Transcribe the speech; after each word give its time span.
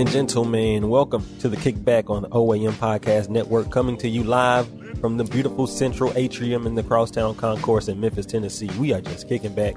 And 0.00 0.10
gentlemen, 0.10 0.88
welcome 0.88 1.22
to 1.40 1.48
the 1.50 1.58
Kickback 1.58 2.08
on 2.08 2.22
the 2.22 2.30
OAM 2.30 2.72
Podcast 2.72 3.28
Network, 3.28 3.70
coming 3.70 3.98
to 3.98 4.08
you 4.08 4.24
live 4.24 4.66
from 4.98 5.18
the 5.18 5.24
beautiful 5.24 5.66
Central 5.66 6.10
Atrium 6.16 6.66
in 6.66 6.74
the 6.74 6.82
Crosstown 6.82 7.34
Concourse 7.34 7.86
in 7.86 8.00
Memphis, 8.00 8.24
Tennessee. 8.24 8.70
We 8.78 8.94
are 8.94 9.02
just 9.02 9.28
kicking 9.28 9.54
back, 9.54 9.74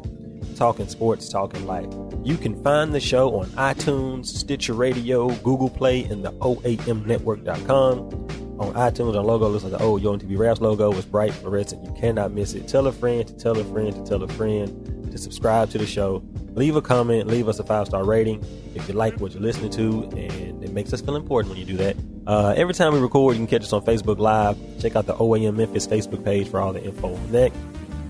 talking 0.55 0.87
sports, 0.87 1.27
talking 1.27 1.67
life. 1.67 1.93
You 2.23 2.37
can 2.37 2.63
find 2.63 2.95
the 2.95 3.01
show 3.01 3.37
on 3.37 3.47
iTunes, 3.47 4.27
Stitcher 4.27 4.73
Radio, 4.73 5.27
Google 5.37 5.69
Play, 5.69 6.05
and 6.05 6.23
the 6.23 6.31
OAMnetwork.com. 6.31 8.42
On 8.63 8.73
iTunes, 8.75 9.13
our 9.17 9.23
logo 9.23 9.49
looks 9.49 9.65
like 9.65 9.73
the 9.73 9.83
old 9.83 10.01
Yo 10.01 10.17
MTV 10.17 10.37
Raps 10.37 10.61
logo. 10.61 10.93
It's 10.93 11.05
bright 11.05 11.33
fluorescent. 11.33 11.83
You 11.83 11.91
cannot 11.99 12.31
miss 12.31 12.53
it. 12.53 12.65
Tell 12.69 12.87
a 12.87 12.93
friend 12.93 13.27
to 13.27 13.33
tell 13.33 13.59
a 13.59 13.63
friend 13.65 13.93
to 13.93 14.05
tell 14.05 14.23
a 14.23 14.27
friend 14.29 15.11
to 15.11 15.17
subscribe 15.17 15.69
to 15.71 15.77
the 15.77 15.85
show. 15.85 16.23
Leave 16.53 16.77
a 16.77 16.81
comment, 16.81 17.27
leave 17.27 17.49
us 17.49 17.59
a 17.59 17.63
five 17.65 17.87
star 17.87 18.05
rating 18.05 18.41
if 18.73 18.87
you 18.87 18.93
like 18.93 19.19
what 19.19 19.33
you're 19.33 19.41
listening 19.41 19.69
to, 19.71 20.03
and 20.17 20.63
it 20.63 20.71
makes 20.71 20.93
us 20.93 21.01
feel 21.01 21.17
important 21.17 21.49
when 21.49 21.59
you 21.59 21.65
do 21.65 21.75
that. 21.75 21.97
Uh, 22.25 22.53
every 22.55 22.73
time 22.73 22.93
we 22.93 22.99
record, 22.99 23.35
you 23.35 23.39
can 23.39 23.47
catch 23.47 23.63
us 23.63 23.73
on 23.73 23.81
Facebook 23.83 24.17
Live. 24.17 24.57
Check 24.79 24.95
out 24.95 25.07
the 25.07 25.15
OAM 25.15 25.57
Memphis 25.57 25.85
Facebook 25.85 26.23
page 26.23 26.47
for 26.47 26.61
all 26.61 26.71
the 26.71 26.81
info 26.81 27.13
on 27.13 27.31
that. 27.33 27.51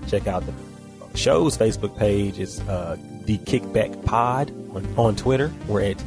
Check 0.06 0.28
out 0.28 0.44
the 0.46 1.18
show's 1.18 1.58
Facebook 1.58 1.98
page. 1.98 2.38
It's 2.38 2.60
uh, 2.60 2.96
the 3.24 3.38
Kickback 3.38 4.04
Pod 4.04 4.50
on, 4.72 4.86
on 4.96 5.16
Twitter. 5.16 5.52
We're 5.66 5.82
at 5.82 6.04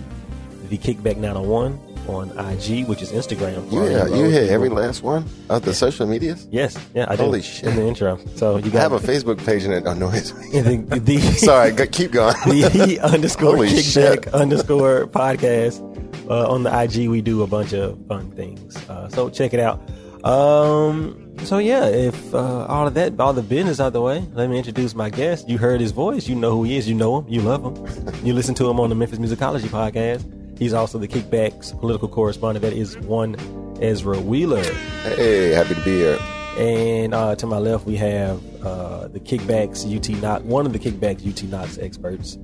the 0.70 0.78
Kickback 0.78 1.18
901 1.18 1.80
on 2.08 2.30
IG, 2.38 2.88
which 2.88 3.02
is 3.02 3.12
Instagram. 3.12 3.72
Yeah, 3.72 4.08
you 4.08 4.26
hit 4.26 4.50
every 4.50 4.70
last 4.70 5.04
one 5.04 5.26
of 5.50 5.64
the 5.64 5.74
social 5.74 6.08
medias. 6.08 6.48
Yes, 6.52 6.78
yeah, 6.94 7.06
I 7.10 7.16
do. 7.16 7.24
Holy 7.24 7.42
shit. 7.42 7.70
In 7.70 7.76
the 7.76 7.88
intro. 7.88 8.20
So 8.36 8.58
you 8.58 8.72
I 8.74 8.82
have 8.82 8.94
a 8.94 9.00
Facebook 9.00 9.44
page 9.46 9.64
and 9.64 9.74
it 9.74 9.86
annoys 9.86 10.34
me. 10.34 10.62
the, 10.62 11.00
the, 11.00 11.20
Sorry, 11.38 11.72
go, 11.72 11.86
keep 11.88 12.12
going. 12.12 12.36
the 12.46 13.00
underscore 13.02 13.56
Holy 13.56 13.70
kickback 13.70 14.24
shit. 14.24 14.28
underscore 14.34 15.08
podcast. 15.08 15.84
Uh, 16.30 16.50
on 16.52 16.64
the 16.64 16.82
IG, 16.82 17.10
we 17.10 17.22
do 17.22 17.42
a 17.44 17.48
bunch 17.48 17.74
of 17.74 17.98
fun 18.08 18.30
things. 18.32 18.76
Uh, 18.90 19.08
so 19.10 19.30
check 19.30 19.54
it 19.54 19.60
out. 19.62 19.80
Um, 20.26 21.28
so 21.44 21.58
yeah, 21.60 21.86
if 21.86 22.34
uh, 22.34 22.66
all 22.66 22.88
of 22.88 22.94
that, 22.96 23.18
all 23.20 23.32
the 23.32 23.42
business 23.42 23.80
out 23.80 23.94
the 23.94 24.02
way, 24.02 24.26
let 24.34 24.50
me 24.50 24.58
introduce 24.58 24.94
my 24.94 25.10
guest. 25.10 25.48
You 25.48 25.58
heard 25.58 25.80
his 25.80 25.92
voice. 25.92 26.28
You 26.28 26.36
know 26.36 26.52
who 26.52 26.64
he 26.64 26.78
is. 26.78 26.90
You 26.90 26.96
know 26.96 27.22
him. 27.22 27.32
You 27.32 27.42
love 27.42 27.64
him. 27.64 28.26
you 28.26 28.34
listen 28.34 28.56
to 28.56 28.70
him 28.70 28.80
on 28.80 28.90
the 28.90 28.96
Memphis 28.96 29.20
Musicology 29.20 29.70
podcast. 29.70 30.26
He's 30.60 30.74
also 30.74 30.98
the 30.98 31.08
Kickbacks 31.08 31.78
political 31.80 32.08
correspondent. 32.08 32.64
That 32.64 32.74
is 32.74 32.98
one 33.00 33.36
Ezra 33.82 34.20
Wheeler. 34.20 34.64
Hey, 35.04 35.50
happy 35.50 35.76
to 35.76 35.82
be 35.82 35.98
here. 35.98 36.20
And 36.58 37.14
uh, 37.14 37.36
to 37.36 37.46
my 37.46 37.60
left, 37.60 37.86
we 37.86 37.96
have 37.98 38.42
uh, 38.66 39.08
the 39.10 39.20
Kickbacks 39.20 39.86
UT 39.86 40.10
Knox, 40.22 40.44
one 40.44 40.66
of 40.66 40.74
the 40.74 40.80
Kickbacks 40.80 41.28
UT 41.28 41.44
Knox 41.50 41.78
experts, 41.78 42.38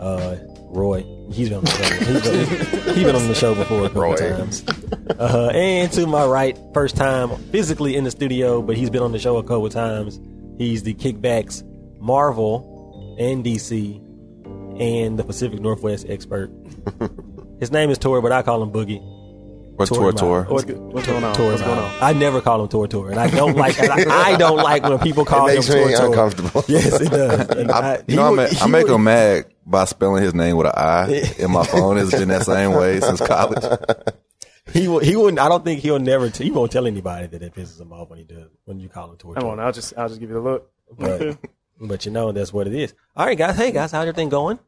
uh, 0.00 0.36
Roy. 0.64 1.04
He's 1.30 1.48
been 1.48 1.58
on 1.58 1.64
the 1.64 1.70
show. 1.70 2.04
He's 2.04 2.22
been, 2.22 2.94
he's 2.94 3.04
been 3.04 3.14
on 3.14 3.28
the 3.28 3.34
show 3.34 3.54
before 3.54 3.84
a 3.84 3.88
couple 3.88 4.02
Roy. 4.02 4.16
times. 4.16 4.64
Uh, 5.18 5.50
and 5.54 5.92
to 5.92 6.06
my 6.08 6.26
right, 6.26 6.58
first 6.74 6.96
time 6.96 7.36
physically 7.52 7.94
in 7.94 8.02
the 8.02 8.10
studio, 8.10 8.60
but 8.62 8.76
he's 8.76 8.90
been 8.90 9.02
on 9.02 9.12
the 9.12 9.18
show 9.20 9.36
a 9.36 9.42
couple 9.42 9.68
times. 9.68 10.18
He's 10.58 10.82
the 10.82 10.94
Kickbacks 10.94 11.62
Marvel 12.00 13.16
and 13.20 13.44
DC 13.44 14.00
and 14.80 15.18
the 15.18 15.24
Pacific 15.24 15.60
Northwest 15.60 16.06
expert. 16.08 16.50
His 17.62 17.70
name 17.70 17.90
is 17.90 17.98
Torry, 17.98 18.20
but 18.20 18.32
I 18.32 18.42
call 18.42 18.60
him 18.60 18.72
Boogie. 18.72 19.00
What's 19.76 19.88
Tor 19.88 20.10
Tor 20.10 20.42
Tor? 20.44 20.52
What's, 20.52 20.64
What's 20.64 21.06
going 21.06 21.22
on? 21.22 21.32
Tor 21.32 21.52
What's 21.52 21.62
going 21.62 21.78
on? 21.78 21.92
I 22.02 22.12
never 22.12 22.40
call 22.40 22.60
him 22.60 22.68
Tor 22.68 22.88
Tor, 22.88 23.10
and 23.12 23.20
I 23.20 23.30
don't 23.30 23.56
like. 23.56 23.78
I, 23.78 24.32
I 24.32 24.36
don't 24.36 24.56
like 24.56 24.82
when 24.82 24.98
people 24.98 25.24
call 25.32 25.46
It 25.46 25.54
makes 25.54 25.68
him 25.68 25.76
me 25.86 25.94
Tor 25.94 25.98
Tor. 25.98 26.06
uncomfortable. 26.08 26.64
Yes, 26.68 27.00
it 27.00 27.08
does. 27.10 27.48
And 27.56 27.70
I, 27.70 27.94
I- 27.94 28.02
you 28.08 28.16
know, 28.16 28.24
I, 28.24 28.30
he 28.30 28.36
would- 28.56 28.62
I 28.62 28.66
make 28.66 28.86
would- 28.88 28.94
him 28.96 29.04
mad 29.04 29.44
by 29.64 29.84
spelling 29.84 30.24
his 30.24 30.34
name 30.34 30.56
with 30.56 30.66
an 30.66 30.72
I 30.76 31.34
in 31.38 31.52
my 31.52 31.64
phone. 31.64 31.98
It's 31.98 32.10
been 32.10 32.30
that 32.30 32.42
same 32.46 32.72
way 32.72 32.98
since 32.98 33.20
college. 33.20 33.62
He 34.72 34.88
will, 34.88 34.98
he 34.98 35.14
wouldn't. 35.14 35.38
I 35.38 35.48
don't 35.48 35.64
think 35.64 35.82
he'll 35.82 36.00
never. 36.00 36.30
T- 36.30 36.42
he 36.42 36.50
won't 36.50 36.72
tell 36.72 36.88
anybody 36.88 37.28
that 37.28 37.42
it 37.42 37.54
pisses 37.54 37.80
him 37.80 37.92
off 37.92 38.10
when 38.10 38.18
he 38.18 38.24
does 38.24 38.50
when 38.64 38.80
you 38.80 38.88
call 38.88 39.08
him 39.08 39.18
Tor 39.18 39.34
Come 39.34 39.44
on, 39.44 39.60
I'll 39.60 39.70
just 39.70 39.94
I'll 39.96 40.08
just 40.08 40.18
give 40.18 40.30
you 40.30 40.34
the 40.34 40.40
look. 40.40 40.68
But, 40.98 41.38
but 41.80 42.06
you 42.06 42.10
know 42.10 42.32
that's 42.32 42.52
what 42.52 42.66
it 42.66 42.74
is. 42.74 42.92
All 43.16 43.24
right, 43.24 43.38
guys. 43.38 43.56
Hey, 43.56 43.70
guys, 43.70 43.92
how's 43.92 44.02
everything 44.02 44.30
going? 44.30 44.58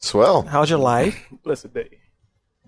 Swell. 0.00 0.42
How's 0.42 0.68
your 0.68 0.80
life? 0.80 1.28
Blessed 1.44 1.72
day. 1.72 1.98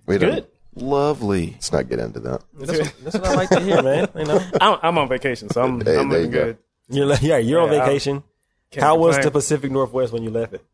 We 0.06 0.18
don't, 0.18 0.34
Good. 0.34 0.46
Lovely. 0.76 1.50
Let's 1.52 1.72
not 1.72 1.88
get 1.88 1.98
into 2.00 2.20
that. 2.20 2.42
That's 2.54 2.78
what, 2.78 2.94
that's 3.04 3.16
what 3.16 3.26
I 3.26 3.34
like 3.34 3.48
to 3.50 3.60
hear, 3.60 3.82
man. 3.82 4.08
You 4.16 4.24
know, 4.24 4.40
I'm, 4.60 4.78
I'm 4.82 4.98
on 4.98 5.08
vacation, 5.08 5.48
so 5.50 5.62
I'm 5.62 5.80
Hey, 5.84 5.96
I'm 5.98 6.08
there 6.08 6.20
you 6.20 6.26
looking 6.26 6.30
go. 6.32 6.44
good. 6.46 6.58
you're 6.88 7.06
like, 7.06 7.22
yeah, 7.22 7.38
you're 7.38 7.60
on 7.60 7.72
Yeah, 7.72 7.82
I- 7.82 7.86
vacation. 7.86 8.22
Can't 8.70 8.82
How 8.84 8.96
was 8.96 9.14
complain. 9.14 9.24
the 9.24 9.30
Pacific 9.30 9.70
Northwest 9.70 10.12
when 10.12 10.24
you 10.24 10.30
left 10.30 10.52
it? 10.54 10.64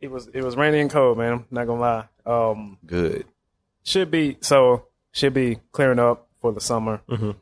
It 0.00 0.10
was 0.10 0.28
it 0.32 0.42
was 0.42 0.56
rainy 0.56 0.80
and 0.80 0.88
cold, 0.90 1.18
man. 1.18 1.32
I'm 1.34 1.46
not 1.50 1.66
gonna 1.66 1.80
lie. 1.80 2.04
Um, 2.24 2.78
Good. 2.86 3.26
should 3.82 4.10
be 4.10 4.38
so 4.40 4.86
should 5.12 5.34
be 5.34 5.58
clearing 5.72 5.98
up 5.98 6.28
for 6.40 6.52
the 6.52 6.60
summer. 6.60 7.02
Mhm. 7.06 7.36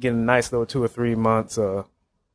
Getting 0.00 0.18
a 0.22 0.24
nice 0.24 0.50
little 0.50 0.66
two 0.66 0.82
or 0.82 0.88
three 0.88 1.14
months, 1.14 1.56
uh, 1.56 1.84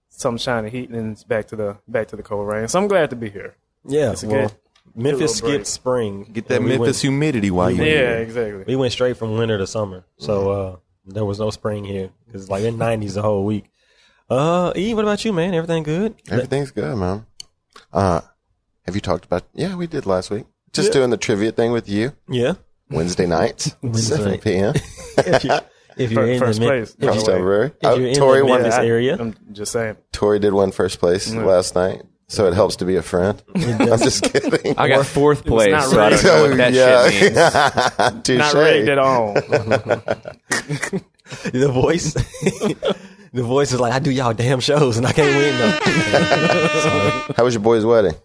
sunshine 0.08 0.64
and 0.64 0.74
heat, 0.74 0.90
and 0.90 1.12
it's 1.12 1.26
back 1.26 1.48
to 1.48 1.58
the 1.58 1.78
back 1.90 2.08
to 2.08 2.16
the 2.16 2.24
cold 2.24 2.48
rain. 2.48 2.70
So 2.70 2.80
I'm 2.80 2.88
glad 2.88 3.10
to 3.10 3.18
be 3.18 3.30
here. 3.30 3.56
Yeah, 3.86 4.14
It's 4.14 4.24
a 4.24 4.28
well, 4.30 4.48
good- 4.48 4.56
Memphis 4.96 5.20
little 5.42 5.50
break. 5.50 5.54
skipped 5.56 5.68
spring. 5.68 6.30
Get 6.34 6.48
that 6.48 6.56
and 6.58 6.66
we 6.66 6.72
Memphis 6.72 6.98
went- 6.98 7.02
humidity 7.02 7.52
while 7.52 7.70
you 7.72 7.78
Yeah, 7.78 7.84
here. 7.86 8.04
Yeah, 8.04 8.16
exactly. 8.18 8.64
We 8.68 8.76
went 8.76 8.94
straight 8.94 9.18
from 9.18 9.38
winter 9.38 9.58
to 9.58 9.68
summer, 9.68 10.06
so 10.18 10.52
uh, 10.52 10.76
there 11.06 11.26
was 11.26 11.40
no 11.40 11.50
spring 11.50 11.84
here 11.86 12.10
because 12.26 12.44
it's 12.44 12.52
like 12.52 12.64
in 12.64 12.78
nineties 12.78 13.14
the 13.16 13.22
whole 13.22 13.44
week. 13.46 13.66
Uh, 14.30 14.74
E, 14.76 14.94
what 14.94 15.04
about 15.06 15.24
you, 15.24 15.32
man? 15.34 15.54
Everything 15.54 15.84
good? 15.84 16.16
Everything's 16.30 16.72
good, 16.72 16.98
man. 16.98 17.26
Uh, 17.94 18.22
have 18.86 18.96
you 18.96 19.02
talked 19.02 19.26
about? 19.26 19.44
Yeah, 19.54 19.76
we 19.76 19.88
did 19.88 20.06
last 20.06 20.30
week. 20.30 20.46
Just 20.74 20.92
doing 20.92 21.10
the 21.10 21.18
trivia 21.18 21.52
thing 21.52 21.72
with 21.72 21.88
you 21.90 22.12
Yeah. 22.30 22.54
Wednesday 22.90 23.26
nights, 23.26 23.76
Wednesday 23.82 24.16
seven 24.16 24.32
night. 24.32 24.42
p.m. 24.42 24.74
If, 25.18 25.44
you, 25.44 25.52
if 25.98 26.12
you're 26.12 26.28
in 26.28 26.40
First 26.40 26.60
the 26.60 26.66
Mem- 26.68 26.76
place. 26.78 26.94
if, 26.94 27.02
you, 27.04 27.08
Crosstown 27.10 27.42
Brewery. 27.42 27.68
if 27.68 27.74
Oh, 27.84 27.96
you're 27.96 28.08
in 28.10 28.16
Torry 28.16 28.40
the 28.40 28.46
won. 28.46 28.62
Memphis 28.62 28.78
I- 28.80 28.86
area, 28.86 29.18
I'm 29.20 29.36
just 29.52 29.72
saying. 29.72 29.98
Torry 30.12 30.38
did 30.40 30.54
win 30.54 30.72
first 30.72 31.00
place 31.00 31.34
last 31.34 31.74
night, 31.74 32.04
so 32.28 32.46
it 32.48 32.54
helps 32.54 32.76
to 32.78 32.86
be 32.86 32.96
a 32.96 33.02
friend. 33.02 33.42
I'm 33.56 33.78
just 34.00 34.24
kidding. 34.24 34.78
I 34.78 34.88
got 34.88 35.06
fourth 35.06 35.46
place, 35.46 35.72
not 35.72 35.84
so 35.86 36.00
I 36.02 36.10
don't 36.10 36.20
rigged. 36.20 36.26
know 36.26 36.50
what 36.50 36.58
that 36.58 37.14
shit 37.14 37.34
means. 38.14 38.24
Touche. 38.24 38.38
Not 38.38 38.54
rigged 38.54 38.90
at 38.90 38.98
all. 39.00 39.34
the 41.52 41.70
voice, 41.72 42.14
the 43.34 43.44
voice 43.44 43.72
is 43.72 43.80
like, 43.80 43.94
I 43.94 44.00
do 44.00 44.12
y'all 44.12 44.34
damn 44.34 44.60
shows 44.60 44.98
and 44.98 45.06
I 45.08 45.14
can't 45.14 45.36
win 45.38 45.58
though. 45.58 47.34
How 47.36 47.44
was 47.44 47.54
your 47.54 47.64
boy's 47.64 47.86
wedding? 47.86 48.16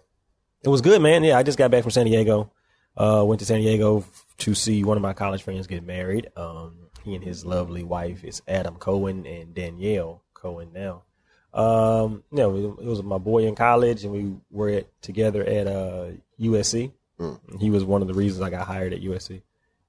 It 0.63 0.69
was 0.69 0.81
good, 0.81 1.01
man. 1.01 1.23
Yeah, 1.23 1.37
I 1.37 1.43
just 1.43 1.57
got 1.57 1.71
back 1.71 1.83
from 1.83 1.91
San 1.91 2.05
Diego. 2.05 2.51
Uh, 2.95 3.23
went 3.25 3.39
to 3.39 3.45
San 3.45 3.59
Diego 3.59 4.05
to 4.39 4.53
see 4.53 4.83
one 4.83 4.97
of 4.97 5.03
my 5.03 5.13
college 5.13 5.43
friends 5.43 5.67
get 5.67 5.83
married. 5.83 6.29
Um, 6.35 6.89
he 7.03 7.15
and 7.15 7.23
his 7.23 7.45
lovely 7.45 7.83
wife 7.83 8.23
is 8.23 8.41
Adam 8.47 8.75
Cohen 8.75 9.25
and 9.25 9.53
Danielle 9.53 10.21
Cohen 10.33 10.71
now. 10.73 11.03
Um, 11.53 12.23
you 12.31 12.37
know, 12.37 12.55
it, 12.55 12.83
it 12.83 12.87
was 12.87 13.03
my 13.03 13.17
boy 13.17 13.45
in 13.45 13.55
college, 13.55 14.03
and 14.03 14.13
we 14.13 14.35
were 14.49 14.69
at, 14.69 15.01
together 15.01 15.43
at 15.43 15.67
uh, 15.67 16.07
USC. 16.39 16.91
He 17.59 17.69
was 17.69 17.85
one 17.85 18.01
of 18.01 18.07
the 18.07 18.13
reasons 18.13 18.41
I 18.41 18.49
got 18.49 18.67
hired 18.67 18.91
at 18.91 19.01
USC. 19.01 19.43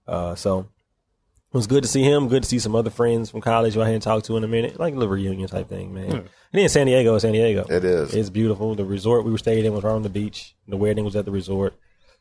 Uh, 0.06 0.34
so 0.34 0.60
it 0.60 1.56
was 1.56 1.66
good 1.66 1.82
to 1.82 1.88
see 1.88 2.02
him. 2.02 2.28
Good 2.28 2.42
to 2.42 2.48
see 2.48 2.58
some 2.58 2.76
other 2.76 2.90
friends 2.90 3.30
from 3.30 3.40
college 3.40 3.74
who 3.74 3.82
I 3.82 3.86
hadn't 3.86 4.02
talked 4.02 4.26
to 4.26 4.36
in 4.36 4.44
a 4.44 4.48
minute, 4.48 4.78
like 4.78 4.94
a 4.94 4.96
little 4.96 5.12
reunion 5.12 5.48
type 5.48 5.68
thing, 5.68 5.94
man. 5.94 6.12
And 6.12 6.28
then 6.52 6.68
San 6.68 6.86
Diego, 6.86 7.14
is 7.14 7.22
San 7.22 7.32
Diego. 7.32 7.66
It 7.68 7.84
is. 7.84 8.14
It's 8.14 8.30
beautiful. 8.30 8.74
The 8.74 8.84
resort 8.84 9.24
we 9.24 9.32
were 9.32 9.38
staying 9.38 9.64
in 9.64 9.72
was 9.72 9.82
right 9.82 9.92
on 9.92 10.02
the 10.02 10.08
beach. 10.08 10.54
The 10.68 10.76
wedding 10.76 11.04
was 11.04 11.16
at 11.16 11.24
the 11.24 11.30
resort. 11.30 11.74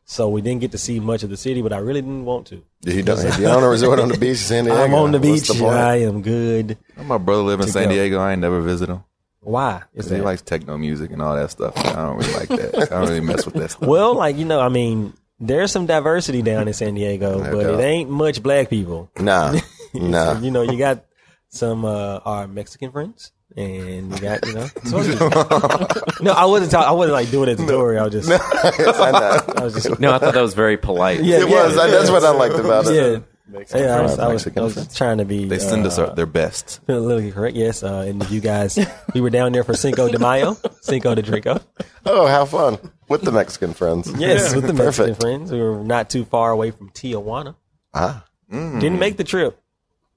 So 0.06 0.28
we 0.28 0.42
didn't 0.42 0.60
get 0.60 0.72
to 0.72 0.78
see 0.78 1.00
much 1.00 1.22
of 1.22 1.30
the 1.30 1.36
city, 1.36 1.62
but 1.62 1.72
I 1.72 1.78
really 1.78 2.02
didn't 2.02 2.24
want 2.26 2.46
to. 2.48 2.62
He 2.84 3.02
doesn't. 3.02 3.28
if 3.30 3.38
you're 3.38 3.56
on 3.56 3.62
a 3.62 3.68
resort 3.68 3.98
on 4.00 4.08
the 4.08 4.18
beach 4.18 4.30
in 4.30 4.36
San 4.36 4.64
Diego, 4.66 4.82
I'm 4.82 4.94
on 4.94 5.12
the 5.12 5.20
beach. 5.20 5.48
the? 5.48 5.64
I 5.64 5.96
am 5.96 6.20
good. 6.20 6.76
My 6.96 7.18
brother 7.18 7.42
live 7.42 7.60
in 7.60 7.68
San 7.68 7.88
go. 7.88 7.94
Diego. 7.94 8.18
I 8.18 8.32
ain't 8.32 8.40
never 8.40 8.60
visit 8.60 8.88
him. 8.88 9.04
Why? 9.44 9.82
Is 9.94 10.06
Cause 10.06 10.16
he 10.16 10.20
likes 10.20 10.42
techno 10.42 10.76
music 10.76 11.10
and 11.10 11.22
all 11.22 11.34
that 11.36 11.50
stuff. 11.50 11.76
I 11.76 11.94
don't 11.94 12.16
really 12.16 12.32
like 12.34 12.48
that. 12.48 12.92
I 12.92 12.96
don't 12.96 13.08
really 13.08 13.20
mess 13.20 13.44
with 13.44 13.54
that 13.54 13.70
stuff. 13.72 13.86
well, 13.86 14.14
like 14.14 14.36
you 14.36 14.44
know, 14.44 14.60
I 14.60 14.68
mean, 14.68 15.12
there's 15.38 15.70
some 15.72 15.86
diversity 15.86 16.42
down 16.42 16.68
in 16.68 16.74
San 16.74 16.94
Diego, 16.94 17.38
but 17.40 17.62
doubt. 17.62 17.80
it 17.80 17.82
ain't 17.82 18.10
much 18.10 18.42
black 18.42 18.70
people. 18.70 19.10
Nah, 19.18 19.58
nah. 19.94 20.38
you 20.38 20.50
know, 20.50 20.62
you 20.62 20.78
got 20.78 21.04
some 21.48 21.84
uh, 21.84 22.20
our 22.24 22.48
Mexican 22.48 22.90
friends 22.90 23.32
and 23.56 24.12
you 24.12 24.20
got 24.20 24.44
you 24.46 24.54
know. 24.54 24.68
no, 26.20 26.32
I 26.32 26.44
wasn't. 26.46 26.72
Talk, 26.72 26.86
I 26.86 26.92
wasn't 26.92 27.12
like 27.12 27.30
doing 27.30 27.48
it 27.48 27.52
as 27.52 27.60
a 27.60 27.62
tutorial. 27.62 28.02
I 28.02 28.06
was 28.06 28.26
just. 28.26 28.30
I 29.00 29.10
know. 29.10 29.54
I 29.56 29.64
was 29.64 29.74
just. 29.74 30.00
No, 30.00 30.12
I 30.12 30.18
thought 30.18 30.34
that 30.34 30.42
was 30.42 30.54
very 30.54 30.76
polite. 30.76 31.22
Yeah, 31.22 31.42
It 31.42 31.48
yeah, 31.48 31.64
was. 31.64 31.76
That's 31.76 32.10
what 32.10 32.24
I 32.24 32.30
liked 32.30 32.56
about 32.56 32.86
it. 32.86 32.94
Yeah. 32.94 33.18
Mexican 33.46 33.84
Yeah, 33.84 33.98
I 33.98 34.00
was. 34.02 34.18
I 34.18 34.28
was, 34.28 34.46
Mexican 34.46 34.62
I 34.62 34.64
was 34.64 34.96
trying 34.96 35.18
to 35.18 35.24
be. 35.24 35.44
They 35.44 35.58
send 35.58 35.86
us 35.86 35.98
uh, 35.98 36.06
our, 36.08 36.14
their 36.14 36.26
best. 36.26 36.80
politically 36.86 37.32
correct. 37.32 37.56
Yes, 37.56 37.82
uh, 37.82 38.04
and 38.08 38.28
you 38.30 38.40
guys, 38.40 38.78
we 39.12 39.20
were 39.20 39.30
down 39.30 39.52
there 39.52 39.64
for 39.64 39.74
Cinco 39.74 40.08
de 40.08 40.18
Mayo, 40.18 40.56
Cinco 40.80 41.14
de 41.14 41.22
Drinko. 41.22 41.62
Oh, 42.06 42.26
how 42.26 42.46
fun 42.46 42.78
with 43.08 43.22
the 43.22 43.32
Mexican 43.32 43.74
friends. 43.74 44.10
Yes, 44.18 44.54
with 44.54 44.66
the 44.66 44.72
Mexican 44.72 45.14
Perfect. 45.14 45.20
friends. 45.20 45.52
We 45.52 45.60
were 45.60 45.84
not 45.84 46.08
too 46.08 46.24
far 46.24 46.50
away 46.52 46.70
from 46.70 46.90
Tijuana. 46.90 47.56
Ah, 47.92 48.24
Didn't 48.50 48.98
make 48.98 49.18
the 49.18 49.24
trip, 49.24 49.60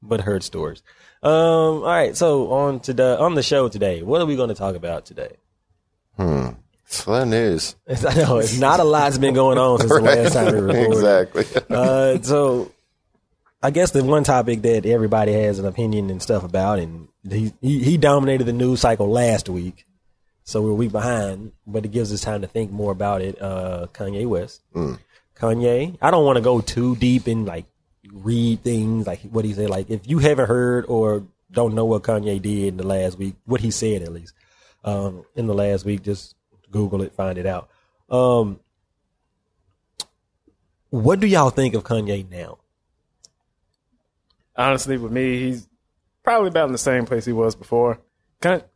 but 0.02 0.22
heard 0.22 0.44
stories. 0.44 0.82
Um, 1.22 1.32
all 1.32 1.82
right, 1.84 2.16
so 2.16 2.52
on 2.52 2.80
to 2.82 2.94
the 2.94 3.20
on 3.20 3.36
the 3.36 3.44
show 3.44 3.68
today, 3.68 4.04
what 4.04 4.22
are 4.22 4.26
we 4.26 4.36
going 4.38 4.50
to 4.50 4.56
talk 4.56 4.76
about 4.76 5.06
today? 5.06 5.36
Hmm. 6.16 6.50
slow 6.86 7.26
news. 7.26 7.76
I 7.90 8.14
know 8.16 8.38
it's 8.38 8.58
not 8.58 8.80
a 8.80 8.84
lot's 8.84 9.18
been 9.18 9.34
going 9.34 9.58
on 9.58 9.80
since 9.80 9.92
the 9.92 10.00
last 10.02 10.34
time 10.34 10.54
we 10.54 10.60
recorded. 10.62 10.94
exactly. 10.94 11.46
Uh, 11.70 12.22
so 12.22 12.72
I 13.62 13.72
guess 13.72 13.92
the 13.92 14.04
one 14.04 14.24
topic 14.24 14.62
that 14.62 14.86
everybody 14.86 15.34
has 15.34 15.58
an 15.58 15.66
opinion 15.66 16.10
and 16.10 16.22
stuff 16.22 16.44
about, 16.44 16.80
and 16.80 17.08
he 17.28 17.54
he, 17.62 17.84
he 17.84 17.98
dominated 17.98 18.44
the 18.44 18.54
news 18.54 18.82
cycle 18.82 19.10
last 19.10 19.50
week, 19.50 19.86
so 20.44 20.62
we're 20.62 20.72
a 20.72 20.76
week 20.76 20.92
behind, 20.92 21.54
but 21.66 21.86
it 21.86 21.90
gives 21.90 22.14
us 22.14 22.22
time 22.22 22.42
to 22.42 22.48
think 22.48 22.72
more 22.72 22.92
about 22.92 23.22
it. 23.22 23.42
Uh, 23.42 23.88
Kanye 23.94 24.28
West, 24.28 24.62
Kanye. 25.36 25.98
I 26.02 26.12
don't 26.12 26.26
want 26.26 26.38
to 26.38 26.44
go 26.44 26.62
too 26.62 26.96
deep 26.96 27.28
and 27.28 27.46
like 27.46 27.66
read 28.12 28.64
things 28.64 29.08
like 29.08 29.22
what 29.24 29.44
he 29.44 29.54
said. 29.54 29.70
Like 29.70 29.90
if 29.90 30.08
you 30.08 30.20
haven't 30.20 30.48
heard 30.48 30.86
or 30.88 31.26
don't 31.52 31.74
know 31.74 31.86
what 31.86 32.04
Kanye 32.04 32.42
did 32.42 32.68
in 32.68 32.78
the 32.78 32.86
last 32.86 33.18
week, 33.18 33.36
what 33.46 33.62
he 33.62 33.72
said 33.72 34.04
at 34.04 34.12
least 34.14 34.34
um, 34.84 35.24
in 35.36 35.48
the 35.48 35.54
last 35.54 35.84
week, 35.84 36.04
just 36.04 36.36
Google 36.72 37.02
it, 37.02 37.14
find 37.14 37.38
it 37.38 37.46
out. 37.46 37.70
Um, 38.10 38.60
what 40.90 41.20
do 41.20 41.28
y'all 41.28 41.50
think 41.50 41.74
of 41.74 41.84
Kanye 41.84 42.30
now? 42.30 42.60
Honestly, 44.58 44.98
with 44.98 45.12
me, 45.12 45.40
he's 45.40 45.68
probably 46.24 46.50
about 46.50 46.66
in 46.68 46.72
the 46.72 46.78
same 46.78 47.06
place 47.06 47.26
he 47.26 47.34
was 47.34 47.56
before. 47.56 48.00
Kind 48.42 48.62
of, 48.62 48.68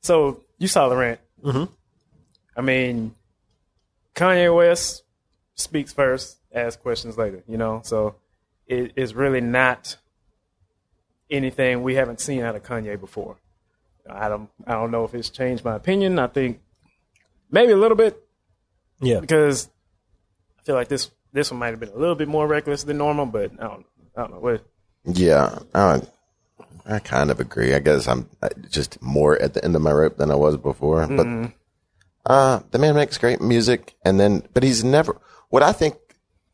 so 0.00 0.42
you 0.58 0.68
saw 0.68 0.88
the 0.88 0.96
rant. 0.96 1.20
Mhm. 1.44 1.68
I 2.56 2.60
mean, 2.60 3.14
Kanye 4.14 4.54
West 4.54 5.04
speaks 5.54 5.92
first, 5.92 6.38
asks 6.54 6.80
questions 6.82 7.16
later. 7.16 7.42
You 7.46 7.56
know, 7.56 7.80
so 7.84 8.16
it 8.66 8.92
is 8.96 9.14
really 9.14 9.40
not 9.40 9.96
anything 11.30 11.82
we 11.82 11.94
haven't 11.94 12.20
seen 12.20 12.42
out 12.42 12.54
of 12.56 12.62
Kanye 12.62 12.98
before. 13.00 13.36
I 14.08 14.28
don't, 14.28 14.50
I 14.66 14.72
don't 14.72 14.90
know 14.90 15.04
if 15.04 15.14
it's 15.14 15.30
changed 15.30 15.64
my 15.64 15.76
opinion. 15.76 16.18
I 16.18 16.26
think 16.26 16.60
maybe 17.50 17.72
a 17.72 17.76
little 17.76 17.96
bit 17.96 18.22
Yeah, 19.00 19.20
because 19.20 19.70
I 20.58 20.62
feel 20.64 20.74
like 20.74 20.88
this 20.88 21.10
this 21.32 21.50
one 21.50 21.60
might 21.60 21.68
have 21.68 21.80
been 21.80 21.88
a 21.88 21.96
little 21.96 22.14
bit 22.14 22.28
more 22.28 22.46
reckless 22.46 22.84
than 22.84 22.98
normal, 22.98 23.24
but 23.26 23.52
I 23.58 23.62
don't, 23.68 23.86
I 24.16 24.20
don't 24.22 24.32
know. 24.32 24.40
What, 24.40 24.64
Yeah, 25.04 25.58
uh, 25.74 26.00
I 26.86 26.98
kind 26.98 27.30
of 27.30 27.40
agree. 27.40 27.74
I 27.74 27.78
guess 27.78 28.08
I'm 28.08 28.28
just 28.70 29.00
more 29.00 29.40
at 29.40 29.54
the 29.54 29.64
end 29.64 29.76
of 29.76 29.82
my 29.82 29.92
rope 29.92 30.16
than 30.16 30.30
I 30.30 30.34
was 30.34 30.56
before. 30.56 31.06
But 31.06 31.52
uh, 32.26 32.60
the 32.70 32.78
man 32.78 32.94
makes 32.94 33.18
great 33.18 33.40
music, 33.40 33.94
and 34.04 34.18
then 34.18 34.46
but 34.52 34.62
he's 34.62 34.84
never. 34.84 35.20
What 35.50 35.62
I 35.62 35.72
think 35.72 35.96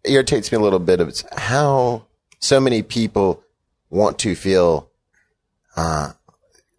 irritates 0.05 0.51
me 0.53 0.57
a 0.57 0.61
little 0.61 0.79
bit 0.79 1.01
is 1.01 1.25
how 1.37 2.07
so 2.41 2.61
many 2.61 2.83
people 2.83 3.43
want 3.91 4.19
to 4.21 4.35
feel 4.35 4.91
uh, 5.77 6.13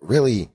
really 0.01 0.49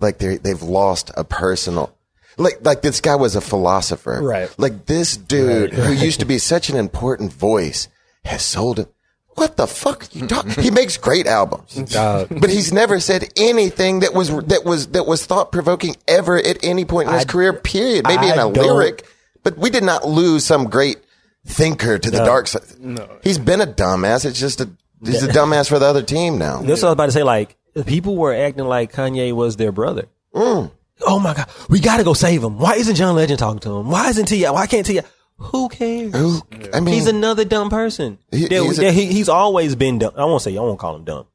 like 0.00 0.18
they 0.18 0.36
they've 0.36 0.62
lost 0.62 1.10
a 1.16 1.24
personal. 1.24 1.96
Like, 2.38 2.64
like 2.64 2.80
this 2.80 3.02
guy 3.02 3.16
was 3.16 3.36
a 3.36 3.42
philosopher, 3.42 4.20
Right. 4.22 4.54
Like 4.58 4.86
this 4.86 5.18
dude 5.18 5.74
who 5.74 5.92
used 5.92 6.20
to 6.20 6.26
be 6.26 6.38
such 6.38 6.70
an 6.70 6.76
important 6.76 7.30
voice 7.30 7.88
has 8.24 8.42
sold 8.42 8.78
it. 8.78 8.92
What 9.34 9.56
the 9.56 9.66
fuck 9.66 10.04
are 10.04 10.18
you 10.18 10.26
talking? 10.28 10.62
He 10.62 10.70
makes 10.70 10.96
great 10.96 11.26
albums, 11.26 11.74
Dog. 11.92 12.28
but 12.40 12.50
he's 12.50 12.72
never 12.72 13.00
said 13.00 13.24
anything 13.36 14.00
that 14.00 14.14
was 14.14 14.28
that 14.46 14.64
was 14.64 14.88
that 14.88 15.06
was 15.06 15.24
thought 15.24 15.52
provoking 15.52 15.96
ever 16.06 16.36
at 16.38 16.58
any 16.62 16.84
point 16.84 17.08
in 17.08 17.14
his 17.14 17.24
I- 17.24 17.26
career. 17.26 17.52
Period. 17.52 18.06
Maybe 18.06 18.26
I 18.26 18.34
in 18.34 18.38
a 18.38 18.46
lyric, 18.48 19.06
but 19.42 19.56
we 19.56 19.70
did 19.70 19.84
not 19.84 20.06
lose 20.06 20.44
some 20.44 20.64
great 20.70 20.98
thinker 21.46 21.98
to 21.98 22.10
the 22.10 22.18
dark 22.18 22.46
side. 22.46 22.62
No, 22.78 23.08
he's 23.22 23.38
been 23.38 23.60
a 23.60 23.66
dumbass. 23.66 24.24
It's 24.24 24.38
just 24.38 24.60
a 24.60 24.70
he's 25.04 25.22
a 25.22 25.28
dumbass 25.38 25.68
for 25.68 25.78
the 25.78 25.86
other 25.86 26.02
team 26.02 26.38
now. 26.38 26.58
that's 26.62 26.82
what 26.82 26.88
I 26.88 26.90
was 26.90 26.92
about 26.92 27.06
to 27.06 27.12
say. 27.12 27.22
Like 27.22 27.56
people 27.86 28.16
were 28.16 28.34
acting 28.34 28.64
like 28.66 28.92
Kanye 28.92 29.32
was 29.32 29.56
their 29.56 29.72
brother. 29.72 30.06
Mm. 30.34 30.70
Oh 31.06 31.18
my 31.18 31.34
god, 31.34 31.48
we 31.68 31.80
got 31.80 31.96
to 31.96 32.04
go 32.04 32.12
save 32.14 32.44
him. 32.44 32.58
Why 32.58 32.74
isn't 32.74 32.94
John 32.94 33.16
Legend 33.16 33.38
talking 33.38 33.60
to 33.60 33.76
him? 33.78 33.90
Why 33.90 34.08
isn't 34.10 34.26
T.I.? 34.26 34.50
Why 34.52 34.66
can't 34.66 34.86
T.I.? 34.86 35.02
Who 35.44 35.68
cares? 35.68 36.12
Who? 36.14 36.40
I 36.72 36.80
mean, 36.80 36.94
he's 36.94 37.06
another 37.06 37.44
dumb 37.44 37.68
person. 37.70 38.18
He- 38.30 38.46
That- 38.48 38.62
he's 38.62 38.78
a- 38.78 38.82
that 38.82 38.94
he, 38.94 39.06
he's 39.06 39.28
always 39.28 39.74
been 39.74 39.98
dumb. 39.98 40.12
I 40.16 40.24
won't 40.24 40.42
say. 40.42 40.56
I 40.56 40.60
won't 40.60 40.78
call 40.78 40.96
him 40.96 41.04
dumb. 41.04 41.26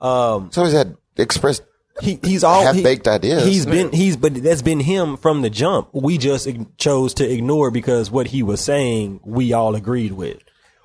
Um, 0.00 0.50
so 0.52 0.64
he's 0.64 0.72
had 0.74 0.96
expressed. 1.16 1.62
he, 2.02 2.18
he's 2.22 2.44
all 2.44 2.62
Half-baked 2.62 3.06
he- 3.06 3.10
ideas. 3.12 3.44
He's 3.44 3.64
been 3.66 3.90
he's 3.92 4.16
but 4.16 4.34
that's 4.34 4.62
been 4.62 4.80
him 4.80 5.16
from 5.16 5.42
the 5.42 5.50
jump. 5.50 5.88
We 5.92 6.18
just 6.18 6.46
ig- 6.46 6.76
chose 6.76 7.14
to 7.14 7.28
ignore 7.30 7.70
because 7.70 8.10
what 8.10 8.26
he 8.28 8.42
was 8.42 8.60
saying 8.60 9.20
we 9.24 9.52
all 9.54 9.74
agreed 9.74 10.12
with. 10.12 10.38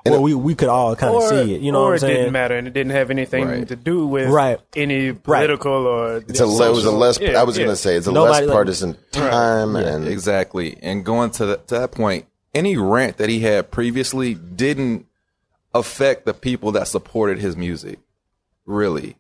Or 0.04 0.20
we 0.20 0.34
we 0.34 0.56
could 0.56 0.70
all 0.70 0.96
kind 0.96 1.16
of 1.16 1.22
see 1.30 1.54
it. 1.54 1.62
You 1.62 1.72
know 1.72 1.82
or 1.82 1.84
what 1.84 1.90
I'm 1.90 1.96
it 1.98 2.00
saying? 2.00 2.16
didn't 2.16 2.34
matter, 2.34 2.58
and 2.58 2.68
it 2.68 2.74
didn't 2.74 2.94
have 2.94 3.12
anything 3.12 3.46
Right. 3.48 3.68
to 3.68 3.76
do 3.76 4.08
with 4.08 4.30
Right. 4.30 4.60
any 4.76 5.12
political 5.14 5.72
or. 5.74 6.18
It's 6.28 6.40
a 6.40 6.48
le- 6.48 6.70
it 6.72 6.74
was 6.74 6.86
a 6.86 6.92
less. 6.92 7.20
Yeah, 7.20 7.40
I 7.40 7.44
was 7.44 7.56
yeah. 7.56 7.66
going 7.66 7.76
to 7.76 7.80
say 7.80 7.98
it's 7.98 8.08
a 8.08 8.12
Nobody, 8.12 8.32
less 8.32 8.42
like- 8.48 8.56
partisan 8.56 8.98
time, 9.12 9.76
and 9.76 10.08
Exactly. 10.08 10.76
And 10.82 11.06
going 11.06 11.30
to, 11.32 11.46
the, 11.46 11.58
to 11.68 11.76
that 11.76 11.92
point, 11.92 12.26
any 12.54 12.78
rant 12.78 13.18
that 13.18 13.30
he 13.30 13.40
had 13.40 13.72
previously 13.72 14.34
didn't 14.34 15.06
affect 15.74 16.26
the 16.26 16.34
people 16.34 16.74
that 16.74 16.88
supported 16.88 17.40
his 17.40 17.56
music. 17.56 18.00
Really. 18.66 19.16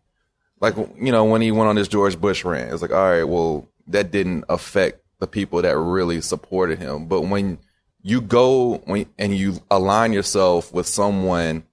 Like, 0.59 0.75
you 0.77 1.11
know, 1.11 1.25
when 1.25 1.41
he 1.41 1.51
went 1.51 1.69
on 1.69 1.75
this 1.75 1.87
George 1.87 2.19
Bush 2.19 2.45
rant, 2.45 2.71
it's 2.71 2.81
like, 2.81 2.91
all 2.91 3.09
right, 3.09 3.23
well, 3.23 3.67
that 3.87 4.11
didn't 4.11 4.45
affect 4.47 5.01
the 5.19 5.27
people 5.27 5.61
that 5.61 5.77
really 5.77 6.21
supported 6.21 6.79
him. 6.79 7.07
But 7.07 7.21
when 7.21 7.57
you 8.03 8.21
go 8.21 8.83
and 9.17 9.35
you 9.35 9.61
align 9.69 10.13
yourself 10.13 10.73
with 10.73 10.87
someone 10.87 11.63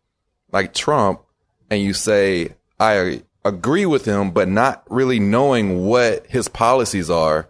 like 0.52 0.74
Trump 0.74 1.22
and 1.70 1.82
you 1.82 1.92
say, 1.92 2.54
I 2.80 3.22
agree 3.44 3.86
with 3.86 4.04
him, 4.04 4.30
but 4.30 4.48
not 4.48 4.84
really 4.88 5.18
knowing 5.18 5.84
what 5.86 6.26
his 6.26 6.48
policies 6.48 7.10
are, 7.10 7.48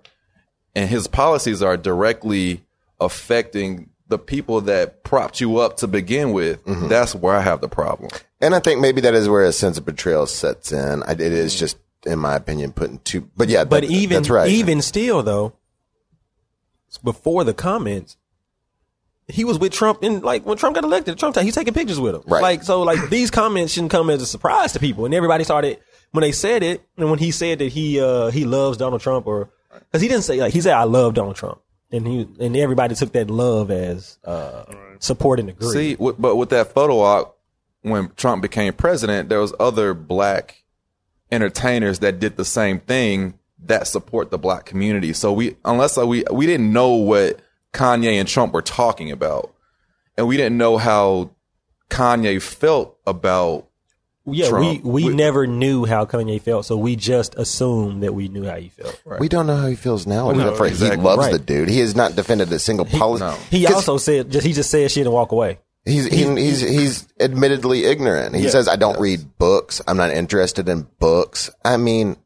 and 0.74 0.88
his 0.88 1.06
policies 1.08 1.62
are 1.62 1.76
directly 1.76 2.64
affecting 3.00 3.90
the 4.08 4.18
people 4.18 4.62
that 4.62 5.04
propped 5.04 5.40
you 5.40 5.58
up 5.58 5.76
to 5.78 5.86
begin 5.86 6.32
with, 6.32 6.60
that's 6.88 7.14
where 7.14 7.34
I 7.36 7.40
have 7.40 7.60
the 7.60 7.68
problem. 7.68 8.10
and 8.40 8.54
I 8.54 8.60
think 8.60 8.80
maybe 8.80 9.00
that 9.02 9.14
is 9.14 9.28
where 9.28 9.42
a 9.44 9.52
sense 9.52 9.76
of 9.78 9.84
betrayal 9.84 10.26
sets 10.26 10.72
in. 10.72 11.02
I, 11.02 11.12
it 11.12 11.20
is 11.20 11.58
just, 11.58 11.76
in 12.06 12.18
my 12.18 12.34
opinion, 12.36 12.72
putting 12.72 12.98
too. 13.00 13.28
But 13.36 13.48
yeah, 13.48 13.64
But 13.64 13.82
that- 13.82 13.90
even 13.90 14.16
that's 14.16 14.30
right. 14.30 14.48
even 14.50 14.80
still 14.82 15.22
though, 15.22 15.52
before 17.04 17.44
the 17.44 17.54
comments, 17.54 18.16
he 19.26 19.44
was 19.44 19.58
with 19.58 19.72
Trump 19.72 20.02
and 20.02 20.22
like 20.22 20.46
when 20.46 20.56
Trump 20.56 20.74
got 20.74 20.84
elected. 20.84 21.18
Trump 21.18 21.34
time 21.34 21.44
he's 21.44 21.54
taking 21.54 21.74
pictures 21.74 22.00
with 22.00 22.14
him. 22.14 22.22
Right. 22.26 22.40
Like 22.42 22.62
so, 22.62 22.82
like 22.82 23.10
these 23.10 23.30
comments 23.30 23.74
shouldn't 23.74 23.90
come 23.92 24.08
as 24.10 24.22
a 24.22 24.26
surprise 24.26 24.72
to 24.72 24.78
people. 24.80 25.04
And 25.04 25.12
everybody 25.12 25.44
started 25.44 25.78
when 26.12 26.22
they 26.22 26.32
said 26.32 26.62
it, 26.62 26.80
and 26.96 27.10
when 27.10 27.18
he 27.18 27.30
said 27.30 27.58
that 27.58 27.70
he 27.70 28.00
uh 28.00 28.28
he 28.30 28.46
loves 28.46 28.78
Donald 28.78 29.02
Trump, 29.02 29.26
or 29.26 29.50
because 29.80 30.00
he 30.00 30.08
didn't 30.08 30.24
say 30.24 30.40
like 30.40 30.54
he 30.54 30.62
said 30.62 30.72
I 30.72 30.84
love 30.84 31.12
Donald 31.12 31.36
Trump, 31.36 31.60
and 31.90 32.06
he 32.06 32.28
and 32.40 32.56
everybody 32.56 32.94
took 32.94 33.12
that 33.12 33.30
love 33.30 33.70
as 33.70 34.18
uh 34.24 34.64
support 34.98 35.40
and 35.40 35.48
agree. 35.48 35.68
See, 35.68 35.96
with, 35.96 36.20
but 36.20 36.36
with 36.36 36.50
that 36.50 36.72
photo 36.72 37.00
op, 37.00 37.38
when 37.82 38.10
Trump 38.16 38.42
became 38.42 38.72
president, 38.72 39.28
there 39.28 39.40
was 39.40 39.54
other 39.58 39.94
black 39.94 40.64
entertainers 41.30 42.00
that 42.00 42.18
did 42.18 42.36
the 42.36 42.44
same 42.44 42.80
thing 42.80 43.34
that 43.64 43.86
support 43.86 44.30
the 44.30 44.38
black 44.38 44.64
community. 44.64 45.12
So 45.12 45.32
we, 45.32 45.56
unless 45.64 45.96
we, 45.96 46.24
we 46.30 46.46
didn't 46.46 46.72
know 46.72 46.94
what 46.94 47.40
Kanye 47.72 48.18
and 48.18 48.28
Trump 48.28 48.52
were 48.52 48.62
talking 48.62 49.10
about, 49.10 49.52
and 50.16 50.26
we 50.26 50.36
didn't 50.36 50.58
know 50.58 50.78
how 50.78 51.30
Kanye 51.90 52.40
felt 52.40 52.98
about. 53.06 53.67
Yeah, 54.32 54.48
Trump. 54.48 54.84
we 54.84 54.90
we 54.90 55.04
We- 55.10 55.14
never 55.14 55.46
knew 55.46 55.84
how 55.84 56.04
Kanye 56.04 56.40
felt, 56.40 56.66
so 56.66 56.76
we 56.76 56.96
just 56.96 57.34
assumed 57.36 58.02
that 58.02 58.14
we 58.14 58.28
knew 58.28 58.44
how 58.44 58.56
he 58.56 58.68
felt. 58.68 59.00
we 59.20 59.28
don't 59.28 59.46
know 59.46 59.56
how 59.56 59.66
he 59.66 59.74
feels 59.76 60.06
now. 60.06 60.30
No, 60.30 60.38
except 60.40 60.56
for 60.56 60.66
exactly. 60.66 60.98
He 60.98 61.02
loves 61.04 61.18
Right. 61.24 61.32
the 61.32 61.38
dude. 61.38 61.68
He 61.68 61.80
has 61.80 61.94
not 61.96 62.16
defended 62.16 62.52
a 62.52 62.58
single 62.58 62.84
policy. 62.86 63.24
no. 63.24 63.34
He 63.50 63.64
'Cause 63.64 63.74
also 63.76 63.96
said 63.98 64.30
just 64.30 64.46
he 64.46 64.52
just 64.52 64.70
said 64.70 64.90
shit 64.90 65.06
and 65.06 65.14
walk 65.14 65.32
away. 65.32 65.58
He's 65.84 66.06
he, 66.06 66.24
he's 66.36 66.60
he's 66.60 67.06
admittedly 67.18 67.84
ignorant. 67.86 68.34
He 68.36 68.42
Yeah. 68.44 68.50
says, 68.50 68.68
"I 68.68 68.76
don't 68.76 68.98
read 69.00 69.20
books. 69.38 69.80
I'm 69.88 69.96
not 69.96 70.10
interested 70.10 70.68
in 70.68 70.86
books." 71.00 71.50
I 71.64 71.78
mean, 71.78 72.16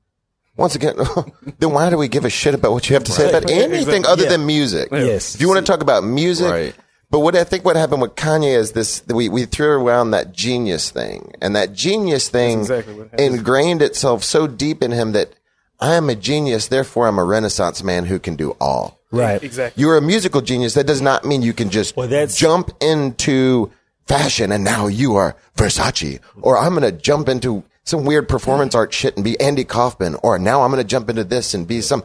once 0.57 0.75
again, 0.75 0.97
then 1.61 1.71
why 1.73 1.89
do 1.89 1.97
we 1.97 2.09
give 2.09 2.25
a 2.25 2.31
shit 2.31 2.55
about 2.55 2.73
what 2.73 2.89
you 2.91 2.95
have 2.95 3.05
to 3.05 3.13
say 3.13 3.29
about 3.29 3.49
anything 3.49 3.73
Exactly. 3.99 4.05
other 4.13 4.23
Yeah. 4.25 4.29
than 4.31 4.47
music? 4.47 4.89
Yes. 4.91 5.35
If 5.37 5.41
you 5.41 5.49
want 5.49 5.65
to 5.65 5.71
talk 5.71 5.81
about 5.83 6.03
music, 6.03 6.51
Right. 6.51 6.75
But 7.13 7.21
what 7.21 7.37
I 7.37 7.45
think 7.45 7.65
what 7.65 7.77
happened 7.77 8.03
with 8.03 8.17
Kanye 8.17 8.57
is 8.57 8.73
this: 8.73 9.05
we 9.07 9.29
we 9.29 9.45
threw 9.45 9.69
around 9.71 10.11
that 10.11 10.33
genius 10.33 10.91
thing, 10.91 11.33
and 11.41 11.55
that 11.55 11.73
genius 11.75 12.29
thing 12.29 12.61
exactly 12.61 13.05
ingrained 13.19 13.83
itself 13.83 14.25
so 14.25 14.49
deep 14.49 14.83
in 14.83 14.91
him 14.91 15.13
that 15.13 15.35
I 15.79 15.95
am 15.95 16.09
a 16.11 16.15
genius, 16.15 16.69
therefore 16.69 17.07
I'm 17.09 17.19
a 17.19 17.25
renaissance 17.25 17.83
man 17.85 18.07
who 18.07 18.19
can 18.19 18.35
do 18.37 18.57
all. 18.61 18.99
Right. 19.11 19.43
Exactly. 19.43 19.81
You're 19.81 19.97
a 19.97 20.01
musical 20.03 20.41
genius. 20.41 20.75
That 20.75 20.87
does 20.87 21.03
not 21.03 21.25
mean 21.25 21.43
you 21.43 21.53
can 21.53 21.71
just 21.71 21.97
Well, 21.97 22.09
that's- 22.09 22.37
jump 22.37 22.71
into 22.81 23.71
fashion 24.07 24.51
and 24.53 24.65
now 24.65 24.87
you 24.87 25.17
are 25.17 25.37
Versace. 25.57 26.19
Or 26.41 26.57
I'm 26.57 26.71
going 26.75 26.83
to 26.83 26.93
jump 26.93 27.29
into 27.29 27.63
some 27.85 28.05
weird 28.05 28.29
performance 28.29 28.75
art 28.75 28.95
shit 28.95 29.17
and 29.17 29.25
be 29.25 29.39
Andy 29.41 29.65
Kaufman. 29.65 30.17
Or 30.23 30.39
now 30.39 30.63
I'm 30.63 30.71
going 30.71 30.83
to 30.83 30.89
jump 30.89 31.11
into 31.11 31.25
this 31.25 31.53
and 31.53 31.67
be 31.69 31.81
some 31.83 32.05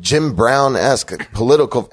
Jim 0.00 0.34
Brown 0.34 0.74
esque 0.76 1.30
political. 1.32 1.90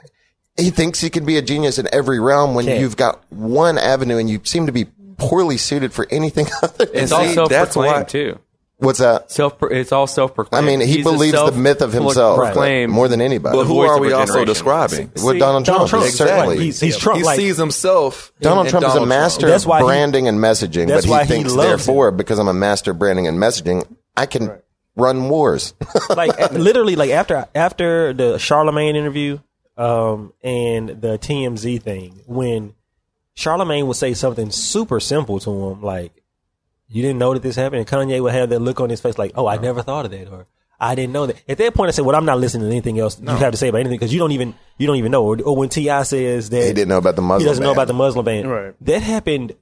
He 0.57 0.69
thinks 0.69 1.01
he 1.01 1.09
can 1.09 1.25
be 1.25 1.38
a 1.38 1.41
genius 1.41 1.77
in 1.79 1.88
every 1.93 2.19
realm 2.19 2.55
when 2.55 2.65
Can't. 2.65 2.79
you've 2.79 2.95
got 2.97 3.21
one 3.31 3.77
avenue 3.77 4.17
and 4.17 4.29
you 4.29 4.39
seem 4.43 4.67
to 4.67 4.71
be 4.71 4.85
poorly 5.17 5.57
suited 5.57 5.91
for 5.93 6.07
anything 6.09 6.47
other. 6.63 6.85
And 6.85 6.95
It's 6.95 7.12
all 7.12 7.25
see, 7.25 7.33
self 7.33 7.50
that's 7.50 7.75
why 7.75 7.88
proclaimed 7.88 8.09
too. 8.09 8.39
What's 8.77 9.00
that? 9.00 9.31
Self. 9.31 9.55
It's 9.63 9.93
all 9.93 10.05
self 10.05 10.35
proclaimed. 10.35 10.65
I 10.65 10.67
mean, 10.67 10.81
he 10.85 11.01
believes 11.01 11.31
the 11.33 11.51
myth 11.53 11.81
of 11.81 11.93
himself 11.93 12.38
Proclaimed 12.38 12.91
more 12.91 13.07
than 13.07 13.21
anybody. 13.21 13.55
But 13.57 13.65
who 13.65 13.79
are 13.79 13.97
we 14.00 14.12
also 14.12 14.33
generation. 14.33 14.47
describing? 14.47 15.12
With 15.24 15.39
Donald 15.39 15.63
Trump, 15.63 15.77
Donald 15.77 15.89
Trump, 15.89 16.05
certainly. 16.07 16.55
right. 16.57 16.62
He's, 16.63 16.79
he's 16.81 16.97
Trump. 16.97 17.17
he 17.19 17.24
like, 17.24 17.38
sees 17.38 17.55
himself. 17.55 18.33
Donald 18.41 18.67
in- 18.67 18.71
Trump 18.71 18.83
in 18.83 18.89
is 18.89 18.95
a 18.95 19.00
Donald 19.00 19.09
Trump. 19.09 19.21
master 19.24 19.47
That's 19.47 19.63
of 19.63 19.69
why 19.69 19.79
he- 19.79 19.85
branding 19.85 20.27
and 20.27 20.39
messaging, 20.39 20.88
that's 20.88 21.05
but 21.05 21.12
why 21.12 21.24
he 21.24 21.27
he 21.27 21.33
thinks 21.39 21.53
loves 21.53 21.67
therefore, 21.85 22.12
because 22.12 22.38
I'm 22.38 22.50
a 22.50 22.53
master 22.53 22.91
of 22.91 23.00
branding 23.00 23.27
and 23.27 23.38
messaging, 23.39 23.85
I 24.17 24.25
can 24.25 24.51
run 24.97 25.29
wars. 25.29 25.74
like 26.09 26.38
literally 26.51 26.97
like 26.97 27.12
after 27.12 27.45
after 27.55 28.12
the 28.13 28.33
Charlamagne 28.35 28.95
interview 28.95 29.39
um 29.77 30.34
and 30.44 30.89
the 30.89 31.17
TMZ 31.20 31.82
thing 31.82 32.22
when 32.27 32.74
Charlamagne 33.36 33.86
would 33.88 33.98
say 33.98 34.13
something 34.13 34.50
super 34.51 35.00
simple 35.00 35.39
to 35.41 35.50
him 35.51 35.82
like 35.82 36.13
you 36.88 37.01
didn't 37.01 37.17
know 37.20 37.34
that 37.34 37.44
this 37.44 37.55
happened 37.55 37.79
and 37.79 37.88
Kanye 37.88 38.22
would 38.22 38.34
have 38.34 38.50
that 38.50 38.60
look 38.60 38.79
on 38.79 38.89
his 38.89 39.01
face 39.01 39.17
like 39.17 39.32
oh 39.36 39.48
I 39.48 39.58
never 39.58 39.82
thought 39.82 40.05
of 40.05 40.12
that 40.12 40.29
or 40.32 40.48
I 40.79 40.94
didn't 40.96 41.13
know 41.13 41.25
that 41.25 41.38
at 41.50 41.58
that 41.58 41.74
point 41.74 41.89
I 41.89 41.91
said 41.91 42.05
well 42.05 42.15
I'm 42.15 42.25
not 42.25 42.39
listening 42.39 42.67
to 42.70 42.72
anything 42.72 43.00
else 43.00 43.20
you 43.20 43.27
have 43.27 43.51
to 43.51 43.58
say 43.58 43.67
about 43.67 43.79
anything 43.79 43.98
because 43.98 44.13
you 44.13 44.20
don't 44.20 44.32
even 44.32 44.55
you 44.77 44.88
don't 44.88 44.98
even 44.98 45.12
know 45.12 45.25
or, 45.25 45.41
or 45.41 45.55
when 45.58 45.67
T.I. 45.70 46.03
says 46.03 46.50
that 46.51 46.67
he 46.67 46.74
didn't 46.74 46.88
know 46.89 46.98
about 46.98 47.15
the 47.17 47.22
Muslim. 47.22 47.39
he 47.41 47.46
doesn't 47.46 47.63
know 47.63 47.72
about 47.74 47.88
the 47.88 47.94
Muslim 47.94 48.24
ban 48.25 48.48
Right. 48.48 48.74
that 48.82 49.01
happened 49.01 49.55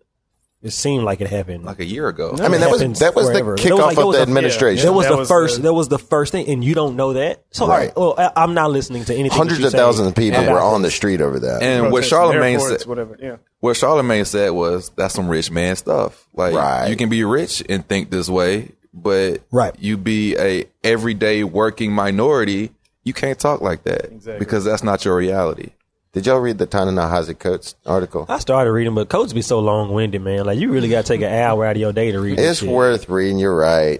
it 0.63 0.72
seemed 0.72 1.03
like 1.03 1.20
it 1.22 1.27
happened 1.27 1.65
like 1.65 1.79
a 1.79 1.86
year 1.86 2.08
ago. 2.08 2.36
I 2.39 2.48
mean, 2.48 2.62
that 2.62 2.72
was 2.72 2.82
that 3.00 3.13
was 3.15 3.27
forever. 3.29 3.55
the 3.55 3.63
That 3.63 3.72
was 3.75 3.82
kickoff 3.82 3.86
like- 3.86 3.98
of 3.98 4.05
the 4.05 4.12
the- 4.13 4.22
administration. 4.22 4.86
That 4.86 4.93
was 4.93 5.05
That 5.05 5.12
the 5.12 5.17
was 5.17 5.27
first. 5.27 5.55
the- 5.58 5.62
that 5.63 5.74
was 5.74 5.88
the 5.89 6.00
first 6.00 6.32
thing, 6.32 6.48
and 6.48 6.63
you 6.63 6.74
don't 6.74 6.96
know 6.96 7.13
that. 7.13 7.43
So, 7.51 7.67
Right. 7.67 7.96
well, 7.96 8.15
I, 8.17 8.32
I'm 8.36 8.53
not 8.53 8.72
listening 8.72 9.03
to 9.05 9.13
anything. 9.13 9.38
Hundreds 9.38 9.60
that 9.60 9.63
you 9.63 9.67
of 9.67 9.74
thousands 9.74 10.08
of 10.08 10.15
people 10.15 10.41
were 10.46 10.60
on 10.62 10.82
the 10.82 10.89
street 10.91 11.22
over 11.22 11.39
that. 11.39 11.62
and 11.62 11.91
what 11.91 12.03
Charlamagne 12.03 12.60
said, 12.62 12.88
whatever. 12.88 13.17
Yeah. 13.22 13.36
what 13.60 13.75
Charlamagne 13.75 14.25
said 14.25 14.50
was 14.51 14.89
that's 14.96 15.13
some 15.13 15.27
rich 15.27 15.51
man 15.51 15.75
stuff. 15.75 16.27
Like 16.34 16.53
Right. 16.55 16.88
you 16.88 16.96
can 16.96 17.10
be 17.10 17.24
rich 17.24 17.62
and 17.70 17.88
think 17.88 18.10
this 18.10 18.29
way, 18.29 18.70
but 18.93 19.41
Right. 19.51 19.74
you 19.79 19.98
be 19.98 20.36
a 20.38 20.65
everyday 20.84 21.43
working 21.43 21.91
minority, 21.91 22.72
you 23.03 23.12
can't 23.13 23.38
talk 23.38 23.60
like 23.62 23.84
that 23.84 24.05
Exactly. 24.05 24.39
because 24.39 24.63
that's 24.63 24.84
not 24.84 25.03
your 25.03 25.15
reality. 25.17 25.72
Did 26.13 26.27
y'all 26.27 26.39
read 26.39 26.60
the 26.60 26.67
Ta-Nehisi 26.67 27.38
Coates 27.39 27.74
article? 27.88 28.27
I 28.29 28.38
started 28.38 28.72
reading, 28.72 28.93
but 28.93 29.10
Coates 29.10 29.34
be 29.34 29.41
so 29.41 29.60
long 29.60 29.91
winded, 29.91 30.22
man. 30.22 30.46
Like 30.46 30.60
you 30.60 30.72
really 30.72 30.88
got 30.89 31.05
to 31.05 31.08
take 31.08 31.22
an 31.22 31.34
hour 31.34 31.65
out 31.65 31.75
of 31.75 31.82
your 31.82 31.91
day 31.91 32.12
to 32.12 32.20
read. 32.20 32.39
It's 32.39 32.62
worth 32.62 33.10
reading. 33.10 33.39
You're 33.39 33.55
right, 33.55 34.00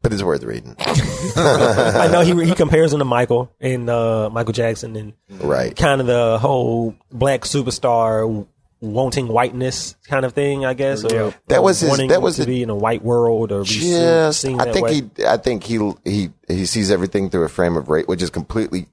but 0.00 0.12
it's 0.14 0.22
worth 0.22 0.42
reading. 0.42 0.74
I 0.78 2.08
know 2.10 2.22
he 2.22 2.46
he 2.46 2.54
compares 2.54 2.92
him 2.94 3.00
to 3.00 3.04
Michael 3.04 3.52
and 3.60 3.90
uh, 3.90 4.30
Michael 4.30 4.54
Jackson 4.54 4.96
and 4.96 5.12
Right. 5.40 5.76
kind 5.76 6.00
of 6.00 6.06
the 6.06 6.38
whole 6.38 6.94
black 7.12 7.42
superstar 7.42 8.46
wanting 8.80 9.28
whiteness 9.28 9.96
kind 10.08 10.24
of 10.24 10.32
thing, 10.32 10.64
I 10.64 10.72
guess. 10.74 11.04
Or, 11.04 11.34
That 11.48 11.62
was 11.62 11.80
his- 11.80 11.96
that 12.08 12.22
was 12.22 12.36
to 12.36 12.42
the- 12.42 12.46
be 12.46 12.62
in 12.62 12.70
a 12.70 12.74
white 12.74 13.02
world 13.02 13.52
or 13.52 13.62
be 13.64 13.68
seen- 13.68 13.92
Just, 14.00 14.40
seen 14.40 14.60
I 14.60 14.72
think 14.72 14.86
way. 14.86 14.94
he, 14.94 15.26
I 15.26 15.36
think 15.38 15.64
he, 15.64 15.92
he, 16.04 16.30
he 16.48 16.66
sees 16.66 16.90
everything 16.90 17.28
through 17.30 17.44
a 17.44 17.48
frame 17.48 17.76
of 17.76 17.88
rate, 17.88 18.08
which 18.08 18.22
is 18.22 18.28
completely. 18.30 18.86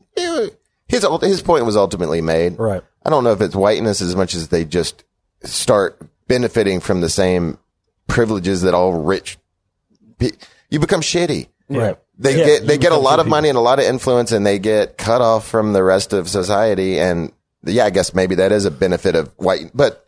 His 0.92 1.06
his 1.22 1.42
point 1.42 1.66
was 1.66 1.76
ultimately 1.78 2.22
made. 2.22 2.60
Right. 2.60 2.84
I 3.06 3.10
don't 3.10 3.24
know 3.24 3.32
if 3.32 3.42
it's 3.42 3.56
whiteness 3.56 4.02
as 4.02 4.16
much 4.16 4.36
as 4.36 4.50
they 4.50 4.66
just 4.66 5.04
start 5.44 5.98
benefiting 6.28 6.80
from 6.82 7.02
the 7.02 7.10
same 7.10 7.58
privileges 8.08 8.62
that 8.64 8.74
all 8.74 8.94
rich. 8.94 9.38
pe- 10.20 10.32
You 10.70 10.80
become 10.80 11.02
shitty. 11.02 11.48
right. 11.70 11.98
They 12.20 12.38
Yeah, 12.38 12.46
get 12.46 12.68
they 12.68 12.78
get 12.78 12.92
a 12.92 12.98
lot 12.98 13.18
shitty 13.18 13.22
of 13.22 13.28
money 13.30 13.50
and 13.50 13.58
a 13.58 13.62
lot 13.62 13.80
of 13.80 13.86
influence, 13.86 14.32
and 14.32 14.46
they 14.46 14.60
get 14.60 14.98
cut 14.98 15.22
off 15.22 15.48
from 15.48 15.74
the 15.74 15.84
rest 15.84 16.14
of 16.14 16.30
society. 16.30 17.00
And 17.00 17.32
yeah, 17.64 17.86
I 17.86 17.90
guess 17.90 18.14
maybe 18.14 18.36
that 18.36 18.52
is 18.52 18.66
a 18.66 18.72
benefit 18.72 19.16
of 19.16 19.32
white, 19.38 19.72
but 19.74 20.06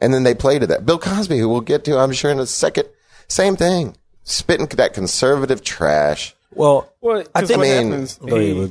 and 0.00 0.12
then 0.12 0.24
they 0.24 0.34
play 0.34 0.58
to 0.58 0.66
that. 0.68 0.84
Bill 0.84 0.98
Cosby, 0.98 1.38
who 1.38 1.48
we'll 1.48 1.60
get 1.60 1.84
to, 1.84 1.98
I'm 1.98 2.10
sure 2.12 2.30
in 2.32 2.40
a 2.40 2.46
second, 2.46 2.88
same 3.28 3.54
thing, 3.54 3.96
spitting 4.24 4.66
that 4.66 4.94
conservative 4.94 5.62
trash. 5.62 6.34
Well, 6.54 6.88
Well, 7.00 7.22
I 7.34 7.40
'cause 7.40 7.48
think 7.48 7.58
what 7.60 7.68
I 7.68 7.78
mean- 7.82 7.90
happens, 7.92 8.18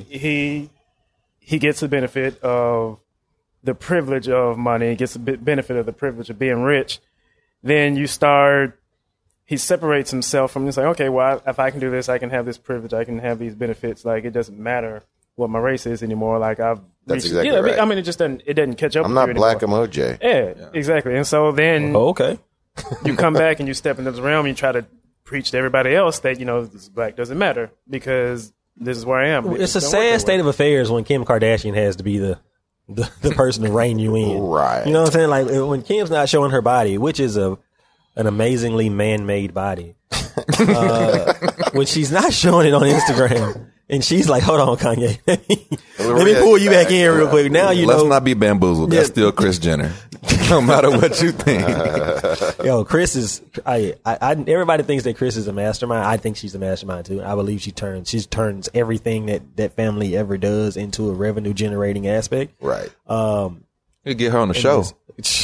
he, 0.10 0.18
he 0.18 0.70
he 1.44 1.60
gets 1.60 1.82
the 1.82 1.88
benefit 1.90 2.42
of 2.42 3.00
the 3.64 3.76
privilege 3.76 4.30
of 4.30 4.58
money, 4.58 4.96
gets 4.96 5.14
the 5.14 5.20
benefit 5.20 5.76
of 5.76 5.86
the 5.86 5.92
privilege 5.92 6.30
of 6.30 6.40
being 6.40 6.62
rich. 6.62 7.00
Then 7.62 7.98
you 7.98 8.08
start. 8.08 8.80
He 9.44 9.58
separates 9.58 10.12
himself 10.12 10.52
from. 10.52 10.66
He's 10.66 10.78
like, 10.78 10.86
okay, 10.88 11.10
well, 11.10 11.42
if 11.46 11.60
I 11.60 11.72
can 11.72 11.80
do 11.82 11.92
this, 11.92 12.08
I 12.08 12.18
can 12.20 12.30
have 12.30 12.46
this 12.46 12.58
privilege, 12.58 12.94
I 12.94 13.04
can 13.04 13.20
have 13.20 13.38
these 13.38 13.54
benefits. 13.56 14.06
Like 14.06 14.24
it 14.24 14.32
doesn't 14.32 14.58
matter 14.58 15.04
what 15.36 15.50
my 15.50 15.60
race 15.60 15.86
is 15.86 16.02
anymore. 16.04 16.40
Like 16.40 16.60
I've. 16.60 16.80
That's 17.06 17.24
reached- 17.24 17.28
exactly 17.28 17.52
yeah, 17.52 17.58
I 17.58 17.62
mean- 17.62 17.72
right. 17.74 17.82
I 17.82 17.86
mean, 17.86 17.98
it 17.98 18.04
just 18.04 18.20
doesn't. 18.20 18.44
It 18.46 18.54
doesn't 18.54 18.76
catch 18.76 18.96
up. 18.96 19.06
I'm 19.06 19.14
with 19.14 19.28
you 19.28 19.34
not 19.34 19.36
black, 19.36 19.64
anymore. 19.64 19.84
I'm 19.84 19.90
OJ. 19.90 20.20
Yeah, 20.22 20.70
exactly. 20.74 21.16
And 21.18 21.26
so 21.28 21.52
then 21.52 21.96
oh, 21.96 22.10
okay. 22.10 22.40
you 23.06 23.16
come 23.16 23.34
back 23.34 23.60
and 23.60 23.68
you 23.68 23.74
step 23.74 24.00
into 24.00 24.12
this 24.12 24.22
realm 24.22 24.46
and 24.46 24.56
you 24.56 24.60
try 24.60 24.72
to 24.72 24.86
preach 25.24 25.52
to 25.52 25.58
everybody 25.58 25.94
else 25.96 26.20
that 26.20 26.40
you 26.40 26.46
know 26.46 26.64
this 26.66 26.88
black 26.90 27.16
doesn't 27.16 27.38
matter 27.38 27.72
because 27.90 28.54
this 28.78 28.98
is 28.98 29.06
where 29.06 29.20
I 29.20 29.30
am. 29.30 29.46
It's 29.56 29.76
a 29.76 29.80
It 29.80 29.82
don't 29.82 29.92
work 29.92 30.02
sad 30.02 30.22
state 30.22 30.40
of 30.40 30.48
affairs 30.48 30.90
when 30.92 31.04
Kim 31.04 31.26
Kardashian 31.26 31.76
has 31.76 31.98
to 31.98 32.04
be 32.04 32.18
the 32.18 32.40
the, 32.90 33.10
the 33.22 33.32
person 33.32 33.64
to 33.64 33.72
rein 33.72 34.00
you 34.00 34.16
in. 34.16 34.40
Right. 34.42 34.86
You 34.86 34.92
know 34.92 35.02
what 35.04 35.10
I'm 35.10 35.14
saying? 35.14 35.30
Like 35.30 35.48
when 35.70 35.82
Kim's 35.82 36.10
not 36.12 36.28
showing 36.30 36.52
her 36.52 36.62
body, 36.62 36.98
which 36.98 37.20
is 37.20 37.38
a 37.38 37.58
an 38.16 38.28
amazingly 38.28 38.90
man 38.90 39.26
made 39.26 39.54
body. 39.54 39.96
Uh, 40.60 41.34
when 41.74 41.86
she's 41.86 42.12
not 42.12 42.34
showing 42.34 42.68
it 42.68 42.74
on 42.74 42.84
Instagram. 42.84 43.68
And 43.90 44.02
she's 44.06 44.30
like, 44.30 44.42
"Hold 44.44 44.62
on, 44.62 44.78
Kanye. 44.78 45.20
Let 45.28 46.26
me, 46.26 46.34
pull 46.36 46.58
you 46.58 46.70
back 46.70 46.90
in 46.92 47.14
real 47.14 47.28
quick. 47.28 47.52
Now 47.52 47.72
you 47.72 47.86
Let's 47.86 48.04
know, 48.04 48.08
not 48.08 48.24
be 48.24 48.34
bamboozled. 48.34 48.90
That's 48.90 49.10
Yeah. 49.10 49.12
still 49.12 49.32
Kris 49.34 49.60
Jenner. 49.60 49.92
No 50.52 50.60
matter 50.62 50.92
what 50.92 51.22
you 51.22 51.32
think. 51.32 51.62
yo, 52.66 52.84
Kris 52.84 53.16
is. 53.16 53.42
I, 53.66 53.96
I, 54.06 54.18
I, 54.22 54.32
everybody 54.34 54.84
thinks 54.84 55.06
that 55.06 55.16
Kris 55.16 55.38
is 55.38 55.48
a 55.48 55.54
mastermind. 55.54 56.06
I 56.06 56.18
think 56.18 56.36
she's 56.36 56.54
a 56.54 56.60
mastermind 56.60 57.06
too. 57.06 57.24
I 57.24 57.36
believe 57.36 57.62
she 57.62 57.72
turns, 57.72 58.10
she 58.10 58.20
turns 58.20 58.68
everything 58.74 59.28
that 59.28 59.56
that 59.56 59.78
family 59.78 60.18
ever 60.18 60.38
does 60.38 60.76
into 60.76 61.10
a 61.10 61.14
revenue 61.14 61.54
generating 61.54 62.06
aspect. 62.08 62.54
Right. 62.62 62.92
Um, 63.08 63.64
You 64.04 64.14
get 64.14 64.34
her 64.34 64.40
on 64.40 64.50
the 64.50 64.54
show. 64.54 64.84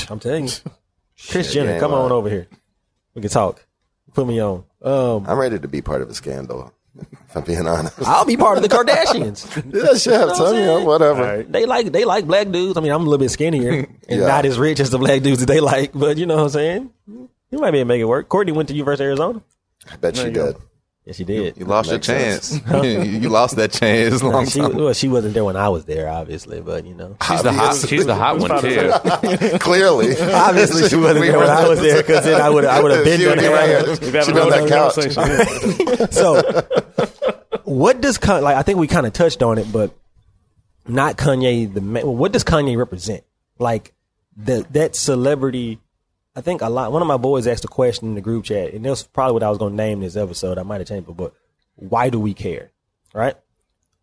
I'm 0.09 0.19
telling 0.19 0.47
you, 0.47 0.53
Kris 1.29 1.47
Shit, 1.47 1.53
Jenner, 1.53 1.79
come 1.79 1.93
on 1.93 2.11
over 2.11 2.29
here. 2.29 2.47
We 3.13 3.21
can 3.21 3.31
talk. 3.31 3.65
Put 4.13 4.27
me 4.27 4.41
on. 4.41 4.65
Um, 4.81 5.25
I'm 5.25 5.37
ready 5.37 5.57
to 5.57 5.67
be 5.69 5.81
part 5.81 6.01
of 6.01 6.09
a 6.09 6.13
scandal. 6.13 6.73
If 6.99 7.35
I'm 7.35 7.43
being 7.43 7.67
honest. 7.67 8.01
I'll 8.03 8.25
be 8.25 8.37
part 8.37 8.57
of 8.57 8.63
the 8.63 8.69
Kardashians. 8.69 9.45
yeah, 9.73 9.93
sure. 9.97 10.35
Tell 10.35 10.53
me, 10.53 10.63
uh, 10.67 10.79
whatever. 10.85 11.23
All 11.23 11.35
right. 11.37 11.51
they 11.51 11.65
like 11.65 11.91
they 11.91 12.05
like 12.05 12.25
black 12.25 12.49
dudes. 12.51 12.77
I 12.77 12.81
mean, 12.81 12.91
I'm 12.91 13.01
a 13.01 13.05
little 13.05 13.17
bit 13.17 13.29
skinnier 13.29 13.71
and 14.09 14.19
Yeah. 14.21 14.27
not 14.27 14.45
as 14.45 14.57
rich 14.57 14.79
as 14.79 14.89
the 14.89 14.97
black 14.97 15.21
dudes 15.21 15.39
that 15.41 15.45
they 15.47 15.59
like, 15.59 15.91
but 15.93 16.17
you 16.17 16.25
know 16.25 16.35
what 16.37 16.43
I'm 16.43 16.49
saying. 16.49 16.89
You 17.07 17.59
might 17.59 17.71
be 17.71 17.79
able 17.79 17.85
to 17.87 17.93
make 17.93 18.01
it 18.01 18.05
work. 18.05 18.27
Kourtney 18.29 18.53
went 18.53 18.69
to 18.69 18.75
University 18.75 19.05
of 19.05 19.07
Arizona. 19.09 19.41
I 19.91 19.95
bet 19.97 20.15
she 20.17 20.23
you 20.25 20.31
go. 20.31 20.55
Did. 21.07 21.09
Yes, 21.09 21.15
she 21.15 21.23
did. 21.23 21.57
You 21.57 21.65
lost 21.65 21.87
your 21.89 21.97
Makes 21.97 22.07
chance. 22.07 22.61
you 22.83 23.01
you 23.01 23.29
lost 23.29 23.55
that 23.55 23.71
chance 23.71 24.21
Nah, 24.21 24.29
long 24.29 24.47
she, 24.47 24.59
time. 24.59 24.75
well, 24.75 24.93
she 24.93 25.07
wasn't 25.07 25.33
there 25.33 25.45
when 25.45 25.55
I 25.55 25.69
was 25.69 25.85
there, 25.85 26.09
obviously, 26.09 26.59
but 26.61 26.85
you 26.85 26.93
know, 26.93 27.15
She's 27.27 27.41
the 27.43 27.51
hot. 27.53 27.75
She's 27.77 28.05
the 28.05 28.15
hot 28.15 28.39
one 28.39 28.61
too. 28.61 28.91
Clearly. 29.59 30.15
obviously 30.33 30.89
she 30.89 30.95
wasn't 30.95 31.25
there 31.25 31.37
when 31.39 31.49
I 31.49 31.67
was 31.67 31.79
there 31.79 31.97
because 32.03 32.25
then 32.25 32.41
I 32.41 32.49
would 32.49 32.65
I 32.65 32.81
would 32.81 32.91
have 32.91 33.05
been 33.05 33.19
She 33.19 33.25
done 33.25 33.37
would 33.37 33.43
be 33.43 33.47
right 33.47 33.67
here. 33.69 33.95
She 33.95 34.07
a 34.07 34.11
been 34.11 34.37
on 34.37 34.41
whole 34.41 34.49
that 34.51 34.69
couch. 34.69 35.15
conversation. 35.15 36.07
So, 36.11 36.41
what 37.63 38.01
does 38.01 38.17
Con- 38.17 38.43
like 38.43 38.55
I 38.55 38.61
think 38.63 38.79
we 38.79 38.87
kind 38.87 39.05
of 39.05 39.13
touched 39.13 39.41
on 39.43 39.57
it, 39.57 39.71
but 39.71 39.91
not 40.87 41.17
Kanye. 41.17 41.73
The 41.73 41.81
ma- 41.81 42.01
what 42.01 42.31
does 42.31 42.43
Kanye 42.43 42.77
represent? 42.77 43.23
Like 43.59 43.93
the 44.35 44.65
that 44.71 44.95
celebrity. 44.95 45.79
I 46.37 46.41
think 46.41 46.61
a 46.61 46.69
lot. 46.69 46.91
One 46.91 47.01
of 47.01 47.07
my 47.07 47.17
boys 47.17 47.47
asked 47.47 47.65
a 47.65 47.67
question 47.67 48.09
in 48.09 48.13
the 48.13 48.21
group 48.21 48.45
chat, 48.45 48.71
and 48.71 48.85
that's 48.85 49.01
probably 49.01 49.33
what 49.33 49.43
I 49.43 49.49
was 49.49 49.57
going 49.57 49.73
to 49.73 49.75
name 49.75 50.01
this 50.01 50.15
episode. 50.15 50.59
I 50.59 50.63
might 50.63 50.79
have 50.79 50.87
changed 50.87 51.09
it, 51.09 51.17
but 51.17 51.33
why 51.75 52.11
do 52.11 52.19
we 52.19 52.35
care? 52.35 52.69
Right? 53.11 53.35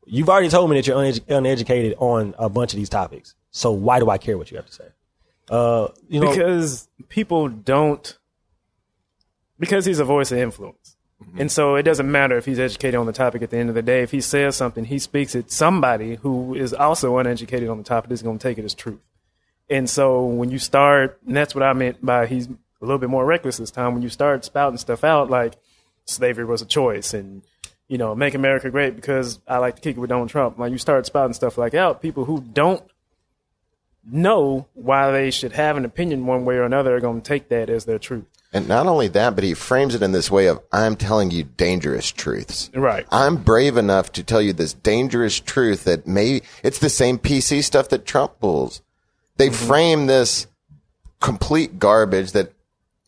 You've 0.05 0.29
already 0.29 0.49
told 0.49 0.69
me 0.69 0.77
that 0.77 0.87
you're 0.89 0.97
unedu- 0.97 1.25
uneducated 1.29 1.95
on 1.99 2.35
a 2.37 2.49
bunch 2.49 2.73
of 2.73 2.79
these 2.79 2.89
topics. 2.89 3.37
So 3.53 3.71
why 3.71 4.01
do 4.01 4.11
I 4.11 4.19
care 4.19 4.37
what 4.37 4.51
you 4.51 4.57
have 4.57 4.67
to 4.67 4.73
say? 4.73 4.89
Uh, 5.49 5.89
you 6.09 6.19
know, 6.19 6.31
because 6.31 6.89
people 7.09 7.49
don't 7.49 8.19
because 9.59 9.85
he's 9.85 10.01
a 10.01 10.05
voice 10.05 10.33
of 10.33 10.39
influence 10.39 10.97
and 11.39 11.51
so 11.51 11.75
it 11.77 11.83
doesn't 11.83 12.11
matter 12.11 12.37
if 12.37 12.45
he's 12.45 12.59
educated 12.59 12.97
on 12.97 13.07
the 13.07 13.13
topic 13.13 13.43
at 13.43 13.51
the 13.51 13.57
end 13.57 13.69
of 13.69 13.75
the 13.75 13.83
day 13.83 14.03
if 14.03 14.11
he 14.11 14.21
says 14.21 14.57
something 14.57 14.85
he 14.85 14.99
speaks 14.99 15.35
it 15.35 15.51
somebody 15.51 16.17
who 16.17 16.55
is 16.55 16.73
also 16.73 17.17
uneducated 17.19 17.69
on 17.69 17.79
the 17.79 17.85
topic 17.85 18.11
is 18.11 18.23
going 18.23 18.39
to 18.39 18.43
take 18.43 18.59
it 18.59 18.65
as 18.65 18.75
truth 18.75 19.01
and 19.69 19.89
so 19.89 20.25
when 20.25 20.51
you 20.51 20.59
start 20.59 21.21
and 21.27 21.37
that's 21.37 21.55
what 21.55 21.63
i 21.63 21.73
meant 21.73 22.05
by 22.05 22.27
he's 22.27 22.47
a 22.49 22.85
little 22.85 22.99
bit 22.99 23.09
more 23.09 23.25
reckless 23.25 23.57
this 23.57 23.71
time 23.71 23.95
when 23.95 24.03
you 24.03 24.09
start 24.09 24.45
spouting 24.45 24.79
stuff 24.79 25.05
out 25.05 25.31
like 25.31 25.55
slavery 26.05 26.45
was 26.45 26.61
a 26.61 26.67
choice 26.67 27.15
and 27.15 27.43
you 27.89 27.99
know, 27.99 28.15
make 28.15 28.35
America 28.35 28.71
great 28.71 28.97
because 28.97 29.41
I 29.47 29.59
like 29.59 29.77
to 29.77 29.83
kick 29.83 29.97
it 29.97 30.01
with 30.01 30.11
Donald 30.11 30.31
Trump. 30.31 30.59
Like 30.59 30.73
you 30.73 30.79
start 30.79 31.07
spouting 31.07 31.35
stuff 31.35 31.59
like 31.59 31.75
out, 31.75 32.01
people 32.01 32.25
who 32.25 32.41
don't 32.41 32.83
know 34.07 34.67
why 34.75 35.11
they 35.11 35.31
should 35.31 35.53
have 35.53 35.77
an 35.77 35.85
opinion 35.85 36.27
one 36.27 36.45
way 36.45 36.57
or 36.57 36.65
another 36.65 36.97
are 36.97 37.01
going 37.01 37.21
to 37.21 37.27
take 37.27 37.49
that 37.49 37.71
as 37.71 37.85
their 37.85 37.99
truth. 37.99 38.25
And 38.53 38.69
not 38.69 38.87
only 38.87 39.09
that, 39.09 39.35
but 39.35 39.43
he 39.43 39.55
frames 39.55 39.95
it 39.95 40.03
in 40.03 40.13
this 40.13 40.31
way 40.31 40.47
of 40.47 40.61
I'm 40.73 40.95
telling 40.97 41.31
you 41.31 41.43
dangerous 41.43 42.11
truths. 42.11 42.71
Right. 42.75 43.07
I'm 43.11 43.37
brave 43.37 43.77
enough 43.77 44.13
to 44.13 44.23
tell 44.23 44.41
you 44.41 44.53
this 44.53 44.75
dangerous 44.75 45.41
truth 45.41 45.85
that 45.85 46.07
maybe 46.07 46.45
it's 46.63 46.79
the 46.79 46.91
same 46.91 47.19
PC 47.19 47.65
stuff 47.65 47.89
that 47.89 48.07
Trump 48.07 48.39
pulls. 48.39 48.83
They 49.37 49.51
frame 49.51 50.07
this 50.07 50.47
complete 51.21 51.79
garbage 51.79 52.33
that 52.33 52.53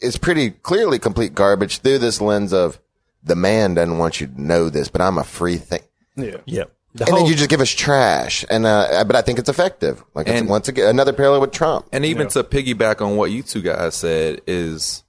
is 0.00 0.16
pretty 0.18 0.50
clearly 0.50 0.98
complete 0.98 1.34
garbage 1.34 1.78
through 1.78 1.98
this 1.98 2.20
lens 2.20 2.52
of 2.52 2.80
the 3.22 3.36
man 3.36 3.74
doesn't 3.74 3.98
want 3.98 4.20
you 4.20 4.26
to 4.26 4.40
know 4.42 4.68
this, 4.70 4.88
but 4.88 5.00
I'm 5.00 5.18
a 5.18 5.24
free 5.24 5.56
thing. 5.56 5.82
Yeah. 6.16 6.36
Yep. 6.46 6.72
The 6.94 7.04
And 7.04 7.10
whole, 7.10 7.18
then 7.20 7.26
you 7.30 7.36
just 7.36 7.50
give 7.50 7.60
us 7.60 7.70
trash. 7.70 8.44
And, 8.48 8.64
uh, 8.66 9.04
but 9.06 9.16
I 9.16 9.22
think 9.22 9.38
it's 9.38 9.48
effective. 9.48 10.02
Like, 10.14 10.28
it's, 10.28 10.40
And- 10.40 10.48
once 10.48 10.68
again, 10.68 10.88
another 10.88 11.12
parallel 11.12 11.42
with 11.42 11.52
Trump. 11.52 11.86
And 11.92 12.04
even 12.04 12.28
to 12.28 12.42
piggyback 12.42 13.00
on 13.04 13.16
what 13.16 13.30
you 13.30 13.42
two 13.42 13.60
guys 13.62 13.94
said 13.94 14.40
is 14.46 15.04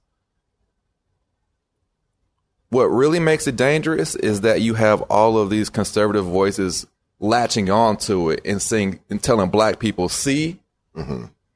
what 2.70 2.84
really 2.86 3.20
makes 3.20 3.46
it 3.46 3.56
dangerous 3.56 4.14
is 4.14 4.42
that 4.42 4.60
you 4.60 4.74
have 4.74 5.00
all 5.02 5.38
of 5.38 5.48
these 5.50 5.70
conservative 5.70 6.24
voices 6.26 6.86
latching 7.20 7.70
onto 7.70 8.30
it 8.30 8.40
and 8.44 8.60
saying 8.60 9.00
and 9.08 9.22
telling 9.22 9.48
black 9.48 9.78
people, 9.78 10.08
see, 10.08 10.60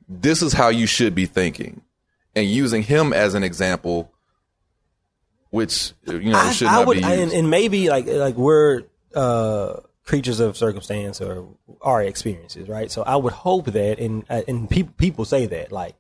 this 0.09 0.43
is 0.43 0.53
how 0.53 0.69
you 0.69 0.87
should 0.87 1.15
be 1.15 1.27
thinking. 1.27 1.83
And 2.35 2.47
using 2.47 2.83
him 2.83 3.13
as 3.13 3.35
an 3.35 3.43
example, 3.43 4.11
which 5.51 5.93
you 6.07 6.33
know 6.33 6.39
I, 6.39 6.53
should 6.53 6.69
I 6.69 6.77
not 6.77 6.87
would, 6.87 6.99
be 6.99 7.05
and, 7.05 7.21
used. 7.21 7.35
and 7.35 7.51
maybe 7.51 7.91
like 7.91 8.07
like 8.07 8.37
we're 8.37 8.85
uh, 9.15 9.75
creatures 10.05 10.41
of 10.41 10.57
circumstance 10.57 11.21
or 11.21 11.47
our 11.81 12.03
experiences, 12.03 12.69
right? 12.69 12.91
So 12.91 13.03
I 13.03 13.17
would 13.17 13.33
hope 13.33 13.67
that, 13.67 13.99
and 13.99 14.25
uh, 14.31 14.43
and 14.49 14.69
people 14.69 14.95
people 14.97 15.25
say 15.25 15.47
that 15.47 15.71
like, 15.71 15.95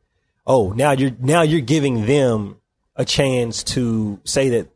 oh, 0.46 0.72
now 0.72 0.92
you're 0.92 1.12
now 1.20 1.42
you're 1.42 1.60
giving 1.60 2.06
them 2.06 2.56
a 2.96 3.04
chance 3.04 3.62
to 3.62 4.20
say 4.24 4.50
that, 4.50 4.68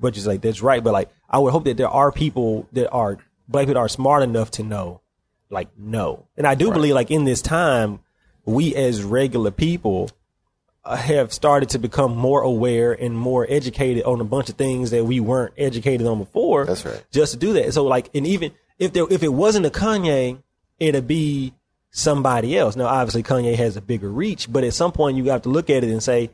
which 0.00 0.16
is 0.16 0.26
like 0.26 0.40
that's 0.40 0.62
right, 0.62 0.82
but 0.82 0.92
like 0.92 1.10
I 1.30 1.38
would 1.38 1.52
hope 1.52 1.64
that 1.64 1.76
there 1.76 1.88
are 1.88 2.10
people 2.10 2.68
that 2.72 2.90
are 2.90 3.18
black 3.48 3.66
people 3.66 3.80
are 3.80 3.88
smart 3.88 4.22
enough 4.22 4.50
to 4.52 4.62
know, 4.62 5.00
like 5.50 5.68
no, 5.78 6.26
and 6.36 6.46
I 6.46 6.54
do 6.54 6.72
believe 6.72 6.94
like 6.94 7.10
in 7.10 7.24
this 7.24 7.42
time, 7.42 8.00
we 8.44 8.74
as 8.74 9.02
regular 9.02 9.50
people 9.50 10.10
uh, 10.84 10.96
have 10.96 11.32
started 11.32 11.70
to 11.70 11.78
become 11.78 12.16
more 12.16 12.40
aware 12.40 12.92
and 12.92 13.16
more 13.16 13.46
educated 13.48 14.04
on 14.04 14.20
a 14.20 14.24
bunch 14.24 14.48
of 14.48 14.56
things 14.56 14.90
that 14.90 15.04
we 15.04 15.20
weren't 15.20 15.54
educated 15.58 16.06
on 16.06 16.18
before. 16.18 16.64
That's 16.64 16.84
right. 16.84 17.04
Just 17.10 17.32
to 17.32 17.38
do 17.38 17.52
that. 17.54 17.74
So 17.74 17.84
like, 17.84 18.10
and 18.14 18.26
even 18.26 18.52
if 18.78 18.92
there, 18.92 19.04
if 19.10 19.22
it 19.22 19.32
wasn't 19.32 19.66
a 19.66 19.70
Kanye, 19.70 20.42
it'd 20.78 21.06
be 21.06 21.52
somebody 21.90 22.56
else. 22.56 22.76
Now, 22.76 22.86
obviously 22.86 23.22
Kanye 23.22 23.54
has 23.56 23.76
a 23.76 23.80
bigger 23.82 24.08
reach, 24.08 24.50
but 24.50 24.64
at 24.64 24.72
some 24.72 24.92
point 24.92 25.16
you 25.16 25.24
have 25.30 25.42
to 25.42 25.48
look 25.48 25.68
at 25.68 25.84
it 25.84 25.90
and 25.90 26.02
say, 26.02 26.30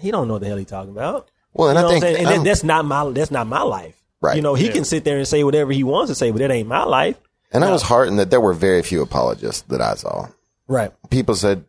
he 0.00 0.10
don't 0.10 0.26
know 0.26 0.34
what 0.34 0.42
the 0.42 0.48
hell 0.48 0.56
he's 0.56 0.66
talking 0.66 0.90
about. 0.90 1.30
Well, 1.52 1.68
and 1.68 1.76
You 1.76 1.82
know 1.82 1.88
I 1.88 1.92
what 1.92 1.94
I'm 1.96 2.00
think 2.00 2.16
saying? 2.16 2.26
And 2.28 2.40
that, 2.40 2.44
that's 2.44 2.64
not 2.64 2.84
my, 2.84 3.08
that's 3.10 3.30
not 3.30 3.46
my 3.46 3.62
life. 3.62 4.00
Right. 4.20 4.36
You 4.36 4.42
know, 4.42 4.54
he 4.54 4.68
can 4.70 4.84
sit 4.84 5.04
there 5.04 5.18
and 5.18 5.28
say 5.28 5.44
whatever 5.44 5.72
he 5.72 5.84
wants 5.84 6.10
to 6.10 6.14
say, 6.14 6.30
but 6.30 6.38
that 6.38 6.50
ain't 6.50 6.68
my 6.68 6.84
life. 6.84 7.16
And 7.52 7.64
I 7.64 7.70
was 7.70 7.82
heartened 7.82 8.18
that 8.18 8.30
there 8.30 8.40
were 8.40 8.52
very 8.52 8.82
few 8.82 9.02
apologists 9.02 9.62
that 9.68 9.80
I 9.80 9.94
saw. 9.94 10.28
Right. 10.68 10.92
People 11.10 11.34
said, 11.34 11.64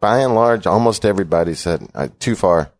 by 0.00 0.18
and 0.20 0.34
large, 0.34 0.66
almost 0.66 1.04
everybody 1.04 1.54
said, 1.54 1.86
"Uh, 1.94 2.08
too 2.18 2.34
far. 2.34 2.72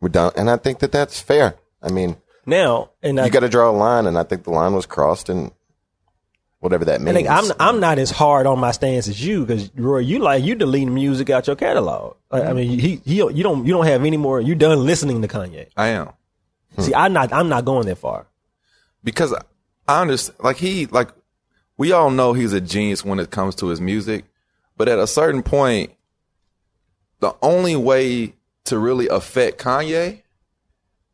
We're 0.00 0.08
done. 0.08 0.32
And 0.36 0.50
I 0.50 0.56
think 0.56 0.80
that 0.80 0.90
that's 0.92 1.20
fair. 1.20 1.54
I 1.82 1.90
mean, 1.90 2.16
Now, 2.46 2.90
and 3.02 3.16
you 3.18 3.30
got 3.30 3.40
to 3.40 3.48
draw 3.48 3.70
a 3.70 3.72
line, 3.72 4.06
and 4.06 4.18
I 4.18 4.22
think 4.24 4.44
the 4.44 4.50
line 4.50 4.72
was 4.74 4.86
crossed, 4.86 5.28
and 5.28 5.52
whatever 6.60 6.84
that 6.86 7.00
I 7.00 7.04
means. 7.04 7.14
think 7.14 7.28
I'm 7.28 7.52
I'm 7.60 7.80
not 7.80 7.98
as 7.98 8.10
hard 8.10 8.46
on 8.46 8.58
my 8.58 8.72
stance 8.72 9.06
as 9.06 9.24
you 9.24 9.44
because 9.44 9.70
Roy, 9.76 9.98
you 9.98 10.18
like 10.18 10.42
you 10.42 10.54
deleting 10.56 10.92
music 10.94 11.30
out 11.30 11.46
your 11.46 11.56
catalog. 11.56 12.16
Like, 12.32 12.44
I 12.44 12.52
mean, 12.54 12.78
he, 12.78 12.96
he 13.04 13.22
you 13.34 13.42
don't 13.42 13.66
you 13.66 13.72
don't 13.72 13.86
have 13.86 14.04
any 14.04 14.16
more. 14.16 14.40
You're 14.40 14.56
done 14.56 14.84
listening 14.84 15.22
to 15.22 15.28
Kanye? 15.28 15.68
I 15.76 15.88
am. 15.88 16.10
See, 16.78 16.94
I'm 16.94 17.12
not 17.12 17.32
I'm 17.32 17.48
not 17.48 17.64
going 17.64 17.86
that 17.86 17.98
far. 17.98 18.26
because 19.04 19.32
I 19.86 20.00
understand. 20.02 20.38
Like 20.42 20.56
he, 20.56 20.86
like 20.86 21.10
we 21.76 21.92
all 21.92 22.10
know 22.10 22.32
he's 22.32 22.52
a 22.52 22.60
genius 22.60 23.04
when 23.04 23.18
it 23.18 23.30
comes 23.30 23.54
to 23.56 23.68
his 23.68 23.80
music, 23.80 24.24
but 24.76 24.88
at 24.88 24.98
a 24.98 25.06
certain 25.06 25.42
point, 25.42 25.92
the 27.20 27.34
only 27.42 27.76
way 27.76 28.34
to 28.64 28.78
really 28.78 29.08
affect 29.08 29.58
Kanye 29.58 30.22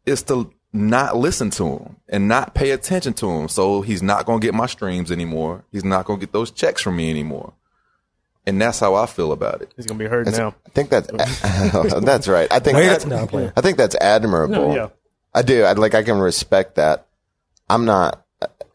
is 0.06 0.22
to 0.24 0.52
not 0.72 1.16
listen 1.16 1.50
to 1.50 1.66
him 1.66 1.96
and 2.08 2.28
not 2.28 2.54
pay 2.54 2.70
attention 2.70 3.12
to 3.14 3.30
him. 3.30 3.48
So 3.48 3.82
he's 3.82 4.02
not 4.02 4.26
going 4.26 4.40
to 4.40 4.46
get 4.46 4.54
my 4.54 4.66
streams 4.66 5.10
anymore. 5.10 5.64
He's 5.72 5.84
not 5.84 6.04
going 6.04 6.20
to 6.20 6.26
get 6.26 6.32
those 6.32 6.50
checks 6.50 6.82
from 6.82 6.96
me 6.96 7.10
anymore. 7.10 7.52
And 8.46 8.60
that's 8.60 8.80
how 8.80 8.94
I 8.94 9.06
feel 9.06 9.32
about 9.32 9.62
it. 9.62 9.72
He's 9.76 9.86
gonna 9.86 9.98
be 9.98 10.06
hurting 10.06 10.32
now. 10.32 10.54
I 10.66 10.70
think 10.70 10.88
that's 10.88 11.08
that's 12.00 12.26
right. 12.26 12.50
I 12.50 12.58
think 12.58 12.78
that's, 12.78 13.04
no, 13.04 13.52
I 13.54 13.60
think 13.60 13.76
that's 13.76 13.94
admirable. 13.96 14.54
No, 14.54 14.74
yeah. 14.74 14.88
I 15.34 15.42
do. 15.42 15.62
I 15.62 15.74
like. 15.74 15.94
I 15.94 16.02
can 16.02 16.18
respect 16.18 16.76
that. 16.76 17.06
I'm 17.68 17.84
not. 17.84 18.24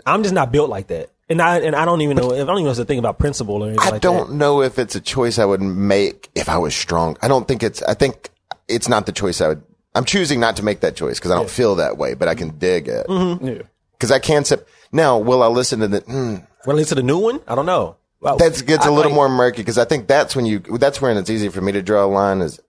I'm 0.05 0.21
just 0.21 0.35
not 0.35 0.51
built 0.51 0.69
like 0.69 0.87
that, 0.87 1.09
and 1.29 1.41
I 1.41 1.59
and 1.59 1.75
I 1.75 1.85
don't 1.85 2.01
even 2.01 2.17
know. 2.17 2.31
If 2.33 2.43
I 2.43 2.45
don't 2.45 2.57
even 2.57 2.63
know 2.65 2.69
what 2.69 2.75
to 2.77 2.85
think 2.85 2.99
about 2.99 3.17
principle 3.19 3.63
or 3.63 3.67
anything 3.67 3.87
I 3.87 3.91
like 3.91 4.01
don't 4.01 4.29
that. 4.29 4.35
know 4.35 4.61
if 4.61 4.77
it's 4.79 4.95
a 4.95 5.01
choice 5.01 5.39
I 5.39 5.45
would 5.45 5.61
make 5.61 6.29
if 6.35 6.49
I 6.49 6.57
was 6.57 6.75
strong. 6.75 7.17
I 7.21 7.27
don't 7.27 7.47
think 7.47 7.63
it's. 7.63 7.81
I 7.83 7.93
think 7.93 8.29
it's 8.67 8.87
not 8.87 9.05
the 9.05 9.11
choice 9.11 9.41
I 9.41 9.49
would. 9.49 9.63
I'm 9.95 10.05
choosing 10.05 10.39
not 10.39 10.57
to 10.57 10.63
make 10.63 10.81
that 10.81 10.95
choice 10.95 11.19
because 11.19 11.31
I 11.31 11.35
don't 11.35 11.49
feel 11.49 11.75
that 11.75 11.97
way, 11.97 12.13
but 12.15 12.27
I 12.27 12.35
can 12.35 12.57
dig 12.57 12.87
it 12.89 13.07
Mm-hmm. 13.07 13.47
Yeah. 13.47 13.61
because 13.93 14.11
I 14.11 14.19
can't. 14.19 14.45
Sip. 14.45 14.67
Now, 14.91 15.17
will 15.17 15.41
I 15.41 15.47
listen 15.47 15.79
to 15.79 15.87
the? 15.87 15.99
Hmm, 16.01 16.35
Well, 16.65 16.77
into 16.77 16.95
the 16.95 17.03
new 17.03 17.17
one, 17.19 17.39
I 17.47 17.55
don't 17.55 17.65
know. 17.65 17.95
Well, 18.19 18.37
that 18.37 18.63
gets 18.65 18.85
I- 18.85 18.89
a 18.89 18.91
little 18.91 19.11
like- 19.11 19.15
more 19.15 19.29
murky 19.29 19.57
because 19.61 19.77
I 19.77 19.85
think 19.85 20.07
that's 20.07 20.35
when 20.35 20.45
you. 20.45 20.59
That's 20.59 21.01
when 21.01 21.17
it's 21.17 21.29
easy 21.29 21.49
for 21.49 21.61
me 21.61 21.71
to 21.71 21.81
draw 21.81 22.03
a 22.05 22.07
line. 22.07 22.41
Is 22.41 22.59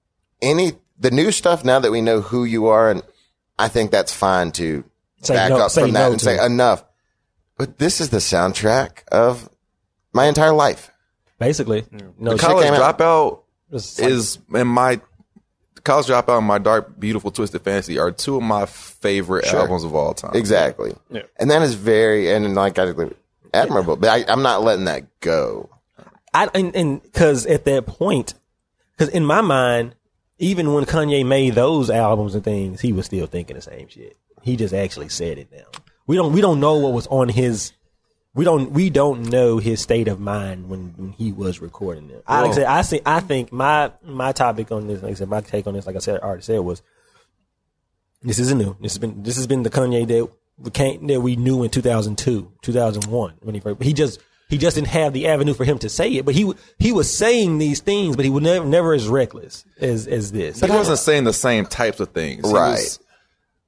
any 0.40 0.73
the 0.99 1.11
new 1.11 1.31
stuff 1.33 1.64
now 1.64 1.79
that 1.81 1.90
we 1.90 2.01
know 2.01 2.21
who 2.21 2.45
you 2.45 2.66
are, 2.66 2.90
and 2.90 3.03
I 3.59 3.69
think 3.69 3.90
that's 3.90 4.12
fine 4.14 4.53
to 4.53 4.85
Say 5.23 5.35
back 5.35 5.51
no- 5.51 5.59
up 5.59 5.71
say 5.71 5.83
from 5.83 5.92
that 5.92 6.11
and 6.12 6.21
say 6.21 6.37
it. 6.37 6.45
enough. 6.45 6.85
But 7.59 7.79
this 7.79 8.01
is 8.01 8.11
the 8.11 8.19
soundtrack 8.19 9.07
of 9.11 9.49
my 10.12 10.27
entire 10.27 10.53
life. 10.53 10.90
basically. 11.38 11.85
No, 12.19 12.33
The 12.33 12.38
college 12.38 12.64
came 12.64 12.75
dropout 12.75 13.40
It's 13.71 14.01
like- 14.01 14.11
is 14.11 14.38
in 14.55 14.66
my 14.66 15.01
college 15.85 16.07
dropout 16.07 16.38
and 16.38 16.47
my 16.47 16.57
dark, 16.59 16.99
beautiful, 16.99 17.31
twisted 17.31 17.61
fantasy 17.62 17.99
are 17.99 18.11
two 18.11 18.37
of 18.37 18.42
my 18.42 18.64
favorite 18.66 19.45
Sure. 19.47 19.61
albums 19.61 19.85
of 19.85 19.95
all 19.95 20.14
time. 20.14 20.33
Exactly. 20.35 20.95
Yeah. 21.11 21.23
And 21.38 21.51
that 21.51 21.61
is 21.62 21.75
very 21.75 22.33
and 22.33 22.55
like 22.55 22.79
I 22.79 22.92
admirable. 23.53 23.97
But 23.97 24.09
I, 24.11 24.33
I'm 24.33 24.42
not 24.42 24.62
letting 24.62 24.87
that 24.87 25.05
go. 25.21 25.69
I 26.33 26.49
and 26.55 26.75
and 26.75 27.03
because 27.03 27.47
at 27.47 27.64
that 27.66 27.87
point, 27.87 28.35
because 28.97 29.12
in 29.12 29.25
my 29.25 29.40
mind, 29.42 29.95
even 30.38 30.73
when 30.73 30.85
Kanye 30.87 31.25
made 31.25 31.55
those 31.55 31.88
albums 31.90 32.35
and 32.35 32.42
things, 32.45 32.81
he 32.81 32.92
was 32.92 33.07
still 33.07 33.27
thinking 33.27 33.57
the 33.57 33.62
same 33.62 33.88
shit. 33.88 34.16
He 34.42 34.57
just 34.57 34.75
actually 34.75 35.09
said 35.11 35.38
it 35.38 35.49
now. 35.53 35.64
We 36.07 36.16
don't 36.16 36.33
we 36.33 36.40
don't 36.40 36.61
know 36.61 36.79
what 36.79 36.92
was 36.92 37.07
on 37.09 37.29
his. 37.29 37.73
We 38.35 38.45
don't 38.45 38.71
we 38.73 38.90
don't 38.90 39.23
know 39.31 39.59
his 39.59 39.81
state 39.81 40.09
of 40.09 40.21
mind 40.21 40.69
when, 40.69 40.92
when 40.97 41.12
he 41.12 41.33
was 41.33 41.61
recording 41.61 42.11
it. 42.11 42.23
I, 42.27 42.42
like 42.42 42.51
I 42.51 42.55
said, 42.55 42.66
I 42.66 42.83
think 42.83 43.03
I 43.07 43.21
think 43.21 43.53
my 43.53 43.92
my 44.05 44.33
topic 44.33 44.71
on 44.71 44.87
this, 44.87 45.03
like 45.03 45.12
I 45.12 45.14
said, 45.14 45.29
my 45.29 45.40
take 45.40 45.66
on 45.66 45.75
this, 45.75 45.87
like 45.87 45.97
I 45.97 46.01
said, 46.01 46.21
I 46.21 46.27
already 46.27 46.42
said 46.42 46.61
was 46.61 46.83
this 48.23 48.38
isn't 48.38 48.59
new. 48.59 48.77
This 48.81 48.92
has 48.92 48.99
been 48.99 49.23
this 49.23 49.37
has 49.37 49.47
been 49.47 49.62
the 49.62 49.71
Kanye 49.71 50.07
that 50.09 50.29
we 50.59 50.71
came 50.71 51.07
that 51.07 51.21
we 51.21 51.37
knew 51.37 51.62
in 51.62 51.71
2002, 51.71 52.53
2001 52.62 53.35
when 53.42 53.55
he 53.55 53.61
first. 53.61 53.83
He 53.83 53.92
just 53.92 54.21
he 54.49 54.59
just 54.59 54.77
didn't 54.77 54.88
have 54.88 55.12
the 55.12 55.27
avenue 55.29 55.55
for 55.55 55.64
him 55.64 55.79
to 55.79 55.88
say 55.88 56.11
it, 56.12 56.25
but 56.25 56.35
he 56.35 56.53
he 56.79 56.92
was 56.92 57.12
saying 57.14 57.59
these 57.59 57.81
things, 57.81 58.16
but 58.16 58.25
he 58.25 58.31
was 58.31 58.42
never 58.42 58.64
never 58.66 58.92
as 58.95 59.09
reckless 59.09 59.64
as 59.81 60.07
as 60.07 60.33
this. 60.33 60.61
He 60.61 60.71
wasn't 60.71 60.99
saying 60.99 61.25
the 61.25 61.33
same 61.33 61.66
types 61.66 62.01
of 62.01 62.11
things. 62.11 62.47
He 62.47 62.55
Right. 62.55 62.73
was- 62.73 63.01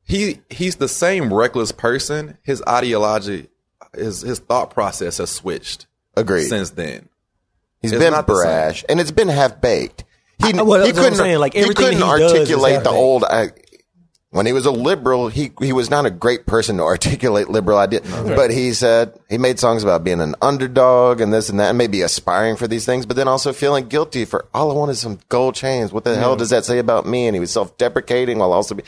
He 0.08 0.40
he's 0.50 0.76
the 0.76 0.88
same 0.88 1.32
reckless 1.32 1.70
person. 1.70 2.38
His 2.42 2.62
ideology, 2.66 3.48
his 3.94 4.22
his 4.22 4.38
thought 4.40 4.70
process 4.70 5.18
has 5.18 5.30
switched. 5.30 5.86
Agreed. 6.16 6.46
Since 6.48 6.70
then, 6.70 7.08
He's 7.80 7.92
It's 7.92 8.02
been 8.02 8.12
not 8.12 8.26
the 8.26 8.34
same. 8.34 8.44
brash 8.44 8.84
and 8.88 8.98
it's 9.00 9.12
been 9.12 9.28
half 9.28 9.60
baked. 9.60 10.04
He, 10.44 10.52
I- 10.58 10.62
well, 10.62 10.80
he 10.84 10.86
that's 10.92 10.96
what 10.98 11.04
I'm 11.06 11.12
couldn't 11.12 11.18
saying, 11.18 11.38
like, 11.38 11.52
he 11.54 11.60
everything 11.60 11.84
couldn't 11.84 12.00
he 12.00 12.00
does 12.00 12.20
is 12.20 12.32
articulate 12.32 12.72
the 12.84 12.90
half-baked. 12.90 12.94
old. 12.96 13.24
I, 13.24 13.50
when 14.30 14.44
he 14.46 14.52
was 14.52 14.66
a 14.66 14.70
liberal, 14.70 15.28
he 15.28 15.52
he 15.60 15.72
was 15.72 15.90
not 15.90 16.04
a 16.06 16.10
great 16.10 16.44
person 16.46 16.76
to 16.78 16.82
articulate 16.94 17.48
liberal 17.50 17.78
ideas. 17.78 18.02
But 18.10 18.50
he 18.50 18.72
said 18.72 19.18
he 19.28 19.38
made 19.38 19.58
songs 19.58 19.82
about 19.82 20.04
being 20.04 20.20
an 20.20 20.34
underdog 20.42 21.20
and 21.20 21.32
this 21.32 21.48
and 21.50 21.60
that, 21.60 21.68
and 21.70 21.78
maybe 21.78 22.02
aspiring 22.02 22.56
for 22.56 22.66
these 22.66 22.84
things, 22.86 23.04
but 23.06 23.16
then 23.16 23.28
also 23.28 23.52
feeling 23.52 23.88
guilty 23.88 24.24
for 24.24 24.46
all 24.54 24.70
I 24.70 24.74
want 24.74 24.90
is 24.90 25.00
some 25.00 25.18
gold 25.28 25.54
chains. 25.54 25.92
What 25.92 26.04
the 26.04 26.16
hell 26.16 26.34
does 26.36 26.50
that 26.50 26.64
say 26.64 26.78
about 26.78 27.06
me? 27.06 27.26
And 27.26 27.34
he 27.36 27.40
was 27.40 27.50
self-deprecating 27.52 28.38
while 28.38 28.52
also 28.52 28.74
be, 28.74 28.82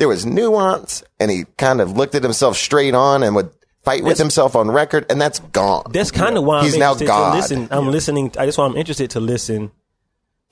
there 0.00 0.08
was 0.08 0.26
nuance, 0.26 1.04
and 1.20 1.30
he 1.30 1.44
kind 1.58 1.80
of 1.80 1.92
looked 1.96 2.16
at 2.16 2.22
himself 2.24 2.56
straight 2.56 2.94
on 2.94 3.22
and 3.22 3.36
would 3.36 3.50
fight 3.84 4.02
with 4.02 4.18
himself 4.18 4.56
on 4.56 4.70
record, 4.70 5.06
and 5.10 5.20
that's 5.20 5.38
gone. 5.38 5.84
That's 5.92 6.10
kind 6.10 6.36
of 6.36 6.44
why 6.44 6.62
He's 6.64 6.74
I'm 6.74 6.80
now 6.80 6.92
interested 6.92 7.06
God. 7.06 7.36
listen. 7.36 7.68
I'm 7.70 7.86
listening. 7.90 8.32
I 8.38 8.46
just 8.46 8.58
why 8.58 8.64
I'm 8.66 8.76
interested 8.76 9.10
to 9.10 9.20
listen 9.20 9.70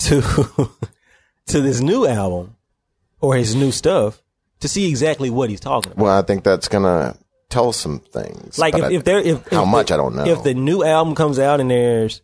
to 0.00 0.20
to 1.46 1.60
this 1.60 1.80
new 1.80 2.06
album 2.06 2.56
or 3.20 3.34
his 3.36 3.54
new 3.56 3.72
stuff 3.72 4.22
to 4.60 4.68
see 4.68 4.88
exactly 4.88 5.30
what 5.30 5.50
he's 5.50 5.60
talking 5.60 5.92
about. 5.92 6.02
Well, 6.02 6.18
I 6.18 6.22
think 6.22 6.44
that's 6.44 6.68
gonna 6.68 7.16
tell 7.48 7.72
some 7.72 8.00
things. 8.00 8.58
Like 8.58 8.76
if, 8.76 8.84
I- 8.84 8.92
if 8.92 9.04
there 9.04 9.18
if 9.18 9.48
how 9.48 9.62
if 9.62 9.68
much 9.68 9.88
the, 9.88 9.94
I 9.94 9.96
don't 9.96 10.14
know. 10.14 10.24
If 10.26 10.42
the 10.42 10.54
new 10.54 10.84
album 10.84 11.14
comes 11.14 11.38
out 11.38 11.60
and 11.60 11.70
there's, 11.70 12.20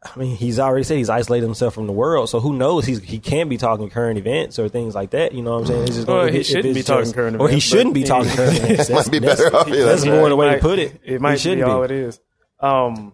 I 0.00 0.16
mean, 0.16 0.36
he's 0.36 0.60
already 0.60 0.84
said 0.84 0.96
he's 0.98 1.10
isolated 1.10 1.44
himself 1.44 1.74
from 1.74 1.88
the 1.88 1.92
world, 1.92 2.28
so 2.28 2.38
who 2.38 2.52
knows? 2.52 2.84
He's 2.84 3.02
he 3.02 3.18
can't 3.18 3.50
be 3.50 3.56
talking 3.56 3.90
current 3.90 4.16
events 4.16 4.56
or 4.58 4.68
things 4.68 4.94
like 4.94 5.10
that. 5.10 5.32
You 5.32 5.42
know 5.42 5.54
what 5.54 5.60
I'm 5.62 5.66
saying? 5.66 5.82
It's 5.88 5.96
just 5.96 6.06
Well, 6.08 6.26
he 6.28 6.44
shouldn't 6.44 6.74
be 6.74 6.82
talking 6.84 7.04
just- 7.06 7.14
current 7.16 7.34
events, 7.34 7.50
or 7.50 7.52
he 7.52 7.58
shouldn't 7.60 7.94
be 7.94 8.04
talking 8.04 8.30
current 8.30 8.56
events. 8.62 8.90
Might 8.90 9.10
be 9.10 9.18
That's- 9.18 9.40
better 9.42 9.56
off, 9.56 9.68
yeah, 9.68 9.84
That's 9.84 10.04
that's 10.04 10.06
more 10.06 10.28
the 10.28 10.36
way 10.36 10.54
to 10.54 10.60
put 10.60 10.78
it. 10.78 11.00
It 11.04 11.20
might 11.20 11.42
be 11.42 11.62
all 11.62 11.82
it 11.82 11.90
is. 11.90 12.20
Um, 12.60 13.12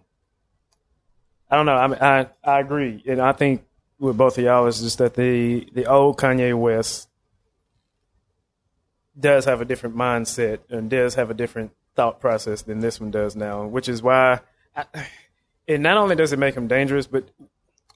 I 1.49 1.55
don't 1.55 1.65
know. 1.65 1.75
I 1.75 1.87
mean, 1.87 1.97
I 1.99 2.27
I 2.43 2.59
agree, 2.59 3.03
and 3.07 3.19
I 3.19 3.31
think 3.31 3.65
with 3.97 4.15
both 4.17 4.37
of 4.37 4.43
y'all 4.43 4.67
is 4.67 4.79
just 4.81 4.99
that 4.99 5.15
the 5.15 5.67
the 5.73 5.87
old 5.87 6.17
Kanye 6.17 6.53
West 6.57 7.09
does 9.19 9.45
have 9.45 9.61
a 9.61 9.65
different 9.65 9.95
mindset 9.95 10.59
and 10.69 10.89
does 10.89 11.15
have 11.15 11.29
a 11.29 11.33
different 11.33 11.71
thought 11.95 12.19
process 12.19 12.61
than 12.63 12.81
this 12.81 12.99
one 12.99 13.09
does 13.11 13.35
now, 13.35 13.65
which 13.65 13.87
is 13.89 14.03
why. 14.03 14.41
I, 14.75 14.85
it 15.67 15.79
not 15.81 15.97
only 15.97 16.15
does 16.15 16.31
it 16.33 16.39
make 16.39 16.55
him 16.55 16.67
dangerous, 16.67 17.07
but 17.07 17.29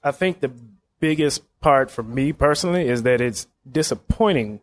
I 0.02 0.10
think 0.12 0.40
the 0.40 0.50
biggest 0.98 1.42
part 1.60 1.90
for 1.90 2.02
me 2.02 2.32
personally 2.32 2.88
is 2.88 3.02
that 3.04 3.20
it's 3.20 3.46
disappointing 3.70 4.60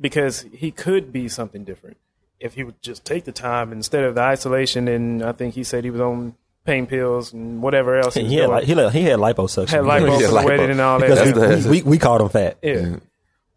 because 0.00 0.42
he 0.52 0.70
could 0.70 1.12
be 1.12 1.28
something 1.28 1.64
different 1.64 1.96
if 2.40 2.54
he 2.54 2.64
would 2.64 2.80
just 2.82 3.04
take 3.04 3.24
the 3.24 3.32
time 3.32 3.72
instead 3.72 4.04
of 4.04 4.14
the 4.14 4.20
isolation. 4.20 4.88
And 4.88 5.22
I 5.22 5.32
think 5.32 5.54
he 5.54 5.64
said 5.64 5.84
he 5.84 5.90
was 5.90 6.00
on 6.00 6.34
pain 6.64 6.86
pills 6.86 7.32
and 7.32 7.62
whatever 7.62 7.98
else. 7.98 8.14
He, 8.14 8.24
He 8.24 8.36
had, 8.36 8.50
li- 8.50 8.64
he, 8.64 8.72
had, 8.74 8.92
he 8.92 9.02
had 9.04 9.18
liposuction. 9.18 9.68
had 9.68 9.84
lipo 9.84 10.20
Yeah, 10.20 10.28
for 10.28 10.32
the 10.34 10.40
lipo. 10.40 10.70
and 10.70 10.80
all 10.80 10.98
that. 10.98 11.08
because 11.08 11.34
That's 11.34 11.64
we, 11.66 11.82
we, 11.82 11.90
we 11.90 11.98
called 11.98 12.22
him 12.22 12.28
fat. 12.30 12.58
yeah. 12.62 12.96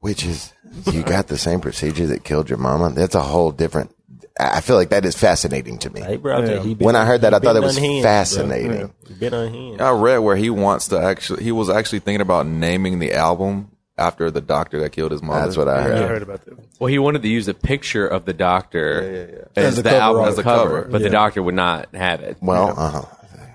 which 0.01 0.23
is 0.25 0.53
you 0.91 1.01
got 1.03 1.27
the 1.27 1.37
same 1.37 1.59
procedure 1.59 2.05
that 2.07 2.23
killed 2.23 2.49
your 2.49 2.59
mama. 2.59 2.91
That's 2.91 3.15
a 3.15 3.21
whole 3.23 3.51
different. 3.51 3.91
I 4.39 4.57
I 4.57 4.61
feel 4.61 4.75
like 4.75 4.89
that 4.89 5.05
is 5.05 5.15
fascinating 5.15 5.77
to 5.79 5.89
me. 5.89 6.01
Hey, 6.01 6.17
bro, 6.17 6.37
I 6.37 6.45
tell 6.45 6.55
you, 6.57 6.61
he 6.61 6.73
been- 6.75 6.85
When 6.85 6.95
I 6.95 7.05
heard 7.05 7.21
that, 7.21 7.33
he 7.33 7.37
I 7.37 7.39
thought 7.39 7.55
it 7.55 7.63
was 7.63 7.77
unhinged, 7.77 8.03
fascinating. 8.03 8.93
He 9.07 9.13
been 9.15 9.33
unhinged. 9.33 9.81
I 9.81 9.91
read 9.91 10.17
where 10.19 10.35
he 10.35 10.49
wants 10.49 10.87
to 10.89 10.99
actually. 10.99 11.43
He 11.43 11.51
was 11.51 11.69
actually 11.69 11.99
thinking 11.99 12.21
about 12.21 12.45
naming 12.47 12.99
the 12.99 13.13
album 13.13 13.71
after 13.97 14.29
the 14.29 14.41
doctor 14.41 14.79
that 14.81 14.91
killed 14.91 15.11
his 15.11 15.23
mom. 15.23 15.41
That's 15.43 15.57
what 15.57 15.67
I 15.67 15.77
Yeah, 15.77 15.83
heard. 15.83 15.97
I 16.03 16.07
heard 16.07 16.21
about 16.21 16.45
that. 16.45 16.53
Well, 16.79 16.87
he 16.87 16.99
wanted 16.99 17.23
to 17.23 17.27
use 17.29 17.47
a 17.47 17.53
picture 17.55 18.05
of 18.07 18.25
the 18.25 18.33
doctor 18.33 19.47
As 19.55 19.65
as, 19.65 19.75
the 19.77 19.81
the, 19.83 19.89
cover 19.89 20.01
album 20.01 20.25
as 20.25 20.35
the 20.35 20.43
cover, 20.43 20.81
cover. 20.81 20.91
but 20.91 21.01
Yeah. 21.01 21.07
the 21.07 21.11
doctor 21.11 21.41
would 21.41 21.55
not 21.55 21.93
have 21.95 22.21
it. 22.21 22.37
Well, 22.41 22.75
uh, 22.77 23.01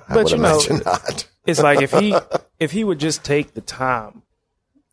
I 0.09 0.15
But 0.15 0.25
would 0.25 0.31
you 0.33 0.39
know- 0.39 0.59
not. 0.85 1.29
It's 1.47 1.61
like 1.61 1.83
if 1.83 1.91
he 1.93 2.15
if 2.61 2.71
he 2.71 2.85
would 2.85 3.01
just 3.01 3.25
take 3.25 3.55
the 3.55 3.61
time, 3.61 4.23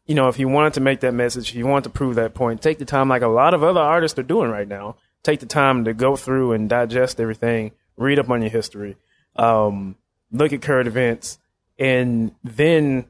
you 0.07 0.15
know, 0.15 0.29
if 0.29 0.35
he 0.35 0.45
wanted 0.45 0.73
to 0.73 0.79
make 0.81 1.01
that 1.01 1.13
message, 1.13 1.49
if 1.49 1.55
he 1.55 1.61
wanted 1.61 1.83
to 1.83 1.89
prove 1.91 2.15
that 2.15 2.33
point, 2.33 2.59
take 2.63 2.79
the 2.79 2.85
time 2.85 3.07
like 3.07 3.21
a 3.21 3.27
lot 3.27 3.53
of 3.53 3.63
other 3.63 3.79
artists 3.81 4.17
are 4.17 4.23
doing 4.23 4.49
right 4.49 4.67
now. 4.67 4.95
Take 5.23 5.39
the 5.41 5.45
time 5.45 5.85
to 5.85 5.93
go 5.93 6.15
through 6.15 6.53
and 6.53 6.69
digest 6.69 7.19
everything, 7.19 7.71
read 7.97 8.19
up 8.19 8.29
on 8.29 8.41
your 8.41 8.51
history, 8.51 8.95
um, 9.35 9.95
look 10.31 10.53
at 10.53 10.61
current 10.61 10.87
events, 10.87 11.39
and 11.77 12.33
then 12.43 13.05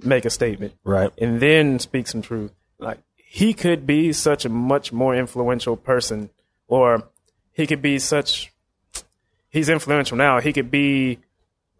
make 0.00 0.24
a 0.24 0.30
statement. 0.30 0.74
Right. 0.84 1.10
and 1.18 1.40
then 1.40 1.78
speak 1.78 2.08
some 2.08 2.22
truth. 2.22 2.52
Like 2.78 2.98
he 3.16 3.54
could 3.54 3.86
be 3.86 4.12
such 4.12 4.44
a 4.44 4.48
much 4.48 4.92
more 4.92 5.14
influential 5.14 5.76
person, 5.76 6.30
or 6.66 7.08
he 7.52 7.66
could 7.66 7.82
be 7.82 7.98
such. 7.98 8.52
He's 9.48 9.68
influential 9.68 10.16
now. 10.16 10.40
He 10.40 10.52
could 10.52 10.70
be 10.70 11.20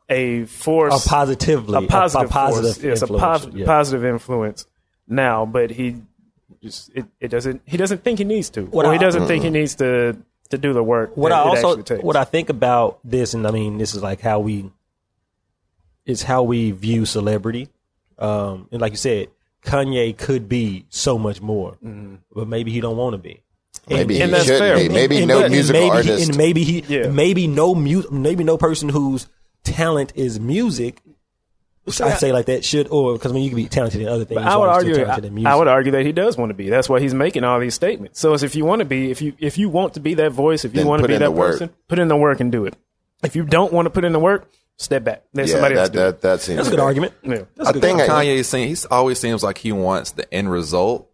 a 0.08 0.42
A 0.42 0.46
force, 0.46 1.06
positively, 1.06 1.84
a 1.84 1.88
positive, 1.88 2.30
a, 2.30 2.32
positive, 2.32 2.74
force. 2.74 2.84
Yes, 2.84 3.02
a 3.02 3.06
pos- 3.08 3.48
yeah. 3.52 3.66
positive 3.66 4.04
influence 4.04 4.66
now. 5.08 5.44
But 5.46 5.70
he 5.70 5.96
just 6.64 6.90
it, 6.94 7.05
it 7.20 7.29
doesn't. 7.29 7.62
He 7.64 7.77
doesn't 7.77 8.03
think 8.03 8.18
he 8.18 8.24
needs 8.24 8.50
to, 8.50 8.62
What 8.66 8.87
or 8.87 8.92
he 8.92 8.98
doesn't 8.98 9.27
think 9.29 9.44
he 9.44 9.50
needs 9.50 9.77
to 9.77 10.16
to 10.50 10.59
do 10.59 10.72
the 10.72 10.83
work. 10.83 11.16
what 11.16 11.29
that 11.31 11.38
I 11.46 11.53
it 11.59 11.64
also 11.64 11.83
takes. 11.83 12.03
what 12.03 12.16
I 12.16 12.24
think 12.24 12.48
about 12.50 12.98
this, 13.05 13.35
and 13.35 13.46
I 13.46 13.50
mean, 13.50 13.79
this 13.79 13.94
is 13.94 14.03
like 14.03 14.20
how 14.20 14.40
we, 14.40 14.70
it's 16.07 16.22
how 16.22 16.42
we 16.42 16.70
view 16.72 17.05
celebrity. 17.07 17.68
Um, 18.18 18.68
and 18.70 18.81
like 18.81 18.92
you 18.92 18.96
said, 18.98 19.29
Kanye 19.64 20.16
could 20.16 20.48
be 20.48 20.87
so 20.90 21.18
much 21.18 21.40
more, 21.40 21.77
but 22.35 22.46
maybe 22.48 22.70
he 22.72 22.81
don't 22.81 22.96
want 22.96 23.14
to 23.14 23.18
be. 23.18 23.40
Maybe 23.88 24.20
and 24.20 24.31
he 24.31 24.37
that's 24.37 24.44
should 24.46 24.59
fair. 24.59 24.77
be. 24.77 24.88
Maybe 24.88 25.18
and 25.18 25.29
no 25.29 25.40
maybe- 25.40 25.55
musical 25.55 25.81
maybe 25.81 25.90
he- 26.07 26.11
artist. 26.12 26.29
and 26.29 26.38
maybe 26.38 26.64
he, 26.64 26.85
Yeah. 26.88 27.09
maybe 27.09 27.46
no 27.46 27.74
mu- 27.74 28.09
maybe 28.11 28.44
no 28.44 28.57
person 28.57 28.88
whose 28.88 29.27
talent 29.64 30.12
is 30.14 30.38
music. 30.38 31.00
I 31.87 32.14
say 32.14 32.33
like 32.33 32.47
that 32.47 32.64
should, 32.64 32.88
or 32.88 33.12
because 33.12 33.31
I 33.33 33.35
mean 33.35 33.44
you 33.44 33.51
can 33.51 33.57
be 33.57 33.68
talented 33.68 34.01
in 34.01 34.09
other 34.09 34.25
things. 34.25 34.40
I 34.40 34.57
would 34.57 34.68
argue. 34.68 34.94
in 34.94 35.09
I, 35.11 35.20
music. 35.29 35.47
I 35.47 35.55
would 35.55 35.68
argue 35.68 35.92
that 35.92 36.07
he 36.07 36.12
does 36.12 36.38
want 36.38 36.51
to 36.51 36.55
be. 36.55 36.70
That's 36.70 36.88
why 36.88 37.01
he's 37.01 37.12
making 37.12 37.44
all 37.44 37.61
these 37.61 37.75
statements. 37.75 38.18
So, 38.18 38.33
it's 38.33 38.42
if 38.42 38.55
you 38.57 38.64
want 38.64 38.81
to 38.81 38.87
be, 38.87 39.11
if 39.11 39.20
you 39.20 39.35
if 39.38 39.59
you 39.59 39.68
want 39.68 39.94
to 39.94 40.01
be 40.01 40.14
that 40.14 40.33
voice, 40.33 40.64
if 40.64 40.73
you 40.73 40.81
Then 40.81 40.87
want 40.88 41.03
to 41.03 41.09
be 41.09 41.14
that 41.18 41.27
the 41.27 41.31
work. 41.31 41.53
person, 41.53 41.70
put 41.88 41.99
in 41.99 42.09
the 42.09 42.16
work 42.16 42.40
and 42.40 42.51
do 42.51 42.64
it. 42.64 42.75
If 43.23 43.37
you 43.37 43.44
don't 43.44 43.73
want 43.73 43.87
to 43.87 43.90
put 43.90 44.05
in 44.05 44.12
the 44.12 44.18
work, 44.18 44.51
step 44.77 45.05
back. 45.05 45.25
Let 45.35 45.47
yeah, 45.47 45.53
somebody 45.53 45.75
else 45.77 45.90
that, 45.90 45.94
that, 45.99 46.20
that 46.23 46.40
seems 46.40 46.57
That's 46.57 46.68
a 46.68 46.70
good 46.70 46.79
fair. 46.79 46.85
argument. 46.87 47.12
it. 47.23 47.31
Yeah. 47.31 47.44
That's 47.57 47.68
I 47.68 47.70
a 47.70 47.73
good 47.75 47.83
think 47.83 47.99
argument. 48.01 48.27
Kanye 48.27 48.44
saying 48.44 48.68
he 48.68 48.77
always 48.90 49.20
seems 49.20 49.42
like 49.42 49.59
he 49.59 49.73
wants 49.73 50.12
the 50.12 50.33
end 50.33 50.51
result. 50.51 51.11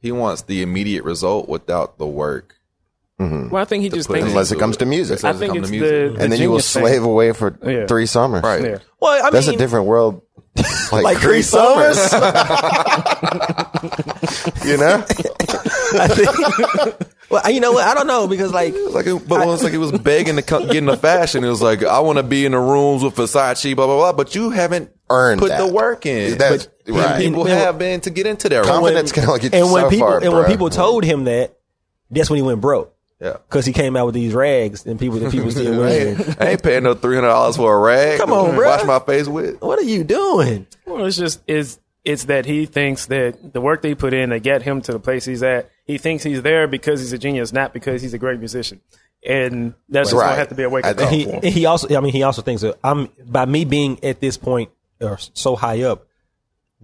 He 0.00 0.12
wants 0.12 0.42
the 0.42 0.62
immediate 0.62 1.04
result 1.04 1.48
without 1.48 1.98
the 1.98 2.06
work. 2.06 2.55
Mm-hmm. 3.20 3.48
Well, 3.50 3.62
I 3.62 3.64
think 3.64 3.82
he 3.82 3.88
just 3.88 4.08
put 4.08 4.14
thinks. 4.14 4.26
in- 4.26 4.30
Unless 4.32 4.52
it 4.52 4.58
comes 4.58 4.76
to 4.78 4.86
music. 4.86 5.24
I 5.24 5.30
Unless 5.30 5.42
it 5.42 5.46
think 5.52 5.56
it's 5.58 5.70
to 5.70 5.72
the, 5.72 5.80
music. 5.80 6.16
the 6.18 6.22
and 6.22 6.32
then 6.32 6.40
you 6.40 6.50
will 6.50 6.58
genius 6.58 6.72
thing. 6.74 6.82
slave 6.82 7.02
away 7.04 7.32
for 7.32 7.58
Yeah. 7.66 7.86
three 7.86 8.06
summers. 8.06 8.42
Right. 8.42 8.62
Yeah. 8.62 8.78
Well, 9.00 9.12
I 9.18 9.22
mean, 9.24 9.32
That's 9.32 9.48
a 9.48 9.56
different 9.56 9.86
world. 9.86 10.22
Like, 10.92 11.02
Like 11.04 11.18
three 11.18 11.40
three 11.40 11.42
summers. 11.42 11.96
you 14.64 14.76
know? 14.76 15.04
I 15.98 16.08
think, 16.08 16.96
well, 17.30 17.50
you 17.50 17.60
know 17.60 17.72
what? 17.72 17.84
I 17.84 17.94
don't 17.94 18.06
know 18.06 18.26
because 18.26 18.52
like 18.52 18.74
Like, 18.90 19.06
it, 19.06 19.28
but 19.28 19.42
it 19.42 19.46
was 19.46 19.62
like 19.62 19.72
he 19.72 19.78
was 19.78 19.92
begging 19.92 20.36
to 20.36 20.42
come, 20.42 20.66
get 20.66 20.76
into 20.76 20.96
fashion. 20.96 21.44
It 21.44 21.48
was 21.48 21.62
like, 21.62 21.82
I 21.84 22.00
want 22.00 22.18
to 22.18 22.22
be 22.22 22.44
in 22.46 22.52
the 22.52 22.58
rooms 22.58 23.02
with 23.02 23.14
Versace, 23.16 23.74
blah 23.76 23.86
blah 23.86 23.96
blah. 23.96 24.12
But 24.12 24.34
you 24.34 24.50
haven't 24.50 24.90
Earned 25.10 25.40
put 25.40 25.48
that. 25.48 25.58
the 25.66 25.72
work 25.72 26.06
in. 26.06 26.38
That's- 26.38 26.68
but 26.86 26.94
right. 26.94 27.20
people 27.20 27.42
And- 27.42 27.50
have 27.50 27.78
been 27.78 28.00
to 28.02 28.10
get 28.10 28.26
into 28.26 28.48
that. 28.50 28.64
Confidence 28.64 29.12
can 29.12 29.24
only 29.28 29.40
get 29.40 29.52
you 29.54 29.62
and 29.64 29.72
when 29.72 29.84
so 29.84 29.90
people 29.90 30.06
far, 30.06 30.22
and 30.22 30.32
when 30.32 30.44
people 30.46 30.70
told 30.70 31.04
him 31.04 31.24
that, 31.24 31.56
that's 32.10 32.30
when 32.30 32.36
he 32.36 32.42
went 32.42 32.60
broke 32.60 32.94
Yeah. 33.20 33.38
because 33.48 33.64
he 33.64 33.72
came 33.72 33.96
out 33.96 34.04
with 34.06 34.14
these 34.14 34.34
rags 34.34 34.84
and 34.84 34.98
people 35.00 35.18
that 35.20 35.32
people 35.32 35.50
still 35.50 35.80
wearing. 35.80 36.18
I 36.38 36.50
ain't 36.50 36.62
paying 36.62 36.82
no 36.82 36.94
three 36.94 37.14
hundred 37.14 37.28
dollars 37.28 37.56
for 37.56 37.74
a 37.74 37.78
rag. 37.78 38.18
Come 38.20 38.32
on, 38.32 38.50
to 38.50 38.56
bruh. 38.56 38.66
Wash 38.66 38.84
my 38.84 38.98
face 38.98 39.26
with. 39.26 39.60
What 39.62 39.78
are 39.78 39.84
you 39.84 40.04
doing? 40.04 40.66
Well, 40.84 41.04
it's 41.06 41.16
just 41.16 41.40
is 41.46 41.78
it's 42.04 42.24
that 42.24 42.44
he 42.46 42.66
thinks 42.66 43.06
that 43.06 43.52
the 43.54 43.60
work 43.60 43.82
they 43.82 43.94
put 43.94 44.12
in 44.14 44.30
to 44.30 44.38
get 44.38 44.62
him 44.62 44.80
to 44.82 44.92
the 44.92 44.98
place 45.00 45.24
he's 45.24 45.42
at, 45.42 45.70
he 45.86 45.98
thinks 45.98 46.22
he's 46.24 46.42
there 46.42 46.68
because 46.68 47.00
he's 47.00 47.12
a 47.12 47.18
genius, 47.18 47.52
not 47.52 47.72
because 47.72 48.02
he's 48.02 48.12
a 48.14 48.18
great 48.18 48.38
musician. 48.38 48.80
And 49.26 49.74
that's 49.88 50.10
just 50.10 50.20
Right. 50.20 50.26
gonna 50.28 50.36
have 50.36 50.48
to 50.50 50.54
be 50.54 50.62
a 50.62 50.68
wake 50.70 50.84
I 50.84 50.90
up 50.90 50.98
call 50.98 51.08
He, 51.08 51.24
for 51.24 51.30
him. 51.30 51.40
and 51.42 51.52
he 51.54 51.66
also, 51.66 51.96
I 51.96 52.00
mean, 52.00 52.12
he 52.12 52.22
also 52.22 52.42
thinks 52.42 52.62
that 52.62 52.78
I'm 52.84 53.08
by 53.26 53.44
me 53.46 53.64
being 53.64 53.98
at 54.04 54.20
this 54.20 54.36
point 54.36 54.70
or 55.00 55.18
so 55.32 55.56
high 55.56 55.82
up, 55.82 56.06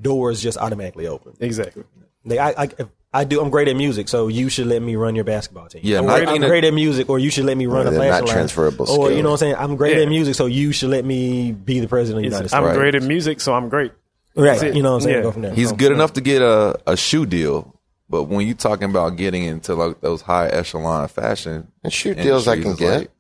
doors 0.01 0.43
just 0.43 0.59
automatically 0.59 1.07
open. 1.07 1.35
Exactly. 1.41 1.85
Like 2.25 2.39
I, 2.39 2.55
I, 2.57 2.65
if 2.79 2.89
I 3.15 3.25
do. 3.25 3.43
I'm 3.43 3.51
great 3.51 3.69
at 3.69 3.77
music, 3.77 4.09
so 4.09 4.29
you 4.29 4.49
should 4.49 4.67
let 4.69 4.81
me 4.81 4.97
run 4.97 5.15
your 5.15 5.25
basketball 5.25 5.69
team. 5.69 5.83
Yeah, 5.85 5.99
I'm, 5.99 6.07
not 6.07 6.17
great, 6.17 6.29
I'm 6.31 6.43
a- 6.43 6.47
great 6.49 6.65
at 6.65 6.73
music, 6.73 7.11
or 7.11 7.19
you 7.19 7.31
should 7.31 7.45
let 7.45 7.57
me 7.59 7.67
run 7.67 7.85
They're 7.85 7.95
a 7.95 7.99
not 7.99 8.05
fashion 8.09 8.27
line. 8.27 8.35
transferable 8.35 8.91
Or 8.91 9.11
you 9.13 9.23
know 9.23 9.29
what 9.31 9.35
I'm 9.35 9.39
saying? 9.39 9.55
I'm 9.57 9.77
great 9.77 9.97
Yeah. 9.99 10.05
at 10.05 10.09
music, 10.09 10.35
so 10.35 10.47
you 10.47 10.73
should 10.73 10.89
let 10.91 11.05
me 11.05 11.53
be 11.53 11.81
the 11.81 11.89
president 11.89 12.19
of 12.25 12.31
the 12.31 12.35
United 12.37 12.49
States. 12.49 12.55
I'm 12.55 12.65
States. 12.65 12.79
great 12.79 12.95
at 12.95 13.03
music, 13.03 13.41
so 13.43 13.53
I'm 13.53 13.69
great. 13.69 13.93
right? 14.35 14.63
it. 14.63 14.75
You 14.75 14.83
know 14.83 14.93
what 14.93 14.97
I'm 14.97 15.01
saying? 15.03 15.17
Yeah. 15.17 15.23
Go 15.23 15.33
from 15.33 15.43
there. 15.43 15.55
He's 15.55 15.73
good 15.73 15.93
enough 15.93 16.15
to 16.15 16.23
get 16.23 16.41
a, 16.41 16.79
a 16.87 16.97
shoe 16.97 17.27
deal, 17.27 17.79
but 18.09 18.25
when 18.25 18.47
you're 18.47 18.57
talking 18.57 18.89
about 18.89 19.17
getting 19.17 19.45
into 19.45 19.75
like 19.75 20.01
those 20.01 20.23
high 20.23 20.49
echelon 20.49 21.07
fashion 21.09 21.69
And 21.85 21.93
shoe 21.93 22.15
deals 22.15 22.49
I 22.49 22.61
can 22.63 22.75
get. 22.77 22.99
like- 22.99 23.11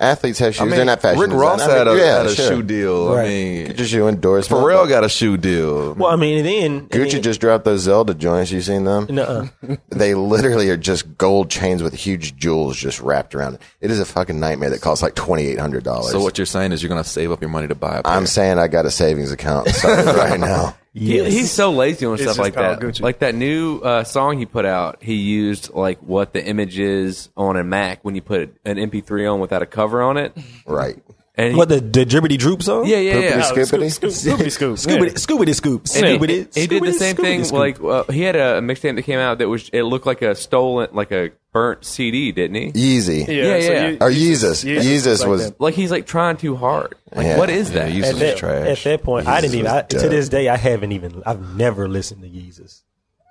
Athletes 0.00 0.38
have 0.38 0.54
shoes. 0.54 0.62
I 0.62 0.64
mean, 0.64 0.76
They're 0.76 0.84
not 0.86 1.02
fashion 1.02 1.20
Rick 1.20 1.28
design. 1.30 1.40
Ross 1.40 1.60
I 1.60 1.66
mean, 1.68 1.76
had 1.76 1.88
a, 1.88 1.96
yeah, 1.96 2.16
had 2.16 2.26
a 2.26 2.34
sure. 2.34 2.48
shoe 2.48 2.62
deal. 2.62 3.14
Right. 3.14 3.24
I 3.24 3.28
mean, 3.28 3.66
Get 3.66 3.78
your 3.78 3.86
shoe 3.86 4.08
endorsement. 4.08 4.62
Pharrell 4.64 4.88
got 4.88 5.04
a 5.04 5.10
shoe 5.10 5.36
deal. 5.36 5.92
well, 5.92 6.10
I 6.10 6.16
mean, 6.16 6.38
and 6.38 6.46
then 6.46 6.72
and 6.78 6.90
Gucci 6.90 7.12
then- 7.12 7.22
just 7.22 7.40
dropped 7.40 7.66
those 7.66 7.82
Zelda 7.82 8.14
joints. 8.14 8.50
You 8.50 8.62
seen 8.62 8.84
them? 8.84 9.06
Nuh-uh. 9.10 9.48
They 9.90 10.14
literally 10.14 10.70
are 10.70 10.78
just 10.78 11.18
gold 11.18 11.50
chains 11.50 11.82
with 11.82 11.92
huge 11.94 12.34
jewels 12.36 12.78
just 12.78 13.00
wrapped 13.00 13.34
around 13.34 13.54
it. 13.56 13.62
It 13.82 13.90
is 13.90 14.00
a 14.00 14.06
fucking 14.06 14.40
nightmare 14.40 14.70
that 14.70 14.80
costs 14.80 15.02
like 15.02 15.14
twenty 15.14 15.46
eight 15.46 15.58
hundred 15.58 15.84
dollars. 15.84 16.12
so 16.12 16.20
what 16.22 16.38
you're 16.38 16.46
saying 16.46 16.72
is 16.72 16.82
you're 16.82 16.88
gonna 16.88 17.04
save 17.04 17.30
up 17.30 17.42
your 17.42 17.50
money 17.50 17.68
to 17.68 17.74
buy 17.74 17.98
a 17.98 18.02
pair. 18.02 18.12
I'm 18.12 18.24
saying 18.26 18.58
I 18.58 18.68
got 18.68 18.86
a 18.86 18.90
savings 18.90 19.30
account 19.32 19.68
right 19.84 20.40
now. 20.40 20.74
He- 20.92 21.22
he's 21.30 21.50
so 21.52 21.70
lazy 21.70 22.04
on 22.06 22.14
It's 22.14 22.22
stuff 22.24 22.38
like 22.38 22.54
that. 22.54 22.80
Gucci. 22.80 23.00
Like 23.00 23.20
that 23.20 23.34
new 23.34 23.78
uh, 23.78 24.02
song 24.04 24.38
he 24.38 24.46
put 24.46 24.64
out, 24.64 25.02
he 25.02 25.14
used 25.14 25.72
like 25.72 26.00
what 26.00 26.32
the 26.32 26.44
image 26.44 26.78
is 26.80 27.28
on 27.36 27.56
a 27.56 27.62
Mac 27.62 28.00
when 28.04 28.14
you 28.16 28.22
put 28.22 28.54
an 28.64 28.76
MP3 28.76 29.32
on 29.32 29.38
without 29.40 29.62
a 29.62 29.66
cover 29.66 30.02
on 30.02 30.16
it. 30.16 30.36
Right. 30.66 30.98
And 31.40 31.52
he, 31.52 31.56
what 31.58 31.68
the 31.68 31.80
the 31.80 32.04
dribbity 32.04 32.36
droop 32.38 32.62
song? 32.62 32.86
yeah, 32.86 32.96
yeah, 32.98 33.18
yeah. 33.18 33.40
Poopity 33.40 33.66
Scoopity? 33.66 33.90
Scoop, 33.92 34.10
Scoopity 34.10 34.50
Scoop. 34.58 34.76
Scoobity, 34.76 35.12
Scoobity 35.14 35.54
Scoops. 35.54 35.96
And 35.96 36.06
he, 36.06 36.18
Scoobity, 36.18 36.54
he 36.54 36.66
did 36.66 36.82
the 36.82 36.88
Scoobity, 36.90 36.98
same 36.98 37.16
Scoobity 37.16 37.20
thing. 37.22 37.44
Scoop. 37.44 37.58
Like 37.58 37.80
uh, 38.08 38.12
he 38.12 38.22
had 38.22 38.36
a 38.36 38.60
mixtape 38.60 38.96
that 38.96 39.02
came 39.02 39.18
out 39.18 39.38
that 39.38 39.48
was 39.48 39.68
it 39.72 39.82
looked 39.84 40.06
like 40.06 40.22
a 40.22 40.34
stolen, 40.34 40.88
like 40.92 41.10
a 41.12 41.30
burnt 41.52 41.84
CD, 41.84 42.30
didn't 42.32 42.56
he? 42.56 42.98
Yeezy. 42.98 43.26
Yeah, 43.26 43.56
yeah. 43.56 43.88
you- 43.88 43.96
Or 44.00 44.10
Yeezus- 44.10 44.64
Yeezus. 44.64 44.82
Yeezus 44.82 45.20
like 45.20 45.28
was 45.28 45.50
that. 45.50 45.60
Like 45.60 45.74
he's 45.74 45.90
like 45.90 46.06
trying 46.06 46.36
too 46.36 46.56
hard. 46.56 46.94
Like 47.14 47.26
Yeah. 47.26 47.38
what 47.38 47.48
is 47.50 47.70
yeah, 47.70 47.86
that? 47.86 47.92
Yeezus 47.92 48.02
at 48.04 48.12
is 48.14 48.18
that, 48.20 48.36
trash. 48.36 48.68
at 48.68 48.84
that 48.84 49.02
point, 49.02 49.26
I 49.26 49.40
didn't 49.40 49.54
even. 49.56 49.66
I, 49.70 49.82
to 49.82 49.98
dope. 49.98 50.10
this 50.10 50.28
day, 50.28 50.48
I 50.48 50.56
haven't 50.56 50.92
even. 50.92 51.22
I've 51.26 51.56
never 51.56 51.88
listened 51.88 52.22
to 52.22 52.28
Yeezus. 52.28 52.82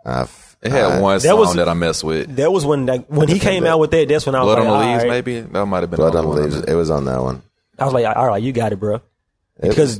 I've- 0.05 0.31
It 0.61 0.71
had 0.71 0.83
I- 0.85 0.99
one 0.99 1.19
that 1.19 1.37
was- 1.37 1.55
that 1.55 1.69
I 1.69 1.73
messed 1.73 2.03
with. 2.03 2.35
That 2.37 2.51
was 2.51 2.65
when 2.65 2.85
like, 2.87 3.05
when 3.07 3.27
he 3.29 3.39
came 3.39 3.65
out 3.65 3.79
with 3.79 3.91
that. 3.91 4.07
That's 4.09 4.25
when 4.25 4.35
I 4.35 4.43
was 4.43 4.55
Blood 4.55 4.59
like, 4.65 4.67
on 4.67 4.79
the 4.79 4.85
Leaves, 4.93 5.03
right. 5.03 5.09
maybe 5.11 5.39
that 5.41 5.65
might 5.67 5.81
have 5.81 5.91
been 5.91 5.97
Blood 5.97 6.15
on 6.15 6.25
the. 6.25 6.31
Leaves. 6.41 6.55
It 6.63 6.73
was 6.75 6.89
on 6.89 7.05
that 7.05 7.21
one. 7.21 7.41
I 7.79 7.85
was 7.85 7.93
like, 7.93 8.05
all 8.05 8.27
right, 8.27 8.41
you 8.41 8.51
got 8.51 8.73
it, 8.73 8.77
bro. 8.79 9.01
Because 9.61 9.99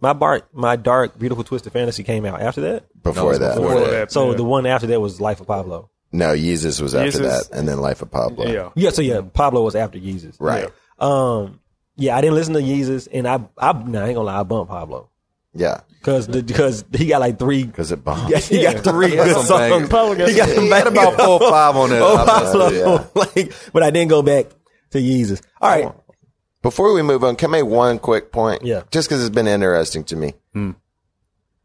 my 0.00 0.12
bar, 0.12 0.42
my 0.52 0.76
dark, 0.76 1.18
beautiful, 1.18 1.44
twisted 1.44 1.72
fantasy 1.72 2.02
came 2.04 2.24
out 2.24 2.40
after 2.40 2.60
that. 2.62 2.84
Before 3.02 3.30
it's 3.32 3.40
that. 3.40 3.56
before 3.56 3.80
that. 3.80 4.12
So 4.12 4.30
yeah. 4.30 4.36
the 4.36 4.44
one 4.44 4.66
after 4.66 4.86
that 4.88 5.00
was 5.00 5.20
Life 5.20 5.40
of 5.40 5.46
Pablo. 5.46 5.90
No, 6.12 6.26
Yeezus 6.34 6.80
was 6.80 6.94
after 6.94 7.18
Yeezus- 7.18 7.48
that, 7.50 7.58
and 7.58 7.66
then 7.68 7.80
Life 7.80 8.00
of 8.02 8.10
Pablo. 8.10 8.46
Yeah. 8.46 8.70
Yeah, 8.76 8.90
so 8.90 9.02
yeah, 9.02 9.20
Pablo 9.20 9.62
was 9.62 9.74
after 9.74 9.98
Yeezus. 9.98 10.36
Right. 10.38 10.68
Um, 10.98 11.60
yeah, 11.96 12.16
I 12.16 12.20
didn't 12.20 12.34
listen 12.36 12.54
to 12.54 12.60
Yeezus, 12.60 13.08
and 13.12 13.26
I, 13.26 13.40
I, 13.58 13.72
nah, 13.72 14.02
I 14.04 14.08
ain't 14.08 14.14
gonna 14.14 14.20
lie, 14.22 14.40
I 14.40 14.42
bumped 14.44 14.70
Pablo 14.70 15.10
Yeah. 15.54 15.80
because 16.00 16.28
because 16.28 16.84
he 16.94 17.06
got 17.06 17.20
like 17.20 17.38
three. 17.38 17.64
Because 17.64 17.90
it 17.92 18.04
bombed. 18.04 18.30
Yeah, 18.30 18.38
he 18.38 18.62
got 18.62 18.84
three 18.84 19.10
He 19.10 19.16
had 19.16 19.24
good 19.26 19.34
some 19.36 19.44
songs. 19.46 19.60
bangers. 19.70 19.88
Pablo 19.88 20.14
got 20.14 20.28
He 20.28 20.36
got 20.36 20.46
some- 20.48 20.54
some 20.56 20.64
He 20.64 20.70
had 20.70 20.86
about 20.86 21.14
four 21.16 21.42
or 21.42 21.50
five 21.50 21.76
on 21.76 21.90
that. 21.90 22.02
Oh, 22.02 22.16
I 22.16 22.24
Pablo, 22.24 22.96
with. 23.14 23.16
like, 23.36 23.52
but 23.72 23.82
I 23.82 23.90
didn't 23.90 24.10
go 24.10 24.22
back 24.22 24.46
to 24.90 24.98
Yeezus. 24.98 25.42
All 25.60 25.68
right, 25.70 25.92
Before 26.64 26.94
we 26.94 27.02
move 27.02 27.22
on, 27.22 27.36
can 27.36 27.50
I 27.50 27.58
make 27.62 27.66
one 27.66 27.98
quick 27.98 28.32
point? 28.32 28.64
Yeah. 28.64 28.84
Just 28.90 29.06
because 29.08 29.20
it's 29.22 29.34
been 29.34 29.46
interesting 29.46 30.02
to 30.04 30.16
me. 30.16 30.32
Hmm. 30.54 30.70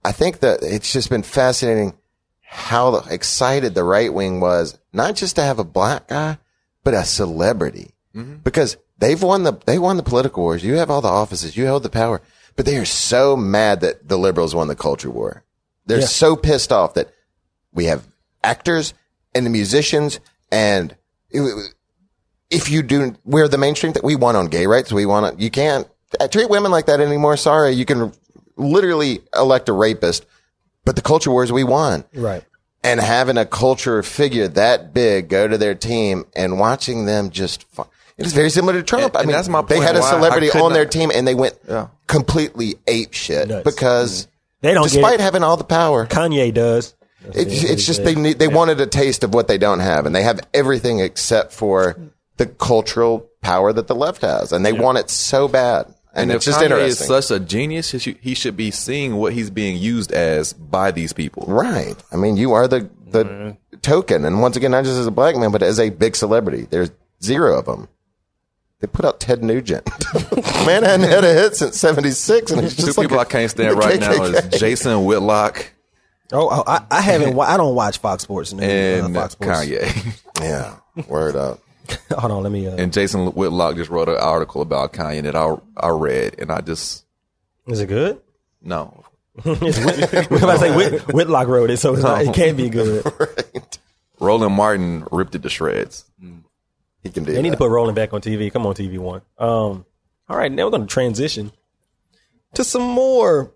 I 0.04 0.12
think 0.12 0.42
that 0.42 0.60
it's 0.62 0.92
just 0.92 1.10
been 1.10 1.24
fascinating 1.24 1.98
how 2.42 2.96
excited 3.10 3.74
the 3.76 3.84
right 3.86 4.14
wing 4.14 4.42
was, 4.42 4.78
not 4.92 5.16
just 5.16 5.38
to 5.38 5.42
have 5.42 5.58
a 5.58 5.64
black 5.64 6.10
guy, 6.10 6.38
but 6.84 6.94
a 6.94 7.06
celebrity. 7.06 7.94
Mm-hmm. 8.14 8.38
Because 8.44 8.76
they've 8.98 9.24
won 9.24 9.44
the, 9.44 9.54
they 9.66 9.80
won 9.80 9.96
the 9.96 10.04
political 10.04 10.44
wars. 10.44 10.66
You 10.66 10.76
have 10.76 10.90
all 10.90 11.00
the 11.02 11.08
offices. 11.08 11.56
You 11.56 11.64
held 11.64 11.84
the 11.84 11.90
power, 11.90 12.22
but 12.58 12.66
they 12.66 12.76
are 12.78 12.84
so 12.86 13.38
mad 13.38 13.80
that 13.80 14.10
the 14.10 14.18
liberals 14.18 14.54
won 14.54 14.68
the 14.68 14.76
culture 14.76 15.10
war. 15.10 15.46
They're 15.86 16.00
Yeah. 16.02 16.06
so 16.08 16.36
pissed 16.36 16.74
off 16.74 16.94
that 16.96 17.10
we 17.74 17.86
have 17.86 18.06
actors 18.44 18.94
and 19.34 19.46
the 19.46 19.50
musicians 19.50 20.20
and 20.52 20.94
it- 21.30 21.74
if 22.50 22.70
you 22.70 22.82
do, 22.82 23.16
we're 23.26 23.48
the 23.48 23.58
mainstream 23.58 23.94
that 23.94 24.04
we 24.04 24.16
want 24.16 24.38
on 24.38 24.48
gay 24.48 24.66
rights. 24.66 24.92
We 24.92 25.06
want 25.06 25.38
to, 25.38 25.44
you 25.44 25.50
can't 25.52 25.88
uh, 26.20 26.28
treat 26.28 26.50
women 26.50 26.72
like 26.72 26.88
that 26.88 27.00
anymore. 27.00 27.38
Sorry. 27.38 27.72
You 27.72 27.86
can 27.86 28.12
literally 28.58 29.22
elect 29.36 29.70
a 29.70 29.74
rapist, 29.74 30.26
but 30.86 30.96
the 30.96 31.02
culture 31.02 31.32
wars 31.32 31.52
we 31.52 31.64
won. 31.64 32.06
right. 32.14 32.44
And 32.82 33.02
having 33.02 33.38
a 33.38 33.46
culture 33.46 34.02
figure 34.04 34.48
that 34.48 34.94
big 34.94 35.28
go 35.28 35.46
to 35.50 35.58
their 35.58 35.76
team 35.76 36.24
and 36.34 36.58
watching 36.60 37.06
them 37.06 37.30
just, 37.30 37.64
fu- 37.74 37.86
it 38.18 38.26
is 38.26 38.32
very 38.32 38.50
similar 38.50 38.72
to 38.74 38.84
Trump. 38.84 39.16
And- 39.16 39.24
I 39.24 39.26
mean, 39.26 39.34
that's 39.34 39.50
my 39.50 39.62
they 39.64 39.80
had 39.82 39.98
a 39.98 40.02
celebrity 40.02 40.50
could 40.50 40.62
on 40.62 40.72
their 40.72 40.86
team 40.86 41.12
and 41.14 41.28
they 41.28 41.36
went 41.36 41.56
Yeah. 41.68 41.88
completely 42.08 42.76
ape 42.88 43.14
shit 43.14 43.50
Nuts. 43.50 43.64
because 43.66 44.28
They 44.62 44.74
don't 44.74 44.84
despite 44.84 45.20
having 45.20 45.44
all 45.44 45.58
the 45.58 45.66
power, 45.66 46.08
Kanye 46.08 46.54
does. 46.54 46.96
it's, 47.34 47.64
it's 47.66 47.86
just 47.86 48.06
they 48.06 48.16
need, 48.16 48.40
they 48.40 48.48
wanted 48.48 48.80
a 48.80 48.88
taste 48.88 49.26
of 49.26 49.34
what 49.34 49.50
they 49.50 49.58
don't 49.58 49.82
have, 49.82 50.06
and 50.06 50.16
they 50.16 50.24
have 50.24 50.40
everything 50.54 51.00
except 51.02 51.52
for 51.52 51.98
the 52.40 52.48
cultural 52.48 53.30
power 53.42 53.72
that 53.72 53.86
the 53.88 53.94
left 53.96 54.22
has, 54.24 54.52
and 54.52 54.66
they 54.66 54.74
want 54.74 54.98
it 54.98 55.10
so 55.12 55.48
bad. 55.48 55.86
And, 55.86 55.96
And 56.16 56.32
it's 56.32 56.48
if 56.48 56.54
just 56.54 56.60
Kanye 56.60 56.64
interesting, 56.72 57.12
is 57.14 57.26
such 57.28 57.36
a 57.36 57.40
genius, 57.40 57.92
he 57.92 58.00
should, 58.00 58.18
he 58.20 58.34
should 58.34 58.58
be 58.58 58.72
seeing 58.72 59.18
what 59.18 59.34
he's 59.34 59.52
being 59.52 59.78
used 59.78 60.12
as 60.12 60.54
by 60.54 60.90
these 60.92 61.14
people. 61.14 61.46
right? 61.48 61.96
I 62.12 62.16
mean, 62.16 62.36
you 62.38 62.54
are 62.54 62.68
the 62.68 62.90
the 63.12 63.56
token, 63.82 64.26
and 64.26 64.42
once 64.42 64.56
again, 64.58 64.72
not 64.72 64.84
just 64.86 64.98
as 64.98 65.06
a 65.08 65.12
black 65.12 65.36
man, 65.36 65.52
but 65.52 65.62
as 65.64 65.80
a 65.80 65.90
big 65.90 66.16
celebrity. 66.16 66.68
There's 66.70 66.90
zero 67.24 67.58
of 67.60 67.66
them. 67.66 67.88
They 68.80 68.88
put 68.88 69.04
out 69.06 69.20
Ted 69.20 69.44
Nugent. 69.44 69.88
man 70.66 70.84
hadn't 70.84 71.10
had 71.10 71.24
a 71.24 71.34
hit 71.34 71.56
since 71.56 71.78
'76, 71.80 72.52
and 72.52 72.66
it's 72.66 72.76
Two 72.76 72.86
just 72.86 72.98
like 72.98 73.06
people 73.06 73.18
a- 73.20 73.22
I 73.22 73.26
can't 73.26 73.52
stand 73.52 73.72
the 73.72 73.76
right 73.88 74.00
now 74.00 74.24
is 74.24 74.60
Jason 74.60 75.04
Whitlock 75.06 75.74
Oh, 76.32 76.48
oh, 76.52 76.64
I, 76.68 76.86
I 76.92 77.02
haven't. 77.02 77.36
wa- 77.36 77.46
I 77.46 77.58
don't 77.58 77.74
watch 77.76 77.98
Fox 77.98 78.22
Sports 78.24 78.54
no, 78.54 78.64
and 78.64 79.18
uh, 79.18 79.22
Fox 79.22 79.34
Sports. 79.34 79.66
Kanye. 79.66 80.22
Yeah, 80.42 80.76
word 81.08 81.36
up. 81.36 81.60
Hold 82.12 82.32
on, 82.32 82.44
let 82.44 82.52
me. 82.52 82.68
Uh, 82.68 82.76
And 82.76 82.92
Jason 82.94 83.28
Whitlock 83.28 83.76
just 83.76 83.90
wrote 83.90 84.10
an 84.10 84.18
article 84.18 84.62
about 84.62 84.94
Kanye 84.94 85.24
that 85.24 85.36
I 85.36 85.56
I 85.78 85.90
read, 85.90 86.36
and 86.40 86.52
I 86.52 86.62
just 86.62 87.06
is 87.68 87.80
it 87.82 87.88
good? 87.88 88.20
no. 88.62 89.04
It's 89.46 89.80
Whit- 89.80 90.12
We're 90.32 90.38
about 90.40 90.54
to 90.54 90.60
say 90.60 90.76
Whit, 90.76 91.02
Whitlock 91.14 91.48
wrote 91.48 91.70
it, 91.70 91.78
so 91.78 91.94
it's 91.94 92.04
not, 92.04 92.22
it 92.24 92.34
can't 92.34 92.58
be 92.58 92.70
good. 92.70 93.06
Roland 94.20 94.54
Martin 94.54 95.06
ripped 95.12 95.34
it 95.36 95.44
to 95.44 95.50
shreds. 95.50 96.04
He 97.02 97.10
can 97.10 97.24
do 97.24 97.32
They 97.32 97.42
need 97.42 97.52
to 97.52 97.58
put 97.58 97.70
Roland 97.70 97.96
back 97.96 98.12
on 98.12 98.20
TV. 98.20 98.52
Come 98.52 98.66
on, 98.66 98.76
TV 98.76 98.98
One. 99.00 99.22
Um, 99.38 99.86
all 100.28 100.36
right, 100.38 100.52
now 100.52 100.66
we're 100.66 100.72
going 100.72 100.82
to 100.82 100.88
transition 100.94 101.54
to 102.56 102.66
some 102.66 102.82
more, 102.84 103.54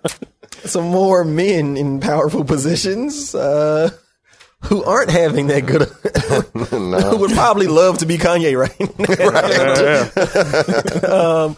some 0.65 0.85
more 0.85 1.25
men 1.25 1.77
in 1.77 2.01
powerful 2.01 2.45
positions 2.45 3.35
uh, 3.35 3.91
who 4.65 4.83
aren't 4.85 5.11
having 5.11 5.47
that 5.49 5.67
good. 5.67 5.83
who 6.71 7.17
would 7.19 7.31
probably 7.33 7.67
love 7.69 7.99
to 7.99 8.07
be 8.07 8.19
Kanye 8.19 8.57
right 8.59 8.79
now. 11.09 11.45
um, 11.47 11.57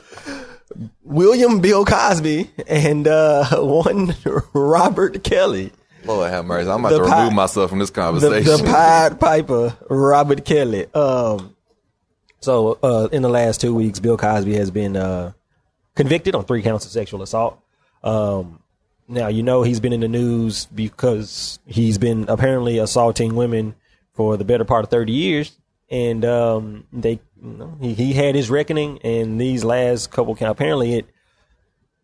William 1.02 1.60
Bill 1.60 1.84
Cosby 1.84 2.50
and 2.68 3.06
uh, 3.08 3.44
one 3.60 4.14
Robert 4.52 5.24
Kelly. 5.24 5.72
Lord 6.04 6.30
have 6.30 6.46
mercy. 6.46 6.70
I'm 6.70 6.80
about 6.80 6.90
The 6.90 6.98
to 6.98 7.04
remove 7.04 7.32
myself 7.34 7.68
from 7.70 7.78
this 7.78 7.90
the, 7.90 8.00
conversation. 8.00 8.64
the 8.64 8.70
Pied 8.70 9.20
Piper, 9.20 9.76
Robert 9.90 10.44
Kelly. 10.44 10.86
Um, 10.94 11.56
so 12.40 12.78
uh, 12.82 13.08
in 13.12 13.20
the 13.22 13.28
last 13.28 13.60
two 13.60 13.74
weeks, 13.74 13.98
Bill 14.00 14.16
Cosby 14.16 14.54
has 14.54 14.70
been 14.70 14.96
uh, 14.96 15.32
convicted 15.94 16.34
on 16.34 16.44
three 16.44 16.62
counts 16.62 16.86
of 16.86 16.92
sexual 16.92 17.20
assault. 17.22 17.60
Um, 18.02 18.59
now 19.10 19.28
you 19.28 19.42
know 19.42 19.62
he's 19.62 19.80
been 19.80 19.92
in 19.92 20.00
the 20.00 20.08
news 20.08 20.66
because 20.66 21.58
he's 21.66 21.98
been 21.98 22.26
apparently 22.28 22.78
assaulting 22.78 23.34
women 23.34 23.74
for 24.14 24.36
the 24.36 24.44
better 24.44 24.64
part 24.64 24.84
of 24.84 24.90
thirty 24.90 25.12
years, 25.12 25.58
and 25.90 26.24
um, 26.24 26.86
they 26.92 27.20
you 27.42 27.50
know, 27.58 27.76
he, 27.80 27.94
he 27.94 28.12
had 28.12 28.34
his 28.34 28.48
reckoning. 28.48 28.98
And 29.02 29.40
these 29.40 29.64
last 29.64 30.10
couple 30.10 30.36
apparently 30.40 30.94
it 30.94 31.06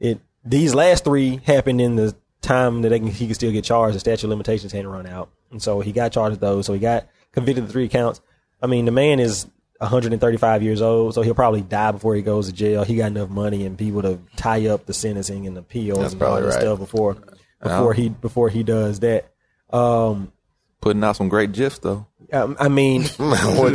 it 0.00 0.20
these 0.44 0.74
last 0.74 1.04
three 1.04 1.40
happened 1.44 1.80
in 1.80 1.96
the 1.96 2.14
time 2.42 2.82
that 2.82 2.90
can, 2.90 3.06
he 3.06 3.26
could 3.26 3.36
still 3.36 3.52
get 3.52 3.64
charged. 3.64 3.96
The 3.96 4.00
statute 4.00 4.24
of 4.24 4.30
limitations 4.30 4.72
hadn't 4.72 4.90
run 4.90 5.06
out, 5.06 5.30
and 5.50 5.62
so 5.62 5.80
he 5.80 5.92
got 5.92 6.12
charged 6.12 6.32
with 6.32 6.40
those. 6.40 6.66
So 6.66 6.72
he 6.72 6.78
got 6.78 7.06
convicted 7.32 7.64
of 7.64 7.70
three 7.70 7.88
counts. 7.88 8.20
I 8.62 8.66
mean, 8.66 8.84
the 8.84 8.92
man 8.92 9.20
is 9.20 9.46
135 9.78 10.62
years 10.62 10.80
old, 10.82 11.14
so 11.14 11.22
he'll 11.22 11.34
probably 11.34 11.60
die 11.62 11.92
before 11.92 12.14
he 12.14 12.22
goes 12.22 12.46
to 12.48 12.52
jail. 12.54 12.84
He 12.84 12.96
got 12.96 13.06
enough 13.08 13.28
money 13.30 13.66
and 13.66 13.76
people 13.76 14.02
to 14.02 14.18
tie 14.36 14.66
up 14.68 14.86
the 14.86 14.94
sentencing 14.94 15.46
and 15.46 15.56
appeals 15.58 15.98
That's 16.00 16.12
and 16.14 16.22
all 16.22 16.40
this 16.40 16.54
right. 16.54 16.62
stuff 16.62 16.78
before 16.78 17.16
before 17.62 17.92
he 17.94 18.08
before 18.08 18.48
he 18.48 18.62
does 18.62 19.00
that. 19.00 19.32
Um, 19.70 20.32
Putting 20.80 21.02
out 21.04 21.16
some 21.16 21.28
great 21.28 21.52
gifs 21.52 21.78
though. 21.80 22.06
um, 22.32 22.56
I 22.60 22.68
mean, 22.68 23.02
golly, 23.18 23.72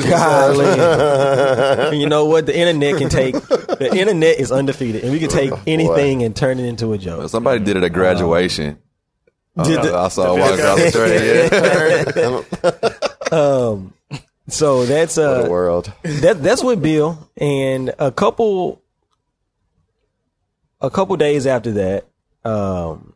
you 2.00 2.08
know 2.08 2.26
what? 2.26 2.46
The 2.46 2.58
internet 2.58 2.98
can 2.98 3.10
take. 3.10 3.34
The 3.36 3.90
internet 3.98 4.40
is 4.40 4.52
undefeated, 4.52 5.04
and 5.04 5.12
we 5.12 5.20
can 5.20 5.30
take 5.30 5.52
anything 5.68 6.24
and 6.24 6.36
turn 6.36 6.60
it 6.60 6.66
into 6.66 6.94
a 6.94 6.98
joke. 6.98 7.30
Somebody 7.30 7.64
did 7.64 7.76
it 7.78 7.84
at 7.84 7.92
graduation. 7.94 8.78
Did 9.64 9.80
Uh, 9.80 9.84
the- 9.84 9.98
I 9.98 10.08
saw 10.08 10.36
walk 10.38 10.58
across 10.58 10.80
the 10.80 10.92
train. 10.92 12.72
Yeah. 13.32 14.01
So 14.52 14.86
that's 14.86 15.18
What 15.18 15.26
uh, 15.26 15.44
a 15.46 15.50
world. 15.50 15.92
that 16.04 16.44
that's 16.44 16.64
with 16.64 16.82
Bill, 16.82 17.30
and 17.38 17.94
a 17.98 18.12
couple 18.12 18.82
a 20.80 20.90
couple 20.90 21.16
days 21.18 21.46
after 21.48 21.72
that, 21.72 22.06
um, 22.44 23.14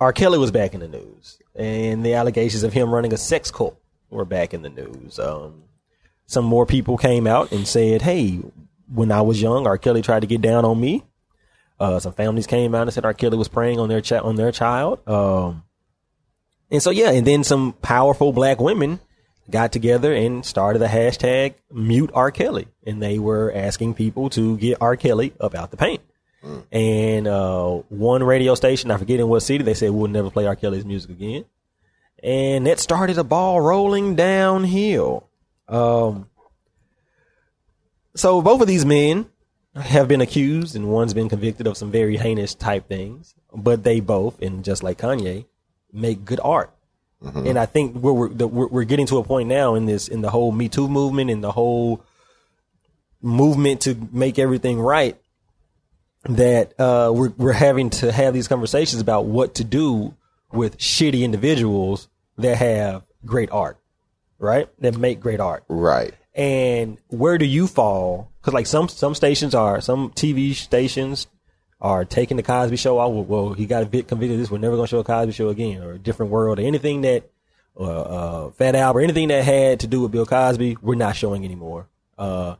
R. 0.00 0.12
Kelly 0.12 0.38
was 0.38 0.50
back 0.50 0.74
in 0.74 0.80
the 0.80 0.88
news, 0.88 1.38
and 1.54 2.04
the 2.04 2.14
allegations 2.14 2.62
of 2.62 2.72
him 2.72 2.92
running 2.92 3.12
a 3.12 3.16
sex 3.16 3.50
cult 3.50 3.78
were 4.10 4.24
back 4.24 4.54
in 4.54 4.62
the 4.62 4.70
news. 4.70 5.18
Um, 5.18 5.64
some 6.26 6.44
more 6.44 6.66
people 6.66 6.96
came 6.96 7.26
out 7.26 7.52
and 7.52 7.66
said, 7.66 8.02
"Hey, 8.02 8.40
when 8.92 9.12
I 9.12 9.20
was 9.20 9.42
young, 9.42 9.66
R. 9.66 9.76
Kelly 9.78 10.02
tried 10.02 10.20
to 10.20 10.26
get 10.26 10.40
down 10.40 10.64
on 10.64 10.80
me." 10.80 11.04
Uh, 11.80 12.00
some 12.00 12.12
families 12.12 12.46
came 12.46 12.74
out 12.74 12.82
and 12.82 12.92
said 12.92 13.04
R. 13.04 13.14
Kelly 13.14 13.36
was 13.36 13.48
preying 13.48 13.78
on 13.78 13.88
their 13.88 14.00
chi- 14.02 14.18
on 14.18 14.36
their 14.36 14.50
child. 14.50 15.06
Um, 15.08 15.62
and 16.70 16.82
so 16.82 16.90
yeah, 16.90 17.10
and 17.10 17.26
then 17.26 17.44
some 17.44 17.72
powerful 17.74 18.32
black 18.32 18.60
women 18.60 19.00
got 19.50 19.72
together 19.72 20.12
and 20.12 20.44
started 20.44 20.78
the 20.80 20.86
hashtag 20.86 21.54
mute 21.72 22.10
R. 22.14 22.30
Kelly. 22.30 22.68
And 22.86 23.02
they 23.02 23.18
were 23.18 23.52
asking 23.54 23.94
people 23.94 24.30
to 24.30 24.56
get 24.58 24.78
R. 24.80 24.96
Kelly 24.96 25.32
up 25.40 25.54
out 25.54 25.70
the 25.70 25.76
paint. 25.76 26.02
And 26.70 27.26
uh, 27.26 27.82
one 27.88 28.22
radio 28.22 28.54
station, 28.54 28.90
I 28.90 28.96
forget 28.96 29.20
in 29.20 29.28
what 29.28 29.40
city, 29.40 29.64
they 29.64 29.74
said 29.74 29.90
we'll 29.90 30.08
never 30.08 30.30
play 30.30 30.46
R. 30.46 30.56
Kelly's 30.56 30.84
music 30.84 31.10
again. 31.10 31.44
And 32.22 32.66
that 32.66 32.78
started 32.80 33.18
a 33.18 33.24
ball 33.24 33.60
rolling 33.60 34.16
downhill. 34.16 35.28
Um, 35.68 36.28
so 38.14 38.42
both 38.42 38.60
of 38.60 38.66
these 38.66 38.84
men 38.84 39.26
have 39.74 40.08
been 40.08 40.20
accused 40.20 40.74
and 40.74 40.88
one's 40.88 41.14
been 41.14 41.28
convicted 41.28 41.66
of 41.66 41.76
some 41.76 41.90
very 41.90 42.16
heinous 42.16 42.54
type 42.54 42.88
things, 42.88 43.34
but 43.54 43.84
they 43.84 44.00
both, 44.00 44.40
and 44.42 44.64
just 44.64 44.82
like 44.82 44.98
Kanye, 44.98 45.46
make 45.92 46.24
good 46.24 46.40
art. 46.42 46.72
And 47.20 47.58
I 47.58 47.66
think 47.66 47.96
we're 47.96 48.12
we're, 48.12 48.28
the, 48.28 48.46
we're 48.46 48.68
we're 48.68 48.84
getting 48.84 49.06
to 49.06 49.18
a 49.18 49.24
point 49.24 49.48
now 49.48 49.74
in 49.74 49.86
this 49.86 50.06
in 50.08 50.20
the 50.20 50.30
whole 50.30 50.52
Me 50.52 50.68
Too 50.68 50.88
movement 50.88 51.30
and 51.30 51.42
the 51.42 51.50
whole 51.50 52.04
movement 53.20 53.82
to 53.82 53.96
make 54.12 54.38
everything 54.38 54.80
right. 54.80 55.16
that 56.24 56.78
uh, 56.78 57.12
we're 57.14 57.32
we're 57.36 57.52
having 57.52 57.90
to 57.90 58.12
have 58.12 58.34
these 58.34 58.48
conversations 58.48 59.00
about 59.00 59.24
what 59.24 59.56
to 59.56 59.64
do 59.64 60.14
with 60.52 60.78
shitty 60.78 61.22
individuals 61.22 62.08
that 62.36 62.56
have 62.56 63.02
great 63.24 63.50
art, 63.50 63.78
right? 64.38 64.68
That 64.80 64.96
make 64.96 65.20
great 65.20 65.40
art. 65.40 65.64
Right. 65.68 66.14
And 66.34 66.98
where 67.08 67.36
do 67.38 67.44
you 67.44 67.66
fall? 67.66 68.30
Because 68.40 68.54
like 68.54 68.66
some 68.66 68.88
some 68.88 69.14
stations 69.14 69.54
are, 69.54 69.80
some 69.80 70.10
TV 70.10 70.54
stations 70.54 71.26
are 71.80 72.04
taking 72.04 72.36
the 72.36 72.42
Cosby 72.42 72.76
Show 72.76 72.98
out. 73.00 73.10
Well, 73.10 73.52
he 73.52 73.66
got 73.66 73.82
a 73.82 73.86
bit 73.86 74.08
convicted. 74.08 74.34
of 74.34 74.38
This 74.40 74.50
we're 74.50 74.58
never 74.58 74.76
going 74.76 74.86
to 74.86 74.90
show 74.90 74.98
a 74.98 75.04
Cosby 75.04 75.32
Show 75.32 75.48
again, 75.48 75.82
or 75.82 75.92
a 75.92 75.98
different 75.98 76.32
world, 76.32 76.58
or 76.58 76.62
anything 76.62 77.02
that 77.02 77.30
uh, 77.78 77.82
uh, 77.82 78.50
Fat 78.50 78.74
Albert, 78.74 79.00
or 79.00 79.02
anything 79.02 79.28
that 79.28 79.44
had 79.44 79.80
to 79.80 79.86
do 79.86 80.00
with 80.00 80.10
Bill 80.10 80.26
Cosby, 80.26 80.78
we're 80.82 80.96
not 80.96 81.14
showing 81.14 81.44
anymore. 81.44 81.88
Uh, 82.16 82.56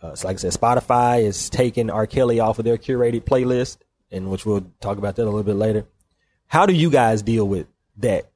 uh, 0.00 0.14
so 0.14 0.28
like 0.28 0.36
I 0.36 0.38
said, 0.38 0.52
Spotify 0.52 1.22
is 1.24 1.50
taking 1.50 1.90
R. 1.90 2.06
Kelly 2.06 2.38
off 2.40 2.58
of 2.58 2.64
their 2.64 2.76
curated 2.78 3.22
playlist, 3.22 3.78
and 4.10 4.30
which 4.30 4.46
we'll 4.46 4.66
talk 4.80 4.98
about 4.98 5.16
that 5.16 5.22
a 5.22 5.26
little 5.26 5.42
bit 5.42 5.56
later. 5.56 5.86
How 6.46 6.66
do 6.66 6.72
you 6.72 6.90
guys 6.90 7.22
deal 7.22 7.46
with 7.46 7.66
that? 7.98 8.28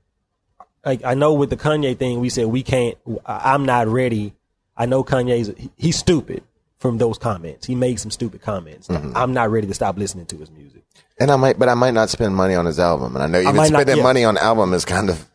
Like 0.84 1.04
I 1.04 1.14
know 1.14 1.34
with 1.34 1.50
the 1.50 1.56
Kanye 1.56 1.96
thing, 1.96 2.20
we 2.20 2.28
said 2.28 2.46
we 2.46 2.62
can't. 2.62 2.96
I'm 3.24 3.66
not 3.66 3.88
ready. 3.88 4.34
I 4.76 4.86
know 4.86 5.02
Kanye's 5.04 5.48
he- 5.56 5.70
he's 5.76 5.96
stupid 5.96 6.42
from 6.78 6.98
those 6.98 7.18
comments. 7.18 7.66
He 7.66 7.74
made 7.74 7.98
some 8.00 8.10
stupid 8.10 8.42
comments. 8.42 8.88
Mm-hmm. 8.88 9.16
I'm 9.16 9.32
not 9.32 9.50
ready 9.50 9.66
to 9.66 9.74
stop 9.74 9.96
listening 9.96 10.26
to 10.26 10.36
his 10.36 10.50
music. 10.50 10.82
And 11.18 11.30
I 11.30 11.36
might, 11.36 11.58
but 11.58 11.68
I 11.68 11.74
might 11.74 11.94
not 11.94 12.10
spend 12.10 12.34
money 12.36 12.54
on 12.54 12.66
his 12.66 12.78
album. 12.78 13.16
And 13.16 13.22
I 13.22 13.26
know 13.26 13.40
even 13.40 13.56
might 13.56 13.70
not- 13.70 13.80
spending 13.82 13.96
yeah. 13.98 14.02
money 14.02 14.24
on 14.24 14.36
album 14.36 14.74
is 14.74 14.84
kind 14.84 15.08
of 15.10 15.26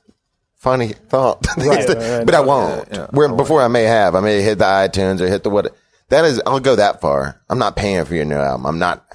funny 0.56 0.90
thought. 0.90 1.46
Right. 1.58 2.26
but 2.26 2.36
I 2.36 2.42
won't. 2.42 2.88
Yeah, 2.92 2.98
yeah. 2.98 3.08
Where 3.12 3.30
before 3.34 3.62
I 3.62 3.68
may 3.68 3.84
have, 3.84 4.14
I 4.16 4.20
may 4.20 4.42
hit 4.42 4.60
the 4.60 4.66
iTunes 4.66 5.20
or 5.22 5.28
hit 5.28 5.44
the 5.44 5.50
what. 5.50 5.76
That 6.10 6.26
is, 6.26 6.42
I'll 6.46 6.60
go 6.60 6.76
that 6.76 7.00
far. 7.02 7.42
I'm 7.50 7.58
not 7.58 7.76
paying 7.76 8.04
for 8.06 8.14
your 8.16 8.26
new 8.26 8.36
album. 8.36 8.66
I'm 8.66 8.80
not. 8.80 9.06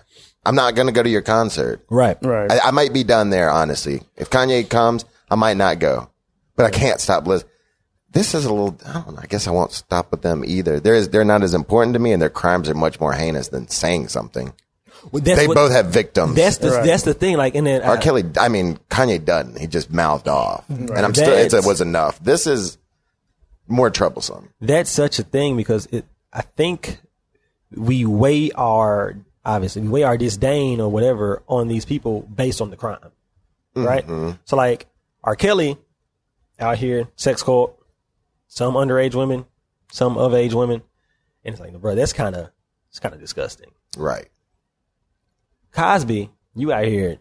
I'm 0.45 0.55
not 0.55 0.77
going 0.77 0.87
to 0.87 0.93
go 0.93 1.03
to 1.03 1.11
your 1.11 1.23
concert. 1.23 1.85
Right. 1.91 2.17
Right. 2.23 2.51
I, 2.51 2.69
I 2.69 2.71
might 2.71 2.93
be 2.93 3.03
done 3.03 3.31
there, 3.31 3.51
honestly. 3.51 4.03
If 4.17 4.31
Kanye 4.31 4.69
comes, 4.69 5.05
I 5.29 5.35
might 5.35 5.57
not 5.57 5.81
go, 5.81 6.09
but 6.55 6.67
I 6.67 6.71
can't 6.71 7.01
stop 7.01 7.27
listening. 7.27 7.51
This 8.17 8.35
is 8.35 8.45
a 8.45 8.53
little. 8.53 8.77
I 8.87 8.93
don't 8.95 9.15
know. 9.15 9.21
I 9.23 9.27
guess 9.27 9.47
I 9.47 9.51
won't 9.51 9.73
stop 9.73 10.11
with 10.11 10.23
them 10.23 10.43
either. 10.45 10.81
They're 10.81 11.07
they're 11.07 11.25
not 11.25 11.43
as 11.43 11.55
important 11.55 11.95
to 11.95 12.01
me, 12.01 12.13
and 12.13 12.21
their 12.21 12.31
crimes 12.31 12.69
are 12.69 12.75
much 12.75 12.99
more 13.01 13.13
heinous 13.13 13.49
than 13.49 13.69
saying 13.69 14.09
something. 14.09 14.53
Well, 15.13 15.23
that's 15.23 15.39
They 15.39 15.47
what- 15.47 15.55
both 15.55 15.71
have 15.73 15.87
victims. 15.87 16.35
That's 16.35 16.57
the 16.59 16.71
Right. 16.71 16.85
that's 16.87 17.05
the 17.05 17.15
thing. 17.15 17.37
Like, 17.37 17.55
and 17.55 17.67
then 17.67 17.83
R. 17.83 17.97
I- 17.97 18.01
Kelly, 18.01 18.25
I 18.39 18.49
mean, 18.49 18.79
Kanye 18.91 19.25
doesn't. 19.25 19.59
He 19.59 19.67
just 19.69 19.93
mouthed 19.93 20.27
off. 20.29 20.65
And 20.69 20.91
I'm 20.91 21.15
still, 21.15 21.33
it's, 21.33 21.55
it 21.55 21.65
was 21.65 21.81
enough. 21.81 22.19
This 22.23 22.47
is 22.47 22.79
more 23.69 23.91
troublesome. 23.91 24.49
that's 24.61 24.91
such 24.91 25.19
a 25.19 25.23
thing 25.23 25.57
because 25.57 25.87
it 25.93 26.05
I 26.33 26.43
think 26.43 26.99
we 27.75 28.05
weigh 28.05 28.51
our 28.53 29.17
obviously 29.45 29.83
we 29.83 29.89
weigh 29.89 30.03
our 30.05 30.17
disdain 30.17 30.81
or 30.81 30.89
whatever 30.89 31.43
on 31.49 31.69
these 31.69 31.85
people 31.85 32.23
based 32.23 32.61
on 32.61 32.71
the 32.71 32.77
crime. 32.77 32.99
Right? 33.75 34.07
Mm-hmm. 34.07 34.31
So 34.45 34.57
like 34.57 34.87
R. 35.23 35.37
Kelly 35.37 35.77
out 36.59 36.79
here, 36.79 37.09
sex 37.17 37.43
cult, 37.43 37.76
some 38.49 38.75
underage 38.75 39.15
women, 39.15 39.45
some 39.93 40.17
of 40.19 40.35
age 40.35 40.55
women. 40.55 40.83
And 41.45 41.53
it's 41.55 41.61
like, 41.61 41.73
bro, 41.81 41.95
that's 41.95 42.13
kinda 42.13 42.53
it's 42.91 42.99
kinda 43.01 43.19
disgusting. 43.19 43.71
Right. 43.97 44.29
Cosby, 45.73 46.31
you 46.55 46.73
out 46.73 46.85
here 46.87 47.19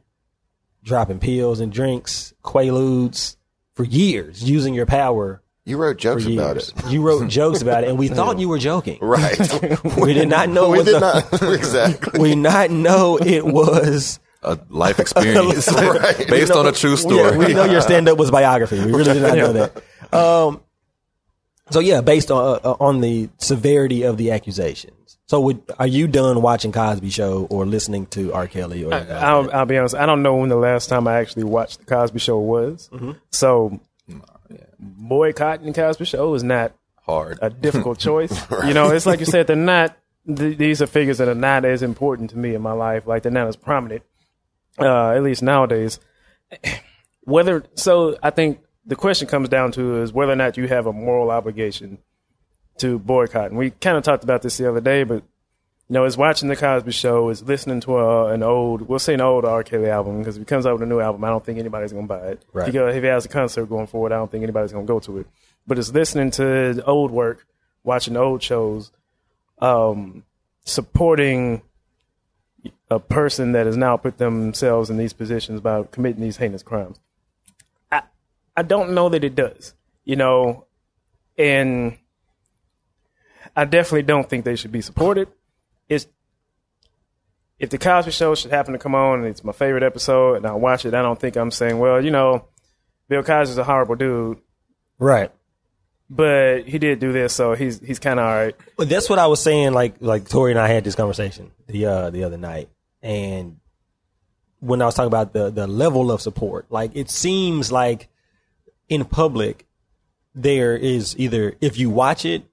dropping 0.83 1.19
pills 1.19 1.59
and 1.59 1.71
drinks, 1.71 2.33
quaaludes 2.43 3.35
for 3.73 3.83
years, 3.83 4.43
using 4.43 4.73
your 4.73 4.85
power 4.85 5.41
You 5.65 5.77
wrote 5.77 5.97
jokes 5.97 6.25
about 6.25 6.57
it. 6.57 6.71
You 6.89 7.01
wrote 7.01 7.27
jokes 7.39 7.61
about 7.61 7.83
it, 7.83 7.89
and 7.89 7.97
we 7.99 8.07
thought 8.07 8.39
you 8.39 8.47
were 8.47 8.59
joking. 8.59 8.99
Right. 9.01 9.37
We 9.97 10.13
did 10.13 10.29
not 10.29 10.47
know. 10.49 10.69
we 10.69 10.79
it 10.79 10.81
was 10.81 10.85
did 10.85 10.95
a- 10.95 10.99
not. 10.99 11.41
exactly. 11.53 12.19
We 12.19 12.29
did 12.29 12.37
not 12.37 12.69
know 12.71 13.17
it 13.17 13.43
was 13.45 14.19
A 14.43 14.59
life 14.69 14.99
experience 14.99 15.67
Right. 15.71 16.27
based 16.29 16.51
on 16.51 16.67
a 16.67 16.71
true 16.71 16.95
story. 16.95 17.17
Yeah, 17.17 17.37
we 17.37 17.53
know 17.53 17.65
your 17.65 17.81
stand 17.81 18.07
up 18.07 18.17
was 18.17 18.29
biography. 18.31 18.77
We 18.79 18.91
really 18.93 19.13
did 19.13 19.21
not 19.23 19.37
know 19.37 19.53
that. 19.53 19.83
Um, 20.13 20.61
so 21.71 21.79
yeah, 21.79 22.01
based 22.01 22.31
on 22.31 22.59
uh, 22.63 22.75
on 22.79 23.01
the 23.01 23.29
severity 23.37 24.03
of 24.03 24.17
the 24.17 24.31
accusations. 24.31 25.17
So 25.27 25.41
would, 25.41 25.63
are 25.79 25.87
you 25.87 26.07
done 26.07 26.43
watching 26.43 26.71
Cosby 26.71 27.09
Show 27.09 27.47
or 27.49 27.65
listening 27.65 28.05
to 28.07 28.31
R. 28.31 28.47
Kelly? 28.47 28.83
Or 28.83 28.93
I'll, 28.93 29.49
I'll 29.51 29.65
be 29.65 29.75
honest. 29.75 29.95
I 29.95 30.05
don't 30.05 30.21
know 30.21 30.35
when 30.35 30.49
the 30.49 30.55
last 30.55 30.87
time 30.87 31.07
I 31.07 31.15
actually 31.15 31.45
watched 31.45 31.79
the 31.79 31.85
Cosby 31.85 32.19
Show 32.19 32.37
was. 32.37 32.89
Mm-hmm. 32.93 33.13
So 33.31 33.79
boycotting 34.79 35.65
the 35.65 35.73
Cosby 35.73 36.05
Show 36.05 36.33
is 36.35 36.43
not 36.43 36.73
Hard. 37.01 37.39
a 37.41 37.49
difficult 37.49 37.97
choice. 37.99 38.39
You 38.65 38.75
know, 38.75 38.91
it's 38.91 39.07
like 39.07 39.19
you 39.19 39.25
said, 39.25 39.47
they're 39.47 39.55
not. 39.55 39.97
Th- 40.27 40.57
these 40.57 40.81
are 40.81 40.87
figures 40.87 41.17
that 41.17 41.27
are 41.27 41.35
not 41.35 41.65
as 41.65 41.81
important 41.81 42.31
to 42.31 42.37
me 42.37 42.53
in 42.53 42.61
my 42.61 42.73
life. 42.73 43.07
Like 43.07 43.23
they're 43.23 43.31
not 43.31 43.47
as 43.47 43.55
prominent, 43.55 44.03
uh, 44.77 45.09
at 45.11 45.23
least 45.23 45.41
nowadays. 45.41 45.99
Whether 47.21 47.63
so, 47.73 48.17
I 48.21 48.29
think 48.29 48.59
the 48.85 48.95
question 48.95 49.27
comes 49.27 49.49
down 49.49 49.71
to 49.73 50.01
is 50.01 50.13
whether 50.13 50.31
or 50.31 50.35
not 50.35 50.57
you 50.57 50.67
have 50.67 50.85
a 50.85 50.93
moral 50.93 51.31
obligation 51.31 51.97
to 52.77 52.99
boycott. 52.99 53.49
And 53.49 53.57
we 53.57 53.71
kind 53.71 53.97
of 53.97 54.03
talked 54.03 54.23
about 54.23 54.41
this 54.41 54.57
the 54.57 54.69
other 54.69 54.81
day, 54.81 55.03
but 55.03 55.23
you 55.87 55.93
know, 55.93 56.05
is 56.05 56.17
watching 56.17 56.49
the 56.49 56.55
Cosby 56.55 56.91
Show, 56.91 57.29
is 57.29 57.43
listening 57.43 57.79
to 57.81 57.97
a, 57.97 58.33
an 58.33 58.41
old, 58.41 58.81
we'll 58.81 58.97
say 58.97 59.13
an 59.13 59.21
old 59.21 59.45
R. 59.45 59.63
Kelly 59.63 59.87
album, 59.87 60.17
because 60.19 60.35
if 60.35 60.41
he 60.41 60.45
comes 60.45 60.65
out 60.65 60.73
with 60.73 60.81
a 60.81 60.85
new 60.87 60.99
album, 60.99 61.23
I 61.23 61.29
don't 61.29 61.45
think 61.45 61.59
anybody's 61.59 61.91
going 61.91 62.05
to 62.05 62.07
buy 62.07 62.27
it. 62.29 62.41
Right. 62.53 62.67
If, 62.67 62.73
he 62.73 62.79
go, 62.79 62.87
if 62.87 63.03
he 63.03 63.07
has 63.07 63.25
a 63.25 63.29
concert 63.29 63.67
going 63.67 63.85
forward, 63.85 64.11
I 64.11 64.15
don't 64.15 64.31
think 64.31 64.43
anybody's 64.43 64.71
going 64.71 64.85
to 64.85 64.91
go 64.91 64.99
to 65.01 65.19
it. 65.19 65.27
But 65.67 65.77
it's 65.77 65.93
listening 65.93 66.31
to 66.31 66.83
old 66.85 67.11
work, 67.11 67.45
watching 67.83 68.17
old 68.17 68.41
shows, 68.41 68.91
um, 69.59 70.23
supporting 70.63 71.61
a 72.89 72.99
person 72.99 73.51
that 73.51 73.67
has 73.67 73.77
now 73.77 73.95
put 73.95 74.17
themselves 74.17 74.89
in 74.89 74.97
these 74.97 75.13
positions 75.13 75.61
by 75.61 75.83
committing 75.83 76.21
these 76.21 76.37
heinous 76.37 76.63
crimes. 76.63 76.99
I, 78.55 78.63
don't 78.63 78.93
know 78.93 79.09
that 79.09 79.23
it 79.23 79.35
does, 79.35 79.73
you 80.03 80.15
know, 80.15 80.65
and 81.37 81.97
I 83.55 83.65
definitely 83.65 84.03
don't 84.03 84.29
think 84.29 84.45
they 84.45 84.55
should 84.55 84.71
be 84.71 84.81
supported. 84.81 85.27
It's 85.87 86.07
if 87.59 87.69
the 87.69 87.77
Cosby 87.77 88.11
Show 88.11 88.35
should 88.35 88.51
happen 88.51 88.73
to 88.73 88.79
come 88.79 88.95
on 88.95 89.19
and 89.19 89.27
it's 89.27 89.43
my 89.43 89.53
favorite 89.53 89.83
episode 89.83 90.35
and 90.35 90.45
I 90.45 90.53
watch 90.53 90.85
it, 90.85 90.93
I 90.93 91.01
don't 91.01 91.19
think 91.19 91.35
I'm 91.35 91.51
saying, 91.51 91.79
well, 91.79 92.03
you 92.03 92.11
know, 92.11 92.47
Bill 93.07 93.23
Cosby's 93.23 93.57
a 93.57 93.63
horrible 93.63 93.95
dude, 93.95 94.39
right. 94.99 95.31
but 96.09 96.63
he 96.67 96.79
did 96.79 96.99
do 96.99 97.13
this, 97.13 97.33
so 97.33 97.53
he's 97.53 97.79
he's 97.79 97.99
kind 97.99 98.19
of 98.19 98.25
all 98.25 98.33
right. 98.33 98.55
But 98.77 98.89
that's 98.89 99.09
what 99.09 99.19
I 99.19 99.27
was 99.27 99.41
saying. 99.41 99.73
Like 99.73 99.95
like 99.99 100.27
Torry 100.27 100.51
and 100.51 100.59
I 100.59 100.67
had 100.67 100.83
this 100.83 100.95
conversation 100.95 101.51
the 101.67 101.85
uh, 101.85 102.09
the 102.09 102.23
other 102.23 102.37
night, 102.37 102.69
and 103.03 103.57
when 104.59 104.81
I 104.81 104.85
was 104.85 104.95
talking 104.95 105.07
about 105.07 105.33
the 105.33 105.51
the 105.51 105.67
level 105.67 106.11
of 106.11 106.19
support, 106.19 106.65
like 106.71 106.91
it 106.95 107.11
seems 107.11 107.71
like 107.71 108.09
in 108.89 109.05
public 109.05 109.65
there 110.33 110.75
is 110.75 111.17
either 111.17 111.55
if 111.61 111.77
you 111.79 111.89
watch 111.89 112.25
it, 112.25 112.43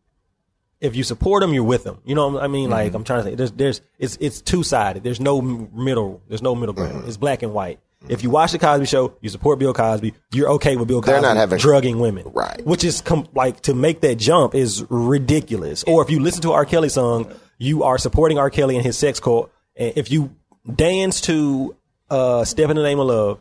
if 0.80 0.96
you 0.96 1.04
support 1.04 1.42
them, 1.42 1.52
you're 1.52 1.62
with 1.64 1.84
them. 1.84 2.00
You 2.04 2.14
know 2.14 2.28
what 2.28 2.42
I 2.42 2.48
mean? 2.48 2.70
Like 2.70 2.88
mm-hmm. 2.88 2.96
I'm 2.96 3.04
trying 3.04 3.24
to 3.24 3.30
say, 3.30 3.34
there's 3.34 3.52
there's 3.52 3.80
it's 3.98 4.18
it's 4.20 4.40
two 4.40 4.62
sided. 4.62 5.02
There's 5.04 5.20
no 5.20 5.40
middle. 5.40 6.22
There's 6.28 6.42
no 6.42 6.54
middle 6.54 6.74
ground. 6.74 6.94
Mm-hmm. 6.94 7.08
It's 7.08 7.16
black 7.16 7.42
and 7.42 7.52
white. 7.52 7.78
Mm-hmm. 8.02 8.12
If 8.12 8.22
you 8.24 8.30
watch 8.30 8.50
the 8.52 8.58
Cosby 8.58 8.86
Show, 8.86 9.16
you 9.20 9.28
support 9.28 9.58
Bill 9.60 9.72
Cosby. 9.72 10.14
You're 10.32 10.50
okay 10.52 10.76
with 10.76 10.88
Bill 10.88 11.00
Cosby 11.00 11.12
They're 11.12 11.22
not 11.22 11.36
having- 11.36 11.58
drugging 11.58 12.00
women, 12.00 12.24
Right. 12.32 12.64
Which 12.66 12.82
is 12.82 13.00
com- 13.00 13.28
like 13.34 13.60
to 13.62 13.74
make 13.74 14.00
that 14.00 14.16
jump 14.16 14.54
is 14.56 14.84
ridiculous. 14.90 15.84
Or 15.84 16.02
if 16.02 16.10
you 16.10 16.18
listen 16.18 16.42
to 16.42 16.52
R. 16.52 16.64
Kelly 16.64 16.88
song, 16.88 17.32
you 17.58 17.84
are 17.84 17.98
supporting 17.98 18.38
R. 18.38 18.50
Kelly 18.50 18.74
and 18.76 18.84
his 18.84 18.98
sex 18.98 19.20
cult. 19.20 19.52
And 19.76 19.92
if 19.96 20.10
you 20.10 20.34
dance 20.74 21.20
to 21.22 21.76
uh, 22.10 22.44
"Step 22.44 22.70
in 22.70 22.76
the 22.76 22.82
Name 22.82 22.98
of 22.98 23.06
Love" 23.06 23.40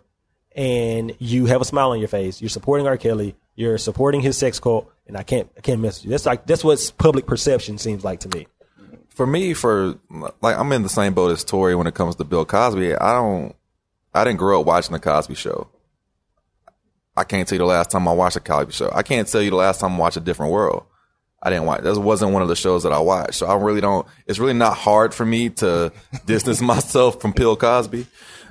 and 0.56 1.16
you 1.20 1.46
have 1.46 1.62
a 1.62 1.66
smile 1.66 1.92
on 1.92 2.00
your 2.00 2.08
face, 2.08 2.42
you're 2.42 2.50
supporting 2.50 2.88
R. 2.88 2.98
Kelly. 2.98 3.36
You're 3.56 3.78
supporting 3.78 4.22
his 4.22 4.38
sex 4.38 4.60
cult, 4.60 4.92
and 5.08 5.18
I 5.18 5.24
can't 5.24 5.50
I 5.58 5.62
can't 5.62 5.82
with 5.82 6.04
you. 6.04 6.10
That's 6.10 6.26
like 6.26 6.46
that's 6.46 6.64
what 6.64 6.94
public 6.98 7.26
perception 7.28 7.78
seems 7.78 8.04
like 8.04 8.22
to 8.22 8.30
me. 8.30 8.48
for 9.10 9.28
me, 9.28 9.54
for 9.54 10.00
like, 10.42 10.58
I'm 10.58 10.72
in 10.72 10.84
the 10.84 10.90
same 10.90 11.14
boat 11.14 11.32
as 11.32 11.44
Torry 11.44 11.76
when 11.76 11.86
it 11.86 11.94
comes 11.94 12.16
to 12.16 12.24
Bill 12.24 12.46
Cosby. 12.46 12.96
I 12.96 13.14
don't, 13.14 13.56
I 14.14 14.24
didn't 14.24 14.40
grow 14.40 14.62
up 14.62 14.66
watching 14.66 14.94
the 14.94 15.00
Cosby 15.00 15.36
Show. 15.36 15.68
I 17.16 17.26
can't 17.26 17.48
tell 17.48 17.58
you 17.58 17.60
the 17.60 17.66
last 17.66 17.92
time 17.92 18.08
I 18.08 18.14
watched 18.14 18.36
the 18.36 18.40
Cosby 18.40 18.72
Show. 18.72 18.90
I 18.94 19.04
can't 19.04 19.28
tell 19.28 19.42
you 19.42 19.50
the 19.50 19.58
last 19.58 19.82
time 19.82 19.94
I 19.96 19.98
watched 19.98 20.18
A 20.18 20.22
Different 20.22 20.54
World. 20.54 20.86
I 21.44 21.50
didn't 21.50 21.66
watch. 21.66 21.82
That 21.82 21.98
wasn't 22.00 22.34
one 22.34 22.42
of 22.44 22.48
the 22.50 22.56
shows 22.56 22.84
that 22.84 22.92
I 22.94 23.00
watched. 23.00 23.36
So 23.36 23.48
I 23.48 23.56
really 23.56 23.82
don't. 23.82 24.06
It's 24.28 24.40
really 24.40 24.54
not 24.54 24.78
hard 24.78 25.14
for 25.14 25.26
me 25.26 25.50
to 25.50 25.92
distance 26.26 26.62
myself 26.62 27.20
from 27.20 27.32
Bill 27.32 27.56
Cosby. 27.56 28.06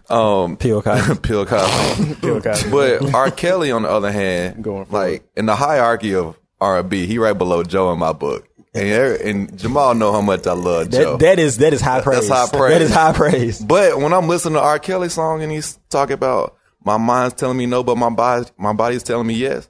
Um, 0.09 0.57
Bill 0.57 0.83
Cosby. 0.83 1.15
Bill 1.29 1.47
Cosby. 1.47 2.15
Bill 2.15 2.41
Cosby. 2.41 2.71
But 2.71 3.15
R. 3.15 3.31
Kelly, 3.31 3.71
on 3.71 3.83
the 3.83 3.91
other 3.91 4.11
hand, 4.11 4.65
Going 4.65 4.87
forward. 4.87 5.09
like 5.11 5.25
in 5.37 5.47
the 5.47 5.55
hierarchy 5.55 6.15
of 6.17 6.37
R&B, 6.61 7.07
he 7.07 7.19
right 7.19 7.37
below 7.37 7.63
Joe 7.63 7.93
in 7.93 7.99
my 7.99 8.13
book. 8.13 8.47
And, 8.75 9.21
and 9.21 9.59
Jamal 9.59 9.95
know 9.95 10.13
how 10.13 10.21
much 10.21 10.47
I 10.47 10.53
love 10.53 10.91
Joe. 10.91 11.17
That, 11.17 11.21
that 11.21 11.39
is 11.41 11.57
that 11.59 11.73
is 11.73 11.81
high 11.81 12.03
praise. 12.03 12.29
That's 12.29 12.51
high 12.53 12.57
praise. 12.59 12.73
That 12.73 12.83
is 12.83 12.95
high 12.95 13.13
praise. 13.13 13.61
But 13.61 13.99
when 13.99 14.13
I'm 14.13 14.29
listening 14.29 14.55
to 14.55 14.61
R. 14.61 14.79
Kelly 14.79 15.09
song 15.09 15.43
and 15.43 15.51
he's 15.51 15.77
talking 15.89 16.15
about 16.15 16.57
my 16.85 16.97
mind's 16.97 17.35
telling 17.35 17.57
me 17.57 17.67
no, 17.67 17.83
but 17.83 17.97
my 17.97 18.11
body 18.11 18.47
my 18.57 18.73
body's 18.73 19.03
telling 19.03 19.27
me 19.27 19.35
yes, 19.35 19.69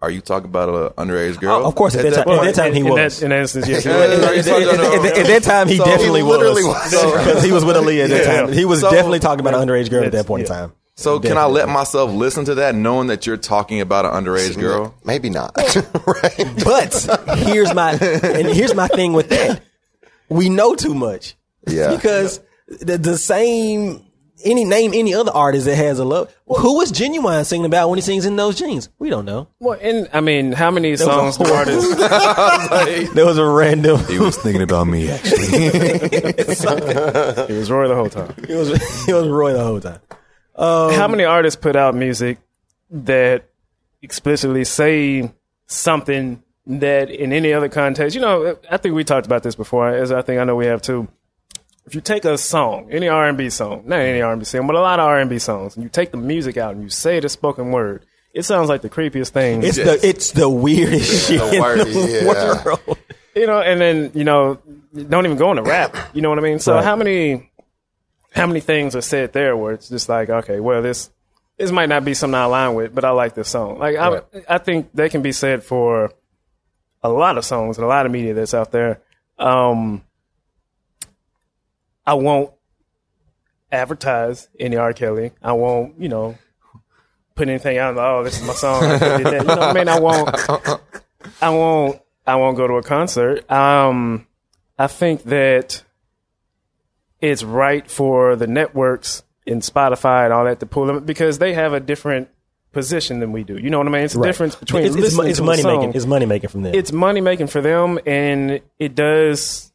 Are 0.00 0.10
you 0.10 0.20
talking 0.20 0.48
about 0.48 0.68
an 0.98 1.08
underage 1.08 1.40
girl? 1.40 1.56
Oh, 1.64 1.66
of 1.66 1.74
course, 1.74 1.96
at 1.96 2.02
that 2.04 2.24
time- 2.24 2.28
at 2.38 2.44
that 2.44 2.54
time 2.54 2.72
he 2.72 2.80
in 2.80 2.86
was. 2.88 3.18
That, 3.18 3.24
in 3.24 3.30
that 3.30 3.40
instance, 3.40 3.66
yes. 3.68 3.84
Yeah, 3.84 3.98
yeah, 3.98 4.06
yeah. 4.06 4.14
at, 4.14 4.48
at- 4.48 5.04
at- 5.06 5.18
at 5.18 5.26
that 5.26 5.42
time, 5.42 5.66
he 5.68 5.76
So 5.76 5.84
he 5.84 5.90
definitely 5.90 6.22
literally 6.22 6.62
was. 6.62 6.92
was. 6.92 7.24
Because 7.26 7.42
he 7.42 7.50
was 7.50 7.64
with 7.64 7.74
Aaliyah 7.76 8.04
at 8.04 8.10
that 8.10 8.24
Yeah. 8.24 8.40
time. 8.42 8.52
He 8.52 8.64
was 8.64 8.80
So- 8.80 8.90
definitely 8.92 9.18
talking 9.18 9.40
about 9.40 9.54
an 9.60 9.66
underage 9.68 9.90
girl 9.90 10.04
at 10.04 10.12
that 10.12 10.26
point 10.26 10.42
in 10.42 10.48
time. 10.48 10.72
So 10.94 11.18
can 11.20 11.36
I 11.38 11.46
let 11.46 11.68
myself 11.68 12.12
listen 12.12 12.44
to 12.46 12.56
that, 12.56 12.74
knowing 12.74 13.06
that 13.08 13.24
you're 13.26 13.36
talking 13.36 13.80
about 13.80 14.04
an 14.04 14.12
underage 14.24 14.58
girl? 14.58 14.94
Maybe 15.04 15.30
not. 15.30 15.54
right. 16.06 16.46
But 16.64 17.38
here's 17.38 17.72
my 17.74 17.92
and 17.92 18.48
here's 18.48 18.74
my 18.74 18.88
thing 18.88 19.12
with 19.12 19.28
that. 19.30 19.62
We 20.28 20.48
know 20.48 20.74
too 20.74 20.94
much. 20.94 21.36
Yeah. 21.68 21.94
Because 21.94 22.40
the, 22.68 22.98
the 22.98 23.16
same 23.16 24.04
any 24.44 24.64
name 24.64 24.92
any 24.94 25.14
other 25.14 25.32
artist 25.32 25.66
that 25.66 25.76
has 25.76 25.98
a 25.98 26.04
love. 26.04 26.32
Who 26.46 26.80
is 26.80 26.92
Ginuwine 26.92 27.44
singing 27.44 27.66
about 27.66 27.88
when 27.90 27.96
he 27.96 28.02
sings 28.02 28.24
in 28.26 28.36
those 28.36 28.58
jeans? 28.58 28.88
We 28.98 29.10
don't 29.10 29.24
know. 29.24 29.48
Well, 29.60 29.78
and 29.80 30.08
I 30.12 30.20
mean, 30.20 30.52
how 30.52 30.70
many 30.70 30.92
was 30.92 31.00
a 31.00 31.04
songs 31.04 31.36
do 31.36 31.44
horrible- 31.44 31.72
artists? 31.72 33.14
There 33.14 33.26
was 33.26 33.38
a 33.38 33.44
random. 33.46 33.98
He 34.06 34.18
was 34.18 34.36
thinking 34.36 34.62
about 34.62 34.84
me, 34.86 35.10
actually. 35.10 35.38
It 36.28 37.56
was 37.56 37.70
Roy 37.70 37.88
the 37.88 37.94
whole 37.94 38.08
time. 38.10 38.34
It 38.48 38.54
was 38.54 38.70
it 39.08 39.12
was 39.14 39.28
Roy 39.28 39.52
the 39.52 39.64
whole 39.64 39.80
time. 39.80 40.00
Um, 40.54 40.92
how 40.94 41.08
many 41.08 41.24
artists 41.24 41.60
put 41.60 41.76
out 41.76 41.94
music 41.94 42.38
that 42.90 43.44
explicitly 44.02 44.64
say 44.64 45.32
something 45.66 46.42
that 46.66 47.10
in 47.10 47.32
any 47.32 47.52
other 47.52 47.68
context, 47.68 48.14
you 48.14 48.20
know, 48.20 48.56
I 48.70 48.76
think 48.76 48.94
we 48.94 49.04
talked 49.04 49.26
about 49.26 49.42
this 49.42 49.54
before, 49.54 49.88
as 49.88 50.12
I 50.12 50.22
think 50.22 50.40
I 50.40 50.44
know 50.44 50.56
we 50.56 50.66
have 50.66 50.82
too. 50.82 51.08
If 51.88 51.94
you 51.94 52.02
take 52.02 52.26
a 52.26 52.36
song, 52.36 52.88
any 52.90 53.08
R 53.08 53.26
and 53.26 53.38
B 53.38 53.48
song, 53.48 53.84
not 53.86 54.00
any 54.00 54.20
R 54.20 54.30
and 54.30 54.38
B 54.40 54.44
song, 54.44 54.66
but 54.66 54.76
a 54.76 54.80
lot 54.80 55.00
of 55.00 55.06
R 55.06 55.18
and 55.18 55.30
B 55.30 55.38
songs, 55.38 55.74
and 55.74 55.82
you 55.82 55.88
take 55.88 56.10
the 56.10 56.18
music 56.18 56.58
out 56.58 56.74
and 56.74 56.82
you 56.82 56.90
say 56.90 57.18
the 57.18 57.30
spoken 57.30 57.70
word, 57.72 58.04
it 58.34 58.42
sounds 58.44 58.68
like 58.68 58.82
the 58.82 58.90
creepiest 58.90 59.30
thing. 59.30 59.62
It's 59.62 59.78
Yes. 59.78 59.86
the 60.02 60.06
it's 60.06 60.32
the 60.32 60.50
weirdest 60.50 61.28
shit 61.28 61.40
in 61.40 61.48
the 61.48 62.22
yeah. 62.22 62.64
world. 62.64 62.98
you 63.34 63.46
know, 63.46 63.60
and 63.62 63.80
then 63.80 64.10
you 64.12 64.24
know, 64.24 64.58
don't 64.94 65.24
even 65.24 65.38
go 65.38 65.50
into 65.50 65.62
rap. 65.62 65.96
You 66.12 66.20
know 66.20 66.28
what 66.28 66.38
I 66.38 66.42
mean? 66.42 66.58
So 66.58 66.74
Right. 66.74 66.84
how 66.84 66.94
many, 66.94 67.50
how 68.32 68.46
many 68.46 68.60
things 68.60 68.94
are 68.94 69.00
said 69.00 69.32
there 69.32 69.56
where 69.56 69.72
it's 69.72 69.88
just 69.88 70.10
like, 70.10 70.28
okay, 70.28 70.60
well, 70.60 70.82
this 70.82 71.08
this 71.56 71.70
might 71.72 71.88
not 71.88 72.04
be 72.04 72.12
something 72.12 72.34
I 72.34 72.44
align 72.44 72.74
with, 72.74 72.94
but 72.94 73.06
I 73.06 73.10
like 73.12 73.34
this 73.34 73.48
song. 73.48 73.78
Like 73.78 73.96
I, 73.96 74.20
I 74.46 74.58
think 74.58 74.90
they 74.92 75.08
can 75.08 75.22
be 75.22 75.32
said 75.32 75.62
for 75.64 76.12
a 77.02 77.08
lot 77.08 77.38
of 77.38 77.46
songs 77.46 77.78
and 77.78 77.84
a 77.86 77.88
lot 77.88 78.04
of 78.04 78.12
media 78.12 78.34
that's 78.34 78.52
out 78.52 78.72
there. 78.72 79.00
Um, 79.38 80.02
I 82.08 82.14
won't 82.14 82.50
advertise 83.70 84.48
any 84.58 84.76
R. 84.76 84.94
Kelly. 84.94 85.32
I 85.42 85.52
won't, 85.52 86.00
you 86.00 86.08
know, 86.08 86.38
put 87.34 87.50
anything 87.50 87.76
out. 87.76 87.98
Oh, 87.98 88.24
this 88.24 88.40
is 88.40 88.46
my 88.46 88.54
song. 88.54 88.82
I 88.82 89.18
did 89.18 89.26
that. 89.26 89.32
You 89.42 89.44
know 89.44 89.44
what 89.44 89.62
I 89.62 89.72
mean? 89.74 89.88
I 89.88 90.00
won't. 90.00 90.34
I 91.42 91.50
won't. 91.50 92.00
I 92.26 92.36
won't 92.36 92.56
go 92.56 92.66
to 92.66 92.74
a 92.76 92.82
concert. 92.82 93.50
Um, 93.50 94.26
I 94.78 94.86
think 94.86 95.24
that 95.24 95.82
it's 97.20 97.42
right 97.42 97.90
for 97.90 98.36
the 98.36 98.46
networks 98.46 99.22
and 99.46 99.60
Spotify 99.60 100.24
and 100.24 100.32
all 100.32 100.46
that 100.46 100.60
to 100.60 100.66
pull 100.66 100.86
them 100.86 101.04
because 101.04 101.38
they 101.38 101.52
have 101.52 101.74
a 101.74 101.80
different 101.80 102.30
position 102.72 103.20
than 103.20 103.32
we 103.32 103.44
do. 103.44 103.58
You 103.58 103.68
know 103.68 103.78
what 103.78 103.86
I 103.86 103.90
mean? 103.90 104.04
It's 104.04 104.14
a 104.14 104.22
difference 104.22 104.54
between 104.54 104.84
it's, 104.86 104.96
it's, 104.96 105.18
it's 105.18 105.40
money 105.40 105.62
making. 105.62 105.92
It's 105.92 106.06
money 106.06 106.24
making 106.24 106.48
from 106.48 106.62
them. 106.62 106.74
It's 106.74 106.90
money 106.90 107.20
making 107.20 107.48
for 107.48 107.60
them, 107.60 107.98
and 108.06 108.62
it 108.78 108.94
does, 108.94 109.67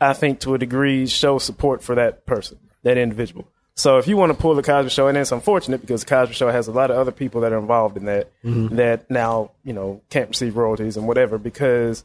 I 0.00 0.12
think, 0.12 0.40
to 0.40 0.54
a 0.54 0.58
degree, 0.58 1.06
show 1.06 1.38
support 1.38 1.82
for 1.82 1.94
that 1.94 2.26
person, 2.26 2.58
that 2.82 2.96
individual. 2.96 3.48
So 3.74 3.96
if 3.98 4.06
you 4.06 4.16
want 4.16 4.30
to 4.30 4.38
pull 4.38 4.54
the 4.54 4.62
Cosby 4.62 4.90
Show, 4.90 5.08
and 5.08 5.16
it's 5.16 5.32
unfortunate 5.32 5.80
because 5.80 6.04
the 6.04 6.10
Cosby 6.10 6.34
Show 6.34 6.50
has 6.50 6.68
a 6.68 6.72
lot 6.72 6.90
of 6.90 6.98
other 6.98 7.12
people 7.12 7.40
that 7.42 7.52
are 7.52 7.58
involved 7.58 7.96
in 7.96 8.04
that 8.06 8.30
that 8.42 9.10
now 9.10 9.52
you 9.64 9.72
know 9.72 10.02
can't 10.10 10.28
receive 10.28 10.56
royalties 10.56 10.96
and 10.96 11.08
whatever 11.08 11.38
because 11.38 12.04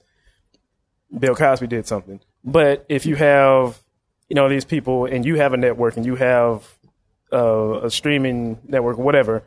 Bill 1.18 1.36
Cosby 1.36 1.68
did 1.68 1.86
something. 1.86 2.22
But 2.46 2.86
if 2.88 3.06
you 3.06 3.16
have 3.18 3.78
you 4.30 4.36
know 4.36 4.48
these 4.48 4.64
people 4.64 5.06
and 5.06 5.26
you 5.26 5.36
have 5.36 5.54
a 5.54 5.58
network 5.58 5.98
and 5.98 6.06
you 6.06 6.16
have 6.16 6.64
uh, 7.34 7.82
a 7.84 7.92
streaming 7.92 8.60
network, 8.66 8.98
whatever. 8.98 9.44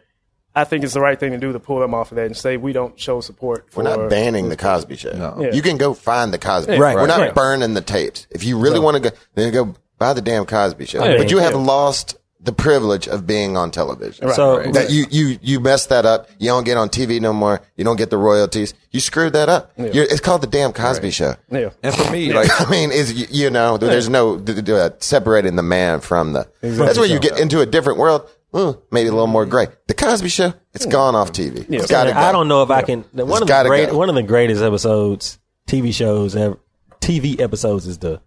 I 0.60 0.64
think 0.64 0.84
it's 0.84 0.94
the 0.94 1.00
right 1.00 1.18
thing 1.18 1.32
to 1.32 1.38
do 1.38 1.52
to 1.52 1.60
pull 1.60 1.78
them 1.80 1.94
off 1.94 2.10
of 2.12 2.16
that 2.16 2.26
and 2.26 2.36
say 2.36 2.56
we 2.56 2.72
don't 2.72 2.98
show 2.98 3.20
support 3.20 3.70
for 3.70 3.82
We're 3.82 3.96
not 3.96 4.10
banning 4.10 4.48
the 4.48 4.56
Cosby 4.56 4.96
Show. 4.96 5.36
Yeah. 5.40 5.52
You 5.52 5.62
can 5.62 5.76
go 5.76 5.94
find 5.94 6.32
the 6.32 6.38
Cosby. 6.38 6.78
Right, 6.78 6.96
We're 6.96 7.06
not 7.06 7.20
right. 7.20 7.34
burning 7.34 7.74
the 7.74 7.80
tapes. 7.80 8.26
If 8.30 8.44
you 8.44 8.58
really 8.58 8.80
want 8.80 8.96
to 9.02 9.10
go, 9.10 9.16
then 9.34 9.52
go 9.52 9.74
buy 9.98 10.12
the 10.12 10.22
damn 10.22 10.46
Cosby 10.46 10.86
Show. 10.86 11.04
Yeah, 11.04 11.16
but 11.18 11.30
you 11.30 11.38
have 11.38 11.52
yeah. 11.52 11.58
lost 11.58 12.16
the 12.40 12.52
privilege 12.52 13.08
of 13.08 13.26
being 13.26 13.56
on 13.56 13.70
television. 13.70 14.32
so 14.32 14.62
That 14.72 14.90
you 14.90 15.06
you 15.10 15.38
you 15.42 15.60
messed 15.60 15.88
that 15.88 16.06
up. 16.06 16.28
You 16.38 16.48
don't 16.48 16.64
get 16.64 16.76
on 16.76 16.88
TV 16.88 17.20
no 17.20 17.32
more. 17.32 17.60
You 17.76 17.84
don't 17.84 17.96
get 17.96 18.10
the 18.10 18.16
royalties. 18.16 18.74
You 18.90 19.00
screwed 19.00 19.32
that 19.32 19.48
up. 19.48 19.72
You're, 19.76 20.04
it's 20.04 20.20
called 20.20 20.42
the 20.42 20.46
damn 20.46 20.72
Cosby 20.72 21.10
Show. 21.10 21.34
Yeah. 21.50 21.70
and 21.82 21.94
for 21.94 22.10
me, 22.10 22.32
like 22.40 22.48
I 22.60 22.70
mean, 22.70 22.92
is 22.92 23.12
you, 23.12 23.26
you 23.30 23.50
know, 23.50 23.76
there's 23.76 24.08
no 24.08 24.38
d- 24.38 24.60
d- 24.60 24.72
uh, 24.72 24.90
separating 24.98 25.56
the 25.56 25.62
man 25.62 26.00
from 26.00 26.32
the. 26.32 26.48
That's 26.60 26.98
where 26.98 27.08
you 27.08 27.18
get 27.18 27.38
into 27.38 27.60
a 27.60 27.66
different 27.66 27.98
world. 27.98 28.28
Ooh, 28.56 28.80
maybe 28.90 29.08
a 29.08 29.12
little 29.12 29.26
more 29.26 29.44
gray. 29.44 29.66
The 29.88 29.94
Cosby 29.94 30.28
Show, 30.30 30.54
it's 30.72 30.86
gone 30.86 31.14
off 31.14 31.32
TV. 31.32 31.66
It's 31.68 31.90
got 31.90 32.04
to 32.04 32.12
go. 32.12 32.18
I 32.18 32.32
don't 32.32 32.48
know 32.48 32.62
if 32.62 32.70
I 32.70 32.82
can. 32.82 33.02
One 33.12 33.28
It's 33.28 33.40
of 33.40 33.40
the 33.40 33.46
gotta 33.46 33.68
great, 33.68 33.90
go. 33.90 33.98
one 33.98 34.08
of 34.08 34.14
the 34.14 34.22
greatest 34.22 34.62
episodes, 34.62 35.38
TV 35.66 35.92
shows, 35.92 36.34
ever, 36.34 36.58
TV 37.00 37.40
episodes 37.40 37.86
is 37.86 37.98
the 37.98 38.20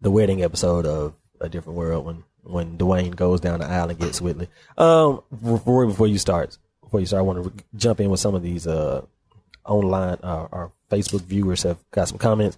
the 0.00 0.10
wedding 0.10 0.42
episode 0.42 0.86
of 0.86 1.14
A 1.40 1.48
Different 1.48 1.76
World 1.78 2.06
when 2.06 2.24
when 2.44 2.78
Dwayne 2.78 3.14
goes 3.14 3.40
down 3.40 3.60
the 3.60 3.66
aisle 3.66 3.90
and 3.90 3.98
gets 3.98 4.20
Whitley. 4.22 4.48
Um, 4.78 5.22
before 5.30 5.86
before 5.86 6.06
you 6.06 6.16
start, 6.18 6.56
before 6.82 7.00
you 7.00 7.06
start, 7.06 7.20
I 7.20 7.22
want 7.22 7.44
to 7.58 7.64
jump 7.76 8.00
in 8.00 8.08
with 8.08 8.20
some 8.20 8.34
of 8.34 8.42
these 8.42 8.66
uh 8.66 9.04
online 9.66 10.16
uh, 10.22 10.48
our 10.50 10.72
Facebook 10.90 11.22
viewers 11.22 11.62
have 11.64 11.76
got 11.90 12.08
some 12.08 12.16
comments. 12.16 12.56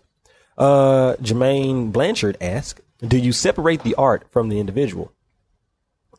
Uh, 0.57 1.17
Jermaine 1.21 1.91
Blanchard 1.91 2.37
asks, 2.41 2.81
"Do 3.01 3.17
you 3.19 3.33
separate 3.33 3.83
the 3.83 3.97
art 3.97 4.27
from 4.31 4.49
the 4.49 4.61
individual?" 4.61 5.13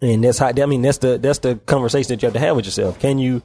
And 0.02 0.24
that's 0.24 0.40
how 0.40 0.48
I 0.48 0.66
mean 0.66 0.82
that's 0.82 0.98
the 0.98 1.18
that's 1.18 1.40
the 1.40 1.56
conversation 1.56 2.10
that 2.10 2.22
you 2.22 2.28
have 2.28 2.34
to 2.34 2.40
have 2.40 2.56
with 2.56 2.66
yourself. 2.66 3.00
Can 3.00 3.20
you 3.20 3.44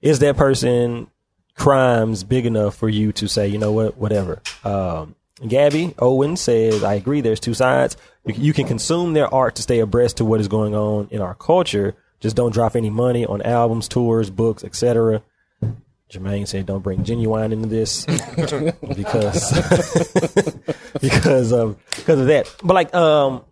is 0.00 0.20
that 0.20 0.36
person 0.36 1.08
crimes 1.56 2.22
big 2.22 2.46
enough 2.46 2.76
for 2.76 2.88
you 2.88 3.12
to 3.12 3.26
say, 3.26 3.48
you 3.48 3.58
know 3.58 3.72
what, 3.72 3.96
whatever? 3.96 4.42
Um, 4.62 5.16
Gabby 5.46 5.94
Owen 5.98 6.36
says, 6.36 6.82
I 6.82 6.94
agree. 6.94 7.20
There's 7.20 7.40
two 7.40 7.54
sides. 7.54 7.96
You, 8.24 8.52
can 8.52 8.66
consume 8.66 9.12
their 9.12 9.32
art 9.32 9.56
to 9.56 9.62
stay 9.62 9.80
abreast 9.80 10.16
to 10.18 10.24
what 10.24 10.40
is 10.40 10.48
going 10.48 10.74
on 10.74 11.08
in 11.10 11.20
our 11.20 11.34
culture. 11.34 11.94
Just 12.20 12.36
don't 12.36 12.52
drop 12.52 12.74
any 12.74 12.90
money 12.90 13.26
on 13.26 13.42
albums, 13.42 13.88
tours, 13.88 14.30
books, 14.30 14.64
etc. 14.64 15.22
Jermaine 16.10 16.46
said, 16.46 16.66
"Don't 16.66 16.82
bring 16.82 17.04
Ginuwine 17.04 17.52
into 17.52 17.68
this 17.68 18.06
because 18.96 19.52
because 21.00 21.52
of 21.52 21.76
because 21.96 22.20
of 22.20 22.26
that." 22.28 22.54
But 22.62 22.74
like, 22.74 22.94
um, 22.94 23.44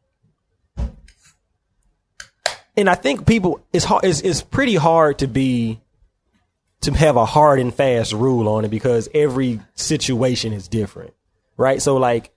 and 2.76 2.88
I 2.88 2.94
think 2.94 3.26
people 3.26 3.64
it's 3.72 3.84
hard. 3.84 4.04
It's, 4.04 4.20
it's 4.20 4.42
pretty 4.42 4.74
hard 4.74 5.18
to 5.18 5.26
be 5.26 5.80
to 6.82 6.92
have 6.92 7.16
a 7.16 7.24
hard 7.24 7.60
and 7.60 7.72
fast 7.74 8.12
rule 8.12 8.48
on 8.48 8.64
it 8.64 8.70
because 8.70 9.08
every 9.14 9.60
situation 9.74 10.52
is 10.52 10.68
different, 10.68 11.14
right? 11.56 11.80
So 11.80 11.96
like, 11.96 12.30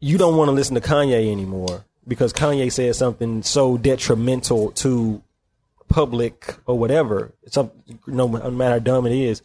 you 0.00 0.18
don't 0.18 0.36
want 0.36 0.48
to 0.48 0.52
listen 0.52 0.74
to 0.74 0.80
Kanye 0.80 1.30
anymore 1.30 1.84
because 2.06 2.32
Kanye 2.32 2.70
said 2.70 2.94
something 2.96 3.42
so 3.42 3.78
detrimental 3.78 4.72
to 4.72 5.22
public 5.88 6.56
or 6.66 6.78
whatever. 6.78 7.32
Some 7.46 7.70
no 8.06 8.28
matter 8.28 8.74
how 8.74 8.78
dumb 8.80 9.06
it 9.06 9.12
is, 9.12 9.42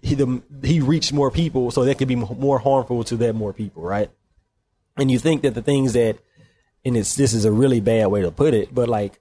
he 0.00 0.14
the, 0.14 0.42
he 0.62 0.80
reached 0.80 1.12
more 1.12 1.30
people, 1.30 1.70
so 1.70 1.84
that 1.84 1.98
could 1.98 2.08
be 2.08 2.16
more 2.16 2.58
harmful 2.58 3.04
to 3.04 3.16
that 3.18 3.34
more 3.34 3.52
people, 3.52 3.82
right? 3.82 4.10
And 4.96 5.10
you 5.10 5.18
think 5.18 5.42
that 5.42 5.54
the 5.54 5.62
things 5.62 5.92
that, 5.94 6.18
and 6.84 6.96
it's 6.96 7.14
this 7.16 7.32
is 7.32 7.44
a 7.44 7.52
really 7.52 7.80
bad 7.80 8.06
way 8.06 8.22
to 8.22 8.30
put 8.30 8.54
it, 8.54 8.74
but 8.74 8.88
like 8.88 9.20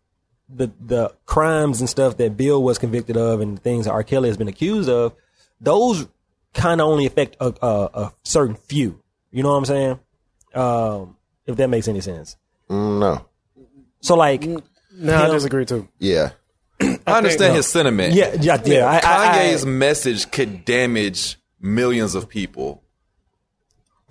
the 0.49 0.72
the 0.80 1.14
crimes 1.26 1.80
and 1.80 1.89
stuff 1.89 2.18
that 2.18 2.36
Bill 2.38 2.62
was 2.62 2.78
convicted 2.78 3.18
of 3.18 3.41
and 3.41 3.62
things 3.62 3.86
that 3.86 3.91
R. 3.91 4.03
Kelly 4.03 4.30
has 4.30 4.38
been 4.38 4.47
accused 4.47 4.89
of, 4.89 5.14
those 5.59 6.07
kind 6.53 6.82
of 6.82 6.88
only 6.88 7.05
affect 7.05 7.38
a, 7.39 7.53
a, 7.62 7.89
a 7.93 8.14
certain 8.24 8.55
few. 8.55 9.01
You 9.32 9.43
know 9.43 9.51
what 9.51 9.57
I'm 9.57 9.66
saying? 9.66 9.99
Um, 10.53 11.18
if 11.45 11.55
that 11.55 11.70
makes 11.70 11.88
any 11.88 12.01
sense. 12.01 12.36
Mm, 12.70 12.99
no. 12.99 13.26
So 14.01 14.16
like, 14.16 14.43
No, 14.43 14.62
I 15.16 15.28
disagree 15.30 15.66
too. 15.66 15.88
Yeah. 15.99 16.32
I 16.82 16.97
understand 17.07 17.55
his 17.55 17.68
sentiment. 17.68 18.14
yeah, 18.14 18.36
yeah, 18.39 18.62
yeah. 18.66 18.86
I, 18.86 18.95
I, 18.95 18.99
I, 18.99 19.38
Kanye's 19.38 19.66
message 19.66 20.32
could 20.32 20.66
damage 20.66 21.38
millions 21.59 22.16
of 22.16 22.28
people. 22.28 22.84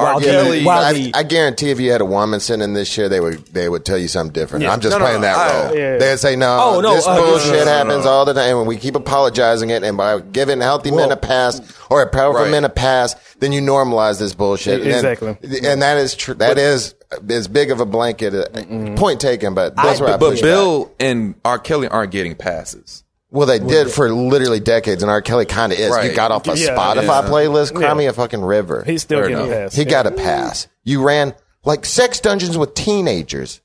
I, 0.01 1.11
I 1.15 1.23
guarantee 1.23 1.71
if 1.71 1.81
you 1.81 1.93
had 1.93 2.01
a 2.01 2.05
woman 2.05 2.41
sitting 2.41 2.73
this 2.75 2.97
year, 2.97 3.09
they 3.09 3.21
would 3.21 3.45
they 3.47 3.69
would 3.69 3.85
tell 3.85 3.99
you 3.99 4.09
something 4.09 4.33
different. 4.33 4.65
Yeah. 4.65 4.73
I'm 4.73 4.81
just 4.81 4.93
No, 4.93 4.99
no, 4.99 5.05
playing 5.05 5.21
that 5.23 5.37
I- 5.37 5.67
role. 5.69 5.77
yeah. 5.77 5.99
They'd 5.99 6.19
say, 6.19 6.37
"No, 6.37 6.59
Oh, 6.77 6.81
no, 6.81 6.95
this 6.95 7.07
uh, 7.07 7.17
bullshit 7.17 7.53
no, 7.53 7.59
no, 7.59 7.65
no, 7.65 7.71
happens 7.71 8.07
all 8.07 8.25
the 8.25 8.35
time, 8.35 8.57
and 8.59 8.67
we 8.67 8.77
keep 8.77 8.95
apologizing 8.97 9.71
it, 9.71 9.83
and 9.83 9.97
by 9.97 10.21
giving 10.21 10.61
healthy 10.61 10.91
men 10.91 11.11
a 11.13 11.17
pass 11.17 11.61
or 11.91 12.03
a 12.03 12.09
powerful 12.09 12.43
Right. 12.43 12.51
men 12.51 12.65
a 12.65 12.69
pass, 12.69 13.15
then 13.39 13.53
you 13.53 13.61
normalize 13.61 14.19
this 14.19 14.35
bullshit." 14.35 14.81
And- 14.83 14.91
Exactly. 14.91 15.37
and, 15.67 15.83
that 15.83 15.99
is 15.99 16.15
true. 16.15 16.35
That 16.35 16.59
is 16.59 16.95
as 17.29 17.49
big 17.49 17.71
of 17.71 17.81
a 17.81 17.87
blanket. 17.87 18.35
uh, 18.35 18.95
Point 18.97 19.21
taken, 19.21 19.55
but 19.55 19.75
that's 19.77 20.01
where 20.01 20.15
I 20.15 20.17
but 20.17 20.41
Bill 20.41 20.91
and 21.01 21.35
R. 21.45 21.59
Kelly 21.59 21.89
aren't 21.89 22.13
getting 22.13 22.35
passes. 22.35 23.03
Well, 23.33 23.47
they 23.47 23.59
did 23.61 23.91
for 23.91 24.13
literally 24.13 24.59
decades, 24.61 25.03
and 25.03 25.11
R. 25.11 25.23
Kelly 25.23 25.47
kind 25.47 25.73
of 25.73 25.79
is. 25.79 25.89
You 25.91 25.95
Right. 25.95 26.15
got 26.15 26.33
off 26.33 26.47
a 26.49 26.57
Yeah, 26.59 26.77
Spotify 26.77 27.03
yeah. 27.23 27.29
playlist, 27.29 27.73
cry 27.75 27.89
Yeah. 27.89 27.95
me 27.95 28.07
a 28.07 28.13
fucking 28.13 28.43
river. 28.43 28.83
He's 28.85 29.03
still 29.03 29.21
Fair 29.21 29.29
getting 29.29 29.47
enough. 29.47 29.57
past. 29.65 29.77
he 29.77 29.83
Yeah. 29.85 29.89
got 29.91 30.07
a 30.07 30.11
pass. 30.11 30.67
You 30.83 31.03
ran 31.03 31.35
like 31.65 31.85
sex 31.87 32.19
dungeons 32.21 32.59
with 32.59 32.75
teenagers. 32.75 33.61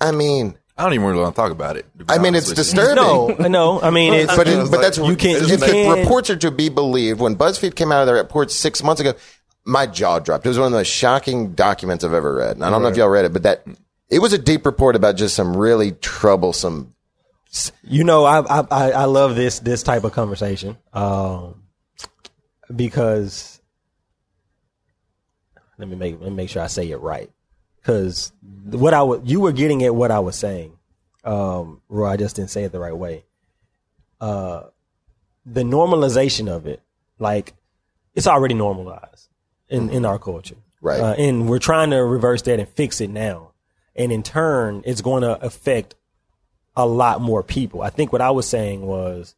I 0.00 0.10
mean, 0.12 0.56
I 0.76 0.84
don't 0.84 0.92
even 0.92 1.06
really 1.06 1.20
want 1.22 1.34
to 1.34 1.40
talk 1.40 1.50
about 1.50 1.76
it. 1.76 1.86
to 1.98 2.04
be 2.04 2.12
I 2.12 2.18
mean, 2.18 2.34
honest 2.34 2.50
it's 2.50 2.58
with 2.58 2.76
you. 2.76 2.84
disturbing. 2.84 3.42
No, 3.42 3.48
no. 3.48 3.80
I 3.80 3.90
mean, 3.90 4.12
it's, 4.14 4.36
But, 4.36 4.46
it, 4.46 4.70
but 4.70 4.80
that's 4.80 4.98
you 4.98 5.16
can't. 5.16 5.42
If 5.42 5.48
You 5.50 5.56
the 5.56 5.66
can't. 5.66 5.98
reports 6.00 6.28
are 6.30 6.36
to 6.36 6.50
be 6.50 6.68
believed, 6.68 7.20
when 7.20 7.36
BuzzFeed 7.36 7.74
came 7.74 7.90
out 7.90 8.00
of 8.02 8.06
their 8.06 8.16
reports 8.16 8.54
six 8.54 8.82
months 8.82 9.00
ago, 9.00 9.14
my 9.64 9.86
jaw 9.86 10.18
dropped. 10.18 10.44
It 10.46 10.50
was 10.50 10.58
one 10.58 10.66
of 10.66 10.72
the 10.72 10.78
most 10.78 10.86
shocking 10.92 11.52
documents 11.54 12.04
I've 12.04 12.12
ever 12.14 12.34
read. 12.34 12.56
And 12.56 12.64
I 12.64 12.70
don't 12.70 12.82
know 12.82 12.88
if 12.88 12.96
y'all 12.96 13.08
read 13.08 13.24
it, 13.24 13.32
but 13.32 13.42
that 13.42 13.64
it 14.08 14.20
was 14.20 14.32
a 14.32 14.38
deep 14.38 14.64
report 14.66 14.94
about 14.94 15.16
just 15.16 15.34
some 15.34 15.56
really 15.56 15.92
troublesome. 15.92 16.94
You 17.82 18.04
know, 18.04 18.24
I 18.24 18.40
I 18.40 18.90
I 18.90 19.04
love 19.06 19.34
this 19.34 19.58
this 19.60 19.82
type 19.82 20.04
of 20.04 20.12
conversation 20.12 20.76
um, 20.92 21.62
because 22.74 23.60
let 25.78 25.88
me 25.88 25.96
make 25.96 26.20
let 26.20 26.30
me 26.30 26.36
make 26.36 26.50
sure 26.50 26.62
I 26.62 26.66
say 26.66 26.90
it 26.90 26.98
right 26.98 27.30
because 27.80 28.32
what 28.64 28.92
I 28.92 29.02
was 29.02 29.22
you 29.24 29.40
were 29.40 29.52
getting 29.52 29.82
at 29.84 29.94
what 29.94 30.10
I 30.10 30.20
was 30.20 30.36
saying, 30.36 30.76
um, 31.24 31.80
Roy. 31.88 32.08
I 32.08 32.16
just 32.16 32.36
didn't 32.36 32.50
say 32.50 32.64
it 32.64 32.72
the 32.72 32.80
right 32.80 32.96
way. 32.96 33.24
Uh, 34.20 34.64
the 35.46 35.62
normalization 35.62 36.48
of 36.48 36.66
it, 36.66 36.82
like 37.18 37.54
it's 38.14 38.26
already 38.26 38.54
normalized 38.54 39.28
in 39.68 39.88
in 39.88 40.04
our 40.04 40.18
culture, 40.18 40.56
Right. 40.80 41.00
Uh, 41.00 41.14
and 41.14 41.48
we're 41.48 41.58
trying 41.58 41.90
to 41.90 41.96
reverse 41.96 42.42
that 42.42 42.60
and 42.60 42.68
fix 42.68 43.00
it 43.00 43.10
now, 43.10 43.52
and 43.96 44.12
in 44.12 44.22
turn, 44.22 44.82
it's 44.84 45.00
going 45.00 45.22
to 45.22 45.42
affect 45.44 45.94
a 46.78 46.86
lot 46.86 47.20
more 47.20 47.42
people. 47.42 47.82
I 47.82 47.90
think 47.90 48.12
what 48.12 48.22
I 48.22 48.30
was 48.30 48.46
saying 48.46 48.80
was 48.80 49.34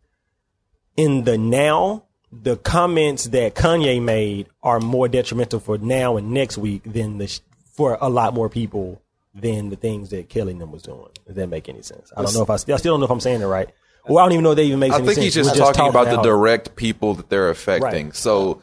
in 0.96 1.24
the 1.24 1.36
now, 1.38 2.04
the 2.30 2.56
comments 2.56 3.24
that 3.24 3.54
Kanye 3.54 4.00
made 4.00 4.46
are 4.62 4.78
more 4.78 5.08
detrimental 5.08 5.58
for 5.58 5.78
now 5.78 6.16
and 6.16 6.30
next 6.30 6.58
week 6.58 6.82
than 6.84 7.18
the 7.18 7.26
sh- 7.26 7.40
for 7.74 7.98
a 8.00 8.08
lot 8.08 8.34
more 8.34 8.48
people 8.48 9.00
than 9.34 9.70
the 9.70 9.76
things 9.76 10.10
that 10.10 10.28
Kelly 10.28 10.52
them 10.52 10.70
was 10.70 10.82
doing. 10.82 11.08
Does 11.26 11.36
that 11.36 11.48
make 11.48 11.68
any 11.68 11.82
sense? 11.82 12.12
I 12.16 12.22
don't 12.22 12.34
know 12.34 12.42
if 12.42 12.50
I, 12.50 12.56
still- 12.56 12.74
I 12.74 12.78
still 12.78 12.92
don't 12.92 13.00
know 13.00 13.06
if 13.06 13.10
I'm 13.10 13.20
saying 13.20 13.40
it 13.40 13.46
right. 13.46 13.70
Well, 14.06 14.18
I 14.18 14.22
don't 14.24 14.32
even 14.32 14.44
know 14.44 14.50
if 14.52 14.56
that 14.56 14.62
even 14.62 14.78
makes 14.78 14.94
I 14.94 14.98
any 14.98 15.06
sense. 15.06 15.12
I 15.18 15.20
think 15.20 15.24
he's 15.24 15.34
just 15.34 15.54
We're 15.58 15.72
talking 15.72 15.88
about 15.88 16.06
the 16.10 16.22
direct 16.22 16.76
people 16.76 17.14
that 17.14 17.28
they're 17.28 17.50
affecting. 17.50 18.06
Right. 18.06 18.14
So 18.16 18.62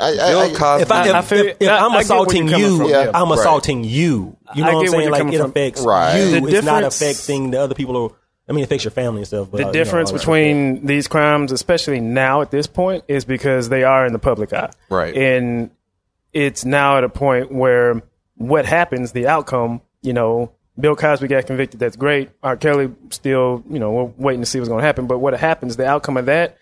I, 0.00 0.08
I, 0.10 0.16
Bill 0.30 0.56
Cosby. 0.56 0.82
If, 0.82 0.90
I, 0.92 1.08
if, 1.08 1.14
I 1.14 1.22
feel- 1.22 1.46
if, 1.46 1.56
if 1.60 1.68
I- 1.68 1.76
I'm 1.78 1.82
I 1.82 1.84
get 1.84 1.90
where 1.92 2.00
assaulting 2.00 2.48
you're 2.48 2.50
coming 2.58 2.70
you, 2.72 2.78
from, 2.78 2.88
yeah. 2.90 3.10
I'm 3.14 3.28
Right. 3.30 3.38
assaulting 3.38 3.84
you. 3.84 4.36
You 4.54 4.64
know 4.64 4.70
I 4.70 4.74
what 4.74 4.78
I'm 4.78 4.84
get 4.84 4.90
where 4.90 4.90
saying? 4.90 5.02
you're 5.02 5.10
Like 5.12 5.18
coming 5.20 5.34
it 5.34 5.38
from. 5.40 5.50
affects 5.50 5.80
Right. 5.82 6.16
you. 6.18 6.30
The 6.40 6.56
it's 6.56 6.66
not 6.66 6.80
difference- 6.82 7.00
affecting 7.02 7.50
the 7.52 7.60
other 7.60 7.74
people 7.74 7.94
who. 7.94 8.14
I 8.48 8.52
mean, 8.52 8.62
it 8.62 8.64
affects 8.64 8.84
your 8.84 8.90
family 8.90 9.18
and 9.20 9.26
stuff. 9.26 9.48
But 9.50 9.58
The 9.58 9.62
uh, 9.62 9.66
you 9.66 9.66
know, 9.66 9.72
difference 9.72 10.10
all 10.10 10.14
that 10.16 10.18
between 10.20 10.84
these 10.84 11.06
crimes, 11.06 11.52
especially 11.52 12.00
now 12.00 12.42
at 12.42 12.50
this 12.50 12.66
point, 12.66 13.04
is 13.06 13.24
because 13.24 13.68
they 13.68 13.84
are 13.84 14.04
in 14.04 14.12
the 14.12 14.18
public 14.18 14.52
eye. 14.52 14.70
Right. 14.90 15.14
And 15.16 15.70
it's 16.32 16.64
now 16.64 16.98
at 16.98 17.04
a 17.04 17.08
point 17.08 17.52
where 17.52 18.02
what 18.34 18.66
happens, 18.66 19.12
the 19.12 19.28
outcome, 19.28 19.80
you 20.02 20.12
know, 20.12 20.50
Bill 20.78 20.96
Cosby 20.96 21.28
got 21.28 21.46
convicted. 21.46 21.78
That's 21.78 21.94
great. 21.96 22.30
R. 22.42 22.56
Kelly 22.56 22.90
still, 23.10 23.62
you 23.70 23.78
know, 23.78 23.92
we're 23.92 24.12
waiting 24.16 24.40
to 24.40 24.46
see 24.46 24.58
what's 24.58 24.68
going 24.68 24.80
to 24.80 24.86
happen. 24.86 25.06
But 25.06 25.18
what 25.20 25.34
happens, 25.38 25.76
the 25.76 25.86
outcome 25.86 26.16
of 26.16 26.26
that 26.26 26.58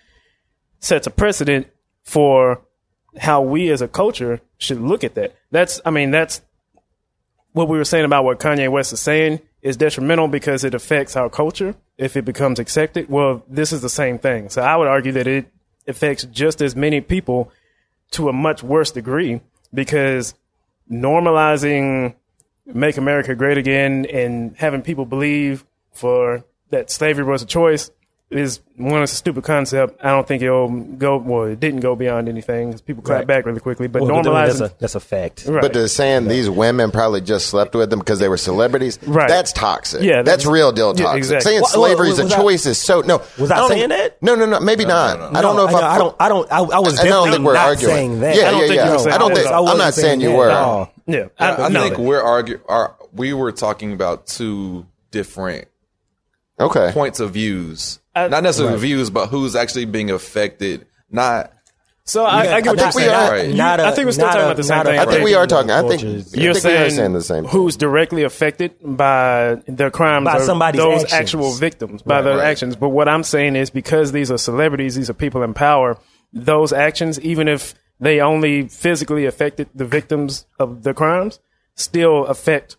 sets 0.81 1.07
a 1.07 1.11
precedent 1.11 1.67
for 2.05 2.61
how 3.19 3.43
we 3.43 3.71
as 3.71 3.83
a 3.83 3.89
culture 3.89 4.41
should 4.59 4.81
look 4.81 5.05
at 5.05 5.15
that. 5.15 5.35
That's, 5.51 5.81
I 5.85 5.91
mean, 5.91 6.11
that's 6.11 6.41
what 7.53 7.69
we 7.69 7.77
were 7.77 7.85
saying 7.85 8.05
about 8.05 8.25
what 8.25 8.39
Kanye 8.39 8.71
West 8.71 8.93
is 8.93 9.01
saying 9.01 9.41
is 9.63 9.77
detrimental 9.77 10.29
because 10.29 10.65
it 10.65 10.75
affects 10.75 11.17
our 11.17 11.29
culture 11.29 11.75
if 11.99 12.17
it 12.17 12.25
becomes 12.25 12.59
accepted. 12.59 13.09
Well, 13.09 13.45
this 13.49 13.73
is 13.73 13.83
the 13.83 13.89
same 13.89 14.19
thing. 14.19 14.49
So 14.49 14.63
I 14.63 14.77
would 14.77 14.89
argue 14.89 15.13
that 15.13 15.27
it 15.27 15.47
affects 15.87 16.25
just 16.25 16.63
as 16.63 16.77
many 16.77 17.01
people 17.01 17.53
to 18.13 18.29
a 18.29 18.33
much 18.33 18.63
worse 18.63 18.91
degree 18.91 19.41
because 19.73 20.35
normalizing 20.91 22.15
make 22.67 22.97
America 22.97 23.35
great 23.35 23.59
again 23.59 24.07
and 24.07 24.57
having 24.57 24.83
people 24.83 25.05
believe 25.05 25.65
for 25.93 26.45
that 26.71 26.91
slavery 26.91 27.25
was 27.25 27.43
a 27.43 27.47
choice 27.47 27.91
is 28.31 28.61
one 28.77 29.03
it's 29.03 29.13
a 29.13 29.17
stupid 29.17 29.43
concept. 29.43 29.99
I 30.05 30.11
don't 30.11 30.27
think 30.27 30.41
it'll 30.43 30.69
go 30.69 31.17
well. 31.17 31.45
It 31.45 31.59
didn't 31.59 31.81
go 31.81 31.97
beyond 31.97 32.29
anything. 32.29 32.71
'cause 32.71 32.81
People 32.81 33.03
clap 33.03 33.19
Right. 33.19 33.27
back 33.27 33.47
really 33.47 33.59
quickly, 33.59 33.89
but 33.89 34.03
Well, 34.03 34.23
normalizing 34.23 34.59
that's 34.59 34.61
a, 34.61 34.73
that's 34.79 34.95
a 34.95 35.01
fact. 35.01 35.47
right. 35.49 35.61
But 35.61 35.73
they're 35.73 35.89
saying 35.89 36.29
these 36.29 36.49
women 36.49 36.93
probably 36.93 37.23
just 37.23 37.47
slept 37.49 37.75
with 37.75 37.91
them 37.91 37.99
because 37.99 38.21
they 38.21 38.29
were 38.29 38.37
celebrities. 38.37 39.01
Right. 39.05 39.29
That's 39.29 39.53
toxic. 39.53 40.03
Yeah, 40.03 40.23
that's, 40.23 40.45
that's- 40.45 40.47
real 40.47 40.71
deal 40.71 40.95
yeah, 40.97 41.03
toxic. 41.07 41.19
exactly. 41.19 41.51
Saying 41.51 41.61
Well, 41.63 41.71
slavery 41.71 42.07
well, 42.09 42.13
is 42.13 42.19
a 42.21 42.25
was 42.25 42.33
I- 42.33 42.37
choice 42.41 42.67
is 42.67 42.79
so 42.79 43.01
no. 43.01 43.21
Was 43.39 43.51
I 43.51 43.57
don't 43.57 43.69
saying 43.69 43.89
think- 43.89 44.01
that? 44.01 44.23
No, 44.23 44.35
no, 44.37 44.47
no. 44.47 44.61
Maybe 44.61 44.85
not. 44.85 45.35
I 45.37 45.43
don't 45.43 45.57
know 45.57 45.67
if 45.69 45.75
I, 45.75 45.81
I. 45.81 45.95
I 45.95 45.99
don't. 45.99 46.17
I 46.21 46.29
don't. 46.29 46.53
I, 46.53 46.59
I 46.59 46.61
was 46.61 46.71
I 46.71 46.79
don't 46.79 47.25
definitely 47.27 47.31
think 47.33 47.45
we're 47.47 47.53
not 47.55 47.67
arguing. 47.67 47.95
saying 47.97 48.21
that. 48.21 48.37
Yeah, 48.37 48.43
I 48.43 48.51
don't 48.53 48.61
yeah, 48.61 48.67
think 48.69 48.77
yeah. 48.77 48.87
you 48.87 48.93
were 48.93 48.99
saying 49.01 49.15
I 49.15 49.19
don't 49.19 49.35
that. 49.35 49.41
think. 49.43 49.53
I 49.55 49.59
I'm 49.59 49.79
not 49.79 49.95
saying 49.95 50.21
you 50.21 50.29
that 50.29 50.37
were. 50.37 50.51
at 50.51 50.57
all. 50.57 50.93
yeah, 51.07 51.25
I, 51.39 51.57
I 51.65 51.69
no. 51.69 51.83
think 51.83 51.99
we're 51.99 52.23
arguing. 52.23 52.63
Are 52.69 52.95
we 53.13 53.33
were 53.33 53.51
talking 53.51 53.93
about 53.93 54.27
two 54.29 54.87
different 55.11 55.67
Okay. 56.61 56.91
points 56.93 57.21
of 57.21 57.31
views, 57.33 58.00
I- 58.15 58.29
not 58.29 58.43
necessarily 58.43 58.79
views, 58.79 59.11
but 59.11 59.27
who's 59.29 59.55
actually 59.55 59.85
being 59.87 60.11
affected. 60.11 60.87
Not 61.11 61.53
So 62.05 62.25
I, 62.25 62.57
I 62.57 62.61
get 62.61 62.79
I 62.79 62.83
think 62.83 62.95
we 62.95 63.03
saying. 63.03 63.15
are- 63.15 63.31
Right. 63.31 63.49
You- 63.51 63.63
a- 63.63 63.89
I 63.89 63.91
think 63.93 64.07
we're 64.07 64.13
still 64.13 64.27
talking 64.27 64.41
a- 64.43 64.45
about 64.47 64.57
the 64.57 64.65
same 64.65 64.83
thing. 64.85 64.99
I 64.99 65.05
think 65.05 65.17
right? 65.19 65.25
we 65.25 65.35
are 65.35 65.47
talking. 65.47 65.71
I 65.71 65.87
think. 65.87 66.03
You're 66.03 66.23
think 66.23 66.37
we 66.55 66.55
saying, 66.55 66.83
are 66.87 66.91
saying 66.91 67.13
the 67.13 67.23
same. 67.23 67.45
thing. 67.45 67.53
who's 67.53 67.77
directly 67.77 68.23
affected 68.25 68.73
by 68.83 69.57
the 69.69 69.91
crimes 69.91 70.25
By 70.25 70.37
of 70.39 70.43
somebody's 70.43 70.81
those 70.81 71.03
actions. 71.05 71.13
actual 71.21 71.53
victims 71.53 72.03
by 72.03 72.17
Right, 72.17 72.23
their 72.23 72.37
right. 72.39 72.47
actions. 72.47 72.75
But 72.77 72.89
what 72.89 73.09
I'm 73.09 73.23
saying 73.23 73.55
is 73.57 73.71
because 73.71 74.11
these 74.13 74.31
are 74.33 74.39
celebrities, 74.39 74.97
these 74.97 75.09
are 75.11 75.15
people 75.15 75.43
in 75.43 75.55
power. 75.55 75.99
Those 76.33 76.73
actions, 76.73 77.21
even 77.21 77.47
if 77.49 77.75
they 78.01 78.21
only 78.21 78.67
physically 78.69 79.27
affected 79.27 79.69
the 79.75 79.85
victims 79.85 80.47
of 80.59 80.83
the 80.85 80.95
crimes, 80.95 81.39
still 81.75 82.25
affect 82.27 82.77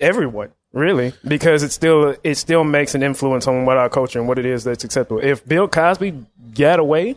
everyone. 0.00 0.50
Really, 0.74 1.12
because 1.26 1.62
it 1.62 1.70
still 1.70 2.16
it 2.24 2.34
still 2.34 2.64
makes 2.64 2.96
an 2.96 3.04
influence 3.04 3.46
on 3.46 3.64
what 3.64 3.76
our 3.76 3.88
culture 3.88 4.18
and 4.18 4.26
what 4.26 4.40
it 4.40 4.44
is 4.44 4.64
that's 4.64 4.82
acceptable. 4.82 5.20
If 5.22 5.46
Bill 5.46 5.68
Cosby 5.68 6.26
got 6.52 6.80
away 6.80 7.16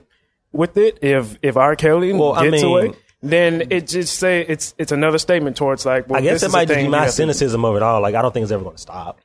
with 0.52 0.78
it, 0.78 1.00
if 1.02 1.40
if 1.42 1.58
R. 1.58 1.76
Kelly 1.76 2.14
Well, 2.14 2.34
I 2.34 2.44
gets 2.50 2.62
mean- 2.62 2.66
away, 2.72 2.94
then 3.24 3.64
it 3.72 3.88
just 3.88 4.20
say 4.20 4.42
it's 4.48 4.76
it's 4.78 4.92
another 4.92 5.18
statement 5.18 5.58
towards 5.58 5.88
like. 5.88 6.08
Well, 6.08 6.20
I 6.20 6.22
guess 6.22 6.44
is 6.44 6.52
might 6.52 6.68
just 6.68 6.80
be 6.80 6.88
my 6.88 7.08
cynicism 7.08 7.66
of 7.66 7.76
it 7.76 7.82
all. 7.82 8.00
Like 8.00 8.14
I 8.14 8.22
don't 8.22 8.32
think 8.32 8.44
it's 8.44 8.52
ever 8.52 8.64
going 8.64 8.76
to 8.76 8.82
stop. 8.82 9.20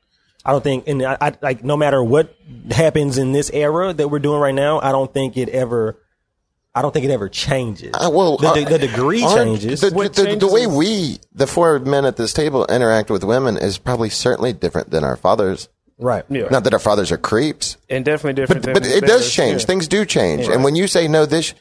I 0.46 0.52
don't 0.52 0.64
think, 0.64 0.88
and 0.88 1.02
I, 1.04 1.18
I 1.20 1.34
like 1.42 1.62
no 1.62 1.76
matter 1.76 2.02
what 2.02 2.34
happens 2.70 3.18
in 3.18 3.32
this 3.32 3.50
era 3.52 3.92
that 3.92 4.08
we're 4.08 4.18
doing 4.18 4.40
right 4.40 4.54
now, 4.54 4.80
I 4.80 4.92
don't 4.92 5.12
think 5.12 5.36
it 5.36 5.50
ever. 5.50 5.98
I 6.74 6.80
don't 6.82 6.92
think 6.92 7.04
it 7.04 7.10
ever 7.10 7.28
changes. 7.28 7.90
Uh, 7.94 8.10
well, 8.12 8.38
the, 8.38 8.48
uh, 8.48 8.54
the, 8.54 8.64
the 8.64 8.78
degree 8.78 9.20
changes. 9.20 9.80
The, 9.82 9.90
What 9.90 10.14
the- 10.14 10.36
the 10.36 10.48
way 10.48 10.66
we, 10.66 11.18
the 11.34 11.46
four 11.46 11.78
men 11.80 12.04
at 12.06 12.16
this 12.16 12.32
table, 12.32 12.64
interact 12.66 13.10
with 13.10 13.24
women 13.24 13.56
is 13.58 13.76
probably 13.78 14.08
certainly 14.08 14.52
different 14.54 14.90
than 14.90 15.04
our 15.04 15.16
fathers. 15.16 15.68
right. 15.98 16.24
Yeah. 16.30 16.48
Not 16.50 16.64
that 16.64 16.72
our 16.72 16.78
fathers 16.78 17.12
are 17.12 17.18
creeps, 17.18 17.76
and 17.90 18.04
definitely 18.04 18.40
different. 18.40 18.62
but 18.64 18.82
than 18.82 18.82
but 18.84 18.90
it 18.90 19.06
does 19.06 19.30
change. 19.30 19.60
Yeah. 19.62 19.66
Things 19.66 19.86
do 19.86 20.04
change. 20.06 20.48
And 20.48 20.64
when 20.64 20.74
you 20.74 20.86
say 20.86 21.08
no, 21.08 21.26
this, 21.26 21.52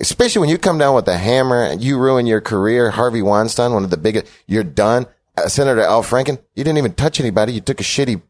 especially 0.00 0.40
when 0.40 0.48
you 0.50 0.58
come 0.58 0.78
down 0.78 0.94
with 0.96 1.06
a 1.08 1.16
hammer 1.16 1.62
and 1.62 1.82
you 1.82 1.96
ruin 1.98 2.26
your 2.26 2.40
career, 2.40 2.90
Harvey 2.90 3.22
Weinstein, 3.22 3.72
one 3.72 3.84
of 3.84 3.90
the 3.90 3.96
biggest, 3.96 4.26
you're 4.46 4.64
done. 4.64 5.06
Uh, 5.36 5.46
Senator 5.48 5.82
Al 5.82 6.02
Franken, 6.02 6.38
you 6.56 6.64
didn't 6.64 6.78
even 6.78 6.94
touch 6.94 7.20
anybody. 7.20 7.52
You 7.52 7.60
took 7.60 7.78
a 7.80 7.84
shitty 7.84 8.20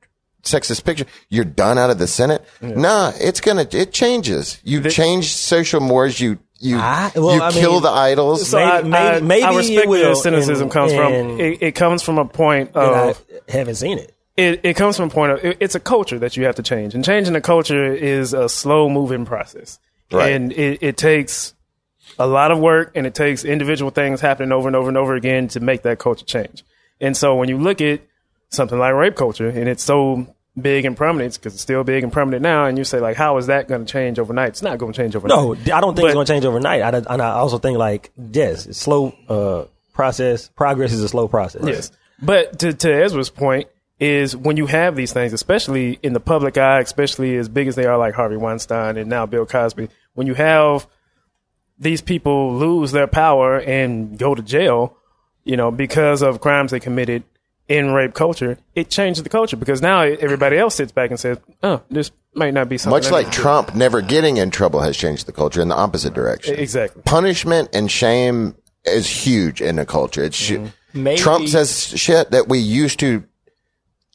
sexist 0.50 0.84
picture. 0.84 1.06
You're 1.28 1.44
done 1.44 1.78
out 1.78 1.90
of 1.90 1.98
the 1.98 2.06
Senate. 2.06 2.44
Nah, 2.60 3.12
it's 3.20 3.40
gonna, 3.40 3.66
it 3.72 3.92
changes. 3.92 4.58
You 4.64 4.82
change 4.88 5.32
social 5.34 5.80
mores. 5.80 6.20
You, 6.20 6.38
you, 6.60 6.76
Ah, 6.78 7.12
well, 7.14 7.34
you 7.36 7.42
I 7.42 7.50
kill 7.52 7.72
mean- 7.74 7.82
the 7.82 7.90
idols. 7.90 8.48
So 8.48 8.58
I, 8.58 8.82
Maybe- 8.82 8.88
maybe- 8.90 8.96
I, 9.16 9.20
maybe 9.20 9.42
I 9.44 9.56
respect 9.56 9.88
where 9.88 10.00
will, 10.00 10.06
your 10.06 10.14
cynicism 10.16 10.62
and- 10.64 10.72
comes 10.72 10.92
from. 10.92 11.12
It, 11.40 11.62
it 11.62 11.72
comes 11.76 12.02
from 12.02 12.18
a 12.18 12.24
point 12.24 12.70
And 12.74 12.84
I 12.94 13.08
of 13.10 13.24
haven't 13.48 13.76
seen 13.76 13.98
it. 13.98 14.14
it, 14.36 14.60
it 14.64 14.74
comes 14.76 14.96
from 14.96 15.08
a 15.08 15.12
point 15.12 15.32
of 15.32 15.44
it, 15.44 15.56
it's 15.60 15.74
a 15.76 15.80
culture 15.80 16.18
that 16.18 16.36
you 16.36 16.44
have 16.46 16.56
to 16.56 16.62
change, 16.62 16.94
and 16.94 17.04
changing 17.04 17.32
the 17.34 17.40
culture 17.40 17.92
is 17.94 18.32
a 18.34 18.48
slow 18.48 18.88
moving 18.88 19.24
process, 19.24 19.78
Right. 20.10 20.32
and 20.32 20.52
it, 20.52 20.82
it 20.82 20.96
takes 20.96 21.54
a 22.18 22.26
lot 22.26 22.50
of 22.50 22.58
work, 22.58 22.90
and 22.96 23.06
it 23.06 23.14
takes 23.14 23.44
individual 23.44 23.90
things 23.92 24.20
happening 24.20 24.50
over 24.50 24.66
and 24.68 24.74
over 24.74 24.88
and 24.88 24.96
over 24.96 25.14
again 25.14 25.46
to 25.48 25.60
make 25.60 25.82
that 25.82 25.98
culture 26.00 26.24
change. 26.24 26.64
And 27.00 27.16
so 27.16 27.36
when 27.36 27.48
you 27.48 27.58
look 27.58 27.80
at 27.80 28.00
something 28.50 28.78
like 28.78 28.94
rape 28.94 29.14
culture, 29.14 29.48
and 29.48 29.68
it's 29.68 29.84
so 29.84 30.26
big 30.60 30.84
and 30.84 30.96
prominent 30.96 31.34
because 31.34 31.54
it's 31.54 31.62
still 31.62 31.84
big 31.84 32.02
and 32.02 32.12
prominent 32.12 32.42
now, 32.42 32.64
and 32.64 32.78
you 32.78 32.84
say 32.84 33.00
like, 33.00 33.16
how 33.16 33.36
is 33.38 33.46
that 33.46 33.68
going 33.68 33.84
to 33.84 33.92
change 33.92 34.18
overnight? 34.18 34.50
It's 34.50 34.62
not 34.62 34.78
going 34.78 34.92
to 34.92 34.96
change 34.96 35.16
overnight. 35.16 35.38
No, 35.38 35.52
I 35.74 35.80
don't 35.80 35.94
think 35.94 36.06
it's 36.06 36.14
going 36.14 36.26
to 36.26 36.32
change 36.32 36.44
overnight. 36.44 36.82
I, 36.82 36.98
and 36.98 37.22
I 37.22 37.30
also 37.30 37.58
think 37.58 37.78
like 37.78 38.12
yes, 38.16 38.66
it's 38.66 38.78
slow 38.78 39.14
uh, 39.28 39.64
process. 39.92 40.48
Progress 40.48 40.92
is 40.92 41.02
a 41.02 41.08
slow 41.08 41.28
process. 41.28 41.62
Yes. 41.64 41.92
But 42.20 42.58
to, 42.60 42.72
to 42.72 43.02
Ezra's 43.04 43.30
point 43.30 43.68
is 44.00 44.36
when 44.36 44.56
you 44.56 44.66
have 44.66 44.94
these 44.96 45.12
things, 45.12 45.32
especially 45.32 45.98
in 46.02 46.12
the 46.12 46.20
public 46.20 46.56
eye, 46.56 46.80
especially 46.80 47.36
as 47.36 47.48
big 47.48 47.68
as 47.68 47.74
they 47.74 47.84
are 47.84 47.98
like 47.98 48.14
Harvey 48.14 48.36
Weinstein 48.36 48.96
and 48.96 49.08
now 49.10 49.26
Bill 49.26 49.46
Cosby, 49.46 49.88
when 50.14 50.26
you 50.26 50.34
have 50.34 50.86
these 51.78 52.00
people 52.00 52.54
lose 52.54 52.92
their 52.92 53.06
power 53.06 53.58
and 53.58 54.18
go 54.18 54.34
to 54.34 54.42
jail, 54.42 54.96
you 55.44 55.56
know, 55.56 55.70
because 55.70 56.22
of 56.22 56.40
crimes 56.40 56.70
they 56.70 56.80
committed, 56.80 57.22
in 57.68 57.92
rape 57.92 58.14
culture, 58.14 58.58
it 58.74 58.90
changed 58.90 59.22
the 59.24 59.28
culture 59.28 59.56
because 59.56 59.82
now 59.82 60.00
everybody 60.00 60.56
else 60.56 60.74
sits 60.74 60.90
back 60.92 61.10
and 61.10 61.20
says, 61.20 61.38
"Oh, 61.62 61.82
this 61.90 62.10
might 62.34 62.54
not 62.54 62.68
be 62.68 62.78
something." 62.78 62.96
Much 62.96 63.10
like 63.10 63.26
need 63.26 63.32
do." 63.34 63.40
Trump 63.42 63.74
never 63.74 64.00
getting 64.00 64.38
in 64.38 64.50
trouble 64.50 64.80
has 64.80 64.96
changed 64.96 65.26
the 65.26 65.32
culture 65.32 65.60
in 65.60 65.68
the 65.68 65.76
opposite 65.76 66.14
direction. 66.14 66.54
exactly. 66.56 67.02
Punishment 67.04 67.68
and 67.72 67.90
shame 67.90 68.54
is 68.84 69.06
huge 69.06 69.60
in 69.60 69.76
the 69.76 69.84
culture. 69.86 70.24
It's 70.24 70.36
sh- 70.36 70.52
mm-hmm. 70.52 71.02
Maybe- 71.02 71.20
Trump 71.20 71.48
says 71.48 71.88
shit 71.88 72.30
that 72.30 72.48
we 72.48 72.58
used 72.58 72.98
to 73.00 73.24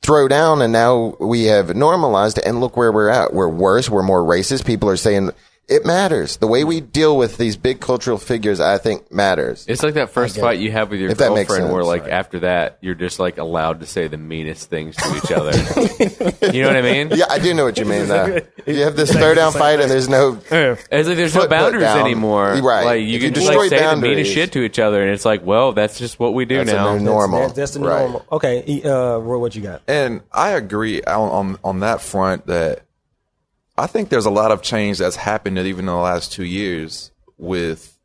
throw 0.02 0.28
down 0.28 0.62
and 0.62 0.74
now 0.74 1.16
we 1.20 1.46
have 1.46 1.76
normalized 1.76 2.38
it 2.38 2.46
and 2.46 2.60
look 2.60 2.76
where 2.76 2.92
we're 2.92 3.10
at. 3.10 3.34
We're 3.34 3.48
worse. 3.48 3.90
We're 3.90 4.04
more 4.04 4.22
racist. 4.22 4.66
People 4.66 4.90
are 4.90 4.98
saying 4.98 5.32
it 5.70 5.86
matters. 5.86 6.38
The 6.38 6.48
way 6.48 6.64
we 6.66 6.82
deal 6.82 7.16
with 7.18 7.38
these 7.38 7.56
big 7.56 7.80
cultural 7.80 8.18
figures, 8.18 8.60
I 8.60 8.78
think 8.78 9.12
matters. 9.12 9.66
It's 9.68 9.82
like 9.82 9.94
that 9.94 10.10
first 10.10 10.38
fight 10.38 10.60
you 10.60 10.72
have 10.72 10.90
with 10.90 11.00
your 11.00 11.10
If 11.12 11.20
that 11.20 11.32
makes 11.34 11.48
girlfriend, 11.50 11.74
where 11.74 11.84
sense. 11.84 12.04
like 12.04 12.12
after 12.12 12.40
that, 12.42 12.78
you're 12.82 12.96
just 12.96 13.18
like 13.20 13.38
allowed 13.38 13.80
to 13.80 13.86
say 13.86 14.08
the 14.10 14.18
meanest 14.18 14.70
things 14.70 14.96
to 14.98 15.16
each 15.16 15.32
other. 15.32 15.52
you 16.54 16.62
know 16.64 16.68
what 16.68 16.76
I 16.78 16.82
mean? 16.82 17.12
Yeah, 17.16 17.26
I 17.30 17.40
do 17.40 17.54
know 17.54 17.64
what 17.64 17.78
you 17.78 17.86
mean. 17.86 18.08
Though. 18.08 18.40
You 18.68 18.82
have 18.84 18.96
this 18.98 19.12
throw 19.14 19.34
down 19.34 19.54
fight 19.54 19.80
and 19.80 19.90
there's 19.90 20.10
no 20.10 20.40
Yeah. 20.52 20.76
It's 20.92 21.08
like 21.08 21.18
there's 21.18 21.34
no 21.34 21.42
put 21.42 21.50
boundaries 21.50 21.84
down. 21.84 22.00
anymore. 22.00 22.56
Right. 22.62 22.86
Like 22.86 23.02
you 23.02 23.08
If 23.08 23.12
you 23.14 23.20
can 23.20 23.34
just 23.34 23.48
destroy 23.48 23.62
like 23.62 23.70
say 23.70 23.78
the 23.78 23.84
boundaries- 23.84 24.16
meanest 24.18 24.34
shit 24.34 24.52
to 24.54 24.64
each 24.64 24.80
other, 24.80 25.02
and 25.02 25.12
it's 25.12 25.26
like, 25.26 25.46
well, 25.46 25.72
that's 25.72 25.98
just 25.98 26.20
what 26.20 26.34
we 26.34 26.46
do 26.46 26.58
That's 26.58 26.72
a 26.72 26.76
now. 26.76 26.98
new 26.98 27.04
normal. 27.06 27.40
That's, 27.42 27.54
that's 27.54 27.72
the 27.72 27.80
new 27.80 27.88
Right. 27.88 28.00
normal. 28.02 28.26
Okay, 28.34 28.64
E- 28.68 28.84
uh, 28.84 29.18
Roy, 29.18 29.38
what 29.38 29.56
you 29.56 29.62
got? 29.62 29.82
And 29.88 30.22
I 30.32 30.50
agree 30.52 31.02
on, 31.04 31.30
on 31.30 31.58
on 31.64 31.80
that 31.80 32.02
front 32.02 32.48
that 32.48 32.82
I 33.78 33.88
think 33.88 34.10
there's 34.10 34.26
a 34.26 34.32
lot 34.32 34.52
of 34.52 34.62
change 34.62 35.00
that's 35.00 35.16
happened 35.16 35.58
even 35.58 35.82
in 35.82 35.86
the 35.88 35.96
last 35.96 36.32
two 36.32 36.46
years 36.46 37.12
with 37.38 37.98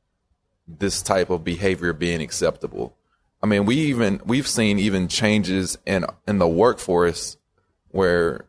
this 0.67 1.03
type 1.03 1.31
of 1.31 1.45
behavior 1.45 1.93
being 1.93 2.21
acceptable. 2.21 2.97
I 3.43 3.47
mean, 3.47 3.67
we 3.67 3.77
even 3.77 4.21
we've 4.25 4.49
seen 4.49 4.79
even 4.79 5.09
changes 5.09 5.79
in 5.87 6.07
in 6.27 6.39
the 6.39 6.49
workforce 6.49 7.37
where 7.89 8.47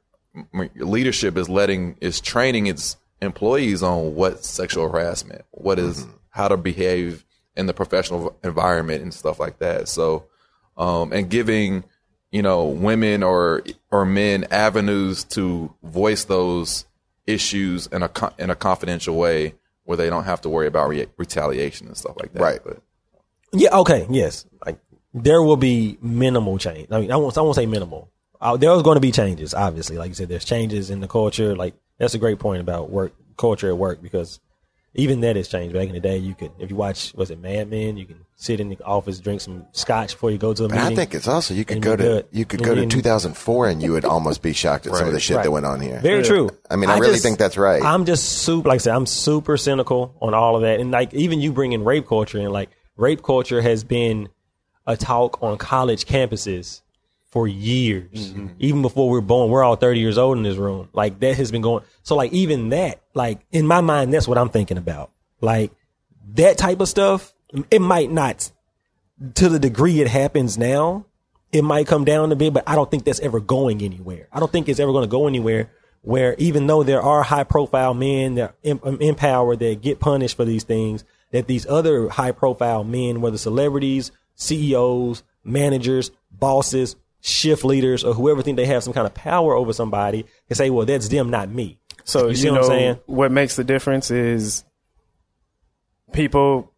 leadership 0.76 1.38
is 1.38 1.49
letting 1.49 1.97
is 2.01 2.22
training 2.22 2.67
its 2.67 2.97
employees 3.22 3.84
on 3.84 4.15
what 4.15 4.43
sexual 4.45 4.89
harassment, 4.89 5.43
what 5.51 5.78
is 5.78 6.07
how 6.30 6.47
to 6.47 6.57
behave 6.57 7.26
in 7.55 7.65
the 7.65 7.74
professional 7.74 8.38
environment 8.43 9.01
and 9.01 9.13
stuff 9.13 9.39
like 9.39 9.59
that. 9.59 9.88
So, 9.88 10.28
um, 10.78 11.11
and 11.11 11.30
giving 11.30 11.84
you 12.32 12.41
know 12.41 12.65
women 12.65 13.24
or 13.24 13.63
or 13.91 14.05
men 14.05 14.47
avenues 14.49 15.24
to 15.26 15.74
voice 15.84 16.24
those 16.24 16.86
issues 17.30 17.88
in 17.88 18.03
a 18.03 18.11
in 18.38 18.49
a 18.49 18.55
confidential 18.55 19.15
way 19.15 19.53
where 19.86 19.97
they 19.97 20.09
don't 20.09 20.25
have 20.25 20.41
to 20.41 20.49
worry 20.49 20.67
about 20.67 20.89
re- 20.89 21.07
retaliation 21.17 21.88
and 21.88 21.95
stuff 21.95 22.15
like 22.19 22.34
that. 22.34 22.41
Right. 22.41 22.59
But 22.63 22.82
Yeah. 23.51 23.77
Okay. 23.77 24.05
Yes. 24.09 24.45
Like 24.65 24.80
there 25.13 25.41
will 25.41 25.57
be 25.57 25.97
minimal 26.01 26.57
change. 26.57 26.88
I 26.91 27.01
mean, 27.01 27.11
I 27.11 27.15
won't. 27.15 27.38
I 27.38 27.41
won't 27.41 27.55
say 27.55 27.65
minimal. 27.65 28.11
Uh, 28.41 28.57
there's 28.57 28.84
going 28.84 28.95
to 28.95 29.01
be 29.01 29.11
changes. 29.11 29.53
Obviously, 29.53 29.97
like 29.97 30.09
you 30.09 30.15
said, 30.15 30.30
there's 30.30 30.45
changes 30.45 30.89
in 30.89 30.99
the 31.01 31.07
culture. 31.07 31.55
Like 31.55 31.73
that's 31.97 32.13
a 32.13 32.19
great 32.19 32.39
point 32.39 32.61
about 32.61 32.89
work 32.89 33.13
culture 33.38 33.69
at 33.69 33.77
work 33.77 34.01
because 34.01 34.39
even 34.96 35.22
that 35.22 35.36
has 35.36 35.48
changed. 35.48 35.74
Back 35.74 35.88
in 35.88 35.94
the 35.94 36.00
day, 36.00 36.18
you 36.18 36.36
could 36.36 36.52
if 36.60 36.70
you 36.70 36.76
watch 36.76 37.14
was 37.14 37.32
it 37.32 37.40
Mad 37.40 37.70
Men, 37.70 37.98
you 37.98 38.06
can 38.06 38.26
sit 38.36 38.60
in 38.60 38.70
the 38.70 38.78
office, 38.84 39.20
drink 39.20 39.42
some 39.42 39.66
scotch 39.72 40.14
before 40.14 40.32
you 40.32 40.38
go 40.38 40.54
to 40.54 40.64
a 40.64 40.66
And 40.66 40.74
meeting. 40.76 40.92
I 40.92 40.96
think 40.96 41.14
it's 41.14 41.28
also 41.28 41.54
you 41.54 41.66
could 41.66 41.82
go 41.82 41.96
to 41.96 42.26
you 42.32 42.46
could 42.46 42.64
go 42.64 42.74
to 42.74 42.86
2004 42.86 43.68
and 43.68 43.82
you 43.82 43.92
would 43.92 44.06
almost 44.16 44.42
be 44.42 44.54
shocked 44.54 44.88
at 44.88 44.96
some 44.96 45.08
of 45.08 45.14
the 45.14 45.20
shit 45.20 45.44
that 45.44 45.52
went 45.52 45.66
on 45.66 45.82
here. 45.82 46.00
Very 46.00 46.24
true. 46.24 46.50
I 46.70 46.76
mean, 46.76 46.90
I 46.90 46.98
really 46.98 47.20
think 47.20 47.38
that's 47.38 47.58
right. 47.58 47.84
I'm 47.84 48.06
just 48.06 48.44
super, 48.44 48.70
like 48.70 48.76
I 48.76 48.80
said, 48.80 48.96
I'm 48.96 49.06
super 49.06 49.58
cynical 49.58 50.16
on 50.22 50.34
all 50.34 50.56
of 50.56 50.62
that. 50.64 50.80
And 50.80 50.92
like, 50.92 51.14
even 51.14 51.42
you 51.42 51.52
bring 51.52 51.74
in 51.74 51.84
rape 51.84 52.08
culture 52.08 52.40
and 52.40 52.52
like 52.52 52.70
rape 52.98 53.24
culture 53.24 53.62
has 53.62 53.84
been 53.84 54.30
a 54.88 54.98
talk 54.98 55.42
on 55.44 55.58
college 55.58 56.06
campuses 56.06 56.82
for 57.32 57.47
years. 57.47 58.32
Mm-hmm. 58.32 58.47
Even 58.59 58.82
before 58.82 59.07
we 59.09 59.13
were 59.13 59.21
born, 59.21 59.51
we're 59.51 59.63
all 59.63 59.75
30 59.75 59.99
years 59.99 60.17
old 60.17 60.38
in 60.38 60.43
this 60.43 60.57
room. 60.57 60.89
Like 60.93 61.19
that 61.19 61.36
has 61.36 61.51
been 61.51 61.61
going. 61.61 61.84
So 62.03 62.15
like 62.15 62.34
even 62.34 62.69
that, 62.69 63.01
like 63.13 63.39
in 63.51 63.67
my 63.67 63.82
mind, 63.82 64.13
that's 64.13 64.27
what 64.27 64.38
I'm 64.38 64.49
thinking 64.49 64.77
about. 64.77 65.11
Like 65.41 65.71
that 66.34 66.57
type 66.57 66.80
of 66.80 66.88
stuff, 66.88 67.34
it 67.69 67.82
might 67.82 68.11
not 68.11 68.51
to 69.36 69.49
the 69.49 69.59
degree 69.59 70.01
it 70.01 70.07
happens 70.07 70.57
now, 70.57 71.05
it 71.51 71.63
might 71.63 71.88
come 71.88 72.05
down 72.05 72.32
a 72.32 72.36
bit, 72.36 72.53
but 72.53 72.63
I 72.67 72.75
don't 72.75 72.89
think 72.89 73.03
that's 73.03 73.19
ever 73.19 73.39
going 73.39 73.82
anywhere. 73.82 74.27
I 74.32 74.39
don't 74.39 74.51
think 74.51 74.69
it's 74.69 74.80
ever 74.80 74.91
going 74.91 75.03
to 75.03 75.11
go 75.11 75.27
anywhere 75.27 75.69
where 76.01 76.36
even 76.38 76.67
though 76.67 76.84
there 76.84 77.01
are 77.01 77.23
high 77.23 77.43
profile 77.43 77.93
men 77.93 78.36
that 78.36 78.55
em- 78.63 78.80
em- 78.86 79.01
empower 79.01 79.55
that 79.55 79.82
get 79.82 79.99
punished 79.99 80.38
for 80.38 80.45
these 80.45 80.63
things, 80.63 81.03
that 81.32 81.47
these 81.47 81.65
other 81.67 82.09
high 82.09 82.32
profile 82.32 82.84
men, 82.84 83.21
whether 83.21 83.38
celebrities, 83.38 84.11
CEOs, 84.36 85.23
managers, 85.43 86.11
bosses, 86.32 86.95
shift 87.22 87.63
leaders, 87.65 88.03
or 88.03 88.13
whoever 88.13 88.41
think 88.41 88.57
they 88.57 88.65
have 88.65 88.84
some 88.84 88.93
kind 88.93 89.05
of 89.07 89.13
power 89.13 89.55
over 89.55 89.74
somebody 89.74 90.26
can 90.47 90.55
say, 90.55 90.70
well, 90.70 90.86
that's 90.86 91.07
them, 91.09 91.30
not 91.30 91.49
me. 91.49 91.78
So 92.05 92.24
You 92.24 92.30
you, 92.30 92.36
see 92.36 92.49
what 92.49 92.55
know 92.55 92.61
I'm 92.61 92.67
saying? 92.67 92.99
what 93.07 93.32
makes 93.32 93.55
the 93.55 93.63
difference 93.63 94.09
is 94.11 94.63
people 96.11 96.72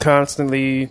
constantly, 0.00 0.90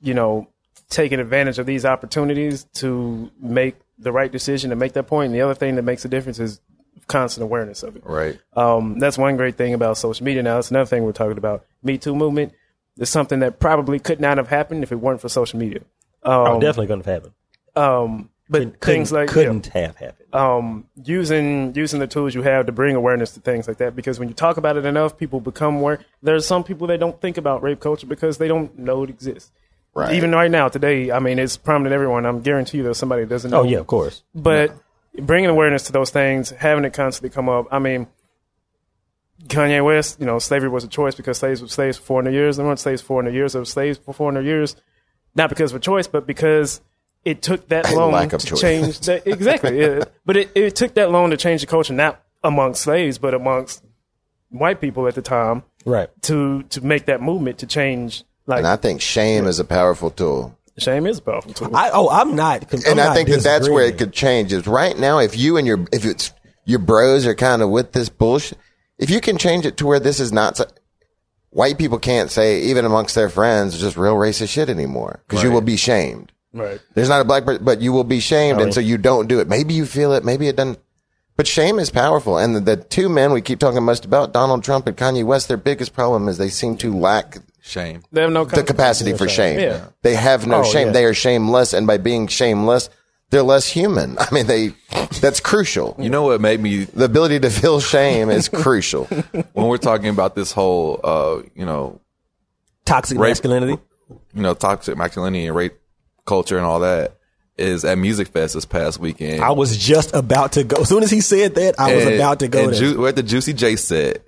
you 0.00 0.14
know, 0.14 0.48
taking 0.90 1.18
advantage 1.20 1.58
of 1.58 1.66
these 1.66 1.84
opportunities 1.84 2.64
to 2.74 3.30
make 3.40 3.76
the 3.98 4.12
right 4.12 4.30
decision 4.30 4.70
and 4.70 4.78
make 4.78 4.92
that 4.94 5.04
point. 5.06 5.26
And 5.26 5.34
the 5.34 5.40
other 5.40 5.54
thing 5.54 5.76
that 5.76 5.82
makes 5.82 6.04
a 6.04 6.08
difference 6.08 6.38
is 6.38 6.60
constant 7.06 7.42
awareness 7.44 7.82
of 7.82 7.96
it. 7.96 8.02
right. 8.04 8.38
Um, 8.54 8.98
that's 8.98 9.18
one 9.18 9.36
great 9.36 9.56
thing 9.56 9.74
about 9.74 9.96
social 9.98 10.24
media 10.24 10.42
now. 10.42 10.56
That's 10.56 10.70
another 10.70 10.86
thing 10.86 11.04
we're 11.04 11.12
talking 11.12 11.38
about. 11.38 11.64
Me 11.82 11.98
Too 11.98 12.14
movement 12.14 12.52
is 12.98 13.08
something 13.10 13.40
that 13.40 13.58
probably 13.58 13.98
could 13.98 14.20
not 14.20 14.36
have 14.38 14.48
happened 14.48 14.82
if 14.82 14.92
it 14.92 14.96
weren't 14.96 15.20
for 15.20 15.28
social 15.28 15.58
media. 15.58 15.80
Oh, 16.22 16.46
Um, 16.54 16.60
definitely 16.60 16.86
going 16.86 17.02
to 17.02 17.10
happen. 17.10 17.32
Um, 17.76 18.30
but 18.48 18.58
Couldn't- 18.58 18.80
things 18.80 19.12
like 19.12 19.28
yeah 19.28 19.32
couldn't 19.34 19.66
have 19.68 19.96
happened. 19.96 20.34
um, 20.34 20.86
using 21.02 21.74
using 21.74 21.98
the 22.00 22.06
tools 22.06 22.34
you 22.34 22.42
have 22.42 22.66
to 22.66 22.72
bring 22.72 22.94
awareness 22.94 23.32
to 23.32 23.40
things 23.40 23.66
like 23.66 23.78
that. 23.78 23.96
Because 23.96 24.18
when 24.18 24.28
you 24.28 24.34
talk 24.34 24.56
about 24.58 24.76
it 24.76 24.84
enough, 24.84 25.16
people 25.16 25.40
become 25.40 25.76
aware. 25.76 26.00
There's 26.22 26.46
some 26.46 26.62
people 26.62 26.86
that 26.88 27.00
don't 27.00 27.18
think 27.20 27.38
about 27.38 27.62
rape 27.62 27.80
culture 27.80 28.06
because 28.06 28.38
they 28.38 28.48
don't 28.48 28.78
know 28.78 29.02
it 29.04 29.10
exists. 29.10 29.50
Right. 29.94 30.14
Even 30.14 30.32
right 30.32 30.50
now, 30.50 30.68
today, 30.68 31.10
I 31.12 31.20
mean, 31.20 31.38
it's 31.38 31.56
prominent 31.56 31.94
everyone. 31.94 32.26
I'm 32.26 32.40
guarantee 32.42 32.78
you 32.78 32.82
there's 32.84 32.98
somebody 32.98 33.22
that 33.22 33.30
doesn't 33.30 33.50
know. 33.50 33.60
oh 33.60 33.64
yeah, 33.64 33.78
of 33.78 33.86
course. 33.86 34.24
But 34.34 34.76
bringing 35.16 35.48
awareness 35.48 35.84
to 35.84 35.92
those 35.92 36.10
things, 36.10 36.50
having 36.50 36.84
it 36.84 36.92
constantly 36.92 37.32
come 37.32 37.48
up. 37.48 37.68
I 37.70 37.78
mean, 37.78 38.08
Kanye 39.46 39.84
West, 39.84 40.20
you 40.20 40.26
know, 40.26 40.38
slavery 40.38 40.68
was 40.68 40.84
a 40.84 40.88
choice 40.88 41.14
because 41.14 41.38
slaves 41.38 41.60
were 41.62 41.68
slaves 41.68 41.96
for 41.98 42.04
400 42.04 42.30
years. 42.32 42.56
They 42.56 42.64
weren't 42.64 42.78
slaves 42.80 43.02
for 43.02 43.06
400 43.08 43.34
years. 43.34 43.52
They 43.52 43.58
were 43.58 43.64
slaves 43.64 43.98
for 43.98 44.12
400 44.12 44.44
years, 44.44 44.76
not 45.34 45.48
because 45.48 45.72
of 45.72 45.76
a 45.76 45.80
choice, 45.80 46.06
but 46.06 46.26
because 46.26 46.80
it 47.24 47.42
took 47.42 47.68
that 47.68 47.92
long 47.94 48.12
Lack 48.12 48.32
of 48.32 48.40
to 48.42 48.46
choice. 48.48 48.60
change. 48.60 49.00
That, 49.00 49.26
exactly. 49.26 49.80
yeah. 49.80 50.04
But 50.26 50.36
it, 50.36 50.50
it 50.54 50.76
took 50.76 50.94
that 50.94 51.10
long 51.10 51.30
to 51.30 51.36
change 51.36 51.60
the 51.62 51.66
culture, 51.66 51.92
not 51.92 52.22
amongst 52.42 52.82
slaves, 52.82 53.18
but 53.18 53.34
amongst 53.34 53.82
white 54.50 54.80
people 54.80 55.08
at 55.08 55.14
the 55.14 55.22
time 55.22 55.62
Right. 55.84 56.08
to 56.22 56.62
to 56.64 56.80
make 56.84 57.06
that 57.06 57.20
movement 57.20 57.58
to 57.58 57.66
change. 57.66 58.24
Like 58.46 58.58
and 58.58 58.66
I 58.66 58.76
think 58.76 59.00
shame 59.00 59.46
is 59.46 59.58
a 59.58 59.64
powerful 59.64 60.10
tool. 60.10 60.56
shame 60.78 61.06
is 61.06 61.18
a 61.18 61.22
powerful 61.22 61.52
tool. 61.54 61.74
I 61.74 61.90
oh 61.92 62.08
I'm 62.10 62.36
not. 62.36 62.72
I'm 62.72 62.80
and 62.86 63.00
I 63.00 63.14
think 63.14 63.28
that 63.30 63.42
that's 63.42 63.68
where 63.68 63.84
it 63.86 63.96
could 63.98 64.12
change. 64.12 64.52
Is 64.52 64.66
right 64.66 64.96
now, 64.98 65.18
if 65.18 65.36
you 65.36 65.56
and 65.56 65.66
your 65.66 65.84
if 65.92 66.04
it's 66.04 66.32
your 66.66 66.78
bros 66.78 67.26
are 67.26 67.34
kind 67.34 67.62
of 67.62 67.70
with 67.70 67.92
this 67.92 68.08
bullshit, 68.08 68.58
if 68.98 69.10
you 69.10 69.20
can 69.20 69.38
change 69.38 69.66
it 69.66 69.76
to 69.78 69.86
where 69.86 70.00
this 70.00 70.20
is 70.20 70.32
not, 70.32 70.56
so- 70.58 70.66
white 71.50 71.78
people 71.78 71.98
can't 71.98 72.30
say 72.30 72.60
even 72.62 72.84
amongst 72.84 73.14
their 73.14 73.28
friends 73.30 73.78
just 73.78 73.96
real 73.96 74.14
racist 74.16 74.48
shit 74.50 74.68
anymore 74.68 75.22
because 75.26 75.42
you 75.42 75.50
will 75.50 75.60
be 75.60 75.76
shamed. 75.76 76.32
Right. 76.54 76.80
There's 76.94 77.08
not 77.10 77.20
a 77.20 77.24
black 77.24 77.44
person, 77.44 77.64
but 77.64 77.80
you 77.82 77.92
will 77.92 78.04
be 78.04 78.20
shamed, 78.20 78.60
and 78.60 78.72
so 78.72 78.80
you 78.80 78.96
don't 78.96 79.26
do 79.28 79.40
it. 79.40 79.48
Maybe 79.48 79.74
you 79.74 79.84
feel 79.84 80.12
it, 80.12 80.24
maybe 80.24 80.48
it 80.48 80.56
doesn't. 80.56 80.78
But 81.36 81.46
shame 81.48 81.78
is 81.80 81.90
powerful, 81.90 82.38
and 82.38 82.54
the, 82.56 82.60
the 82.60 82.76
two 82.76 83.08
men 83.08 83.32
we 83.32 83.42
keep 83.42 83.58
talking 83.58 83.82
most 83.82 84.04
about, 84.04 84.32
Donald 84.32 84.62
Trump 84.64 84.86
and 84.86 84.96
Kanye 84.96 85.24
West, 85.24 85.48
their 85.48 85.56
biggest 85.56 85.92
problem 85.92 86.28
is 86.28 86.38
they 86.38 86.48
seem 86.48 86.76
to 86.78 86.96
lack 86.96 87.38
Shame. 87.66 88.02
They 88.12 88.20
have 88.20 88.30
no 88.30 88.44
the 88.44 88.62
capacity 88.62 89.14
for 89.16 89.26
shame. 89.26 89.58
Yeah. 89.58 89.86
They 90.02 90.14
have 90.16 90.46
no 90.46 90.60
Oh, 90.60 90.64
shame. 90.64 90.88
yeah. 90.88 90.92
They 90.92 91.04
are 91.06 91.14
shameless, 91.14 91.72
and 91.72 91.86
by 91.86 91.96
being 91.96 92.26
shameless, 92.26 92.90
they're 93.30 93.42
less 93.42 93.66
human. 93.66 94.18
I 94.20 94.26
mean, 94.32 94.46
they 94.46 94.74
that's 95.22 95.40
crucial. 95.40 95.96
You 95.98 96.10
know 96.10 96.22
what 96.24 96.42
made 96.42 96.60
me 96.60 96.84
The 96.84 97.06
ability 97.06 97.40
to 97.40 97.48
feel 97.50 97.80
shame 97.80 98.28
is 98.28 98.50
crucial. 98.50 99.04
when 99.54 99.66
we're 99.68 99.78
talking 99.78 100.08
about 100.10 100.34
this 100.34 100.52
whole 100.52 101.00
uh, 101.02 101.40
you 101.54 101.64
know, 101.64 102.00
toxic 102.84 103.18
Rape- 103.18 103.30
masculinity. 103.30 103.78
you 104.34 104.42
know, 104.42 104.52
toxic 104.54 104.96
masculinity 104.98 105.46
and 105.46 105.56
rape 105.56 105.72
culture 106.24 106.56
and 106.56 106.66
all 106.66 106.80
that 106.80 107.16
is 107.56 107.84
at 107.84 107.98
Music 107.98 108.28
Fest 108.28 108.54
this 108.54 108.64
past 108.64 108.98
weekend. 108.98 109.42
I 109.42 109.52
was 109.52 109.76
just 109.76 110.14
about 110.14 110.52
to 110.52 110.64
go. 110.64 110.82
As 110.82 110.88
soon 110.88 111.02
as 111.02 111.10
he 111.10 111.20
said 111.20 111.54
that, 111.56 111.78
I 111.78 111.94
was 111.94 112.06
about 112.06 112.40
to 112.40 112.48
go 112.48 112.64
and. 112.68 112.74
Ju- 112.74 112.98
we're 113.00 113.08
at 113.10 113.16
the 113.16 113.22
Juicy 113.22 113.52
J 113.52 113.76
set, 113.76 114.22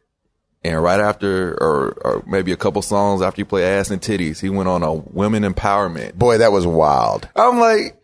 and 0.62 0.80
right 0.82 1.00
after, 1.00 1.52
or, 1.54 1.90
or 2.04 2.24
maybe 2.26 2.52
a 2.52 2.56
couple 2.56 2.82
songs 2.82 3.22
after 3.22 3.40
you 3.40 3.44
play 3.44 3.64
"Ass 3.64 3.90
and 3.90 4.00
Titties," 4.00 4.40
he 4.40 4.48
went 4.48 4.68
on 4.68 4.82
a 4.82 4.92
women 4.92 5.42
empowerment. 5.42 6.14
Boy, 6.14 6.38
that 6.38 6.52
was 6.52 6.66
wild. 6.66 7.28
I'm 7.34 7.58
like, 7.58 8.00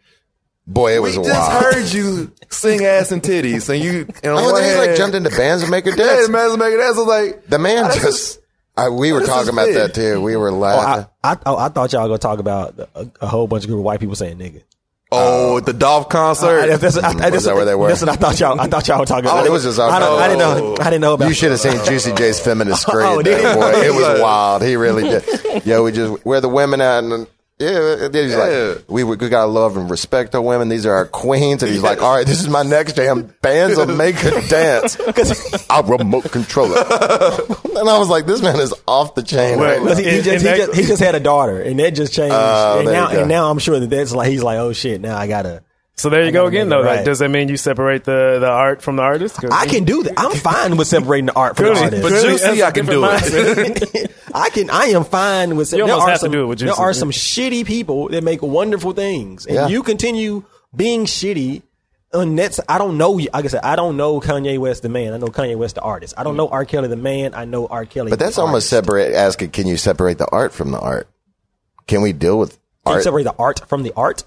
Boy, 0.66 0.94
it 0.96 1.00
was 1.02 1.12
we 1.14 1.18
was 1.18 1.28
just 1.28 1.50
wild. 1.52 1.62
heard 1.74 1.92
you 1.92 2.32
sing 2.50 2.84
"Ass 2.84 3.12
and 3.12 3.22
Titties," 3.22 3.68
and 3.68 3.82
you, 3.82 4.06
and 4.24 4.32
oh, 4.32 4.36
on 4.36 4.42
Oh, 4.42 4.52
one 4.52 4.62
then 4.62 4.82
he 4.82 4.88
like 4.88 4.96
jumped 4.96 5.14
into 5.14 5.30
bands 5.30 5.62
and 5.62 5.70
make 5.70 5.86
a 5.86 5.90
Yeah, 5.90 5.96
dance. 5.96 6.26
the 6.26 6.32
man's 6.32 6.56
making 6.56 6.80
ass. 6.80 6.96
I 6.96 6.98
was 6.98 7.06
like, 7.06 7.46
The 7.46 7.58
man 7.60 7.84
This 7.88 8.02
just. 8.02 8.38
Is- 8.76 8.84
I, 8.84 8.88
we 8.88 9.12
were 9.12 9.20
this 9.20 9.28
talking 9.28 9.50
about 9.52 9.66
big. 9.66 9.74
that 9.76 9.94
too. 9.94 10.20
We 10.20 10.36
were 10.36 10.48
Oh, 10.50 10.58
laughing. 10.58 11.06
I, 11.22 11.32
I, 11.32 11.38
oh, 11.46 11.56
I 11.56 11.68
thought 11.68 11.92
y'all 11.92 12.02
were 12.02 12.08
gonna 12.08 12.18
talk 12.18 12.38
about 12.38 12.78
a, 12.94 13.10
a 13.20 13.26
whole 13.26 13.46
bunch 13.46 13.64
of 13.64 13.68
group 13.68 13.78
of 13.80 13.84
white 13.84 14.00
people 14.00 14.14
saying 14.16 14.38
nigga. 14.38 14.62
Oh, 15.14 15.58
at 15.58 15.66
the 15.66 15.74
Dolph 15.74 16.08
concert. 16.08 16.70
I, 16.72 16.76
that's, 16.76 16.96
I, 16.96 17.10
I, 17.10 17.12
Was 17.12 17.20
that's, 17.20 17.44
that 17.44 17.54
where 17.54 17.66
they 17.66 17.74
were? 17.74 17.88
That's 17.88 18.00
what 18.00 18.08
I 18.08 18.16
thought 18.16 18.40
y'all. 18.40 18.58
I 18.58 18.66
thought 18.66 18.88
y'all 18.88 18.98
were 18.98 19.04
talking. 19.04 19.28
Oh, 19.28 19.32
about. 19.34 19.46
it 19.46 19.50
was 19.52 19.62
just 19.64 19.78
I, 19.78 19.98
don't, 19.98 20.18
I 20.18 20.26
didn't 20.26 20.38
know. 20.38 20.74
Oh. 20.78 20.80
I 20.80 20.84
didn't 20.84 21.02
know 21.02 21.12
about. 21.12 21.28
You 21.28 21.34
should 21.34 21.50
have 21.50 21.60
seen 21.60 21.84
Juicy 21.84 22.14
J's 22.14 22.40
feminist 22.40 22.80
scream. 22.88 23.06
Oh, 23.06 23.20
there, 23.22 23.54
boy. 23.54 23.72
It 23.82 23.92
was 23.92 24.20
wild. 24.22 24.62
He 24.62 24.74
really 24.76 25.02
did. 25.02 25.66
Yeah, 25.66 25.82
we 25.82 25.92
just 25.92 26.24
where 26.24 26.40
the 26.40 26.48
women 26.48 26.80
at 26.80 27.04
and. 27.04 27.26
Yeah, 27.62 28.08
he's 28.12 28.32
Yeah. 28.32 28.36
like, 28.76 28.84
we, 28.88 29.04
we 29.04 29.16
gotta 29.16 29.46
love 29.50 29.76
and 29.76 29.88
respect 29.90 30.34
our 30.34 30.42
women. 30.42 30.68
These 30.68 30.86
are 30.86 30.94
our 30.94 31.06
queens. 31.06 31.62
And 31.62 31.70
he's 31.72 31.82
like, 31.82 32.02
all 32.02 32.14
right, 32.16 32.26
this 32.26 32.40
is 32.40 32.48
my 32.48 32.62
next 32.62 32.96
jam. 32.96 33.32
Bands 33.42 33.76
will 33.76 33.86
make 33.86 34.16
her 34.16 34.40
dance. 34.48 34.98
I'll 35.70 35.82
remote 35.84 36.30
control 36.30 36.70
it. 36.72 36.78
and 37.76 37.88
I 37.88 37.98
was 37.98 38.08
like, 38.08 38.26
this 38.26 38.42
man 38.42 38.58
is 38.60 38.74
off 38.86 39.14
the 39.14 39.22
chain 39.22 39.58
Wait, 39.58 39.78
right 39.78 39.82
now. 39.82 39.94
He, 39.96 40.04
he 40.04 40.22
just, 40.22 40.28
and 40.28 40.40
he, 40.40 40.64
just, 40.66 40.74
he 40.80 40.86
just 40.86 41.02
had 41.02 41.14
a 41.14 41.20
daughter, 41.20 41.60
and 41.60 41.78
that 41.78 41.92
just 41.92 42.12
changed. 42.12 42.34
Oh, 42.36 42.80
and 42.80 42.88
now, 42.90 43.08
and 43.08 43.28
now 43.28 43.50
I'm 43.50 43.58
sure 43.58 43.78
that 43.78 43.90
that's 43.90 44.12
like 44.12 44.28
he's 44.30 44.42
like, 44.42 44.58
oh 44.58 44.72
shit, 44.72 45.00
now 45.00 45.16
I 45.16 45.26
gotta. 45.28 45.62
So 45.94 46.08
there 46.08 46.22
you 46.22 46.28
I 46.28 46.30
go 46.32 46.46
again, 46.46 46.68
make 46.68 46.78
it 46.78 46.80
though. 46.82 46.88
Like, 46.88 46.96
right. 46.98 47.04
does 47.04 47.18
that 47.20 47.28
mean 47.28 47.48
you 47.48 47.56
separate 47.56 48.04
the, 48.04 48.38
the 48.40 48.48
art 48.48 48.80
from 48.82 48.96
the 48.96 49.02
artist? 49.02 49.38
I 49.52 49.66
can 49.66 49.84
do 49.84 50.02
that. 50.04 50.14
I'm 50.16 50.32
fine 50.32 50.76
with 50.76 50.88
separating 50.88 51.26
the 51.26 51.34
art 51.34 51.56
from 51.56 51.66
the 51.66 51.80
artist. 51.80 52.02
But 52.02 52.08
clearly 52.08 52.28
Juicy, 52.30 52.44
that's 52.44 52.60
a 52.60 52.66
I 52.66 52.70
can 52.70 52.86
do 52.86 53.04
it. 53.04 54.10
I 54.34 54.48
can. 54.50 54.70
I 54.70 54.84
am 54.86 55.04
fine 55.04 55.56
with. 55.56 55.70
You 55.72 55.84
there 55.84 55.92
almost 55.94 56.02
are 56.02 56.10
have 56.10 56.18
to 56.20 56.24
some, 56.24 56.32
do 56.32 56.44
it 56.44 56.46
with 56.46 56.58
There 56.60 56.68
Juicy. 56.68 56.80
are 56.82 56.92
some 56.94 57.10
shitty 57.10 57.66
people 57.66 58.08
that 58.08 58.24
make 58.24 58.40
wonderful 58.42 58.92
things, 58.92 59.44
and 59.46 59.54
Yeah. 59.54 59.68
you 59.68 59.82
continue 59.82 60.44
being 60.74 61.04
shitty. 61.04 61.62
And 62.14 62.38
that's 62.38 62.60
I 62.68 62.76
don't 62.78 62.98
know. 62.98 63.12
Like 63.12 63.32
I 63.32 63.46
said, 63.48 63.60
I 63.62 63.74
don't 63.76 63.96
know 63.96 64.20
Kanye 64.20 64.58
West 64.58 64.82
the 64.82 64.90
man. 64.90 65.14
I 65.14 65.16
know 65.18 65.28
Kanye 65.28 65.56
West 65.56 65.76
the 65.76 65.80
artist. 65.82 66.12
I 66.18 66.24
don't 66.24 66.36
know 66.36 66.48
R. 66.48 66.64
Kelly 66.66 66.88
the 66.88 66.96
man. 66.96 67.34
I 67.34 67.46
know 67.46 67.66
R. 67.66 67.86
Kelly. 67.86 68.10
But 68.10 68.18
that's 68.18 68.36
the 68.36 68.42
almost 68.42 68.70
artist. 68.70 68.86
separate. 68.86 69.14
Asking, 69.14 69.50
can 69.50 69.66
you 69.66 69.78
separate 69.78 70.18
the 70.18 70.28
art 70.30 70.52
from 70.52 70.72
the 70.72 70.78
art? 70.78 71.08
Can 71.86 72.02
we 72.02 72.12
deal 72.12 72.38
with 72.38 72.50
Can 72.84 72.92
you 72.92 72.92
art? 72.96 73.02
separate 73.04 73.24
the 73.24 73.34
art 73.38 73.66
from 73.66 73.82
the 73.82 73.92
art? 73.96 74.24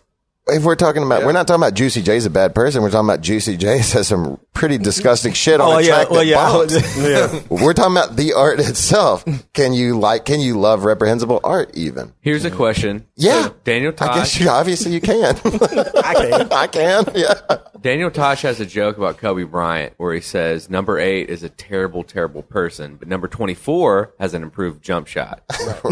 If 0.47 0.63
we're 0.63 0.75
talking 0.75 1.03
about, 1.03 1.25
we're 1.25 1.31
not 1.31 1.47
talking 1.47 1.61
about 1.61 1.73
Juicy 1.73 2.01
J's 2.01 2.25
a 2.25 2.29
bad 2.29 2.53
person. 2.53 2.81
We're 2.83 2.91
talking 2.91 3.09
about 3.09 3.21
Juicy 3.21 3.57
J 3.57 3.81
says 3.81 4.07
some 4.07 4.39
pretty 4.53 4.77
disgusting 4.77 5.33
shit 5.33 5.59
on 5.59 5.67
Oh 5.73 5.77
a 5.77 5.81
yeah, 5.81 5.87
track 5.95 6.09
well 6.11 6.19
that 6.19 6.25
yeah, 6.25 6.35
bombs. 6.35 6.97
yeah. 6.97 7.41
We're 7.63 7.73
talking 7.73 7.93
about 7.97 8.15
the 8.15 8.33
art 8.33 8.59
itself. 8.59 9.25
Can 9.53 9.73
you 9.73 9.99
like? 9.99 10.23
Can 10.25 10.39
you 10.39 10.59
love 10.59 10.85
reprehensible 10.85 11.39
art? 11.43 11.71
Even 11.75 12.13
Here's 12.21 12.45
a 12.45 12.51
question. 12.51 13.05
yeah, 13.15 13.43
So 13.45 13.55
Daniel 13.63 13.93
I 13.99 14.07
guess 14.15 14.33
Tosh. 14.33 14.41
you 14.41 14.49
obviously 14.49 14.93
you 14.93 15.01
can. 15.01 15.35
I 15.45 16.13
can. 16.13 16.51
I 16.53 16.67
can. 16.67 17.05
Yeah. 17.15 17.33
Daniel 17.81 18.09
Tosh 18.11 18.41
has 18.43 18.59
a 18.59 18.65
joke 18.65 18.97
about 18.97 19.17
Kobe 19.17 19.43
Bryant 19.43 19.93
where 19.97 20.13
he 20.13 20.21
says 20.21 20.69
number 20.69 20.97
eight 20.99 21.29
is 21.29 21.43
a 21.43 21.49
terrible, 21.49 22.03
terrible 22.03 22.41
person, 22.41 22.95
but 22.95 23.07
number 23.07 23.27
24 23.27 24.13
has 24.19 24.33
an 24.33 24.41
improved 24.43 24.81
jump 24.83 25.07
shot. 25.07 25.43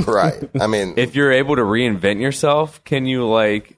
right. 0.08 0.50
I 0.60 0.68
mean, 0.68 0.94
if 0.98 1.16
you're 1.16 1.32
able 1.32 1.56
to 1.56 1.62
reinvent 1.62 2.20
yourself, 2.22 2.84
can 2.84 3.06
you 3.06 3.28
like, 3.28 3.73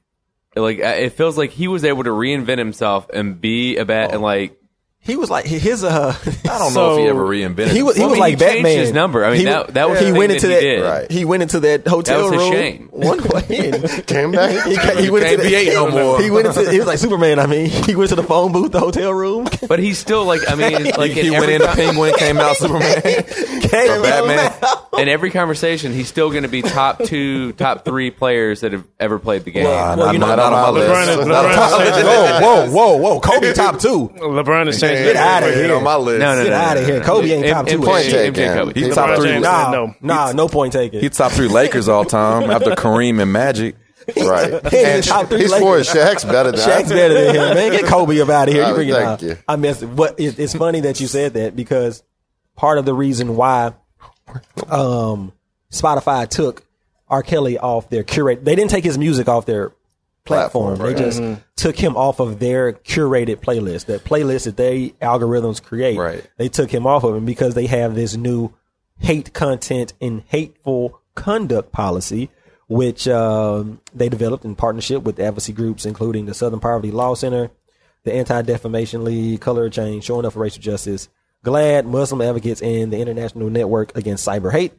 like 0.56 0.80
uh, 0.80 0.96
it 0.98 1.12
feels 1.12 1.38
like 1.38 1.52
he 1.52 1.68
was 1.68 1.84
able 1.84 2.04
to 2.04 2.12
reinvent 2.12 2.58
himself 2.58 3.10
and 3.14 3.40
be 3.40 3.78
a 3.78 3.86
bad 3.86 4.12
and 4.12 4.22
like 4.22 4.58
He 5.06 5.16
was 5.18 5.30
like 5.30 5.46
his 5.46 5.84
uh. 5.84 6.16
I 6.50 6.58
don't 6.58 6.74
know 6.74 6.94
if 6.94 7.00
he 7.00 7.06
ever 7.08 7.24
reinvented. 7.24 7.72
He 7.74 7.84
was 7.84 7.96
he 7.96 8.02
Well, 8.02 8.10
was 8.10 8.20
I 8.20 8.20
mean, 8.20 8.20
like 8.20 8.34
he 8.34 8.46
changed 8.46 8.64
Batman. 8.64 8.78
his 8.80 8.92
number. 8.92 9.24
I 9.24 9.30
mean, 9.30 9.40
he, 9.40 9.46
that- 9.46 9.74
that 9.76 9.88
was 9.90 10.00
he 10.00 10.06
the 10.06 10.12
thing 10.12 10.18
went 10.20 10.30
that 10.32 10.36
into 10.44 10.48
he 10.48 10.54
that. 10.56 10.62
did. 10.62 10.82
Right. 10.82 11.12
He 11.12 11.26
went 11.26 11.44
into 11.44 11.60
that 11.60 11.88
hotel 11.88 12.32
his 12.32 12.40
room. 12.42 12.52
shame. 12.52 12.90
One 12.96 13.22
way. 13.24 13.72
came 14.08 14.32
back. 14.32 14.66
He, 14.66 14.76
ca- 14.76 14.96
he 14.96 15.10
went 15.12 15.26
can't 15.26 15.40
into 15.40 15.48
be 15.50 15.56
eight 15.56 15.74
no 15.74 15.92
more. 15.92 16.22
He 16.22 16.32
went 16.32 16.48
into. 16.48 16.72
He 16.72 16.78
was 16.80 16.88
like 16.88 16.98
Superman. 16.98 17.38
I 17.40 17.46
mean, 17.46 17.70
he 17.70 17.96
went 17.96 18.10
to 18.10 18.16
the 18.16 18.24
phone 18.24 18.52
booth, 18.52 18.72
the 18.72 18.80
hotel 18.80 19.14
room. 19.14 19.48
But 19.68 19.78
he's 19.80 20.00
still 20.00 20.26
like, 20.26 20.42
I 20.50 20.56
mean, 20.56 20.86
like 20.98 21.12
he 21.12 21.28
in 21.28 21.34
went 21.34 21.44
every 21.52 21.56
in, 21.56 21.62
the 21.62 21.68
con- 21.68 21.76
penguin 21.76 22.14
came 22.16 22.38
out, 22.40 22.56
Superman. 22.58 23.02
Came 23.04 23.92
Or 23.92 24.02
Batman. 24.02 24.54
in 25.02 25.08
every 25.10 25.30
conversation, 25.30 25.94
he's 25.94 26.08
still 26.08 26.30
going 26.32 26.44
to 26.44 26.50
be 26.50 26.62
top 26.64 27.04
two, 27.04 27.52
top 27.54 27.86
three 27.86 28.10
players 28.12 28.62
that 28.62 28.72
have 28.72 28.86
ever 29.00 29.20
played 29.20 29.44
the 29.44 29.52
game. 29.52 29.66
Well, 29.66 29.98
Not, 29.98 30.14
you 30.14 30.20
know- 30.20 30.28
not 30.28 30.40
on 30.40 30.52
my 30.52 30.70
list. 30.70 31.10
Is- 31.20 31.28
Not 31.28 31.46
on 31.46 31.52
LeBron 31.52 31.72
my 31.72 31.84
is- 31.84 31.96
list. 31.96 32.06
Whoa, 32.06 32.70
whoa, 32.72 32.72
whoa, 32.72 32.98
whoa! 33.16 33.20
Kobe 33.20 33.54
top 33.54 33.80
two. 33.80 34.10
LeBron 34.18 34.66
has 34.68 34.80
changed. 34.80 34.95
Get 35.04 35.16
out 35.16 35.44
of 35.44 35.54
here. 35.54 35.76
on 35.76 35.84
my 35.84 35.96
list. 35.96 36.20
no, 36.20 36.36
no, 36.36 36.44
Get 36.44 36.50
no, 36.50 36.56
outta 36.56 36.82
no, 36.82 36.86
here. 36.88 37.00
no. 37.00 37.06
Kobe 37.06 37.32
ain't 37.32 37.46
M- 37.46 37.54
top 37.54 37.68
two. 37.68 37.80
MJ, 37.80 37.86
Point 37.86 38.06
taken. 38.06 38.34
MJ 38.34 38.54
Kobe. 38.54 38.74
He's 38.80 38.96
top 38.96 39.20
three. 39.20 39.40
Nah, 39.40 39.72
no. 39.72 39.96
nah, 40.02 40.32
no 40.32 40.48
point 40.48 40.74
taken. 40.74 41.00
He's 41.02 41.18
top 41.18 41.32
three 41.32 41.48
Lakers 41.48 41.88
all 41.88 42.06
time 42.06 42.50
after 42.52 42.72
Kareem 42.72 43.22
and 43.22 43.32
Magic. 43.32 43.76
Right. 44.18 44.50
He 44.70 44.78
ain't 44.78 44.88
And 44.88 45.04
top 45.04 45.28
three 45.30 45.40
he's 45.40 45.52
Lakers. 45.52 45.90
four. 45.90 45.96
Shaq's 45.96 46.24
better 46.26 46.52
than 46.52 46.60
Shaq's 46.60 46.90
better 46.90 47.14
than 47.14 47.36
him, 47.36 47.54
man. 47.56 47.72
Get 47.72 47.86
Kobe 47.86 48.20
up 48.22 48.30
out 48.30 48.48
of 48.48 48.54
here. 48.54 48.68
You 48.68 48.74
bring 48.76 48.90
it 48.90 48.94
thank 48.94 49.24
out. 49.24 49.38
I 49.48 49.56
missed 49.56 49.82
it. 49.84 49.88
But 49.88 50.16
it's 50.20 50.54
funny 50.56 50.82
that 50.82 51.00
you 51.00 51.08
said 51.08 51.34
that 51.34 51.56
because 51.56 52.04
part 52.56 52.78
of 52.78 52.86
the 52.86 52.94
reason 52.94 53.36
why 53.36 53.74
um, 54.70 55.32
Spotify 55.72 56.28
took 56.30 56.64
R. 57.10 57.24
Kelly 57.24 57.58
off 57.58 57.90
their 57.90 58.04
curate, 58.04 58.46
they 58.46 58.56
didn't 58.56 58.70
take 58.72 58.84
his 58.84 58.98
music 58.98 59.28
off 59.28 59.46
their 59.46 59.72
platform. 60.26 60.76
Platform, 60.76 60.96
They 60.96 61.04
right. 61.04 61.14
just 61.14 61.42
took 61.56 61.78
him 61.78 61.96
off 61.96 62.20
of 62.20 62.40
their 62.40 62.74
curated 62.74 63.38
playlist, 63.38 63.86
that 63.86 64.04
playlist 64.04 64.46
that 64.46 64.58
they 64.58 64.90
algorithms 65.02 65.62
create. 65.62 65.98
Right. 65.98 66.26
They 66.38 66.50
took 66.50 66.72
him 66.72 66.86
off 66.86 67.04
of 67.04 67.16
him 67.16 67.26
because 67.26 67.54
they 67.54 67.68
have 67.68 67.96
this 67.96 68.16
new 68.16 68.54
hate 69.00 69.34
content 69.34 69.94
and 70.02 70.24
hateful 70.28 71.02
conduct 71.16 71.72
policy, 71.72 72.30
which 72.68 73.08
um, 73.08 73.82
they 73.94 74.10
developed 74.10 74.46
in 74.46 74.56
partnership 74.56 75.04
with 75.04 75.20
advocacy 75.20 75.54
groups, 75.54 75.86
including 75.86 76.26
the 76.26 76.34
Southern 76.34 76.60
Poverty 76.60 76.92
Law 76.92 77.14
Center, 77.14 77.52
the 78.04 78.14
Anti 78.14 78.42
Defamation 78.42 79.04
League, 79.04 79.42
Color 79.42 79.70
Change, 79.70 80.04
Showing 80.04 80.26
Up 80.26 80.34
for 80.34 80.40
Racial 80.40 80.62
Justice, 80.62 81.10
GLAAD, 81.44 81.86
Muslim 81.86 82.22
Advocates, 82.22 82.62
and 82.62 82.92
the 82.92 83.00
International 83.00 83.50
Network 83.50 83.96
Against 83.96 84.28
Cyber 84.28 84.52
Hate. 84.52 84.74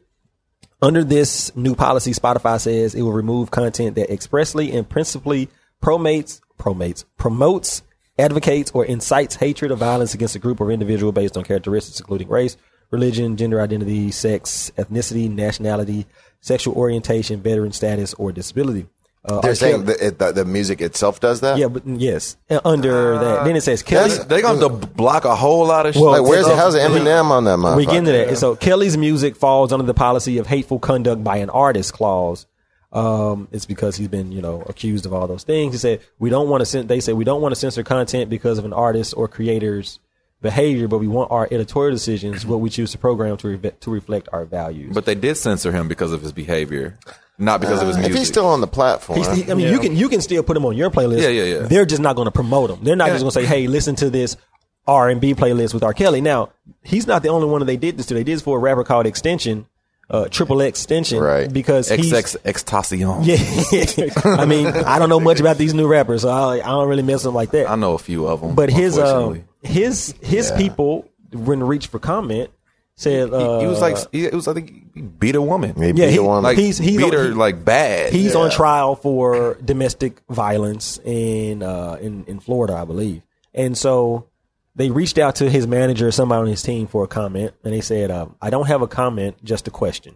Under 0.79 1.03
this 1.03 1.55
new 1.55 1.73
policy, 1.73 2.11
Spotify 2.11 2.59
says 2.59 2.93
it 2.93 3.01
will 3.01 3.11
remove 3.11 3.49
content 3.49 3.95
that 3.95 4.13
expressly 4.13 4.71
and 4.71 4.87
principally 4.87 5.49
promotes, 5.81 6.39
promotes, 6.59 7.03
promotes, 7.17 7.81
advocates, 8.19 8.69
or 8.71 8.85
incites 8.85 9.35
hatred 9.35 9.71
or 9.71 9.75
violence 9.75 10.13
against 10.13 10.35
a 10.35 10.39
group 10.39 10.61
or 10.61 10.71
individual 10.71 11.11
based 11.11 11.35
on 11.35 11.43
characteristics 11.43 11.99
including 11.99 12.27
race, 12.27 12.57
religion, 12.91 13.37
gender 13.37 13.59
identity, 13.59 14.11
sex, 14.11 14.71
ethnicity, 14.77 15.27
nationality, 15.33 16.05
sexual 16.41 16.75
orientation, 16.75 17.41
veteran 17.41 17.71
status, 17.71 18.13
or 18.13 18.31
disability. 18.31 18.85
Uh, 19.27 19.41
They're 19.41 19.55
saying 19.55 19.83
Kelly- 19.83 19.85
that 19.97 20.07
it, 20.07 20.19
the, 20.19 20.31
the 20.31 20.45
music 20.45 20.79
itself 20.81 21.19
does 21.19 21.41
that. 21.41 21.57
yeah, 21.57 21.67
but 21.67 21.85
yes, 21.85 22.37
Uh, 22.49 22.59
under 22.63 23.17
that. 23.19 23.43
Then 23.43 23.55
it 23.57 23.61
says 23.61 23.83
Kelly. 23.83 24.15
They're 24.27 24.41
gonna 24.41 24.59
have 24.61 24.81
to 24.81 24.87
block 24.87 25.25
a 25.25 25.35
whole 25.35 25.65
lot 25.67 25.85
of 25.85 25.93
shit. 25.93 26.01
Well, 26.01 26.13
Like, 26.13 26.29
where's 26.29 26.45
uh, 26.47 26.55
how's 26.55 26.75
Eminem 26.75 27.25
on 27.29 27.43
that 27.43 27.57
motherfucker? 27.59 27.75
We 27.77 27.85
get 27.85 27.95
into 27.95 28.11
that. 28.13 28.37
So 28.37 28.55
Kelly's 28.55 28.95
music 28.97 29.35
falls 29.35 29.73
under 29.73 29.85
the 29.85 29.93
policy 29.93 30.37
of 30.37 30.47
hateful 30.47 30.79
conduct 30.79 31.23
by 31.23 31.37
an 31.37 31.49
artist 31.49 31.93
clause. 31.93 32.45
Um, 32.93 33.49
it's 33.51 33.65
because 33.65 33.97
he's 33.97 34.07
been, 34.07 34.31
you 34.31 34.41
know, 34.41 34.63
accused 34.67 35.05
of 35.05 35.13
all 35.13 35.27
those 35.27 35.43
things. 35.43 35.73
He 35.73 35.77
said 35.77 35.99
we 36.19 36.29
don't 36.29 36.47
want 36.47 36.61
to. 36.61 36.65
Cen- 36.65 36.87
they 36.87 37.01
said 37.01 37.15
we 37.15 37.25
don't 37.25 37.41
want 37.41 37.53
to 37.53 37.59
censor 37.59 37.83
content 37.83 38.29
because 38.29 38.57
of 38.57 38.63
an 38.65 38.71
artist 38.71 39.13
or 39.17 39.27
creator's 39.27 39.99
behavior, 40.41 40.87
but 40.87 40.99
we 40.99 41.07
want 41.07 41.31
our 41.31 41.47
editorial 41.51 41.93
decisions, 41.95 42.45
what 42.45 42.59
we 42.59 42.69
choose 42.69 42.91
to 42.91 42.97
program, 42.97 43.37
to 43.37 43.47
re- 43.57 43.71
to 43.79 43.91
reflect 43.91 44.29
our 44.31 44.45
values. 44.45 44.93
But 44.93 45.05
they 45.05 45.15
did 45.15 45.35
censor 45.35 45.71
him 45.71 45.87
because 45.87 46.13
of 46.13 46.21
his 46.21 46.31
behavior, 46.31 46.97
not 47.39 47.59
because 47.61 47.81
of 47.81 47.87
his 47.87 47.97
Uh, 47.97 47.99
If 48.01 48.05
music. 48.07 48.19
he's 48.19 48.27
still 48.27 48.45
on 48.45 48.61
the 48.61 48.67
platform, 48.67 49.17
He's, 49.19 49.31
he- 49.45 49.51
I 49.51 49.55
mean, 49.55 49.71
you 49.71 49.79
can 49.79 49.95
you 49.95 50.09
can 50.09 50.21
still 50.21 50.43
put 50.43 50.55
him 50.55 50.65
on 50.65 50.75
your 50.77 50.89
playlist. 50.91 51.21
Yeah, 51.21 51.29
yeah, 51.29 51.43
yeah. 51.43 51.59
They're 51.67 51.85
just 51.85 52.01
not 52.01 52.15
going 52.15 52.27
to 52.27 52.31
promote 52.31 52.69
them. 52.69 52.79
They're 52.83 52.95
not 52.95 53.09
just 53.09 53.21
going 53.21 53.31
to 53.31 53.39
say, 53.39 53.45
"Hey, 53.45 53.67
listen 53.67 53.95
to 53.97 54.09
this 54.09 54.37
R 54.85 55.09
and 55.09 55.19
B 55.19 55.33
playlist 55.33 55.73
with 55.73 55.83
R. 55.83 55.93
Kelly." 55.93 56.21
Now, 56.21 56.49
he's 56.83 57.07
not 57.07 57.23
the 57.23 57.29
only 57.29 57.47
one 57.47 57.59
that 57.59 57.65
they 57.65 57.77
did 57.77 57.97
this 57.97 58.05
to. 58.07 58.13
They 58.13 58.23
did 58.23 58.35
this 58.35 58.41
for 58.41 58.57
a 58.57 58.59
rapper 58.61 58.83
called 58.83 59.05
Extension, 59.07 59.65
uh, 60.09 60.25
Triple 60.29 60.61
X 60.61 60.79
Extension, 60.81 61.19
Right. 61.19 61.51
Because 61.51 61.89
he's 61.89 62.13
XXXTentacion. 62.13 63.25
yeah. 63.25 64.13
I 64.41 64.45
mean, 64.45 64.67
I 64.67 64.99
don't 64.99 65.09
know 65.09 65.19
much 65.19 65.39
about 65.39 65.57
these 65.57 65.73
new 65.73 65.87
rappers, 65.87 66.21
so 66.21 66.29
I, 66.29 66.55
I 66.55 66.67
don't 66.67 66.87
really 66.87 67.03
mess 67.03 67.15
with 67.15 67.23
them 67.23 67.33
like 67.35 67.51
that. 67.51 67.69
I 67.69 67.75
know 67.75 67.93
a 67.93 67.97
few 67.99 68.27
of 68.27 68.39
them. 68.41 68.55
but 68.55 68.69
his 68.69 68.97
uh, 68.97 69.35
unfortunately. 69.67 69.83
his 69.83 70.15
his 70.21 70.51
people 70.53 71.09
when 71.31 71.61
reached 71.63 71.89
for 71.89 71.99
comment 71.99 72.49
said 72.95 73.31
uh, 73.31 73.59
he, 73.59 73.65
he 73.65 73.67
was 73.69 73.79
like, 73.81 73.97
he, 74.11 74.25
it 74.25 74.33
was 74.33 74.47
I 74.47 74.53
think 74.53 74.93
he 74.95 75.01
beat 75.01 75.35
a 75.35 75.41
woman. 75.41 75.75
he 75.75 75.87
yeah, 75.87 75.91
beat 75.93 76.09
he- 76.09 76.15
the 76.17 76.23
one. 76.23 76.43
like 76.43 76.57
he's- 76.57 76.77
he's 76.77 76.97
beat 76.97 77.03
on- 77.05 77.11
her 77.13 77.27
he- 77.27 77.33
like 77.33 77.63
bad. 77.63 78.11
He's 78.11 78.33
Yeah. 78.33 78.39
on 78.41 78.49
trial 78.51 78.95
for 78.95 79.55
domestic 79.63 80.21
violence 80.29 80.99
in 81.05 81.61
uh, 81.63 81.97
in 82.01 82.23
in 82.25 82.39
Florida, 82.39 82.73
I 82.75 82.85
believe. 82.85 83.21
And 83.53 83.77
so 83.77 84.27
they 84.75 84.89
reached 84.91 85.17
out 85.17 85.35
to 85.37 85.49
his 85.49 85.65
manager 85.67 86.07
or 86.07 86.11
somebody 86.11 86.39
on 86.41 86.47
his 86.47 86.61
team 86.61 86.87
for 86.87 87.03
a 87.03 87.07
comment, 87.07 87.53
and 87.63 87.73
they 87.73 87.81
said, 87.81 88.09
um, 88.11 88.35
"I 88.41 88.49
don't 88.49 88.67
have 88.67 88.81
a 88.81 88.87
comment, 88.87 89.43
just 89.43 89.67
a 89.67 89.71
question. 89.71 90.15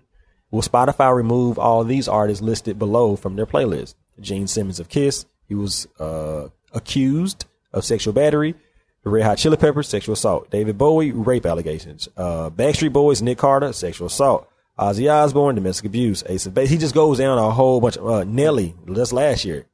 Will 0.51 0.61
Spotify 0.61 1.15
remove 1.15 1.57
all 1.57 1.83
these 1.83 2.07
artists 2.07 2.41
listed 2.43 2.77
below 2.77 3.15
from 3.15 3.35
their 3.35 3.45
playlist? 3.45 3.95
Gene 4.19 4.45
Simmons 4.47 4.79
of 4.79 4.87
Kiss, 4.89 5.25
he 5.47 5.55
was 5.55 5.87
uh, 5.99 6.47
accused 6.73 7.45
of 7.73 7.85
sexual 7.85 8.13
battery." 8.13 8.55
The 9.03 9.09
Red 9.09 9.23
Hot 9.23 9.37
Chili 9.37 9.57
Peppers, 9.57 9.87
sexual 9.87 10.13
assault. 10.13 10.49
David 10.51 10.77
Bowie, 10.77 11.11
rape 11.11 11.45
allegations. 11.45 12.07
Uh, 12.15 12.49
Backstreet 12.51 12.93
Boys, 12.93 13.21
Nick 13.21 13.39
Carter, 13.39 13.73
sexual 13.73 14.07
assault. 14.07 14.47
Ozzy 14.77 15.11
Osbourne, 15.11 15.55
domestic 15.55 15.85
abuse. 15.85 16.23
Ace 16.27 16.45
of 16.45 16.53
Base. 16.53 16.69
He 16.69 16.77
just 16.77 16.93
goes 16.95 17.17
down 17.17 17.37
a 17.37 17.49
whole 17.51 17.81
bunch 17.81 17.97
of, 17.97 18.07
uh, 18.07 18.23
Nelly, 18.23 18.75
just 18.93 19.11
last 19.13 19.43
year. 19.45 19.65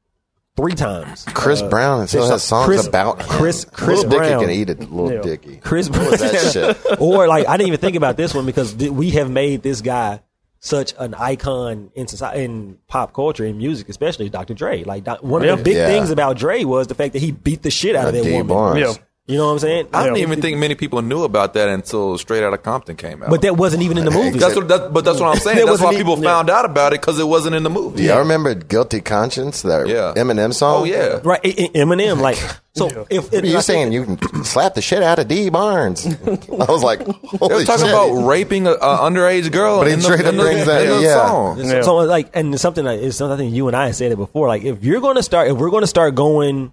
Three 0.56 0.74
times. 0.74 1.24
Chris 1.34 1.62
Uh, 1.62 1.70
Brown 1.70 2.00
and 2.00 2.10
still 2.10 2.22
Chris- 2.22 2.32
has 2.32 2.44
songs 2.44 2.66
Chris- 2.66 2.88
about 2.88 3.22
him. 3.22 3.28
Chris- 3.28 3.66
Chris 3.66 4.04
little 4.04 4.18
Brown. 4.18 4.40
Dicky 4.40 4.42
can 4.46 4.50
eat 4.50 4.70
it, 4.72 4.80
little 4.92 5.12
Yeah. 5.14 5.22
Dicky. 5.22 5.58
Chris 5.58 5.90
What 5.90 6.10
was 6.12 6.20
that 6.20 6.52
shit? 6.52 6.78
or 7.02 7.28
like, 7.28 7.48
I 7.48 7.58
didn't 7.58 7.68
even 7.68 7.80
think 7.80 7.96
about 7.96 8.18
this 8.18 8.34
one 8.34 8.46
because 8.46 8.74
th- 8.74 8.92
we 8.92 9.12
have 9.12 9.30
made 9.30 9.62
this 9.62 9.82
guy 9.82 10.22
such 10.60 10.96
an 10.98 11.14
icon 11.14 11.92
in 11.94 12.08
society, 12.08 12.44
in 12.46 12.78
pop 12.88 13.14
culture, 13.14 13.46
in 13.46 13.58
music, 13.60 13.88
especially 13.90 14.30
Dr. 14.30 14.56
Dre. 14.56 14.84
Like 14.84 15.04
Doc- 15.04 15.22
one 15.22 15.44
of 15.44 15.48
Yeah. 15.48 15.56
the 15.58 15.64
big 15.64 15.76
Yeah. 15.76 15.88
things 15.88 16.10
about 16.10 16.38
Dre 16.38 16.64
was 16.64 16.88
the 16.88 16.96
fact 16.96 17.14
that 17.14 17.20
he 17.22 17.32
beat 17.32 17.62
the 17.62 17.70
shit 17.70 17.96
out 17.96 18.08
of 18.08 18.14
that 18.16 18.24
Dee. 18.24 18.32
woman. 18.32 18.48
Barnes. 18.48 18.80
Yeah. 18.80 18.94
You 19.30 19.36
know 19.36 19.48
what 19.48 19.52
I'm 19.52 19.60
saying? 19.60 19.90
I 19.92 20.06
don't 20.06 20.16
even 20.20 20.40
think 20.42 20.58
many 20.58 20.74
people 20.76 21.02
knew 21.02 21.24
about 21.24 21.54
that 21.56 21.68
until 21.68 22.18
Straight 22.18 22.44
Outta 22.44 22.58
Compton 22.58 22.96
came 22.96 23.22
out. 23.22 23.30
But 23.30 23.42
that 23.42 23.58
wasn't 23.58 23.84
even 23.84 23.98
in 23.98 24.06
the 24.06 24.12
movie. 24.12 24.40
that's 24.40 24.56
what, 24.56 24.70
that, 24.70 24.94
but 24.94 25.04
that's 25.04 25.20
what 25.20 25.28
I'm 25.28 25.40
saying. 25.42 25.58
That 25.58 25.66
That's 25.66 25.82
why 25.82 25.94
people 25.94 26.14
even- 26.14 26.24
found 26.24 26.50
out 26.50 26.64
about 26.64 26.94
it 26.94 27.02
because 27.02 27.20
it 27.20 27.26
wasn't 27.28 27.54
in 27.56 27.64
the 27.64 27.70
movie. 27.70 28.04
Yeah, 28.04 28.12
y'all 28.12 28.20
remember 28.20 28.54
"Guilty 28.56 29.02
Conscience"? 29.02 29.64
That 29.64 29.88
Yeah. 29.90 30.14
Eminem 30.16 30.54
song. 30.54 30.82
Oh 30.82 30.84
yeah. 30.86 31.20
right? 31.26 31.42
I- 31.44 31.48
I- 31.74 31.78
Eminem, 31.78 32.22
like 32.22 32.38
so. 32.74 33.06
If, 33.10 33.34
if 33.34 33.44
You're 33.44 33.62
saying 33.62 33.92
you 33.92 34.06
can 34.16 34.46
slap 34.46 34.76
the 34.76 34.82
shit 34.82 35.04
out 35.04 35.20
of 35.20 35.28
Dee 35.28 35.50
Barnes? 35.50 36.06
I 36.26 36.72
was 36.72 36.82
like, 36.84 37.00
holy 37.02 37.18
They 37.34 37.38
holy 37.38 37.54
were 37.56 37.64
talking 37.66 37.86
shit. 37.86 37.94
about 37.94 38.26
raping 38.28 38.66
an 38.68 38.76
underage 38.76 39.52
girl. 39.52 39.80
But 39.80 39.88
he 39.88 39.94
in 39.94 40.00
the, 40.00 40.06
straight 40.06 40.22
up 40.22 40.28
in 40.28 40.38
the, 40.38 40.44
brings 40.44 40.66
that- 40.68 40.84
in 40.84 40.90
the 40.90 41.02
yeah. 41.02 41.28
song. 41.28 41.60
Yeah. 41.66 41.82
So 41.82 41.98
like, 41.98 42.30
and 42.34 42.58
something 42.58 42.86
like 42.86 43.02
it's 43.02 43.18
something 43.18 43.34
I 43.34 43.38
think 43.38 43.54
you 43.54 43.68
and 43.68 43.76
I 43.76 43.92
said 43.92 44.14
it 44.14 44.16
before. 44.18 44.48
Like, 44.48 44.64
if 44.64 44.86
you're 44.86 45.02
going 45.02 45.18
to 45.18 45.24
start, 45.24 45.50
if 45.52 45.58
we're 45.58 45.70
going 45.72 45.84
to 45.84 45.88
start 45.88 46.16
going, 46.16 46.72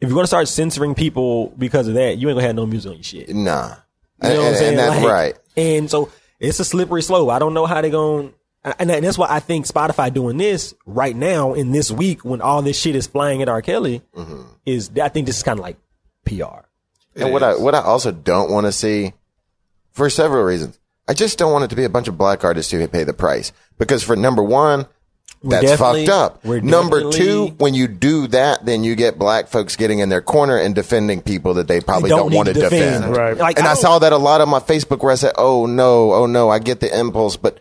if 0.00 0.08
you're 0.08 0.20
to 0.22 0.26
start 0.26 0.48
censoring 0.48 0.94
people 0.94 1.48
because 1.58 1.88
of 1.88 1.94
that, 1.94 2.18
you 2.18 2.28
ain't 2.28 2.36
gonna 2.36 2.46
have 2.46 2.56
no 2.56 2.66
music 2.66 2.90
on 2.90 2.96
your 2.96 3.04
shit. 3.04 3.28
Nah, 3.30 3.74
you 4.22 4.28
know 4.28 4.30
and, 4.30 4.38
what 4.38 4.46
I'm 4.48 4.54
saying? 4.54 4.68
and 4.70 4.78
that's 4.78 5.02
Like, 5.02 5.12
right. 5.12 5.34
And 5.56 5.90
so 5.90 6.10
it's 6.38 6.58
a 6.60 6.64
slippery 6.64 7.02
slope. 7.02 7.28
I 7.30 7.38
don't 7.38 7.54
know 7.54 7.66
how 7.66 7.80
they're 7.80 7.90
going. 7.90 8.32
And 8.62 8.90
that- 8.90 8.96
and 8.96 9.04
that's 9.06 9.16
why 9.16 9.26
I 9.30 9.40
think 9.40 9.66
Spotify 9.66 10.12
doing 10.12 10.36
this 10.36 10.74
right 10.84 11.16
now 11.16 11.54
in 11.54 11.72
this 11.72 11.90
week 11.90 12.24
when 12.24 12.40
all 12.42 12.60
this 12.62 12.78
shit 12.78 12.94
is 12.94 13.06
flying 13.06 13.40
at 13.42 13.48
R. 13.48 13.62
Kelly 13.62 14.02
Mm-hmm. 14.14 14.42
is 14.66 14.90
I 15.02 15.08
think 15.08 15.26
this 15.26 15.38
is 15.38 15.42
kind 15.42 15.58
of 15.58 15.62
like 15.62 15.76
PR. 16.26 16.66
And 17.16 17.32
what 17.32 17.42
I 17.42 17.56
what 17.56 17.74
I 17.74 17.80
also 17.80 18.12
don't 18.12 18.50
want 18.50 18.66
to 18.66 18.72
see, 18.72 19.12
for 19.92 20.08
several 20.10 20.44
reasons, 20.44 20.78
I 21.08 21.14
just 21.14 21.38
don't 21.38 21.52
want 21.52 21.64
it 21.64 21.68
to 21.70 21.76
be 21.76 21.84
a 21.84 21.88
bunch 21.88 22.06
of 22.08 22.16
black 22.16 22.44
artists 22.44 22.70
who 22.70 22.86
pay 22.88 23.04
the 23.04 23.12
price. 23.14 23.52
Because 23.78 24.02
for 24.02 24.14
number 24.14 24.42
one, 24.42 24.86
that's 25.42 25.76
fucked 25.80 26.08
up. 26.08 26.44
we're 26.44 26.60
Number 26.60 27.10
two, 27.10 27.48
when 27.58 27.72
you 27.74 27.88
do 27.88 28.26
that, 28.28 28.66
then 28.66 28.84
you 28.84 28.94
get 28.94 29.18
black 29.18 29.48
folks 29.48 29.76
getting 29.76 30.00
in 30.00 30.08
their 30.10 30.20
corner 30.20 30.58
and 30.58 30.74
defending 30.74 31.22
people 31.22 31.54
that 31.54 31.66
they 31.68 31.80
probably 31.80 32.10
They 32.10 32.16
don't, 32.16 32.30
need 32.30 32.36
want 32.36 32.48
to 32.48 32.54
defend. 32.54 33.16
Right. 33.16 33.36
Like, 33.36 33.58
and 33.58 33.66
I, 33.66 33.72
don't- 33.72 33.80
saw 33.80 33.98
that 34.00 34.12
a 34.12 34.18
lot 34.18 34.40
on 34.40 34.48
my 34.48 34.60
Facebook 34.60 35.02
where 35.02 35.12
I 35.12 35.16
said, 35.16 35.32
"Oh 35.38 35.66
no, 35.66 36.12
oh 36.12 36.26
no, 36.26 36.50
I 36.50 36.58
get 36.58 36.80
the 36.80 36.98
impulse, 36.98 37.36
but 37.36 37.58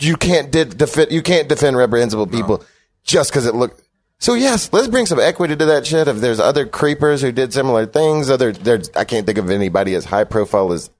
you 0.00 0.16
can't 0.16 0.52
de- 0.52 0.64
defend 0.66 1.10
you 1.10 1.22
can't 1.22 1.48
defend 1.48 1.76
reprehensible 1.76 2.28
people 2.28 2.64
just 3.04 3.30
because 3.30 3.46
it 3.46 3.54
looked." 3.54 3.82
So 4.20 4.34
yes, 4.34 4.72
let's 4.72 4.88
bring 4.88 5.06
some 5.06 5.20
equity 5.20 5.56
to 5.56 5.64
that 5.66 5.86
shit. 5.86 6.06
If 6.08 6.18
there's 6.18 6.40
other 6.40 6.66
creepers 6.66 7.20
who 7.22 7.32
did 7.32 7.52
similar 7.52 7.86
things, 7.86 8.30
other 8.30 8.52
there's 8.52 8.90
I 8.94 9.04
can't 9.04 9.26
think 9.26 9.38
of 9.38 9.50
anybody 9.50 9.94
as 9.94 10.04
high 10.04 10.24
profile 10.24 10.72
as 10.72 10.90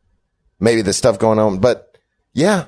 maybe 0.59 0.83
the 0.83 0.93
stuff 0.93 1.19
going 1.19 1.39
on, 1.39 1.59
but 1.59 1.97
yeah. 2.33 2.67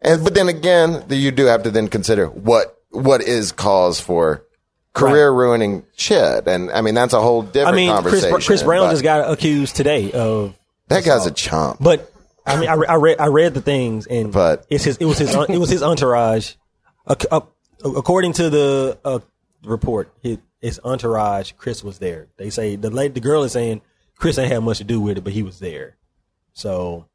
And 0.00 0.22
but 0.22 0.34
then 0.34 0.48
again, 0.48 1.04
you 1.08 1.30
do 1.30 1.46
have 1.46 1.62
to 1.64 1.70
then 1.70 1.88
consider 1.88 2.26
what 2.26 2.82
what 2.94 3.22
is 3.22 3.52
cause 3.52 4.00
for 4.00 4.44
career 4.92 5.30
ruining 5.32 5.84
shit, 5.96 6.46
and 6.46 6.70
I 6.70 6.80
mean 6.80 6.94
that's 6.94 7.12
a 7.12 7.20
whole 7.20 7.42
different 7.42 7.68
I 7.68 7.72
mean, 7.76 7.90
Chris, 8.02 8.22
conversation. 8.22 8.40
Chris 8.46 8.62
Brown 8.62 8.86
but 8.86 8.90
just 8.92 9.02
got 9.02 9.30
accused 9.30 9.76
today 9.76 10.12
of 10.12 10.56
that 10.88 11.04
guy's 11.04 11.26
a 11.26 11.30
chump. 11.32 11.78
But 11.80 12.10
I 12.46 12.60
mean, 12.60 12.68
I, 12.68 12.74
re- 12.74 12.86
I 12.86 12.94
read 12.96 13.20
I 13.20 13.26
read 13.26 13.54
the 13.54 13.60
things, 13.60 14.06
and 14.06 14.32
But- 14.32 14.66
it's 14.70 14.84
his 14.84 14.96
it 14.98 15.04
was 15.04 15.18
his 15.18 15.34
it 15.34 15.58
was 15.58 15.70
his 15.70 15.82
entourage. 15.82 16.54
Ac- 17.08 17.26
uh, 17.30 17.40
according 17.84 18.32
to 18.34 18.48
the 18.48 18.98
uh, 19.04 19.18
report, 19.64 20.12
his, 20.22 20.38
his 20.60 20.80
entourage, 20.84 21.52
Chris 21.52 21.84
was 21.84 21.98
there. 21.98 22.28
They 22.38 22.50
say 22.50 22.76
the 22.76 22.90
lady, 22.90 23.14
the 23.14 23.20
girl 23.20 23.42
is 23.44 23.52
saying 23.52 23.82
Chris 24.16 24.38
ain't 24.38 24.50
had 24.52 24.62
much 24.62 24.78
to 24.78 24.84
do 24.84 25.00
with 25.00 25.18
it, 25.18 25.24
but 25.24 25.32
he 25.32 25.42
was 25.42 25.58
there. 25.58 25.96
So 26.54 27.06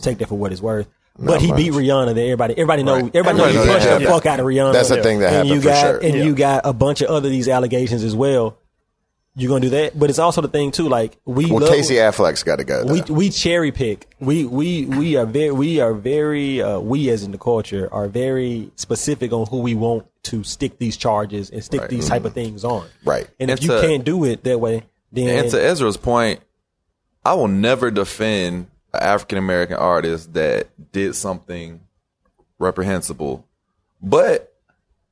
take 0.00 0.18
that 0.18 0.28
for 0.28 0.38
what 0.38 0.52
it's 0.52 0.62
worth. 0.62 0.88
But 1.18 1.40
he 1.42 1.52
beat 1.52 1.72
Rihanna. 1.72 2.14
That 2.14 2.20
everybody, 2.22 2.54
everybody 2.54 2.82
know, 2.82 2.94
everybody, 2.94 3.18
Everybody 3.18 3.38
know 3.38 3.48
he 3.48 3.54
knows 3.54 3.66
punched 3.68 3.84
that 3.86 4.00
the 4.00 4.06
fuck 4.06 4.26
out 4.26 4.40
of 4.40 4.46
Rihanna. 4.46 4.72
That's 4.72 4.88
the 4.88 5.02
thing 5.02 5.20
that 5.20 5.32
and 5.34 5.48
you 5.48 5.54
happened 5.60 5.62
for 5.62 5.68
got, 5.68 5.80
sure. 6.02 6.10
And 6.10 6.24
you 6.26 6.34
got 6.34 6.62
a 6.64 6.72
bunch 6.72 7.00
of 7.02 7.10
other 7.10 7.28
these 7.28 7.48
allegations 7.48 8.02
as 8.02 8.16
well. 8.16 8.56
You're 9.34 9.48
gonna 9.48 9.60
do 9.62 9.70
that, 9.70 9.98
but 9.98 10.10
it's 10.10 10.18
also 10.18 10.42
the 10.42 10.48
thing 10.48 10.72
too. 10.72 10.88
Like 10.90 11.16
we 11.24 11.50
Well, 11.50 11.60
love, 11.60 11.70
Casey 11.70 11.94
Affleck's 11.94 12.42
got 12.42 12.56
to 12.56 12.64
go. 12.64 12.84
we 12.84 13.00
though. 13.00 13.14
we 13.14 13.30
cherry 13.30 13.72
pick. 13.72 14.06
We 14.20 14.44
we 14.44 14.84
we 14.84 15.16
are 15.16 15.24
very 15.24 15.50
we 15.52 15.80
are 15.80 15.94
very 15.94 16.60
uh, 16.60 16.80
we 16.80 17.08
as 17.08 17.22
in 17.22 17.30
the 17.32 17.38
culture 17.38 17.88
are 17.92 18.08
very 18.08 18.70
specific 18.76 19.32
on 19.32 19.46
who 19.46 19.60
we 19.60 19.74
want 19.74 20.06
to 20.24 20.44
stick 20.44 20.78
these 20.78 20.98
charges 20.98 21.48
and 21.48 21.64
stick 21.64 21.88
these 21.88 22.08
type 22.08 22.26
of 22.26 22.34
things 22.34 22.62
on. 22.62 22.86
Right. 23.06 23.26
And 23.40 23.50
if 23.50 23.58
It's 23.58 23.66
you 23.66 23.72
a- 23.74 23.80
can't 23.80 24.04
do 24.04 24.24
it 24.24 24.44
that 24.44 24.60
way, 24.60 24.82
then 25.12 25.28
And 25.44 25.50
to 25.50 25.62
Ezra's 25.64 25.96
point, 25.96 26.40
I 27.24 27.32
will 27.32 27.48
never 27.48 27.90
defend 27.90 28.56
an 28.56 28.66
African 28.94 29.38
American 29.38 29.76
artist 29.76 30.34
that 30.34 30.68
did 30.92 31.14
something 31.16 31.80
reprehensible. 32.58 33.46
But 34.02 34.52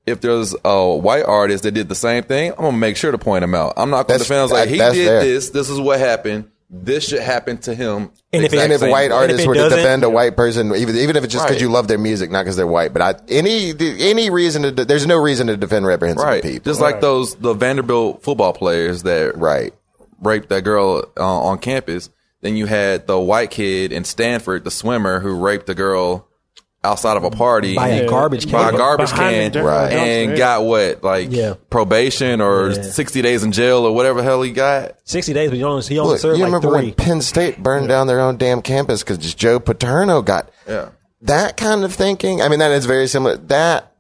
if 0.07 0.21
there's 0.21 0.55
a 0.65 0.95
white 0.95 1.25
artist 1.25 1.63
that 1.65 1.73
did 1.73 1.89
the 1.89 1.95
same 1.95 2.25
thing, 2.25 2.51
I'm 2.53 2.57
gonna 2.65 2.77
make 2.77 2.97
sure 2.97 3.13
to 3.13 3.19
point 3.19 3.45
him 3.45 3.55
out. 3.55 3.75
I'm 3.77 3.91
not 3.91 4.09
gonna 4.09 4.19
defend. 4.19 4.41
I 4.41 4.55
like, 4.55 4.69
he 4.69 4.79
did 4.79 4.95
fair. 4.95 5.23
this. 5.23 5.51
This 5.51 5.69
is 5.71 5.79
what 5.79 5.99
happened. 5.99 6.51
This 6.73 7.09
should 7.09 7.21
happen 7.23 7.59
to 7.59 7.75
him. 7.75 8.11
And 8.33 8.45
if 8.45 8.53
and 8.53 8.73
if 8.73 8.81
white 8.81 8.91
way. 8.93 9.11
artists 9.11 9.43
it 9.45 9.49
were 9.49 9.55
to 9.55 9.69
defend 9.71 10.05
a 10.05 10.11
white 10.11 10.37
person, 10.37 10.73
even 10.75 10.97
even 10.97 11.17
if 11.17 11.25
it's 11.25 11.33
just 11.33 11.45
because 11.45 11.57
Right. 11.57 11.63
you 11.63 11.69
love 11.69 11.89
their 11.89 11.99
music, 11.99 12.31
not 12.31 12.45
because 12.45 12.55
they're 12.57 12.67
white, 12.67 12.93
but 12.93 13.03
I, 13.03 13.15
any 13.29 13.73
any 13.99 14.31
reason 14.31 14.63
to 14.63 14.71
de- 14.71 14.85
there's 14.85 15.07
no 15.07 15.17
reason 15.17 15.49
to 15.49 15.57
defend 15.57 15.85
reprehensible 15.85 16.25
right, 16.31 16.43
people. 16.43 16.71
just 16.71 16.81
like 16.81 17.01
those 17.01 17.35
the 17.35 17.55
Vanderbilt 17.55 18.23
football 18.23 18.53
players 18.53 19.03
that 19.03 19.37
right, 19.37 19.75
raped 20.21 20.49
that 20.51 20.63
girl 20.63 21.05
uh, 21.17 21.41
on 21.43 21.59
campus. 21.59 22.09
Then 22.43 22.57
you 22.57 22.67
had 22.67 23.07
the 23.07 23.19
white 23.19 23.51
kid 23.51 23.93
in 23.93 24.05
Stanford, 24.05 24.65
the 24.65 24.71
swimmer, 24.71 25.21
who 25.21 25.35
raped 25.35 25.69
a 25.69 25.75
girl 25.75 26.27
outside 26.83 27.19
of 27.19 27.25
a 27.25 27.31
party 27.31 27.75
by 27.75 27.89
a 27.89 28.09
garbage 28.09 28.45
can. 28.45 28.53
by 28.53 28.71
a 28.71 28.73
garbage 28.73 29.11
Behind 29.11 29.53
can, 29.53 29.63
Right. 29.65 29.93
and 29.93 30.39
got 30.39 30.65
what 30.65 31.05
like 31.05 31.29
Yeah. 31.31 31.55
probation 31.69 32.41
or 32.41 32.71
Yeah. 32.71 32.81
sixty 32.83 33.21
days 33.21 33.43
in 33.43 33.53
jail 33.53 33.85
or 33.87 33.95
whatever 33.95 34.23
the 34.23 34.25
hell 34.25 34.41
he 34.41 34.51
got. 34.51 34.93
sixty 35.05 35.35
days, 35.35 35.51
but 35.51 35.59
he 35.59 35.63
only 35.65 35.83
he 35.83 35.99
only 35.99 36.13
Look, 36.13 36.21
served 36.21 36.39
you 36.39 36.45
like 36.45 36.49
remember 36.55 36.69
three. 36.79 36.87
when 36.87 36.95
Penn 36.95 37.21
State 37.21 37.63
burned 37.63 37.89
down 37.89 38.07
their 38.07 38.21
own 38.21 38.39
damn 38.39 38.63
campus 38.63 39.03
because 39.03 39.19
Joe 39.19 39.61
Paterno 39.61 40.23
got 40.23 40.49
Yeah, 40.67 40.87
that 41.21 41.59
kind 41.59 41.85
of 41.85 41.93
thinking? 41.93 42.41
I 42.41 42.49
mean, 42.49 42.61
that 42.61 42.71
is 42.71 42.87
very 42.87 43.09
similar. 43.09 43.37
That 43.37 43.93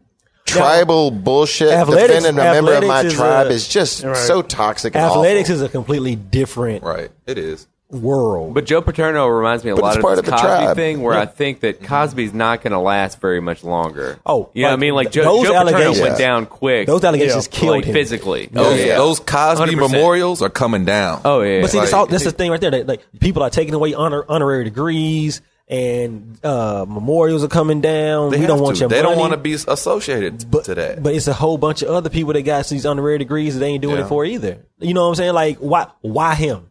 tribal 0.46 1.10
bullshit 1.10 1.68
athletics- 1.72 2.08
defending 2.24 2.40
a 2.40 2.52
member 2.52 2.72
of 2.72 2.84
my 2.84 3.02
is 3.02 3.12
tribe 3.12 3.48
a- 3.48 3.50
is 3.50 3.68
just 3.68 4.02
Right. 4.02 4.16
so 4.16 4.40
toxic. 4.40 4.94
And 4.96 5.04
Athletics 5.04 5.50
awful. 5.50 5.56
is 5.56 5.62
a 5.62 5.68
completely 5.68 6.16
different 6.16 6.82
right. 6.82 7.10
It 7.26 7.36
is. 7.36 7.66
World. 7.90 8.54
But 8.54 8.66
Joe 8.66 8.80
Paterno 8.82 9.26
reminds 9.26 9.64
me 9.64 9.70
a 9.70 9.74
But 9.74 9.82
lot 9.82 9.88
it's 9.88 9.96
of 9.96 10.02
part 10.02 10.12
this 10.16 10.18
of 10.20 10.24
the 10.26 10.30
Cosby 10.32 10.46
tribe. 10.64 10.76
thing, 10.76 11.02
where 11.02 11.18
I 11.18 11.26
think 11.26 11.60
that 11.60 11.82
Cosby's 11.82 12.32
not 12.32 12.62
going 12.62 12.72
to 12.72 12.78
last 12.78 13.20
very 13.20 13.40
much 13.40 13.64
longer. 13.64 14.18
Oh, 14.24 14.50
you 14.54 14.62
know 14.62 14.68
what 14.68 14.70
I 14.70 14.72
like, 14.74 14.80
mean? 14.80 14.94
Like 14.94 15.10
Joe, 15.12 15.22
those 15.24 15.46
Joe 15.46 15.52
Paterno 15.54 15.70
allegations- 15.78 16.00
went 16.00 16.18
down 16.18 16.46
quick. 16.46 16.86
those 16.86 17.04
allegations 17.04 17.48
Yeah. 17.52 17.58
killed 17.58 17.76
like 17.76 17.84
him 17.84 17.92
physically. 17.94 18.48
Those, 18.52 18.66
Oh 18.66 18.74
yeah. 18.74 18.96
those 18.96 19.20
Cosby 19.20 19.74
100%. 19.74 19.90
memorials 19.92 20.42
are 20.42 20.50
coming 20.50 20.84
down. 20.84 21.20
Oh 21.24 21.40
yeah. 21.42 21.60
But 21.62 21.70
see, 21.70 21.78
that's, 21.78 21.92
Like- 21.92 21.98
all, 22.00 22.06
that's 22.06 22.24
the 22.24 22.30
thing 22.32 22.50
right 22.50 22.60
there. 22.60 22.70
That, 22.70 22.86
like 22.86 23.00
people 23.20 23.42
are 23.42 23.50
taking 23.50 23.74
away 23.74 23.94
honor, 23.94 24.24
honorary 24.28 24.64
degrees 24.64 25.42
and 25.68 26.36
uh, 26.44 26.84
memorials 26.88 27.44
are 27.44 27.48
coming 27.48 27.80
down. 27.80 28.30
they 28.32 28.40
we 28.40 28.46
don't 28.46 28.60
want 28.60 28.76
to. 28.76 28.80
your 28.80 28.88
They 28.88 29.02
money. 29.02 29.08
don't 29.14 29.18
want 29.20 29.32
to 29.32 29.36
be 29.38 29.52
associated 29.54 30.50
but, 30.50 30.64
to 30.64 30.74
that. 30.74 31.00
But 31.02 31.14
it's 31.14 31.28
a 31.28 31.32
whole 31.32 31.58
bunch 31.58 31.82
of 31.82 31.90
other 31.90 32.10
people 32.10 32.32
that 32.32 32.42
got 32.42 32.66
these 32.68 32.84
honorary 32.84 33.18
degrees 33.18 33.54
that 33.54 33.60
they 33.60 33.68
ain't 33.68 33.82
doing 33.82 33.96
Yeah. 33.98 34.04
it 34.04 34.08
for 34.08 34.24
either. 34.24 34.58
You 34.80 34.94
know 34.94 35.02
what 35.04 35.08
I'm 35.10 35.14
saying? 35.14 35.34
Like 35.34 35.58
why 35.58 35.86
why 36.00 36.34
him? 36.34 36.69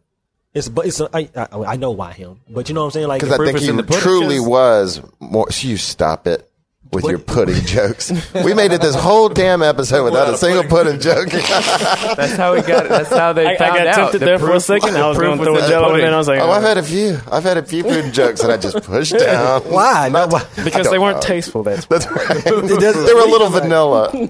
It's 0.52 0.68
but 0.68 0.86
it's 0.86 0.98
a, 1.00 1.08
I, 1.16 1.28
I, 1.36 1.48
I 1.64 1.76
know 1.76 1.92
why 1.92 2.12
him, 2.12 2.40
but 2.48 2.68
you 2.68 2.74
know 2.74 2.80
what 2.80 2.86
I'm 2.86 2.90
saying? 2.90 3.08
Like 3.08 3.20
because 3.20 3.38
I 3.38 3.44
think 3.44 3.58
he 3.58 3.68
in 3.68 3.76
the 3.76 3.84
pudding. 3.84 4.02
truly 4.02 4.40
was 4.40 5.00
more. 5.20 5.46
You 5.50 5.76
stop 5.76 6.26
it 6.26 6.49
with 6.92 7.04
your 7.04 7.18
pudding 7.18 7.54
jokes. 7.66 8.10
We 8.44 8.54
made 8.54 8.72
it 8.72 8.80
this 8.80 8.94
whole 8.96 9.28
damn 9.28 9.62
episode 9.62 10.04
without 10.04 10.32
a 10.32 10.36
single 10.36 10.64
pudding 10.64 10.98
joke. 11.00 11.28
That's 11.30 12.36
how 12.36 12.54
we 12.54 12.62
got. 12.62 12.86
it. 12.86 12.88
That's 12.88 13.10
how 13.10 13.32
they 13.32 13.46
I, 13.46 13.52
I 13.52 13.56
got 13.58 13.86
out. 13.86 13.94
tempted 13.94 14.18
The 14.20 14.24
there 14.24 14.38
for 14.38 14.52
a 14.52 14.60
second. 14.60 14.94
the 14.94 15.00
I 15.00 15.08
was 15.08 15.16
proof 15.16 15.28
going 15.28 15.38
to 15.38 15.44
throw 15.44 15.56
a 15.56 15.60
the 15.62 15.68
jello 15.68 15.86
in 15.86 15.90
pudding. 15.92 16.06
and 16.06 16.14
I 16.14 16.18
was 16.18 16.28
like, 16.28 16.40
oh, 16.40 16.50
I've 16.50 16.62
had 16.62 16.76
a 16.78 16.80
oh. 16.80 16.84
few. 16.84 17.18
I've 17.30 17.44
had 17.44 17.56
a 17.58 17.62
few 17.62 17.84
pudding 17.84 18.12
jokes 18.20 18.40
that 18.42 18.50
I 18.50 18.56
just 18.56 18.82
pushed 18.84 19.16
down. 19.16 19.62
why? 19.62 20.08
No, 20.10 20.26
why? 20.26 20.44
because 20.64 20.90
they 20.90 20.98
weren't 20.98 21.22
tasteful. 21.22 21.62
That's. 21.62 21.86
That's 21.86 22.10
right. 22.10 22.44
they 22.44 22.50
were 22.52 23.22
a 23.22 23.30
little 23.30 23.50
vanilla. 23.50 24.10
Oh! 24.12 24.26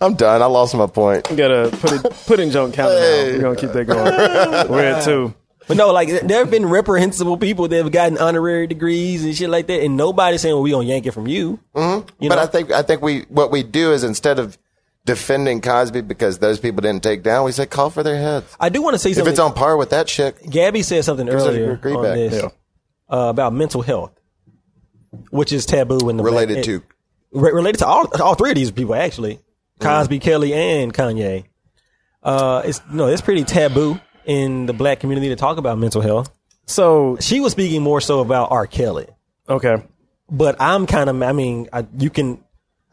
I'm 0.00 0.14
done. 0.14 0.42
I 0.42 0.46
lost 0.46 0.74
my 0.74 0.86
point. 0.86 1.28
We 1.30 1.36
got 1.36 1.50
a 1.50 1.70
pudding, 1.76 2.00
pudding 2.26 2.50
joke 2.50 2.72
counter 2.74 2.98
Hey. 2.98 3.26
now. 3.28 3.32
We're 3.34 3.40
going 3.40 3.56
to 3.56 3.60
keep 3.60 3.72
that 3.72 3.84
going. 3.86 4.70
We're 4.70 4.84
at 4.84 5.04
two. 5.04 5.34
But 5.68 5.76
no, 5.76 5.92
like 5.92 6.08
there 6.26 6.38
have 6.40 6.50
been 6.50 6.66
reprehensible 6.66 7.36
people 7.36 7.68
that 7.68 7.76
have 7.76 7.92
gotten 7.92 8.18
honorary 8.18 8.66
degrees 8.66 9.24
and 9.24 9.34
shit 9.36 9.48
like 9.48 9.66
that, 9.68 9.82
and 9.82 9.96
nobody's 9.96 10.40
saying, 10.40 10.54
"Well, 10.54 10.62
we 10.62 10.70
gonna 10.72 10.84
yank 10.86 11.06
it 11.06 11.12
from 11.12 11.26
you." 11.26 11.60
Mm-hmm. 11.74 12.08
You 12.20 12.28
but 12.28 12.36
know? 12.36 12.42
I 12.42 12.46
think 12.46 12.70
I 12.72 12.82
think 12.82 13.02
we 13.02 13.20
what 13.28 13.50
we 13.50 13.62
do 13.62 13.92
is 13.92 14.02
instead 14.04 14.38
of 14.38 14.58
defending 15.04 15.60
Cosby 15.60 16.02
because 16.02 16.38
those 16.38 16.60
people 16.60 16.80
didn't 16.80 17.02
take 17.02 17.22
down, 17.22 17.44
we 17.44 17.52
say 17.52 17.66
call 17.66 17.90
for 17.90 18.02
their 18.02 18.16
heads. 18.16 18.56
I 18.60 18.68
do 18.68 18.82
want 18.82 18.94
to 18.94 18.98
say 18.98 19.12
something. 19.12 19.26
If 19.26 19.32
it's 19.32 19.40
on 19.40 19.52
par 19.54 19.76
with 19.76 19.90
that 19.90 20.08
shit, 20.08 20.36
Gabby 20.48 20.82
said 20.82 21.04
something 21.04 21.28
earlier 21.28 21.80
on 21.84 22.02
this 22.02 22.34
Yeah. 22.42 22.48
uh, 23.08 23.28
about 23.28 23.52
mental 23.52 23.82
health, 23.82 24.12
which 25.30 25.52
is 25.52 25.66
taboo 25.66 26.08
in 26.08 26.16
the 26.16 26.22
related 26.22 26.54
black- 26.54 26.64
to 26.66 26.82
re- 27.32 27.52
related 27.52 27.78
to 27.78 27.86
all 27.86 28.08
all 28.20 28.34
three 28.34 28.50
of 28.50 28.56
these 28.56 28.70
people 28.70 28.94
actually, 28.94 29.40
Cosby, 29.80 30.18
Kelly, 30.18 30.52
and 30.54 30.92
Kanye. 30.92 31.44
Uh, 32.22 32.62
it's 32.64 32.80
no, 32.90 33.06
it's 33.08 33.22
pretty 33.22 33.44
taboo 33.44 34.00
in 34.24 34.66
the 34.66 34.72
black 34.72 35.00
community 35.00 35.28
to 35.30 35.36
talk 35.36 35.58
about 35.58 35.78
mental 35.78 36.00
health. 36.00 36.30
So 36.66 37.16
She 37.20 37.40
was 37.40 37.52
speaking 37.52 37.82
more 37.82 38.00
so 38.00 38.20
about 38.20 38.50
R. 38.52 38.66
Kelly, 38.66 39.06
okay, 39.48 39.82
but 40.30 40.56
I'm 40.60 40.86
kind 40.86 41.10
of. 41.10 41.20
I 41.22 41.32
mean, 41.32 41.68
I, 41.72 41.86
you 41.98 42.08
can 42.10 42.42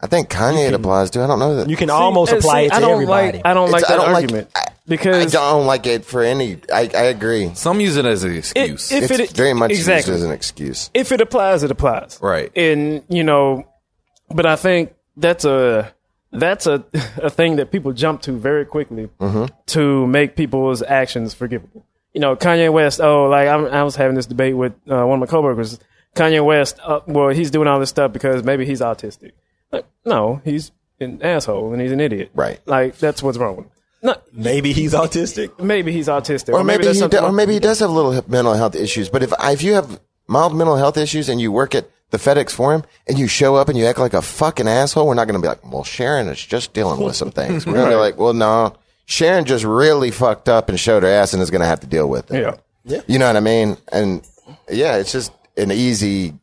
I 0.00 0.06
think 0.06 0.28
Kanye 0.28 0.68
it 0.68 0.74
applies 0.74 1.10
to. 1.10 1.22
I 1.22 1.26
don't 1.26 1.38
know 1.38 1.56
that. 1.56 1.68
you 1.68 1.76
can 1.76 1.88
almost 1.90 2.32
uh, 2.32 2.36
apply 2.38 2.62
see, 2.62 2.66
it 2.66 2.68
to 2.70 2.74
I 2.76 2.80
don't 2.80 2.92
everybody. 2.92 3.38
Like, 3.38 3.46
I 3.46 3.54
don't 3.54 3.70
like 3.70 3.82
It's- 3.82 3.88
that 3.90 4.00
I 4.00 4.04
don't 4.04 4.12
like- 4.12 4.22
argument 4.24 4.50
I- 4.56 4.60
I 4.60 4.92
because 4.96 5.30
don't 5.32 5.66
like 5.66 5.86
it 5.86 6.04
for 6.04 6.20
any. 6.24 6.58
I, 6.72 6.90
I 6.92 7.02
agree. 7.04 7.52
Some 7.54 7.80
use 7.80 7.96
it 7.96 8.04
as 8.06 8.24
an 8.24 8.34
excuse. 8.34 8.90
if 8.90 9.08
It's 9.08 9.20
it 9.20 9.36
very 9.36 9.52
much 9.54 9.70
exactly 9.70 10.14
used 10.14 10.24
as 10.24 10.28
an 10.28 10.32
excuse. 10.34 10.90
if 10.94 11.12
it 11.12 11.20
applies, 11.20 11.62
it 11.62 11.70
applies. 11.70 12.18
Right. 12.20 12.50
And 12.56 13.04
you 13.08 13.22
know, 13.22 13.68
but 14.34 14.46
I 14.46 14.56
think 14.56 14.92
that's 15.16 15.44
a 15.44 15.92
that's 16.32 16.66
a 16.66 16.84
a 17.22 17.30
thing 17.30 17.56
that 17.56 17.70
people 17.70 17.92
jump 17.92 18.22
to 18.22 18.32
very 18.32 18.64
quickly 18.64 19.08
Mm-hmm. 19.20 19.46
to 19.66 20.06
make 20.06 20.36
people's 20.36 20.82
actions 20.82 21.34
forgivable. 21.34 21.84
You 22.14 22.20
know, 22.20 22.34
Kanye 22.36 22.72
West. 22.72 23.00
Oh, 23.00 23.26
like 23.28 23.48
I'm, 23.48 23.66
I 23.66 23.82
was 23.84 23.96
having 23.96 24.16
this 24.16 24.26
debate 24.26 24.56
with 24.56 24.72
uh, 24.90 25.04
one 25.04 25.14
of 25.14 25.20
my 25.20 25.26
coworkers. 25.26 25.78
Kanye 26.16 26.44
West. 26.44 26.78
Uh, 26.82 27.00
well, 27.06 27.28
he's 27.28 27.50
doing 27.52 27.68
all 27.68 27.78
this 27.78 27.90
stuff 27.90 28.12
because 28.12 28.42
maybe 28.42 28.64
he's 28.66 28.80
autistic. 28.80 29.30
Like, 29.70 29.86
no, 30.04 30.40
he's 30.44 30.72
an 30.98 31.22
asshole 31.22 31.72
and 31.72 31.80
he's 31.80 31.92
an 31.92 32.00
idiot. 32.00 32.30
Right. 32.34 32.58
Like 32.66 32.98
that's 32.98 33.22
what's 33.22 33.38
wrong 33.38 33.56
with 33.56 33.66
him. 33.66 33.72
No, 34.02 34.14
Maybe 34.32 34.72
he's 34.72 34.94
autistic. 34.94 35.58
maybe 35.60 35.92
he's 35.92 36.08
autistic, 36.08 36.54
Or 36.54 36.64
maybe, 36.64 36.84
there's 36.84 36.98
he, 37.00 37.18
or 37.18 37.32
maybe 37.32 37.52
he 37.52 37.58
does 37.60 37.80
have 37.80 37.90
little 37.90 38.12
mental 38.28 38.54
health 38.54 38.74
issues. 38.74 39.10
But 39.10 39.22
if 39.22 39.32
if 39.42 39.62
you 39.62 39.74
have 39.74 40.00
mild 40.26 40.56
mental 40.56 40.76
health 40.76 40.96
issues 40.96 41.28
and 41.28 41.38
you 41.40 41.52
work 41.52 41.74
at 41.74 41.88
the 42.10 42.18
FedEx 42.18 42.52
Forum 42.52 42.84
and 43.06 43.18
you 43.18 43.26
show 43.26 43.56
up 43.56 43.68
and 43.68 43.78
you 43.78 43.86
act 43.86 43.98
like 43.98 44.14
a 44.14 44.22
fucking 44.22 44.68
asshole, 44.68 45.06
we're 45.06 45.14
not 45.14 45.26
going 45.26 45.40
to 45.40 45.42
be 45.42 45.48
like, 45.48 45.64
well, 45.70 45.84
Sharon 45.84 46.28
is 46.28 46.44
just 46.44 46.72
dealing 46.72 47.00
with 47.00 47.16
some 47.16 47.30
things. 47.30 47.66
We're 47.66 47.74
going 47.74 47.90
to 47.90 47.96
be 47.96 48.00
like, 48.00 48.18
well, 48.18 48.34
no, 48.34 48.76
Sharon 49.06 49.44
just 49.44 49.64
really 49.64 50.10
fucked 50.10 50.48
up 50.48 50.68
and 50.68 50.78
showed 50.78 51.02
her 51.02 51.08
ass 51.08 51.32
and 51.32 51.42
is 51.42 51.50
going 51.50 51.60
to 51.60 51.66
have 51.66 51.80
to 51.80 51.86
deal 51.86 52.08
with 52.08 52.30
it. 52.30 52.42
Yeah. 52.42 52.56
yeah. 52.84 53.02
You 53.06 53.18
know 53.18 53.26
what 53.26 53.36
I 53.36 53.40
mean? 53.40 53.76
And 53.92 54.26
yeah, 54.68 54.96
it's 54.96 55.12
just 55.12 55.32
an 55.56 55.70
easy 55.70 56.34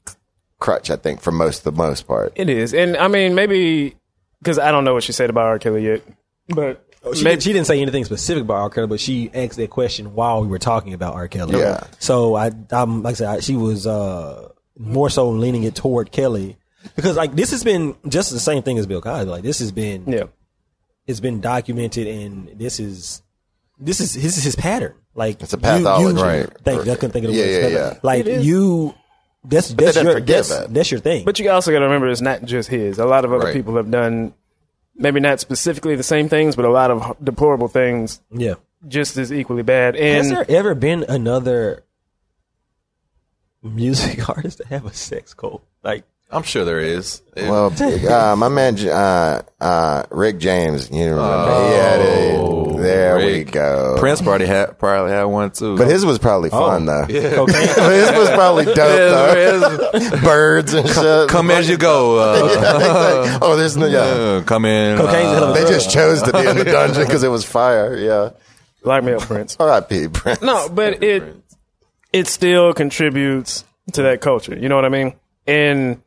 crutch, 0.59 0.89
I 0.89 0.95
think, 0.95 1.21
for 1.21 1.31
most 1.31 1.63
the 1.63 1.71
most 1.71 2.07
part. 2.07 2.33
It 2.35 2.49
is, 2.49 2.73
and 2.73 2.97
I 2.97 3.07
mean 3.07 3.35
maybe 3.35 3.95
because 4.41 4.59
I 4.59 4.71
don't 4.71 4.83
know 4.83 4.93
what 4.93 5.03
she 5.03 5.11
said 5.11 5.29
about 5.29 5.45
R. 5.45 5.59
Kelly 5.59 5.85
yet, 5.85 6.01
but 6.49 6.83
She, 7.13 7.23
maybe 7.23 7.35
did, 7.35 7.43
she 7.43 7.53
didn't 7.53 7.67
say 7.67 7.81
anything 7.81 8.05
specific 8.05 8.43
about 8.43 8.55
R. 8.55 8.69
Kelly, 8.69 8.87
but 8.87 8.99
she 8.99 9.29
asked 9.33 9.57
that 9.57 9.69
question 9.69 10.13
while 10.13 10.41
we 10.41 10.47
were 10.47 10.59
talking 10.59 10.93
about 10.93 11.13
R. 11.15 11.27
Kelly. 11.27 11.59
Yeah. 11.59 11.83
So 11.99 12.35
I, 12.35 12.51
I'm 12.71 13.03
like 13.03 13.13
I 13.13 13.15
said, 13.15 13.27
I, 13.27 13.39
she 13.39 13.55
was 13.55 13.87
uh, 13.87 14.49
more 14.77 15.09
so 15.09 15.29
leaning 15.29 15.63
it 15.63 15.75
toward 15.75 16.11
Kelly 16.11 16.57
because 16.95 17.17
like 17.17 17.35
this 17.35 17.51
has 17.51 17.63
been 17.63 17.95
just 18.07 18.31
the 18.31 18.39
same 18.39 18.63
thing 18.63 18.77
as 18.77 18.85
Bill 18.87 19.01
Cosby. 19.01 19.29
Like 19.29 19.43
this 19.43 19.59
has 19.59 19.71
been, 19.71 20.03
yeah, 20.07 20.23
it's 21.05 21.19
been 21.19 21.41
documented, 21.41 22.07
and 22.07 22.49
this 22.59 22.79
is 22.79 23.21
this 23.79 23.99
is 23.99 24.13
this 24.13 24.37
is 24.37 24.43
his 24.43 24.55
pattern. 24.55 24.93
Like 25.15 25.41
It's 25.41 25.53
a 25.53 25.57
pathology. 25.57 26.15
You, 26.19 26.23
Right. 26.23 26.47
Thank 26.63 26.85
you. 26.85 26.91
I 26.91 26.95
couldn't 26.95 27.11
think 27.11 27.25
of 27.25 27.31
the 27.31 27.37
Yeah, 27.37 27.45
word. 27.63 27.71
yeah, 27.71 27.77
yeah. 27.79 27.99
Like 28.03 28.19
It 28.21 28.27
is. 28.27 28.45
you, 28.45 28.93
that's 29.43 29.69
that's 29.69 29.95
your 30.01 30.19
that's, 30.21 30.51
it. 30.51 30.73
that's 30.73 30.91
your 30.91 30.99
thing. 30.99 31.25
but 31.25 31.39
you 31.39 31.49
also 31.49 31.71
got 31.71 31.79
to 31.79 31.85
remember 31.85 32.07
it's 32.07 32.21
not 32.21 32.43
just 32.43 32.69
his. 32.69 32.99
A 32.99 33.05
lot 33.05 33.25
of 33.25 33.33
other 33.33 33.45
Right. 33.45 33.53
people 33.53 33.75
have 33.77 33.89
done 33.89 34.33
maybe 34.95 35.19
not 35.19 35.39
specifically 35.39 35.95
the 35.95 36.03
same 36.03 36.29
things, 36.29 36.55
but 36.55 36.65
a 36.65 36.69
lot 36.69 36.91
of 36.91 37.17
deplorable 37.23 37.67
things 37.67 38.21
yeah. 38.31 38.55
just 38.87 39.17
as 39.17 39.33
equally 39.33 39.63
bad. 39.63 39.95
And 39.95 40.17
Has 40.17 40.29
there 40.29 40.45
ever 40.49 40.75
been 40.75 41.03
another 41.09 41.83
music 43.63 44.27
artist 44.35 44.59
to 44.59 44.67
have 44.67 44.85
a 44.85 44.93
sex 44.93 45.33
cult? 45.33 45.63
Like 45.83 46.03
I'm 46.29 46.43
sure 46.43 46.65
there 46.65 46.79
is. 46.79 47.21
It- 47.35 47.49
Well, 47.49 47.71
uh, 47.81 48.35
my 48.35 48.49
man, 48.49 48.77
uh, 48.89 49.41
uh, 49.61 50.03
Rick 50.11 50.39
James, 50.39 50.89
you 50.91 51.05
remember? 51.11 51.69
he 51.69 51.73
had 51.75 51.99
it. 52.01 52.57
There 52.77 53.17
we 53.17 53.41
Oh, 53.41 53.43
go. 53.45 53.95
Prince 53.97 54.21
probably 54.21 54.45
had 54.45 54.77
probably 54.77 55.11
had 55.11 55.23
one 55.23 55.49
too. 55.51 55.77
But 55.77 55.87
his 55.87 56.05
was 56.05 56.19
probably 56.19 56.49
fun 56.49 56.85
though. 56.85 57.05
cocaine. 57.07 57.61
his 57.67 58.11
was 58.11 58.29
probably 58.29 58.65
dope 58.65 58.75
though. 58.75 59.89
His- 59.99 60.21
Birds 60.21 60.73
and 60.73 60.87
shit. 60.87 61.29
come 61.29 61.49
as 61.49 61.67
you 61.69 61.77
go. 61.77 62.17
Uh, 62.19 63.39
oh, 63.41 63.55
there's 63.55 63.77
no. 63.77 63.87
Yeah. 63.87 63.99
uh, 63.99 64.41
come 64.43 64.65
in. 64.65 64.97
Cocaine's 64.97 65.15
a 65.31 65.33
hell 65.35 65.43
of 65.45 65.49
a 65.51 65.53
They 65.53 65.61
drug. 65.61 65.73
just 65.73 65.91
chose 65.91 66.21
to 66.23 66.33
be 66.33 66.45
in 66.45 66.57
the 66.57 66.65
dungeon 66.65 67.03
because 67.05 67.23
it 67.23 67.29
was 67.29 67.43
fire. 67.45 67.95
Yeah. 67.97 68.31
blackmail 68.83 69.19
Prince. 69.21 69.57
R.I.P. 69.59 70.09
Prince. 70.09 70.41
No, 70.41 70.69
but 70.69 71.01
it 71.03 71.23
it 72.17 72.27
still 72.27 72.73
contributes 72.73 73.63
to 73.93 74.01
that 74.03 74.21
culture. 74.21 74.57
You 74.57 74.69
know 74.69 74.75
what 74.75 74.85
I 74.85 74.89
mean? 74.89 75.13
And 75.45 76.01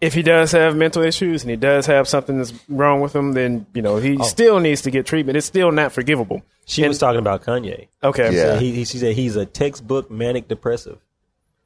if 0.00 0.14
he 0.14 0.22
does 0.22 0.52
have 0.52 0.76
mental 0.76 1.02
issues 1.02 1.42
and 1.42 1.50
he 1.50 1.56
does 1.56 1.86
have 1.86 2.06
something 2.06 2.38
that's 2.38 2.52
wrong 2.68 3.00
with 3.00 3.14
him, 3.14 3.32
then 3.32 3.66
you 3.74 3.82
know 3.82 3.96
he 3.96 4.16
oh. 4.18 4.22
still 4.22 4.60
needs 4.60 4.82
to 4.82 4.90
get 4.90 5.04
treatment. 5.06 5.36
It's 5.36 5.46
still 5.46 5.72
not 5.72 5.92
forgivable. 5.92 6.42
She 6.66 6.86
was 6.86 6.98
talking 6.98 7.18
about 7.18 7.42
Kanye. 7.42 7.88
Okay. 8.02 8.34
Yeah. 8.34 8.58
He, 8.58 8.72
he, 8.72 8.84
she 8.84 8.98
said 8.98 9.14
he's 9.14 9.36
a 9.36 9.46
textbook 9.46 10.10
manic 10.10 10.48
depressive. 10.48 10.98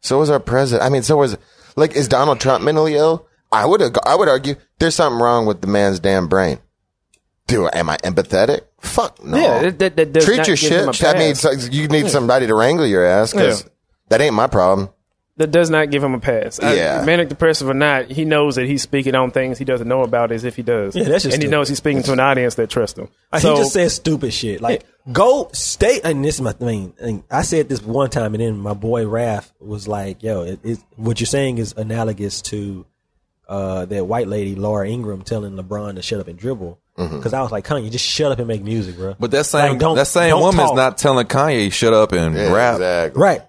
So 0.00 0.18
was 0.18 0.30
our 0.30 0.40
president. 0.40 0.86
I 0.86 0.88
mean, 0.90 1.02
so 1.02 1.16
was 1.16 1.36
like, 1.76 1.94
is 1.94 2.08
Donald 2.08 2.40
Trump 2.40 2.64
mentally 2.64 2.94
ill? 2.94 3.26
I 3.52 3.66
would. 3.66 3.82
I 4.06 4.14
would 4.14 4.28
argue 4.28 4.54
there's 4.78 4.94
something 4.94 5.20
wrong 5.20 5.44
with 5.44 5.60
the 5.60 5.66
man's 5.66 6.00
damn 6.00 6.28
brain. 6.28 6.58
Do 7.46 7.68
am 7.68 7.90
I 7.90 7.96
empathetic? 7.98 8.60
Fuck 8.80 9.24
no. 9.24 9.36
Yeah, 9.36 9.60
that- 9.62 9.78
that- 9.78 9.96
that 9.96 10.12
does 10.12 10.24
Treat 10.24 10.36
not 10.38 10.48
your 10.48 10.56
give 10.56 10.70
him 10.72 10.88
a 10.88 10.92
shit. 10.92 11.08
I 11.08 11.18
mean, 11.18 11.32
pass. 11.32 11.40
so 11.40 11.50
you 11.70 11.88
need 11.88 12.08
somebody 12.08 12.46
to 12.46 12.54
wrangle 12.54 12.86
your 12.86 13.04
ass 13.04 13.32
because 13.32 13.62
Yeah. 13.64 13.68
that 14.10 14.20
ain't 14.20 14.34
my 14.34 14.46
problem. 14.46 14.90
That 15.36 15.50
does 15.52 15.70
not 15.70 15.90
give 15.90 16.04
him 16.04 16.12
a 16.12 16.20
pass. 16.20 16.60
I- 16.62 16.74
Yeah. 16.74 17.02
manic 17.06 17.30
depressive 17.30 17.66
or 17.68 17.72
not, 17.74 18.10
he 18.10 18.26
knows 18.26 18.56
that 18.56 18.66
he's 18.66 18.82
speaking 18.82 19.14
on 19.14 19.30
things 19.30 19.56
he 19.56 19.64
doesn't 19.64 19.88
know 19.88 20.02
about 20.02 20.32
as 20.32 20.44
if 20.44 20.54
he 20.54 20.62
does. 20.62 20.94
Yeah, 20.94 21.04
that's 21.04 21.24
just 21.24 21.34
and 21.34 21.42
he 21.42 21.46
stupid. 21.46 21.50
knows 21.50 21.68
he's 21.70 21.78
speaking 21.78 22.02
to 22.02 22.12
an 22.12 22.20
audience 22.20 22.56
that 22.56 22.68
trusts 22.68 22.98
him. 22.98 23.08
So, 23.38 23.54
he 23.54 23.60
just 23.62 23.72
says 23.72 23.94
stupid 23.94 24.34
shit. 24.34 24.60
Like, 24.60 24.84
go 25.10 25.48
stay. 25.52 26.00
And 26.04 26.22
this 26.22 26.34
is 26.34 26.40
my 26.42 26.52
thing. 26.52 26.92
And 27.00 27.22
I 27.30 27.40
said 27.42 27.70
this 27.70 27.82
one 27.82 28.10
time, 28.10 28.34
and 28.34 28.42
then 28.42 28.58
my 28.58 28.74
boy 28.74 29.04
Raph 29.04 29.50
was 29.60 29.88
like, 29.88 30.22
"Yo, 30.22 30.42
it, 30.42 30.60
it, 30.62 30.78
what 30.96 31.20
you're 31.20 31.26
saying 31.26 31.56
is 31.56 31.72
analogous 31.74 32.42
to 32.42 32.84
uh, 33.48 33.86
that 33.86 34.06
white 34.06 34.28
lady 34.28 34.54
Laura 34.56 34.86
Ingram 34.88 35.22
telling 35.22 35.52
LeBron 35.56 35.94
to 35.94 36.02
shut 36.02 36.20
up 36.20 36.28
and 36.28 36.38
dribble." 36.38 36.78
Mm-hmm. 37.00 37.16
Because 37.16 37.32
I 37.32 37.42
was 37.42 37.50
like, 37.50 37.66
"Kanye, 37.66 37.90
just 37.90 38.04
shut 38.04 38.30
up 38.32 38.38
and 38.38 38.46
make 38.48 38.62
music, 38.62 38.96
bro." 38.96 39.16
But 39.18 39.30
that 39.32 39.44
same 39.46 39.70
Like, 39.72 39.78
don't- 39.78 39.96
that 39.96 40.06
same 40.06 40.30
don't 40.30 40.40
woman's 40.42 40.68
talk. 40.68 40.76
not 40.76 40.98
telling 40.98 41.26
Kanye 41.26 41.72
shut 41.72 41.92
up 41.94 42.12
and 42.12 42.34
rap. 42.36 42.74
Exactly. 42.74 43.20
right. 43.22 43.42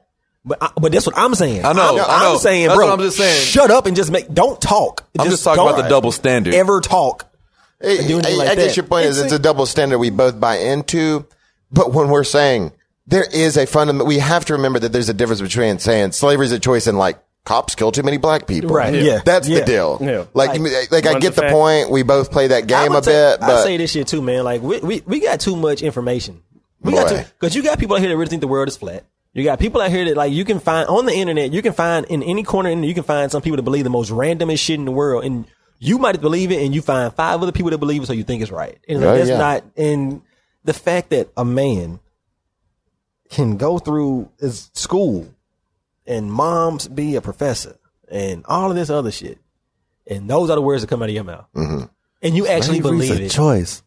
But 0.44 0.58
I, 0.62 0.72
but 0.82 0.92
that's 0.92 1.06
what 1.06 1.16
I'm 1.18 1.36
saying. 1.36 1.64
I 1.66 1.74
know, 1.74 2.00
I'm, 2.00 2.10
I 2.10 2.24
know. 2.24 2.32
I'm 2.34 2.38
saying, 2.40 2.66
That's 2.68 2.76
bro. 2.78 2.88
what 2.88 2.94
I'm 2.94 3.00
just 3.06 3.18
saying. 3.18 3.46
Shut 3.46 3.70
up 3.70 3.86
and 3.86 3.96
just 3.96 4.12
make. 4.12 4.34
Don't 4.34 4.60
talk. 4.60 5.08
I'm 5.20 5.30
just 5.30 5.44
talking 5.44 5.62
about 5.62 5.78
the 5.84 5.88
double 5.88 6.12
standard. 6.12 6.56
Ever 6.56 6.82
talk? 6.82 7.32
Hey, 7.80 7.98
do 8.08 8.16
anything 8.16 8.34
I, 8.34 8.38
like 8.38 8.50
I 8.50 8.56
guess 8.56 8.76
your 8.76 8.86
point 8.88 9.06
is 9.06 9.20
it's 9.20 9.34
a 9.34 9.40
double 9.40 9.66
standard 9.68 10.00
we 10.00 10.10
both 10.10 10.40
buy 10.40 10.58
into. 10.58 11.28
But 11.72 11.94
when 11.94 12.10
we're 12.10 12.24
saying 12.24 12.72
there 13.06 13.24
is 13.32 13.56
a 13.58 13.68
fundamental, 13.68 14.08
we 14.08 14.18
have 14.20 14.46
to 14.46 14.54
remember 14.54 14.80
that 14.80 14.92
there's 14.92 15.10
a 15.10 15.14
difference 15.14 15.42
between 15.42 15.78
saying 15.80 16.14
slavery 16.14 16.46
is 16.48 16.52
a 16.52 16.60
choice 16.60 16.88
and 16.88 16.98
like 16.98 17.18
cops 17.46 17.76
kill 17.76 17.92
too 17.92 18.04
many 18.04 18.18
black 18.18 18.48
people. 18.48 18.70
Right, 18.72 18.94
yeah. 18.94 19.22
That's 19.26 19.48
Yeah. 19.48 19.60
the 19.62 19.66
deal. 19.66 19.98
Yeah. 20.02 20.26
Like, 20.34 20.60
Like, 20.60 20.92
like, 20.92 21.06
I 21.08 21.20
get 21.20 21.34
the 21.36 21.42
fact. 21.42 21.54
point. 21.54 21.90
We 21.90 22.04
both 22.04 22.32
play 22.32 22.48
that 22.48 22.68
game 22.68 22.94
a 22.94 23.02
say- 23.04 23.12
bit, 23.12 23.42
I 23.42 23.48
but 23.48 23.64
say 23.64 23.78
this 23.78 23.92
shit 23.92 24.08
too, 24.08 24.22
man. 24.22 24.44
Like 24.44 24.62
we 24.62 24.80
we, 24.80 25.04
we 25.06 25.20
got 25.20 25.40
too 25.40 25.56
much 25.56 25.82
information. 25.82 26.42
We 26.82 26.94
got 26.94 27.10
Boy. 27.10 27.18
to 27.18 27.26
because 27.40 27.56
you 27.56 27.64
got 27.64 27.80
people 27.80 27.96
out 27.96 28.00
here 28.02 28.10
that 28.10 28.18
really 28.18 28.30
think 28.30 28.42
the 28.42 28.48
world 28.48 28.68
is 28.68 28.78
flat. 28.78 29.04
You 29.34 29.44
got 29.44 29.60
people 29.60 29.82
out 29.82 29.90
here 29.92 30.06
that 30.06 30.18
like 30.18 30.34
you 30.34 30.44
can 30.46 30.60
find 30.60 30.88
on 30.90 31.06
the 31.06 31.14
internet. 31.14 31.52
You 31.54 31.62
can 31.62 31.74
find 31.74 32.06
in 32.08 32.22
any 32.24 32.44
corner, 32.44 32.70
and 32.70 32.86
you 32.86 32.94
can 32.94 33.04
find 33.04 33.32
some 33.32 33.42
people 33.42 33.56
that 33.58 33.64
believe 33.64 33.86
the 33.86 33.90
most 33.90 34.12
randomest 34.12 34.60
shit 34.60 34.78
in 34.80 34.86
the 34.86 34.92
world, 34.92 35.24
and 35.24 35.46
you 35.80 35.98
might 35.98 36.20
believe 36.22 36.52
it, 36.52 36.62
and 36.64 36.76
you 36.76 36.82
find 36.82 37.14
five 37.14 37.42
other 37.42 37.52
people 37.52 37.72
that 37.72 37.78
believe 37.78 38.04
it, 38.04 38.06
so 38.08 38.14
you 38.14 38.24
think 38.24 38.42
it's 38.42 38.52
right. 38.52 38.78
And 38.90 39.00
like, 39.00 39.08
Oh, 39.10 39.18
that's 39.18 39.30
yeah. 39.30 39.38
not. 39.38 39.64
And 39.78 40.22
the 40.64 40.74
fact 40.74 41.10
that 41.12 41.30
a 41.38 41.46
man 41.46 42.00
can 43.30 43.58
go 43.58 43.80
through 43.80 44.30
his 44.40 44.70
school 44.74 45.28
and 46.12 46.32
moms 46.32 46.88
be 46.88 47.16
a 47.16 47.22
professor 47.22 47.76
and 48.12 48.44
all 48.46 48.70
of 48.70 48.76
this 48.76 48.90
other 48.90 49.12
shit, 49.12 49.40
and 50.06 50.30
those 50.30 50.50
are 50.50 50.56
the 50.56 50.62
words 50.62 50.82
that 50.84 50.88
come 50.88 51.02
out 51.02 51.10
of 51.10 51.16
your 51.16 51.24
mouth, 51.24 51.48
Mm-hmm. 51.56 51.86
and 52.22 52.36
you 52.36 52.46
actually 52.48 52.82
believe 52.82 53.20
it. 53.20 53.30
choice. 53.32 53.82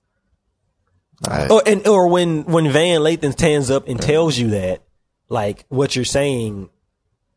I- 1.29 1.49
Or 1.49 1.63
and 1.67 1.87
or 1.87 2.09
when 2.09 2.45
when 2.45 2.71
Van 2.73 3.01
Lathan 3.01 3.33
stands 3.33 3.71
up 3.71 3.89
and 3.89 4.01
tells 4.01 4.37
you 4.37 4.51
that, 4.51 4.83
like 5.29 5.65
what 5.69 5.95
you're 5.95 6.05
saying 6.05 6.69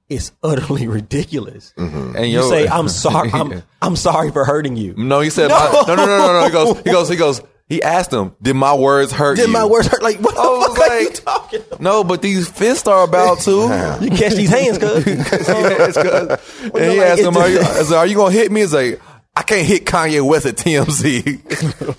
is 0.09 0.31
utterly 0.41 0.87
ridiculous. 0.99 1.73
Mm-hmm. 1.77 2.15
And 2.15 2.25
You 2.27 2.39
yo- 2.41 2.49
say, 2.49 2.67
"I'm 2.77 2.89
sorry. 2.89 3.29
I'm 3.33 3.63
I'm 3.81 3.95
sorry 3.95 4.31
for 4.31 4.45
hurting 4.45 4.75
you." 4.77 4.93
No, 4.97 5.19
he 5.19 5.29
said, 5.29 5.49
No. 5.49 5.55
my- 5.59 5.83
no, 5.87 5.95
no, 5.95 6.05
no, 6.05 6.17
no, 6.17 6.39
no. 6.41 6.45
He 6.45 6.51
goes, 6.51 6.77
he 6.83 6.91
goes, 6.91 7.09
he 7.09 7.15
goes. 7.15 7.41
He 7.69 7.83
asked 7.83 8.13
him, 8.13 8.33
"Did 8.41 8.53
my 8.55 8.73
words 8.73 9.11
hurt 9.11 9.31
you? 9.37 9.43
Did 9.43 9.47
you?" 9.47 9.53
my 9.53 9.65
words 9.65 9.87
hurt? 9.87 10.01
Like 10.01 10.19
what 10.19 10.35
the 10.35 10.41
I 10.41 10.45
was 10.45 10.77
fuck 10.77 10.89
are 10.89 10.99
you 11.01 11.09
talking? 11.09 11.61
about? 11.67 11.81
No, 11.81 12.03
but 12.05 12.21
these 12.21 12.47
fists 12.49 12.87
are 12.87 13.03
about 13.03 13.39
to. 13.41 13.97
You 14.01 14.09
catch 14.09 14.33
these 14.35 14.49
hands, 14.49 14.77
cuz. 14.77 15.05
Yes, 15.07 15.95
'cause- 15.95 16.39
and 16.63 16.91
he 16.91 16.99
like, 16.99 17.07
asked 17.09 17.21
him, 17.21 17.35
are 17.35 17.49
you, 17.49 17.59
I 17.61 17.95
"Are 17.97 18.07
you 18.07 18.15
gonna 18.15 18.31
hit 18.31 18.51
me?" 18.51 18.61
He's 18.61 18.73
like, 18.73 19.01
"I 19.35 19.41
can't 19.43 19.67
hit 19.67 19.85
Kanye 19.85 20.25
West 20.25 20.45
at 20.45 20.55
TMZ." 20.55 21.95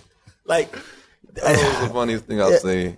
like 0.47 0.73
that 1.35 1.45
was 1.45 1.89
the 1.89 1.95
funniest 1.95 2.25
thing 2.25 2.41
I've 2.41 2.59
seen. 2.61 2.97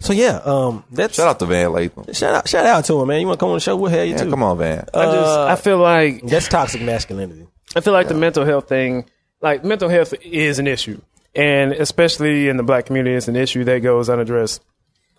so. 0.00 0.12
Yeah. 0.12 0.40
Um. 0.44 0.84
That's 0.92 1.16
Shout 1.16 1.28
out 1.28 1.38
to 1.40 1.46
Van 1.46 1.70
Lathan. 1.70 2.14
Shout 2.16 2.34
out. 2.34 2.48
Shout 2.48 2.66
out 2.66 2.84
to 2.84 3.00
him, 3.00 3.08
man. 3.08 3.20
You 3.20 3.26
want 3.26 3.38
to 3.38 3.42
come 3.42 3.50
on 3.50 3.56
the 3.56 3.60
show? 3.60 3.76
We'll 3.76 3.90
have 3.90 4.06
you 4.06 4.12
Yeah, 4.14 4.22
too. 4.24 4.30
come 4.30 4.42
on, 4.42 4.58
Van. 4.58 4.86
I 4.94 5.04
just 5.06 5.38
I 5.38 5.56
feel 5.56 5.78
like 5.78 6.22
That's 6.22 6.48
toxic 6.48 6.82
masculinity. 6.82 7.46
I 7.74 7.80
feel 7.80 7.92
like 7.92 8.08
the 8.08 8.14
mental 8.14 8.44
health 8.44 8.68
thing, 8.68 9.06
like 9.42 9.64
mental 9.64 9.88
health 9.88 10.14
is 10.22 10.58
an 10.58 10.66
issue, 10.68 11.00
and 11.36 11.72
especially 11.72 12.48
in 12.48 12.56
the 12.56 12.62
black 12.62 12.86
community, 12.86 13.14
it's 13.14 13.28
an 13.28 13.36
issue 13.36 13.62
that 13.64 13.80
goes 13.80 14.08
unaddressed 14.08 14.64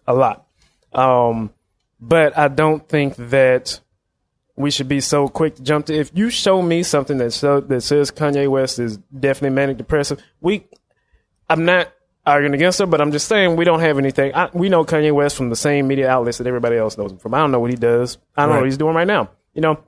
a 0.07 0.13
lot. 0.13 0.47
Um, 0.91 1.51
but 1.99 2.37
I 2.37 2.47
don't 2.47 2.87
think 2.89 3.15
that 3.17 3.79
we 4.55 4.71
should 4.71 4.87
be 4.87 4.99
so 4.99 5.27
quick 5.27 5.55
to 5.55 5.63
jump 5.63 5.85
to. 5.85 5.93
If 5.93 6.11
you 6.15 6.31
show 6.31 6.61
me 6.61 6.81
something 6.81 7.19
that 7.19 7.31
so, 7.31 7.61
that 7.61 7.81
says 7.81 8.09
Kanye 8.09 8.49
West 8.49 8.79
is 8.79 8.97
definitely 8.97 9.55
manic 9.55 9.77
depressive, 9.77 10.19
we, 10.41 10.67
I'm 11.47 11.65
not 11.65 11.93
arguing 12.25 12.55
against 12.55 12.79
her, 12.79 12.87
but 12.87 12.99
I'm 12.99 13.11
just 13.11 13.27
saying 13.27 13.55
we 13.55 13.63
don't 13.63 13.79
have 13.81 13.99
anything. 13.99 14.33
I, 14.33 14.49
we 14.53 14.69
know 14.69 14.83
Kanye 14.83 15.13
West 15.13 15.37
from 15.37 15.49
the 15.49 15.55
same 15.55 15.87
media 15.87 16.09
outlets 16.09 16.39
that 16.39 16.47
everybody 16.47 16.77
else 16.77 16.97
knows 16.97 17.11
him 17.11 17.19
from. 17.19 17.35
I 17.35 17.39
don't 17.39 17.51
know 17.51 17.59
what 17.59 17.69
he 17.69 17.77
does. 17.77 18.17
I 18.35 18.43
don't 18.43 18.53
know 18.53 18.59
what 18.61 18.65
he's 18.65 18.77
doing 18.77 18.95
right 18.95 19.07
now. 19.07 19.29
You 19.53 19.61
know, 19.61 19.79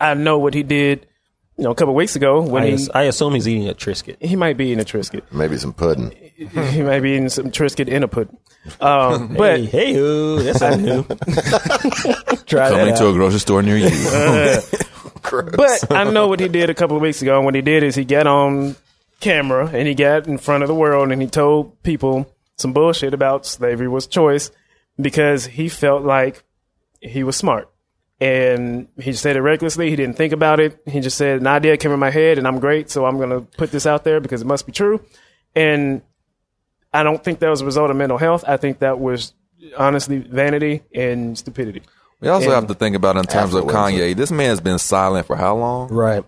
I 0.00 0.14
know 0.14 0.38
what 0.38 0.54
he 0.54 0.62
did. 0.62 1.08
You 1.56 1.64
know, 1.64 1.70
a 1.70 1.74
couple 1.74 1.94
weeks 1.94 2.16
ago 2.16 2.42
when 2.42 2.64
I, 2.64 2.70
he, 2.70 2.88
I 2.92 3.02
assume 3.04 3.34
he's 3.34 3.46
eating 3.46 3.68
a 3.68 3.74
Triscuit. 3.74 4.20
he 4.20 4.34
might 4.34 4.56
be 4.56 4.72
in 4.72 4.80
a 4.80 4.84
Triscuit. 4.84 5.22
Maybe 5.30 5.56
some 5.56 5.72
pudding. 5.72 6.10
he 6.36 6.82
might 6.82 7.00
be 7.00 7.12
eating 7.12 7.28
some 7.28 7.52
Triscuit 7.52 7.86
in 7.86 8.02
a 8.02 8.08
pudding. 8.08 8.36
Um, 8.80 9.34
but 9.38 9.60
hey, 9.60 9.66
hey, 9.66 9.96
ooh, 9.96 10.42
that's 10.42 10.58
something 10.58 10.84
new. 10.84 11.02
Try 12.46 12.70
that 12.70 12.78
Coming 12.78 12.96
to 12.96 13.08
a 13.08 13.12
grocery 13.12 13.38
store 13.38 13.62
near 13.62 13.76
you. 13.76 13.90
But 15.30 15.90
I 15.90 16.04
know 16.04 16.28
what 16.28 16.38
he 16.38 16.48
did 16.48 16.68
a 16.68 16.74
couple 16.74 16.96
of 16.96 17.02
weeks 17.02 17.22
ago. 17.22 17.36
And 17.36 17.46
what 17.46 17.54
he 17.54 17.62
did 17.62 17.82
is 17.82 17.94
he 17.94 18.04
got 18.04 18.26
on 18.26 18.76
camera 19.20 19.66
and 19.72 19.88
he 19.88 19.94
got 19.94 20.26
in 20.26 20.36
front 20.36 20.62
of 20.62 20.68
the 20.68 20.74
world 20.74 21.10
and 21.10 21.22
he 21.22 21.28
told 21.28 21.82
people 21.82 22.30
some 22.56 22.74
bullshit 22.74 23.14
about 23.14 23.46
slavery 23.46 23.88
was 23.88 24.06
choice 24.06 24.50
because 25.00 25.46
he 25.46 25.70
felt 25.70 26.02
like 26.02 26.44
he 27.00 27.24
was 27.24 27.36
smart. 27.36 27.70
And 28.20 28.88
he 28.96 29.10
just 29.10 29.22
said 29.22 29.36
it 29.36 29.42
recklessly. 29.42 29.90
He 29.90 29.96
didn't 29.96 30.16
think 30.16 30.32
about 30.32 30.60
it. 30.60 30.80
He 30.86 31.00
just 31.00 31.16
said, 31.18 31.40
an 31.40 31.46
idea 31.46 31.76
came 31.76 31.90
in 31.92 31.98
my 31.98 32.10
head 32.10 32.38
and 32.38 32.46
I'm 32.46 32.60
great. 32.60 32.90
So 32.90 33.04
I'm 33.06 33.16
going 33.18 33.30
to 33.30 33.40
put 33.58 33.70
this 33.72 33.86
out 33.86 34.04
there 34.04 34.20
because 34.20 34.40
it 34.40 34.46
must 34.46 34.66
be 34.66 34.72
true. 34.72 35.00
And 35.56 36.00
I 36.92 37.02
don't 37.02 37.22
think 37.22 37.40
that 37.40 37.48
was 37.50 37.60
a 37.60 37.64
result 37.64 37.90
of 37.90 37.96
mental 37.96 38.18
health. 38.18 38.44
I 38.46 38.56
think 38.56 38.78
that 38.78 38.98
was 39.00 39.34
honestly 39.76 40.18
vanity 40.18 40.82
and 40.94 41.36
stupidity. 41.36 41.82
We 42.20 42.28
also 42.28 42.46
And- 42.46 42.54
have 42.54 42.66
to 42.68 42.74
think 42.74 42.94
about 42.96 43.16
in 43.16 43.24
terms 43.24 43.52
of 43.52 43.64
Kanye. 43.64 44.14
This 44.14 44.30
man's 44.30 44.60
been 44.60 44.78
silent 44.78 45.26
for 45.26 45.36
how 45.36 45.56
long? 45.56 45.88
Right. 45.88 46.24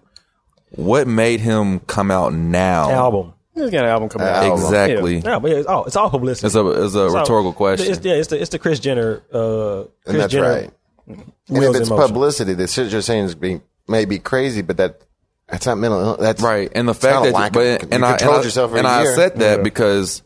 What 0.71 1.07
made 1.07 1.41
him 1.41 1.79
come 1.81 2.11
out 2.11 2.35
now? 2.35 2.91
Album. 2.91 3.33
He's 3.55 3.71
got 3.71 3.85
an 3.85 3.91
album 3.91 4.09
coming 4.11 4.27
out. 4.29 4.53
Exactly. 4.53 5.19
Yeah, 5.25 5.39
but 5.39 5.51
it's 5.53 5.67
all, 5.67 5.85
it's 5.87 5.97
all 5.97 6.11
publicity. 6.11 6.47
It's 6.49 6.57
a 6.57 6.67
it's 6.85 6.95
a 6.95 7.07
It's 7.07 7.15
all- 7.15 7.21
rhetorical 7.21 7.53
question. 7.55 7.91
It's, 7.93 8.05
yeah, 8.05 8.15
it's 8.15 8.29
the, 8.29 8.39
it's 8.41 8.51
the 8.51 8.59
Chris 8.59 8.81
Jenner. 8.81 9.23
Uh, 9.33 9.85
Chris 9.85 9.89
And 10.07 10.21
that's 10.21 10.33
Jenner 10.33 10.49
right. 10.51 10.71
And 11.07 11.23
if 11.49 11.77
it's 11.77 11.89
in 11.91 11.97
motion. 11.97 12.09
publicity, 12.09 12.55
the 12.55 12.67
shit 12.67 12.91
you're 12.93 13.01
saying 13.03 13.25
is 13.27 13.35
being 13.35 13.63
may 13.89 14.05
be 14.05 14.19
crazy, 14.19 14.63
but 14.63 14.77
that 14.79 15.01
that's 15.49 15.67
not 15.67 15.79
mental. 15.79 16.01
illness. 16.01 16.21
That's 16.21 16.43
right, 16.43 16.71
and 16.75 16.89
the 16.89 16.95
fact 16.95 17.25
that 17.25 17.33
lack 17.33 17.53
but, 17.53 17.83
and 17.83 18.01
you 18.01 18.05
I 18.05 18.17
and 18.17 18.23
I- 18.31 18.43
yourself 18.43 18.75
and 18.75 18.87
a 18.87 18.91
I 18.91 19.03
year. 19.03 19.15
said 19.15 19.37
that 19.37 19.63
because 19.63 20.23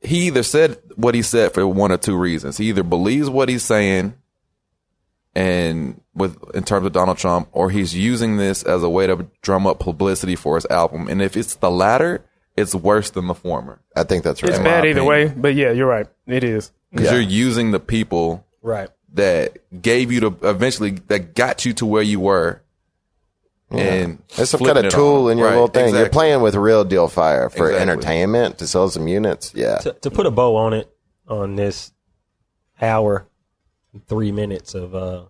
he 0.00 0.28
either 0.28 0.42
said 0.42 0.78
what 0.96 1.14
he 1.14 1.22
said 1.22 1.52
for 1.52 1.66
one 1.66 1.92
or 1.92 1.98
two 1.98 2.16
reasons. 2.16 2.56
He 2.56 2.68
either 2.70 2.82
believes 2.82 3.28
what 3.28 3.48
he's 3.48 3.62
saying, 3.64 4.14
and 5.34 6.00
with 6.14 6.36
in 6.54 6.64
terms 6.64 6.86
of 6.86 6.92
Donald 6.92 7.18
Trump, 7.18 7.48
or 7.52 7.70
he's 7.70 7.94
using 7.94 8.36
this 8.36 8.62
as 8.62 8.82
a 8.82 8.88
way 8.88 9.06
to 9.06 9.26
drum 9.42 9.66
up 9.66 9.78
publicity 9.80 10.36
for 10.36 10.54
his 10.54 10.66
album. 10.66 11.08
And 11.08 11.20
if 11.20 11.36
it's 11.36 11.56
the 11.56 11.70
latter, 11.70 12.24
it's 12.56 12.74
worse 12.74 13.10
than 13.10 13.26
the 13.26 13.34
former 13.34 13.80
I 13.94 14.04
think 14.04 14.24
that's 14.24 14.42
right. 14.42 14.50
It's 14.50 14.58
bad 14.58 14.84
either 14.86 15.00
opinion. 15.00 15.06
way, 15.06 15.28
but 15.36 15.54
yeah, 15.54 15.72
you're 15.72 15.86
right. 15.86 16.06
It 16.26 16.44
is. 16.44 16.72
because 16.92 17.12
you're 17.12 17.20
using 17.20 17.70
the 17.72 17.80
people 17.80 18.44
Right. 18.62 18.88
that 19.14 19.58
gave 19.82 20.10
you 20.12 20.20
to 20.20 20.36
eventually 20.42 20.90
that 21.08 21.34
got 21.34 21.64
you 21.64 21.72
to 21.74 21.86
where 21.86 22.02
you 22.02 22.20
were. 22.20 22.62
And 23.70 24.22
It's 24.38 24.50
some 24.50 24.60
kind 24.60 24.78
of 24.78 24.90
tool 24.92 25.26
on. 25.26 25.32
in 25.32 25.38
your 25.38 25.48
Right, 25.48 25.52
little 25.52 25.68
thing. 25.68 25.94
You're 25.94 26.08
playing 26.08 26.40
with 26.40 26.54
real 26.54 26.84
deal 26.84 27.06
fire 27.08 27.50
for 27.50 27.70
Exactly. 27.70 27.80
entertainment 27.92 28.58
to 28.58 28.66
sell 28.66 28.88
some 28.88 29.06
units. 29.08 29.52
Yeah. 29.54 29.76
To, 29.78 29.92
to 29.92 30.10
put 30.10 30.24
a 30.24 30.30
bow 30.30 30.56
on 30.56 30.72
it, 30.72 30.88
on 31.28 31.56
this 31.56 31.92
hour, 32.80 33.26
three 34.06 34.32
minutes 34.32 34.74
of 34.74 34.94
uh, 34.94 35.24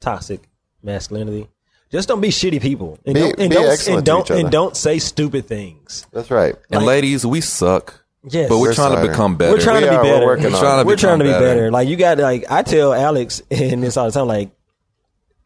toxic 0.00 0.48
masculinity, 0.82 1.48
just 1.90 2.06
don't 2.08 2.20
be 2.20 2.28
shitty 2.28 2.60
people, 2.62 2.98
and 3.04 3.14
Be- 3.14 3.20
don't 3.20 3.38
and 3.40 3.50
be 3.50 3.56
don't, 3.56 3.88
and 3.88 3.98
to 3.98 4.02
don't 4.02 4.20
each 4.26 4.30
other. 4.30 4.40
and 4.40 4.50
don't 4.50 4.76
say 4.76 4.98
stupid 5.00 5.46
things. 5.46 6.06
That's 6.12 6.30
right. 6.30 6.54
And 6.70 6.86
ladies, 6.86 7.26
we 7.26 7.40
suck. 7.40 8.01
Yes, 8.24 8.48
But 8.48 8.58
we're, 8.58 8.68
We're 8.68 8.74
trying 8.74 9.02
to 9.02 9.08
become 9.08 9.36
better. 9.36 9.52
We're 9.52 9.60
trying 9.60 9.82
We 9.82 9.86
to 9.86 9.90
be 9.90 9.96
are. 9.96 10.02
We're 10.04 10.12
better. 10.12 10.26
working 10.26 10.44
We're 10.44 10.60
trying 10.60 10.78
to 10.82 10.86
We're 10.86 10.96
trying 10.96 11.18
to 11.18 11.24
be 11.24 11.30
become 11.30 11.42
better. 11.42 11.70
Like 11.72 11.88
you 11.88 11.96
got 11.96 12.18
like 12.18 12.44
I 12.50 12.62
tell 12.62 12.94
Alex 12.94 13.42
in 13.50 13.80
this 13.80 13.96
all 13.96 14.06
the 14.06 14.12
time. 14.12 14.28
Like 14.28 14.50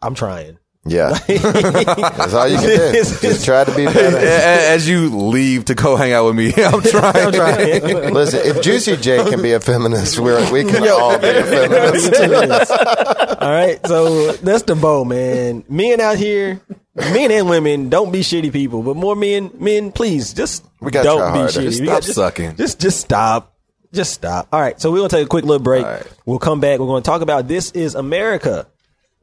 I'm 0.02 0.14
trying. 0.14 0.58
Yeah. 0.88 1.10
That's 1.26 2.32
all 2.34 2.46
you 2.48 2.58
can 2.58 2.66
do. 2.92 3.02
Just 3.02 3.44
try 3.44 3.64
to 3.64 3.74
be 3.74 3.84
A- 3.86 3.90
better. 3.90 4.16
As 4.18 4.88
you 4.88 5.08
leave 5.10 5.64
to 5.66 5.74
go 5.74 5.96
hang 5.96 6.12
out 6.12 6.26
with 6.26 6.36
me, 6.36 6.52
I'm 6.64 6.80
trying. 6.80 7.26
I'm 7.26 7.32
trying. 7.32 8.14
Listen, 8.14 8.40
if 8.44 8.62
Juicy 8.62 8.96
J 8.96 9.28
can 9.28 9.42
be 9.42 9.52
a 9.52 9.60
feminist, 9.60 10.18
we're, 10.18 10.40
we 10.52 10.64
can 10.64 10.86
all 10.88 11.18
be 11.18 11.28
a 11.28 11.42
feminist. 11.44 12.70
all 12.70 13.50
right, 13.50 13.80
so 13.86 14.32
that's 14.32 14.62
the 14.62 14.76
bow, 14.76 15.04
man. 15.04 15.64
Men 15.68 16.00
out 16.00 16.18
here, 16.18 16.60
men 16.94 17.30
and 17.32 17.48
women, 17.48 17.88
don't 17.88 18.12
be 18.12 18.20
shitty 18.20 18.52
people. 18.52 18.82
But 18.82 18.96
more 18.96 19.16
men, 19.16 19.50
men, 19.58 19.90
please 19.92 20.32
just 20.34 20.64
We 20.80 20.90
gotta 20.92 21.04
don't 21.08 21.32
be 21.32 21.38
harder. 21.40 21.52
shitty. 21.52 21.72
Stop 21.74 21.86
gotta- 21.86 22.12
sucking. 22.12 22.56
Just, 22.56 22.80
just 22.80 23.00
stop. 23.00 23.52
Just 23.92 24.12
stop. 24.12 24.48
All 24.52 24.60
right, 24.60 24.80
so 24.80 24.90
we're 24.90 24.98
gonna 24.98 25.08
take 25.08 25.24
a 25.26 25.28
quick 25.28 25.44
little 25.44 25.62
break. 25.62 25.84
All 25.84 25.90
right. 25.92 26.06
We'll 26.26 26.38
come 26.38 26.60
back. 26.60 26.78
We're 26.80 26.86
gonna 26.86 27.02
talk 27.02 27.22
about 27.22 27.48
this 27.48 27.70
is 27.72 27.94
America. 27.94 28.66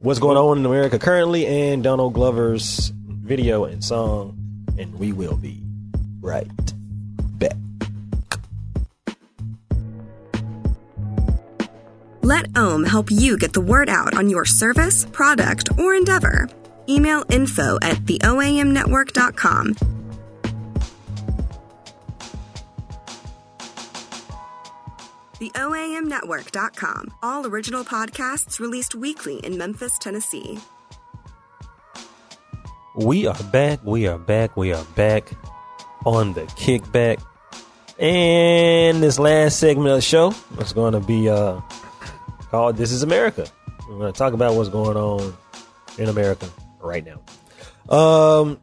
What's 0.04 0.18
going 0.18 0.36
on 0.36 0.58
in 0.58 0.66
America 0.66 0.98
currently, 0.98 1.46
and 1.46 1.82
Donald 1.82 2.12
Glover's 2.12 2.92
video 3.08 3.64
and 3.64 3.82
song, 3.82 4.36
and 4.76 4.94
we 4.98 5.14
will 5.14 5.38
be 5.38 5.62
right 6.20 6.46
back. 7.38 7.56
Let 12.20 12.54
Ohm 12.54 12.84
help 12.84 13.10
you 13.10 13.38
get 13.38 13.54
the 13.54 13.62
word 13.62 13.88
out 13.88 14.12
on 14.12 14.28
your 14.28 14.44
service, 14.44 15.06
product, 15.06 15.70
or 15.78 15.94
endeavor. 15.94 16.50
Email 16.86 17.24
info 17.30 17.78
at 17.80 17.96
theoamnetwork.com. 18.04 20.03
TheOAMNetwork.com. 25.34 27.14
All 27.22 27.46
original 27.46 27.84
podcasts 27.84 28.60
released 28.60 28.94
weekly 28.94 29.38
in 29.38 29.58
Memphis, 29.58 29.98
Tennessee. 29.98 30.58
We 32.96 33.26
are 33.26 33.42
back. 33.52 33.80
We 33.84 34.06
are 34.06 34.18
back. 34.18 34.56
We 34.56 34.72
are 34.72 34.84
back 34.96 35.32
on 36.06 36.32
the 36.34 36.42
kickback. 36.42 37.20
And 37.98 39.02
this 39.02 39.18
last 39.18 39.58
segment 39.58 39.88
of 39.88 39.96
the 39.96 40.02
show 40.02 40.34
is 40.58 40.72
going 40.72 40.92
to 40.92 41.00
be 41.00 41.28
uh, 41.28 41.60
called 42.50 42.76
This 42.76 42.92
is 42.92 43.02
America. 43.02 43.46
We're 43.88 43.98
going 43.98 44.12
to 44.12 44.18
talk 44.18 44.32
about 44.32 44.54
what's 44.54 44.68
going 44.68 44.96
on 44.96 45.36
in 45.98 46.08
America 46.08 46.48
right 46.80 47.04
now. 47.04 47.20
Um, 47.94 48.60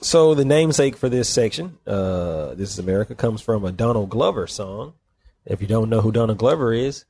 so 0.00 0.34
the 0.34 0.44
namesake 0.44 0.96
for 0.96 1.08
this 1.08 1.28
section, 1.28 1.78
uh, 1.86 2.54
This 2.54 2.70
is 2.70 2.78
America, 2.78 3.14
comes 3.14 3.40
from 3.40 3.64
a 3.64 3.72
Donald 3.72 4.10
Glover 4.10 4.46
song. 4.46 4.94
If 5.46 5.60
you 5.60 5.66
don't 5.66 5.88
know 5.88 6.00
who 6.00 6.12
Donald 6.12 6.38
Glover 6.38 6.72
is, 6.72 7.04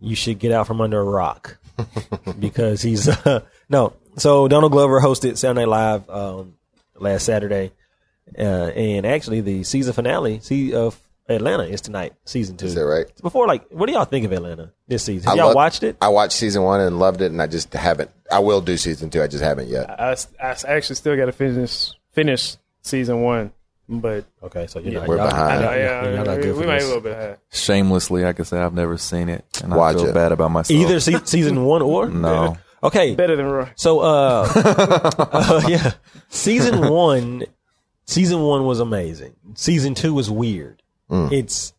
you 0.00 0.14
should 0.14 0.38
get 0.38 0.52
out 0.52 0.66
from 0.66 0.80
under 0.80 1.00
a 1.00 1.04
rock 1.04 1.56
because 2.38 2.82
he's 2.82 3.08
uh, 3.08 3.40
no. 3.68 3.94
So 4.16 4.46
Donald 4.48 4.72
Glover 4.72 5.00
hosted 5.00 5.36
Saturday 5.38 5.60
Night 5.60 5.68
Live 5.68 6.10
um, 6.10 6.54
last 6.94 7.24
Saturday, 7.24 7.72
uh, 8.38 8.42
and 8.42 9.06
actually 9.06 9.40
the 9.40 9.64
season 9.64 9.92
finale 9.92 10.40
see, 10.40 10.72
of 10.74 11.00
Atlanta 11.28 11.64
is 11.64 11.80
tonight, 11.80 12.12
season 12.24 12.56
two. 12.56 12.66
Is 12.66 12.74
that 12.74 12.84
right? 12.84 13.06
Before, 13.22 13.46
like, 13.46 13.66
what 13.70 13.86
do 13.86 13.92
y'all 13.92 14.04
think 14.04 14.26
of 14.26 14.32
Atlanta 14.32 14.72
this 14.86 15.02
season? 15.04 15.24
Have 15.24 15.34
I 15.34 15.36
y'all 15.38 15.46
love- 15.48 15.56
watched 15.56 15.82
it? 15.82 15.96
I 16.00 16.08
watched 16.08 16.34
season 16.34 16.62
one 16.62 16.80
and 16.80 16.98
loved 16.98 17.22
it, 17.22 17.32
and 17.32 17.40
I 17.40 17.46
just 17.46 17.72
haven't. 17.72 18.10
I 18.30 18.40
will 18.40 18.60
do 18.60 18.76
season 18.76 19.10
two. 19.10 19.22
I 19.22 19.26
just 19.26 19.42
haven't 19.42 19.68
yet. 19.68 19.88
I, 19.88 20.16
I 20.42 20.56
actually 20.66 20.96
still 20.96 21.16
got 21.16 21.26
to 21.26 21.32
finish 21.32 21.92
finish 22.12 22.56
season 22.82 23.22
one, 23.22 23.52
but 23.88 24.24
Okay, 24.42 24.66
so 24.66 24.78
you're 24.78 24.92
not. 25.00 25.08
We're 25.08 25.16
behind. 25.16 25.62
y'all- 25.62 25.76
yeah, 25.76 26.04
y'all 26.14 26.24
not 26.24 26.36
we, 26.36 26.42
good 26.42 26.56
we 26.56 26.62
for 26.62 26.66
might 26.68 26.74
this. 26.76 26.84
a 26.84 26.86
little 26.88 27.02
bit 27.02 27.16
high. 27.16 27.36
Shamelessly, 27.52 28.24
I 28.24 28.32
can 28.32 28.44
say 28.44 28.58
I've 28.58 28.74
never 28.74 28.96
seen 28.96 29.28
it, 29.28 29.44
and 29.62 29.74
Watch 29.74 29.96
I 29.96 29.98
feel 29.98 30.08
it. 30.08 30.14
bad 30.14 30.32
about 30.32 30.50
myself. 30.50 30.78
Either 30.80 31.00
se- 31.00 31.20
season 31.24 31.64
one 31.64 31.82
or 31.82 32.08
no. 32.10 32.56
Okay, 32.82 33.14
Better 33.14 33.34
than 33.36 33.46
Roy. 33.46 33.70
So, 33.76 34.00
uh, 34.00 34.46
uh, 35.32 35.62
yeah, 35.68 35.92
season 36.28 36.90
one, 36.90 37.44
season 38.04 38.40
one 38.42 38.64
was 38.66 38.78
amazing. 38.80 39.34
Season 39.54 39.94
two 39.94 40.12
was 40.12 40.30
weird. 40.30 40.82
It's, 41.10 41.72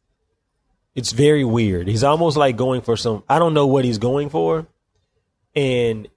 it's 0.95 1.11
very 1.11 1.43
weird. 1.43 1.87
He's 1.89 2.03
almost 2.05 2.37
like 2.37 2.55
going 2.55 2.81
for 2.81 2.95
some. 2.97 3.21
I 3.29 3.37
don't 3.37 3.53
know 3.53 3.67
what 3.67 3.83
he's 3.85 3.97
going 3.97 4.29
for, 4.29 4.65
and 5.55 6.07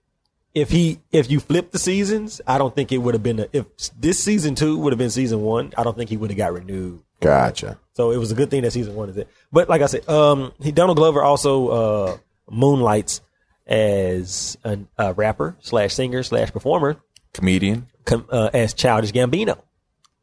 if 0.60 0.70
he, 0.70 0.98
if 1.12 1.30
you 1.30 1.40
flip 1.40 1.70
the 1.70 1.78
seasons, 1.78 2.40
I 2.46 2.58
don't 2.58 2.74
think 2.74 2.92
it 2.92 2.98
would 2.98 3.14
have 3.14 3.22
been. 3.22 3.40
A, 3.40 3.48
if 3.52 3.66
this 3.98 4.22
season 4.22 4.54
two 4.54 4.78
would 4.78 4.92
have 4.92 4.98
been 4.98 5.10
season 5.10 5.42
one, 5.42 5.72
I 5.76 5.84
don't 5.84 5.96
think 5.96 6.10
he 6.10 6.16
would 6.16 6.30
have 6.30 6.36
got 6.36 6.52
renewed. 6.52 7.00
Gotcha. 7.20 7.78
So 7.94 8.10
it 8.10 8.16
was 8.16 8.30
a 8.30 8.34
good 8.34 8.50
thing 8.50 8.62
that 8.62 8.72
season 8.72 8.94
one 8.94 9.08
is 9.08 9.16
it. 9.16 9.28
But 9.50 9.68
like 9.68 9.82
I 9.82 9.86
said, 9.86 10.08
um, 10.08 10.52
he 10.60 10.70
Donald 10.72 10.96
Glover 10.96 11.22
also 11.22 11.68
uh, 11.68 12.16
moonlights 12.50 13.20
as 13.66 14.56
a, 14.64 14.78
a 14.96 15.12
rapper 15.14 15.56
slash 15.60 15.94
singer 15.94 16.22
slash 16.22 16.52
performer 16.52 16.96
Comedian. 17.32 17.86
com- 18.04 18.26
uh, 18.30 18.50
as 18.54 18.72
Childish 18.74 19.12
Gambino. 19.12 19.58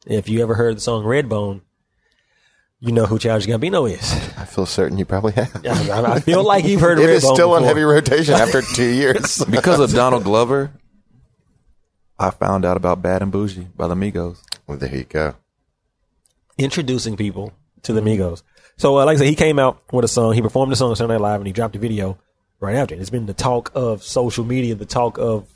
If 0.06 0.30
you 0.30 0.41
ever 0.41 0.53
heard 0.56 0.78
the 0.78 0.82
song 0.82 1.03
Redbone, 1.03 1.62
you 2.86 2.91
know 2.91 3.06
who 3.06 3.18
Childish 3.20 3.48
Gambino 3.48 3.90
is. 3.91 4.14
I 4.38 4.45
feel 4.45 4.66
certain 4.66 4.98
you 4.98 5.06
probably 5.06 5.34
have. 5.34 5.66
I, 5.66 6.14
I 6.16 6.20
feel 6.20 6.44
like 6.44 6.66
you've 6.66 6.82
heard 6.82 6.99
It 6.99 7.10
is 7.10 7.24
Redbone 7.24 7.34
still 7.34 7.52
on 7.52 7.62
before. 7.62 7.68
heavy 7.68 7.82
rotation 7.84 8.34
after 8.36 8.62
two 8.62 8.90
years. 8.90 9.44
Because 9.49 9.80
of 9.80 9.91
Donald 9.91 10.24
Glover, 10.24 10.72
I 12.20 12.30
found 12.30 12.64
out 12.66 12.78
about 12.78 13.02
Bad 13.02 13.22
and 13.22 13.32
Bougie 13.32 13.68
by 13.76 13.88
the 13.88 13.95
Migos. 13.95 14.38
Well, 14.68 14.78
there 14.78 14.95
you 14.95 15.03
go. 15.06 15.36
introducing 16.57 17.18
people 17.18 17.52
to 17.84 17.94
the 17.94 18.02
Migos. 18.02 18.41
So, 18.78 18.98
uh, 18.99 19.06
like 19.06 19.16
I 19.16 19.20
said, 19.20 19.28
he 19.28 19.36
came 19.36 19.60
out 19.60 19.82
with 19.91 20.06
a 20.06 20.07
song. 20.07 20.34
He 20.34 20.41
performed 20.41 20.72
the 20.72 20.76
song 20.76 20.90
on 20.90 20.95
Saturday 20.95 21.14
Night 21.14 21.22
Live, 21.22 21.40
and 21.41 21.48
he 21.48 21.53
dropped 21.53 21.76
a 21.76 21.80
video 21.80 22.18
right 22.60 22.76
after. 22.76 22.95
it. 22.95 23.02
It's 23.02 23.10
been 23.10 23.26
the 23.26 23.34
talk 23.34 23.72
of 23.76 24.03
social 24.03 24.44
media, 24.45 24.76
the 24.76 24.86
talk 24.86 25.18
of 25.18 25.48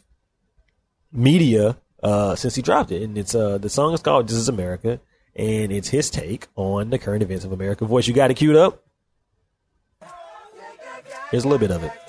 media 1.11 1.77
uh, 2.03 2.35
since 2.35 2.55
he 2.55 2.61
dropped 2.61 2.91
it. 2.91 3.01
And 3.03 3.17
it's 3.17 3.35
uh, 3.35 3.57
the 3.57 3.69
song 3.69 3.93
is 3.93 4.01
called 4.01 4.27
"This 4.27 4.37
Is 4.37 4.49
America," 4.49 4.99
and 5.39 5.71
it's 5.71 5.87
his 5.87 6.09
take 6.09 6.47
on 6.57 6.89
the 6.89 6.99
current 6.99 7.23
events 7.23 7.45
of 7.45 7.53
America. 7.53 7.85
Voice, 7.85 8.07
you 8.07 8.13
got 8.13 8.29
it 8.29 8.33
queued 8.33 8.57
up. 8.57 8.83
Here's 11.31 11.45
a 11.45 11.47
little 11.47 11.65
bit 11.65 11.71
of 11.71 11.81
it. 11.81 12.08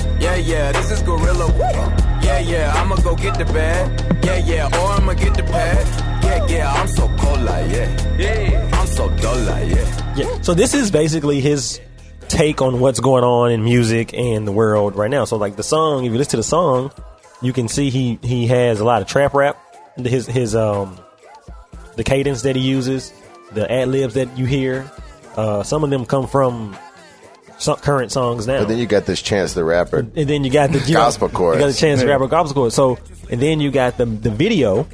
Yeah, 0.21 0.35
yeah, 0.35 0.71
this 0.71 0.91
is 0.91 1.01
Gorilla. 1.01 1.51
Yeah, 2.21 2.37
yeah, 2.39 2.71
I'ma 2.75 2.95
go 2.97 3.15
get 3.15 3.39
the 3.39 3.45
bag. 3.45 4.23
Yeah, 4.23 4.37
yeah, 4.37 4.79
or 4.79 4.91
I'ma 4.91 5.13
get 5.15 5.33
the 5.35 5.41
pad. 5.41 6.23
Yeah, 6.23 6.45
yeah, 6.45 6.71
I'm 6.71 6.87
so 6.87 7.07
cold 7.17 7.41
like, 7.41 7.71
yeah. 7.71 8.17
Yeah, 8.17 8.69
I'm 8.71 8.85
so 8.85 9.09
dull 9.17 9.39
like, 9.39 9.69
yeah. 9.69 10.15
Yeah. 10.15 10.41
So 10.41 10.53
this 10.53 10.75
is 10.75 10.91
basically 10.91 11.41
his 11.41 11.81
take 12.27 12.61
on 12.61 12.79
what's 12.79 12.99
going 12.99 13.23
on 13.23 13.51
in 13.51 13.63
music 13.63 14.13
and 14.13 14.47
the 14.47 14.51
world 14.51 14.95
right 14.95 15.09
now. 15.09 15.25
So 15.25 15.37
like 15.37 15.55
the 15.55 15.63
song, 15.63 16.05
if 16.05 16.11
you 16.11 16.19
listen 16.19 16.31
to 16.31 16.37
the 16.37 16.43
song, 16.43 16.91
you 17.41 17.51
can 17.51 17.67
see 17.67 17.89
he 17.89 18.19
he 18.21 18.45
has 18.45 18.79
a 18.79 18.85
lot 18.85 19.01
of 19.01 19.07
trap 19.07 19.33
rap. 19.33 19.57
His 19.97 20.27
his 20.27 20.55
um 20.55 20.99
the 21.95 22.03
cadence 22.03 22.43
that 22.43 22.55
he 22.55 22.61
uses, 22.61 23.11
the 23.53 23.69
ad 23.71 23.87
libs 23.87 24.13
that 24.13 24.37
you 24.37 24.45
hear. 24.45 24.89
Uh, 25.35 25.63
some 25.63 25.83
of 25.83 25.89
them 25.89 26.05
come 26.05 26.27
from 26.27 26.77
some 27.61 27.77
current 27.77 28.11
songs 28.11 28.47
now. 28.47 28.59
But 28.59 28.69
then 28.69 28.77
you 28.79 28.87
got 28.87 29.05
this 29.05 29.21
Chance 29.21 29.53
the 29.53 29.63
Rapper. 29.63 29.99
and 29.99 30.13
then 30.13 30.43
you 30.43 30.51
got 30.51 30.71
the 30.71 30.79
you 30.79 30.93
know, 30.93 31.01
Gospel 31.01 31.29
chorus. 31.29 31.57
You 31.57 31.61
got 31.61 31.71
the 31.71 31.77
chance 31.77 32.01
to 32.01 32.07
rap 32.07 32.21
a 32.21 32.27
gospel 32.27 32.53
chorus. 32.53 32.75
So 32.75 32.97
and 33.29 33.41
then 33.41 33.61
you 33.61 33.71
got 33.71 33.97
the 33.97 34.05
the 34.05 34.31
video 34.31 34.87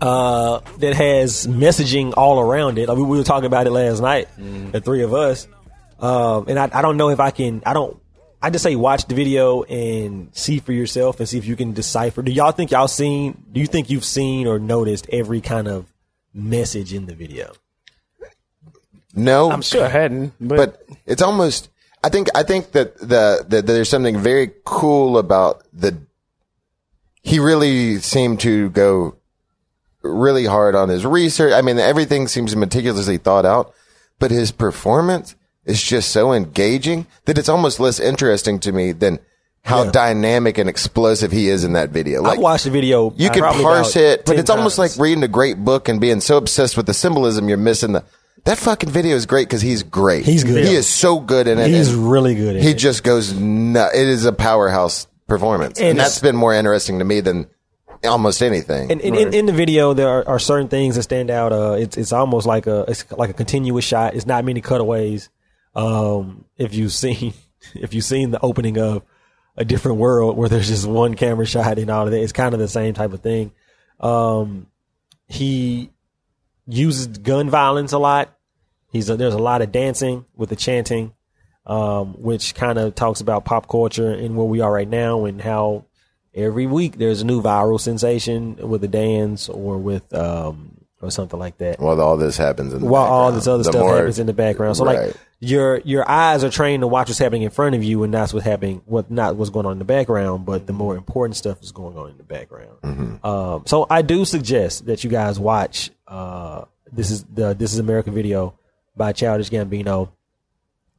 uh, 0.00 0.60
that 0.78 0.94
has 0.94 1.46
messaging 1.46 2.12
all 2.16 2.40
around 2.40 2.78
it. 2.78 2.90
I 2.90 2.94
mean, 2.94 3.08
we 3.08 3.16
were 3.16 3.24
talking 3.24 3.46
about 3.46 3.66
it 3.66 3.70
last 3.70 4.00
night, 4.00 4.28
the 4.36 4.80
three 4.80 5.02
of 5.02 5.14
us. 5.14 5.48
Um, 6.00 6.46
and 6.48 6.58
I, 6.58 6.68
I 6.72 6.82
don't 6.82 6.96
know 6.96 7.10
if 7.10 7.20
I 7.20 7.30
can. 7.30 7.62
I 7.64 7.72
don't. 7.72 7.98
I 8.42 8.50
just 8.50 8.62
say 8.62 8.76
watch 8.76 9.06
the 9.06 9.14
video 9.14 9.62
and 9.62 10.28
see 10.36 10.58
for 10.58 10.72
yourself 10.72 11.18
and 11.18 11.26
see 11.26 11.38
if 11.38 11.46
you 11.46 11.56
can 11.56 11.72
decipher. 11.72 12.20
Do 12.20 12.30
y'all 12.30 12.52
think 12.52 12.72
y'all 12.72 12.88
seen? 12.88 13.42
Do 13.50 13.60
you 13.60 13.66
think 13.66 13.88
you've 13.88 14.04
seen 14.04 14.46
or 14.46 14.58
noticed 14.58 15.08
every 15.10 15.40
kind 15.40 15.66
of 15.66 15.86
message 16.34 16.92
in 16.92 17.06
the 17.06 17.14
video? 17.14 17.54
No, 19.14 19.50
I'm 19.50 19.62
sure 19.62 19.84
I 19.84 19.88
hadn't, 19.88 20.32
but, 20.40 20.56
but 20.56 20.98
it's 21.06 21.22
almost. 21.22 21.68
I 22.02 22.08
think. 22.08 22.28
I 22.34 22.42
think 22.42 22.72
that 22.72 22.98
the 22.98 23.44
that 23.48 23.66
there's 23.66 23.88
something 23.88 24.18
very 24.18 24.50
cool 24.64 25.18
about 25.18 25.62
the. 25.72 25.96
He 27.22 27.38
really 27.38 27.98
seemed 28.00 28.40
to 28.40 28.68
go 28.70 29.16
really 30.02 30.44
hard 30.44 30.74
on 30.74 30.88
his 30.90 31.06
research. 31.06 31.52
I 31.54 31.62
mean, 31.62 31.78
everything 31.78 32.28
seems 32.28 32.54
meticulously 32.54 33.16
thought 33.16 33.46
out, 33.46 33.72
but 34.18 34.30
his 34.30 34.52
performance 34.52 35.34
is 35.64 35.82
just 35.82 36.10
so 36.10 36.32
engaging 36.34 37.06
that 37.24 37.38
it's 37.38 37.48
almost 37.48 37.80
less 37.80 37.98
interesting 37.98 38.58
to 38.60 38.72
me 38.72 38.92
than 38.92 39.18
how 39.62 39.84
Yeah. 39.84 39.90
dynamic 39.92 40.58
and 40.58 40.68
explosive 40.68 41.32
he 41.32 41.48
is 41.48 41.64
in 41.64 41.72
that 41.72 41.88
video. 41.88 42.22
I 42.24 42.36
watched 42.36 42.64
the 42.64 42.70
video. 42.70 43.14
You 43.16 43.30
can 43.30 43.42
parse 43.42 43.96
it, 43.96 44.26
but 44.26 44.32
10 44.32 44.40
it's 44.40 44.50
almost 44.50 44.76
like 44.76 44.90
reading 44.98 45.24
a 45.24 45.28
great 45.28 45.64
book 45.64 45.88
and 45.88 45.98
being 45.98 46.20
so 46.20 46.36
obsessed 46.36 46.76
with 46.76 46.84
the 46.84 46.92
symbolism 46.92 47.48
you're 47.48 47.56
missing 47.56 47.92
the. 47.92 48.04
That 48.44 48.58
fucking 48.58 48.90
video 48.90 49.16
is 49.16 49.26
great 49.26 49.48
because 49.48 49.62
he's 49.62 49.82
great. 49.82 50.24
He's 50.24 50.44
good. 50.44 50.64
He 50.64 50.74
is 50.74 50.86
so 50.86 51.18
good 51.18 51.48
in 51.48 51.58
it. 51.58 51.68
He's 51.68 51.92
and 51.92 52.10
really 52.10 52.34
good. 52.34 52.56
In 52.56 52.62
He 52.62 52.70
it. 52.70 52.78
just 52.78 53.02
goes. 53.02 53.32
It 53.32 53.94
is 53.94 54.26
a 54.26 54.32
powerhouse 54.32 55.06
performance, 55.26 55.78
and, 55.78 55.90
And 55.90 55.98
that's 55.98 56.18
been 56.20 56.36
more 56.36 56.52
interesting 56.52 56.98
to 56.98 57.04
me 57.04 57.20
than 57.20 57.48
almost 58.04 58.42
anything. 58.42 58.92
And, 58.92 59.00
and 59.00 59.16
in, 59.16 59.34
in 59.34 59.46
the 59.46 59.52
video, 59.52 59.94
there 59.94 60.08
are, 60.08 60.28
are 60.28 60.38
certain 60.38 60.68
things 60.68 60.96
that 60.96 61.04
stand 61.04 61.30
out. 61.30 61.52
Uh, 61.52 61.72
it's 61.72 61.96
it's 61.96 62.12
almost 62.12 62.46
like 62.46 62.66
a 62.66 62.84
it's 62.86 63.10
like 63.12 63.30
a 63.30 63.34
continuous 63.34 63.84
shot. 63.84 64.14
It's 64.14 64.26
not 64.26 64.44
many 64.44 64.60
cutaways. 64.60 65.30
Um, 65.74 66.44
if 66.58 66.74
you've 66.74 66.92
seen 66.92 67.32
if 67.74 67.94
you've 67.94 68.04
seen 68.04 68.30
the 68.30 68.40
opening 68.40 68.78
of 68.78 69.02
a 69.56 69.64
different 69.64 69.98
world 69.98 70.36
where 70.36 70.48
there's 70.48 70.68
just 70.68 70.86
one 70.86 71.14
camera 71.14 71.46
shot 71.46 71.78
and 71.78 71.90
all 71.90 72.04
of 72.04 72.10
that, 72.10 72.20
it's 72.20 72.32
kind 72.32 72.52
of 72.52 72.60
the 72.60 72.68
same 72.68 72.92
type 72.92 73.12
of 73.12 73.20
thing. 73.20 73.52
Um, 74.00 74.66
he 75.28 75.90
uses 76.66 77.06
gun 77.18 77.50
violence 77.50 77.92
a 77.92 77.98
lot. 77.98 78.34
He's 78.90 79.10
a, 79.10 79.16
there's 79.16 79.34
a 79.34 79.38
lot 79.38 79.60
of 79.62 79.72
dancing 79.72 80.24
with 80.36 80.48
the 80.50 80.56
chanting, 80.56 81.12
um, 81.66 82.14
which 82.14 82.54
kind 82.54 82.78
of 82.78 82.94
talks 82.94 83.20
about 83.20 83.44
pop 83.44 83.68
culture 83.68 84.10
and 84.12 84.36
where 84.36 84.46
we 84.46 84.60
are 84.60 84.72
right 84.72 84.88
now 84.88 85.24
and 85.24 85.40
how 85.40 85.84
every 86.34 86.66
week 86.66 86.98
there's 86.98 87.20
a 87.22 87.26
new 87.26 87.42
viral 87.42 87.80
sensation 87.80 88.56
with 88.68 88.82
a 88.84 88.88
dance 88.88 89.48
or 89.48 89.78
with 89.78 90.12
um 90.14 90.70
or 91.00 91.10
something 91.10 91.38
like 91.38 91.58
that. 91.58 91.78
While 91.80 92.00
all 92.00 92.16
this 92.16 92.36
happens 92.38 92.72
in 92.72 92.80
the 92.80 92.86
While 92.86 93.04
all 93.04 93.30
this 93.32 93.46
other 93.46 93.58
The 93.62 93.64
stuff 93.72 93.82
more- 93.82 93.96
happens 93.96 94.18
in 94.18 94.26
the 94.26 94.32
background. 94.32 94.76
So 94.76 94.84
Right. 94.86 95.08
like 95.08 95.16
your 95.40 95.78
your 95.84 96.08
eyes 96.08 96.42
are 96.44 96.50
trained 96.50 96.80
to 96.80 96.86
watch 96.86 97.08
what's 97.08 97.18
happening 97.18 97.42
in 97.42 97.50
front 97.50 97.74
of 97.74 97.84
you 97.84 98.02
and 98.04 98.14
that's 98.14 98.32
what's 98.32 98.46
happening 98.46 98.80
what 98.86 99.10
not 99.10 99.36
what's 99.36 99.50
going 99.50 99.66
on 99.66 99.72
in 99.72 99.78
the 99.78 99.84
background, 99.84 100.46
but 100.46 100.66
the 100.66 100.72
more 100.72 100.96
important 100.96 101.36
stuff 101.36 101.62
is 101.62 101.72
going 101.72 101.98
on 101.98 102.10
in 102.10 102.16
the 102.16 102.22
background. 102.24 102.78
Mm-hmm. 102.82 103.26
Um 103.26 103.62
so 103.66 103.86
I 103.90 104.02
do 104.02 104.24
suggest 104.24 104.86
that 104.86 105.04
you 105.04 105.10
guys 105.10 105.38
watch 105.38 105.90
uh 106.06 106.64
this 106.92 107.10
is 107.10 107.24
the 107.24 107.54
This 107.54 107.72
is 107.72 107.78
America 107.78 108.10
video 108.10 108.54
by 108.96 109.12
Childish 109.12 109.50
Gambino 109.50 110.10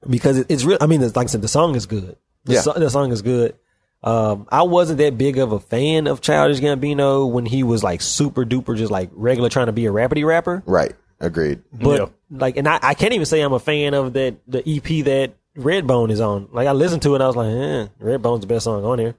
because 0.09 0.37
it, 0.39 0.47
it's 0.49 0.63
real. 0.65 0.77
I 0.81 0.87
mean, 0.87 1.01
it's, 1.01 1.15
like 1.15 1.25
I 1.25 1.29
said, 1.29 1.41
the 1.41 1.47
song 1.47 1.75
is 1.75 1.85
good. 1.85 2.15
The, 2.45 2.53
Yeah. 2.55 2.61
so- 2.61 2.73
the 2.73 2.89
song 2.89 3.11
is 3.11 3.21
good. 3.21 3.55
Um, 4.03 4.45
I 4.51 4.63
wasn't 4.63 4.99
that 4.99 5.17
big 5.17 5.39
of 5.39 5.51
a 5.51 5.59
fan 5.59 6.05
of 6.07 6.21
Childish 6.21 6.59
Gambino 6.59 7.29
when 7.31 7.45
he 7.45 7.63
was 7.63 7.83
like 7.83 8.01
super 8.01 8.45
duper, 8.45 8.77
just 8.77 8.91
like 8.91 9.09
regular 9.13 9.49
trying 9.49 9.65
to 9.67 9.71
be 9.71 9.85
a 9.87 9.91
rapidy 9.91 10.25
rapper. 10.25 10.61
right. 10.65 10.93
Agreed. 11.19 11.61
But 11.71 11.99
Yeah. 12.01 12.05
like, 12.29 12.57
and 12.57 12.67
I, 12.67 12.77
I 12.83 12.93
can't 12.93 13.13
even 13.13 13.25
say 13.25 13.39
I'm 13.41 13.53
a 13.53 13.59
fan 13.59 13.93
of 13.93 14.13
that 14.13 14.35
the 14.47 14.59
EP 14.69 15.05
that 15.05 15.31
Redbone 15.57 16.11
is 16.11 16.19
on. 16.19 16.49
Like, 16.51 16.67
I 16.67 16.73
listened 16.73 17.03
to 17.03 17.13
it, 17.13 17.15
and 17.15 17.23
I 17.23 17.27
was 17.27 17.35
like, 17.37 17.47
eh, 17.47 17.87
Redbone's 18.03 18.41
the 18.41 18.47
best 18.47 18.65
song 18.65 18.83
on 18.83 18.99
here. 18.99 19.15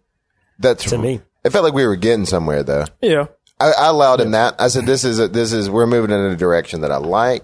That's 0.58 0.82
true. 0.84 0.98
To 0.98 1.02
me. 1.02 1.20
It 1.42 1.50
felt 1.50 1.64
like 1.64 1.72
we 1.72 1.86
were 1.86 1.96
getting 1.96 2.26
somewhere 2.26 2.62
though. 2.62 2.84
yeah, 3.00 3.26
I, 3.58 3.72
I 3.72 3.88
allowed 3.88 4.20
him 4.20 4.32
that. 4.32 4.54
I 4.58 4.68
said, 4.68 4.86
"This 4.86 5.04
is 5.04 5.18
a, 5.18 5.28
this 5.28 5.52
is 5.52 5.70
we're 5.70 5.86
moving 5.86 6.10
in 6.10 6.20
a 6.20 6.36
direction 6.36 6.82
that 6.82 6.92
I 6.92 6.96
like." 6.98 7.42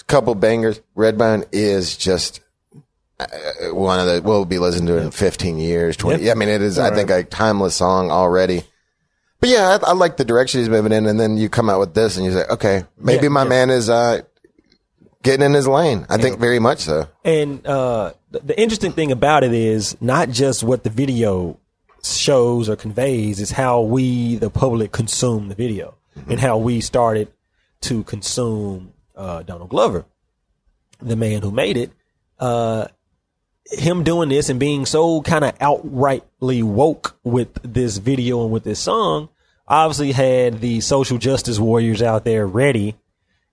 A 0.00 0.04
couple 0.04 0.34
bangers. 0.34 0.80
Redbone 0.96 1.46
is 1.50 1.96
just 1.96 2.40
uh, 3.18 3.26
one 3.72 3.98
of 3.98 4.06
the 4.06 4.22
we'll 4.22 4.44
be 4.44 4.58
listening 4.58 4.86
to 4.86 4.98
it 4.98 5.02
in 5.02 5.10
15 5.10 5.58
years, 5.58 5.96
20. 5.96 6.22
Yeah. 6.22 6.32
I 6.32 6.34
mean, 6.34 6.48
it 6.48 6.62
is. 6.62 6.78
I 6.78 6.94
think 6.94 7.10
a 7.10 7.24
timeless 7.24 7.74
song 7.74 8.10
already. 8.10 8.62
But 9.40 9.50
yeah, 9.50 9.78
I, 9.82 9.90
I 9.90 9.92
like 9.92 10.16
the 10.16 10.24
direction 10.24 10.60
he's 10.60 10.68
moving 10.68 10.92
in, 10.92 11.06
and 11.06 11.18
then 11.18 11.36
you 11.36 11.48
come 11.48 11.70
out 11.70 11.80
with 11.80 11.94
this, 11.94 12.16
and 12.16 12.26
you 12.26 12.32
say, 12.32 12.44
okay, 12.50 12.84
maybe 12.98 13.24
Yeah, 13.24 13.28
my 13.30 13.42
yeah. 13.44 13.48
man 13.48 13.70
is 13.70 13.88
uh, 13.88 14.22
getting 15.22 15.46
in 15.46 15.54
his 15.54 15.68
lane. 15.68 16.06
I 16.08 16.16
think 16.16 16.38
very 16.38 16.58
much 16.58 16.80
so. 16.80 17.08
And 17.24 17.64
uh, 17.66 18.12
the, 18.30 18.40
the 18.40 18.60
interesting 18.60 18.92
thing 18.92 19.12
about 19.12 19.44
it 19.44 19.52
is 19.52 19.96
not 20.00 20.28
just 20.30 20.62
what 20.64 20.82
the 20.84 20.90
video 20.90 21.58
shows 22.16 22.68
or 22.68 22.76
conveys, 22.76 23.40
is 23.40 23.50
how 23.52 23.80
we, 23.80 24.36
the 24.36 24.50
public, 24.50 24.92
consume 24.92 25.48
the 25.48 25.54
video 25.54 25.96
and 26.28 26.40
how 26.40 26.58
we 26.58 26.80
started 26.80 27.28
to 27.82 28.02
consume 28.04 28.92
uh, 29.14 29.42
Donald 29.42 29.70
Glover, 29.70 30.04
the 31.00 31.16
man 31.16 31.42
who 31.42 31.50
made 31.50 31.76
it. 31.76 31.92
Uh, 32.38 32.86
him 33.70 34.02
doing 34.02 34.28
this 34.28 34.48
and 34.48 34.58
being 34.58 34.86
so 34.86 35.20
kind 35.22 35.44
of 35.44 35.58
outrightly 35.58 36.62
woke 36.62 37.18
with 37.22 37.52
this 37.62 37.98
video 37.98 38.42
and 38.42 38.50
with 38.50 38.64
this 38.64 38.80
song 38.80 39.28
obviously 39.66 40.12
had 40.12 40.60
the 40.60 40.80
social 40.80 41.18
justice 41.18 41.58
warriors 41.58 42.00
out 42.00 42.24
there 42.24 42.46
ready 42.46 42.96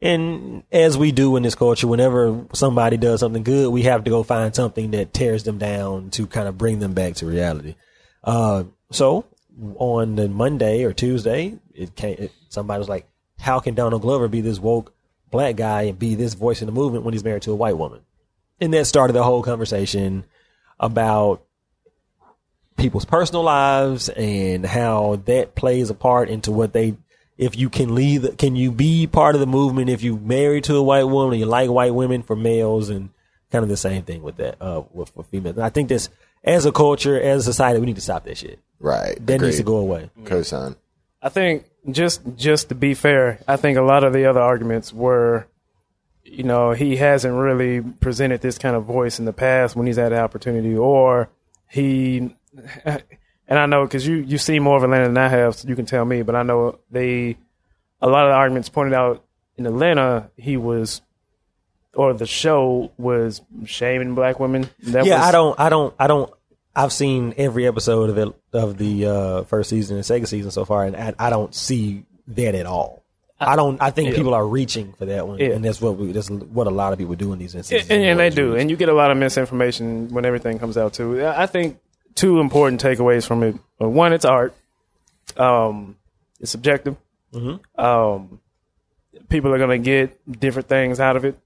and 0.01 0.63
as 0.71 0.97
we 0.97 1.11
do 1.11 1.35
in 1.35 1.43
this 1.43 1.55
culture, 1.55 1.87
whenever 1.87 2.45
somebody 2.53 2.97
does 2.97 3.21
something 3.21 3.43
good, 3.43 3.69
we 3.69 3.83
have 3.83 4.03
to 4.03 4.09
go 4.09 4.23
find 4.23 4.53
something 4.53 4.91
that 4.91 5.13
tears 5.13 5.43
them 5.43 5.57
down 5.57 6.09
to 6.11 6.27
kind 6.27 6.47
of 6.47 6.57
bring 6.57 6.79
them 6.79 6.93
back 6.93 7.15
to 7.15 7.25
reality. 7.25 7.75
Uh, 8.25 8.65
so 8.91 9.25
on 9.75 10.15
the 10.15 10.27
Monday 10.27 10.83
or 10.83 10.91
Tuesday, 10.91 11.57
it 11.73 11.95
came. 11.95 12.15
It, 12.17 12.31
somebody 12.49 12.79
was 12.79 12.89
like, 12.89 13.07
"How 13.39 13.59
can 13.59 13.75
Donald 13.75 14.01
Glover 14.01 14.27
be 14.27 14.41
this 14.41 14.59
woke 14.59 14.93
black 15.31 15.55
guy 15.55 15.83
and 15.83 15.99
be 15.99 16.15
this 16.15 16.33
voice 16.33 16.61
in 16.61 16.65
the 16.65 16.71
movement 16.71 17.05
when 17.05 17.13
he's 17.13 17.23
married 17.23 17.43
to 17.43 17.51
a 17.51 17.55
white 17.55 17.77
woman?" 17.77 18.01
And 18.59 18.73
that 18.73 18.85
started 18.85 19.13
the 19.13 19.23
whole 19.23 19.43
conversation 19.43 20.25
about 20.79 21.45
people's 22.77 23.05
personal 23.05 23.43
lives 23.43 24.09
and 24.09 24.65
how 24.65 25.21
that 25.25 25.55
plays 25.55 25.89
a 25.89 25.93
part 25.93 26.29
into 26.29 26.51
what 26.51 26.73
they 26.73 26.95
if 27.37 27.57
you 27.57 27.69
can 27.69 27.95
lead 27.95 28.37
can 28.37 28.55
you 28.55 28.71
be 28.71 29.07
part 29.07 29.35
of 29.35 29.41
the 29.41 29.47
movement 29.47 29.89
if 29.89 30.03
you 30.03 30.17
married 30.17 30.63
to 30.63 30.75
a 30.75 30.83
white 30.83 31.03
woman 31.03 31.39
you 31.39 31.45
like 31.45 31.69
white 31.69 31.93
women 31.93 32.21
for 32.21 32.35
males 32.35 32.89
and 32.89 33.09
kind 33.51 33.63
of 33.63 33.69
the 33.69 33.77
same 33.77 34.03
thing 34.03 34.21
with 34.21 34.37
that 34.37 34.61
uh 34.61 34.81
with, 34.91 35.09
for 35.09 35.23
females 35.23 35.55
and 35.55 35.65
i 35.65 35.69
think 35.69 35.87
this 35.87 36.09
as 36.45 36.65
a 36.65 36.71
culture 36.71 37.19
as 37.19 37.41
a 37.41 37.43
society 37.51 37.79
we 37.79 37.85
need 37.85 37.95
to 37.95 38.01
stop 38.01 38.23
that 38.23 38.37
shit 38.37 38.59
Right. 38.79 39.17
that 39.25 39.41
needs 39.41 39.57
to 39.57 39.63
go 39.63 39.77
away 39.77 40.09
Cosign. 40.23 40.75
I 41.21 41.29
think 41.29 41.65
just 41.89 42.21
just 42.35 42.69
to 42.69 42.75
be 42.75 42.93
fair, 42.93 43.39
I 43.47 43.55
think 43.57 43.77
a 43.77 43.81
lot 43.81 44.03
of 44.03 44.13
the 44.13 44.25
other 44.25 44.41
arguments 44.41 44.93
were, 44.93 45.47
you 46.23 46.43
know, 46.43 46.71
he 46.71 46.97
hasn't 46.97 47.33
really 47.33 47.81
presented 47.81 48.41
this 48.41 48.57
kind 48.59 48.75
of 48.75 48.83
voice 48.85 49.17
in 49.17 49.25
the 49.25 49.33
past 49.33 49.75
when 49.75 49.87
he's 49.87 49.95
had 49.97 50.11
the 50.11 50.19
opportunity, 50.19 50.75
or 50.75 51.29
he, 51.67 52.35
and 52.85 53.03
I 53.49 53.65
know 53.65 53.85
because 53.85 54.05
you 54.07 54.17
you 54.17 54.37
see 54.37 54.59
more 54.59 54.77
of 54.77 54.83
Atlanta 54.83 55.05
than 55.07 55.17
I 55.17 55.29
have, 55.29 55.55
so 55.55 55.67
you 55.67 55.75
can 55.75 55.85
tell 55.87 56.05
me, 56.05 56.21
but 56.21 56.35
I 56.35 56.43
know 56.43 56.77
they, 56.91 57.37
a 58.01 58.07
lot 58.07 58.25
of 58.25 58.31
the 58.31 58.35
arguments 58.35 58.69
pointed 58.69 58.93
out 58.93 59.23
in 59.57 59.65
Atlanta, 59.65 60.29
he 60.37 60.57
was, 60.57 61.01
or 61.95 62.13
the 62.13 62.25
show 62.25 62.91
was 62.97 63.41
shaming 63.65 64.15
black 64.15 64.39
women. 64.39 64.69
That 64.83 65.05
yeah 65.05 65.17
was, 65.19 65.27
i 65.27 65.31
don't 65.31 65.59
i 65.59 65.69
don't 65.69 65.93
i 65.99 66.07
don't 66.07 66.31
i've 66.75 66.91
seen 66.93 67.33
every 67.37 67.65
episode 67.67 68.09
of 68.09 68.17
it 68.17 68.29
of 68.53 68.77
the 68.77 69.05
uh 69.05 69.43
first 69.43 69.69
season 69.69 69.95
and 69.97 70.05
second 70.05 70.27
season 70.27 70.51
so 70.51 70.65
far 70.65 70.83
and 70.85 70.95
i, 70.95 71.13
I 71.17 71.29
don't 71.29 71.53
see 71.55 72.03
that 72.27 72.55
at 72.55 72.65
all 72.65 73.01
I 73.37 73.57
don't. 73.57 73.81
I 73.81 73.91
think 73.91 74.15
people 74.15 74.33
are 74.33 74.47
reaching 74.47 74.93
for 74.93 75.05
that 75.07 75.27
one, 75.27 75.39
Yeah. 75.39 75.47
and 75.49 75.63
that's 75.65 75.81
what 75.81 75.97
we. 75.97 76.13
That's 76.13 76.29
what 76.29 76.67
a 76.67 76.69
lot 76.69 76.93
of 76.93 76.99
people 76.99 77.15
do 77.15 77.33
in 77.33 77.37
these 77.39 77.53
instances. 77.53 77.89
and, 77.91 78.01
and 78.01 78.17
they 78.17 78.29
do, 78.29 78.55
and 78.55 78.69
you 78.71 78.77
get 78.77 78.87
a 78.87 78.93
lot 78.93 79.11
of 79.11 79.17
misinformation 79.17 80.07
when 80.13 80.23
everything 80.23 80.57
comes 80.57 80.77
out 80.77 80.93
too. 80.93 81.21
I 81.21 81.43
I 81.43 81.45
think 81.45 81.77
two 82.15 82.39
important 82.39 82.81
takeaways 82.81 83.27
from 83.27 83.43
it: 83.43 83.57
one, 83.77 84.13
it's 84.13 84.23
art. 84.23 84.55
Um, 85.35 85.97
it's 86.39 86.49
subjective. 86.49 86.95
Um, 87.77 88.39
people 89.27 89.53
are 89.53 89.57
going 89.57 89.81
to 89.81 89.85
get 89.85 90.39
different 90.39 90.69
things 90.69 91.01
out 91.01 91.17
of 91.17 91.25
it. 91.25 91.37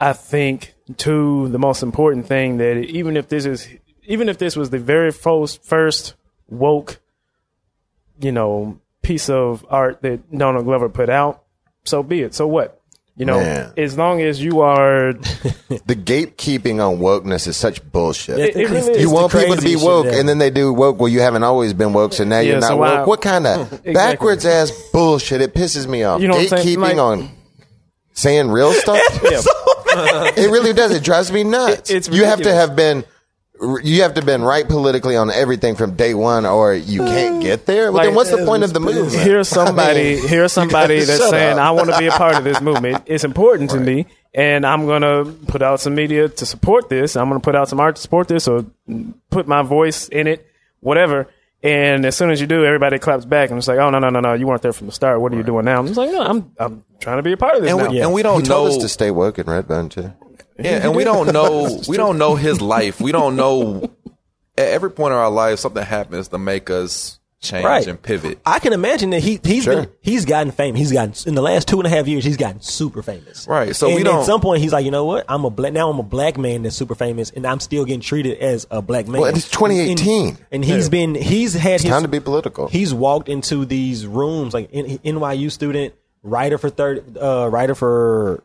I 0.00 0.12
think 0.14 0.74
two, 0.96 1.48
the 1.48 1.58
most 1.58 1.82
important 1.82 2.26
thing 2.26 2.56
that 2.58 2.76
even 2.78 3.16
if 3.16 3.28
this 3.28 3.44
is, 3.44 3.68
even 4.04 4.28
if 4.28 4.38
this 4.38 4.56
was 4.56 4.70
the 4.70 4.78
very 4.78 5.12
first 5.12 5.62
first 5.62 6.14
woke, 6.48 6.98
you 8.20 8.32
know, 8.32 8.78
piece 9.02 9.28
of 9.30 9.64
art 9.68 10.02
that 10.02 10.30
Donald 10.36 10.64
Glover 10.64 10.88
put 10.88 11.08
out, 11.10 11.42
so 11.84 12.02
be 12.02 12.22
it. 12.22 12.34
So 12.34 12.46
what? 12.46 12.76
You 13.16 13.26
know, 13.26 13.38
Man. 13.38 13.72
as 13.76 13.98
long 13.98 14.22
as 14.22 14.42
you 14.42 14.60
are 14.62 15.12
The 15.84 15.94
gatekeeping 15.96 16.80
on 16.80 16.98
wokeness 17.00 17.46
is 17.46 17.56
such 17.56 17.84
bullshit. 17.92 18.38
It's 18.38 18.54
the- 18.54 18.60
it 18.62 18.64
really 18.70 18.78
it's 18.78 18.88
is. 18.88 19.02
you 19.02 19.10
want 19.10 19.32
people 19.32 19.56
to 19.56 19.62
be 19.62 19.76
woke, 19.76 20.04
shit 20.06 20.12
ever. 20.14 20.20
and 20.20 20.28
then 20.28 20.38
they 20.38 20.48
do 20.50 20.72
woke. 20.72 20.98
Well, 20.98 21.08
you 21.08 21.20
haven't 21.20 21.42
always 21.42 21.74
been 21.74 21.92
woke, 21.92 22.14
so 22.14 22.24
now 22.24 22.36
Yeah, 22.38 22.52
you're 22.52 22.60
not 22.60 22.68
so 22.68 22.76
why- 22.78 22.98
woke. 23.00 23.06
What 23.08 23.20
kind 23.20 23.46
of 23.46 23.84
backwards 23.92 24.46
ass 24.46 24.70
bullshit? 24.92 25.42
It 25.42 25.52
pisses 25.54 25.86
me 25.86 26.02
off. 26.04 26.22
You 26.22 26.28
know 26.28 26.36
what 26.36 26.50
I'm 26.52 26.58
saying? 26.62 26.78
Gatekeeping 26.78 26.80
Like- 26.80 26.96
on 26.96 27.30
saying 28.14 28.50
real 28.50 28.72
stuff. 28.72 29.00
it 30.36 30.50
really 30.50 30.72
does. 30.72 30.92
It 30.92 31.02
drives 31.04 31.30
me 31.32 31.44
nuts. 31.44 31.90
It- 31.90 31.96
it's 31.96 32.08
you 32.08 32.24
have 32.24 32.38
to 32.40 32.48
ridiculous. 32.50 32.68
have 32.68 32.76
been. 32.76 33.04
You 33.82 34.00
have 34.02 34.14
to 34.14 34.20
have 34.20 34.26
been 34.26 34.40
right 34.40 34.66
politically 34.66 35.16
on 35.16 35.30
everything 35.30 35.76
from 35.76 35.94
day 35.94 36.14
one, 36.14 36.46
or 36.46 36.72
you 36.72 37.00
can't 37.04 37.36
uh, 37.36 37.40
get 37.40 37.66
there. 37.66 37.92
Well, 37.92 38.04
then 38.04 38.14
what's 38.14 38.30
the 38.30 38.42
uh, 38.42 38.46
point 38.46 38.62
of 38.64 38.72
the 38.72 38.80
movement? 38.80 39.12
here's 39.22 39.48
somebody 39.48 40.12
I 40.12 40.14
mean, 40.16 40.28
here's 40.28 40.50
somebody 40.52 41.00
that's 41.04 41.18
shut 41.18 41.28
saying 41.28 41.58
up. 41.58 41.64
I 41.66 41.70
want 41.72 41.90
to 41.90 41.98
be 41.98 42.06
a 42.06 42.10
part 42.12 42.36
of 42.36 42.44
this 42.44 42.58
movement. 42.62 43.02
It's 43.04 43.22
important 43.22 43.68
to 43.72 43.78
me, 43.78 44.06
and 44.32 44.64
I'm 44.64 44.86
gonna 44.86 45.26
put 45.26 45.60
out 45.60 45.78
some 45.78 45.94
media 45.94 46.30
to 46.30 46.46
support 46.46 46.88
this. 46.88 47.16
I'm 47.16 47.28
gonna 47.28 47.40
put 47.40 47.54
out 47.54 47.68
some 47.68 47.80
art 47.80 47.96
to 47.96 48.02
support 48.02 48.28
this, 48.28 48.48
or 48.48 48.64
put 49.28 49.46
my 49.46 49.60
voice 49.60 50.08
in 50.08 50.26
it, 50.26 50.46
whatever. 50.80 51.28
And 51.62 52.06
as 52.06 52.16
soon 52.16 52.30
as 52.30 52.40
you 52.40 52.46
do, 52.46 52.64
everybody 52.64 52.98
claps 52.98 53.26
back 53.26 53.50
and 53.50 53.58
it's 53.58 53.68
like, 53.68 53.78
"Oh 53.78 53.90
no, 53.90 53.98
no, 53.98 54.08
no, 54.08 54.20
no! 54.20 54.32
You 54.32 54.46
weren't 54.46 54.62
there 54.62 54.72
from 54.72 54.86
the 54.86 54.92
start. 54.92 55.20
What 55.20 55.32
are 55.32 55.36
you 55.36 55.42
doing 55.42 55.66
now?" 55.66 55.78
I'm 55.78 55.86
just 55.86 55.98
like, 55.98 56.10
"No, 56.10 56.22
I'm 56.22 56.50
I'm 56.58 56.84
trying 57.00 57.18
to 57.18 57.22
be 57.22 57.32
a 57.32 57.36
part 57.36 57.56
of 57.56 57.62
this 57.62 57.70
And 57.70 57.78
now." 57.78 57.90
we, 57.90 58.00
and 58.00 58.12
we 58.14 58.22
don't 58.22 58.46
told 58.46 58.70
know 58.70 58.76
us 58.76 58.82
to 58.82 58.88
stay 58.88 59.10
woke 59.10 59.38
in 59.38 59.44
Redbone 59.46 59.90
too. 59.90 60.12
Yeah, 60.58 60.80
and 60.82 60.96
we 60.96 61.04
don't 61.04 61.32
know 61.32 61.78
we 61.86 61.98
don't 61.98 62.16
know 62.16 62.34
his 62.34 62.62
life. 62.62 62.98
We 63.00 63.12
don't 63.12 63.36
know 63.36 63.90
at 64.56 64.68
every 64.68 64.90
point 64.90 65.12
in 65.12 65.18
our 65.18 65.30
life 65.30 65.58
something 65.58 65.84
happens 65.84 66.28
to 66.28 66.38
make 66.38 66.70
us 66.70 67.19
change 67.40 67.64
Right. 67.64 67.86
and 67.86 68.00
pivot. 68.00 68.38
I 68.44 68.58
can 68.58 68.72
imagine 68.72 69.10
that 69.10 69.20
he 69.22 69.40
he's 69.42 69.64
Sure. 69.64 69.74
been 69.76 69.88
he's 70.02 70.24
gotten 70.26 70.52
famous. 70.52 70.78
He's 70.78 70.92
gotten 70.92 71.14
in 71.26 71.34
the 71.34 71.40
last 71.42 71.66
two 71.68 71.78
and 71.78 71.86
a 71.86 71.90
half 71.90 72.06
years. 72.06 72.24
He's 72.24 72.36
gotten 72.36 72.60
super 72.60 73.02
famous. 73.02 73.46
Right, 73.48 73.74
so 73.74 73.86
and 73.86 73.96
we 73.96 74.02
at 74.02 74.04
don't- 74.04 74.24
some 74.24 74.40
point 74.40 74.60
he's 74.62 74.72
like, 74.72 74.84
you 74.84 74.90
know 74.90 75.04
what? 75.06 75.24
I'm 75.28 75.44
a 75.44 75.50
black 75.50 75.72
now. 75.72 75.90
I'm 75.90 75.98
a 75.98 76.02
black 76.02 76.36
man 76.36 76.62
that's 76.62 76.76
super 76.76 76.94
famous, 76.94 77.30
and 77.30 77.46
I'm 77.46 77.58
still 77.60 77.84
getting 77.84 78.02
treated 78.02 78.38
as 78.38 78.66
a 78.70 78.82
black 78.82 79.08
man. 79.08 79.22
Well, 79.22 79.34
it's 79.34 79.48
2018. 79.50 80.28
and, 80.28 80.38
and 80.52 80.64
he's 80.64 80.88
been 80.90 81.14
he's 81.14 81.54
had 81.54 81.80
his 81.80 81.90
Time 81.90 82.02
to 82.02 82.08
be 82.08 82.20
political. 82.20 82.68
He's 82.68 82.92
walked 82.92 83.28
into 83.28 83.64
these 83.64 84.06
rooms 84.06 84.52
like 84.54 84.68
N- 84.72 84.98
NYU 85.04 85.50
student, 85.50 85.94
writer 86.22 86.58
for 86.58 86.68
third, 86.68 87.16
uh, 87.16 87.48
writer 87.50 87.74
for 87.74 88.44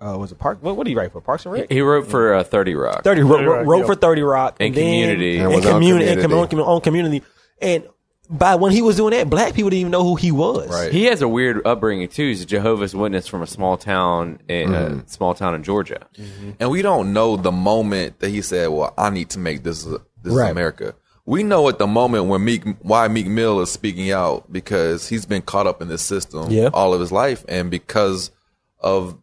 uh, 0.00 0.18
was 0.18 0.32
it 0.32 0.38
Park? 0.38 0.58
What, 0.60 0.76
what 0.76 0.84
did 0.84 0.90
he 0.90 0.96
write 0.96 1.12
for? 1.12 1.20
Parks 1.20 1.46
and 1.46 1.54
Rec. 1.54 1.70
He 1.70 1.80
wrote 1.80 2.08
for 2.08 2.34
uh, 2.34 2.42
Thirty 2.42 2.74
Rock. 2.74 3.04
Thirty 3.04 3.22
wrote, 3.22 3.36
30 3.38 3.46
Rock, 3.48 3.66
wrote 3.66 3.78
yeah. 3.78 3.86
for 3.86 3.94
Thirty 3.94 4.22
Rock 4.22 4.56
And 4.58 4.74
then- 4.74 4.82
Community. 4.84 5.34
and, 5.36 5.44
And 5.46 5.54
was 5.54 5.64
on 5.66 5.72
community 5.74 6.10
and 6.10 6.20
Community. 6.20 6.56
com- 6.56 6.66
on 6.66 6.80
community 6.80 7.22
and 7.62 7.84
by 8.30 8.54
when 8.54 8.72
he 8.72 8.80
was 8.82 8.96
doing 8.96 9.12
that, 9.12 9.28
black 9.28 9.54
people 9.54 9.70
didn't 9.70 9.80
even 9.80 9.92
know 9.92 10.02
who 10.04 10.16
he 10.16 10.32
was. 10.32 10.68
Right. 10.68 10.90
He 10.92 11.04
has 11.06 11.20
a 11.22 11.28
weird 11.28 11.66
upbringing 11.66 12.08
too. 12.08 12.28
He's 12.28 12.42
a 12.42 12.46
Jehovah's 12.46 12.94
Witness 12.94 13.26
from 13.28 13.42
a 13.42 13.46
small 13.46 13.76
town 13.76 14.40
in 14.48 14.74
a 14.74 15.06
small 15.08 15.34
town 15.34 15.54
in 15.54 15.62
Georgia. 15.62 16.06
Mm-hmm. 16.16 16.50
And 16.58 16.70
we 16.70 16.82
don't 16.82 17.12
know 17.12 17.36
the 17.36 17.52
moment 17.52 18.20
that 18.20 18.30
he 18.30 18.40
said, 18.42 18.68
"Well, 18.68 18.94
I 18.96 19.10
need 19.10 19.30
to 19.30 19.38
make 19.38 19.62
this 19.62 19.84
this 19.84 19.98
is 20.24 20.32
Right. 20.34 20.50
America." 20.50 20.94
We 21.26 21.42
know 21.42 21.68
at 21.68 21.78
the 21.78 21.86
moment 21.86 22.26
when 22.26 22.44
Meek 22.44 22.64
why 22.80 23.08
Meek 23.08 23.26
Mill 23.26 23.60
is 23.60 23.70
speaking 23.70 24.10
out 24.10 24.50
because 24.52 25.08
he's 25.08 25.24
been 25.26 25.42
caught 25.42 25.66
up 25.66 25.80
in 25.80 25.88
this 25.88 26.02
system 26.02 26.50
Yeah. 26.50 26.68
all 26.74 26.92
of 26.94 27.00
his 27.00 27.12
life, 27.12 27.44
and 27.48 27.70
because 27.70 28.30
of 28.78 29.16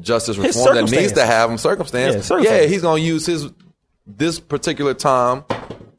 justice 0.00 0.36
reform 0.38 0.74
that 0.76 0.90
needs 0.90 1.12
to 1.12 1.24
have 1.26 1.50
him 1.50 1.58
circumstance. 1.58 2.14
Yeah, 2.14 2.20
circumstance. 2.20 2.62
Yeah, 2.62 2.68
he's 2.68 2.82
gonna 2.82 3.00
use 3.00 3.26
his 3.26 3.48
this 4.06 4.38
particular 4.40 4.94
time 4.94 5.44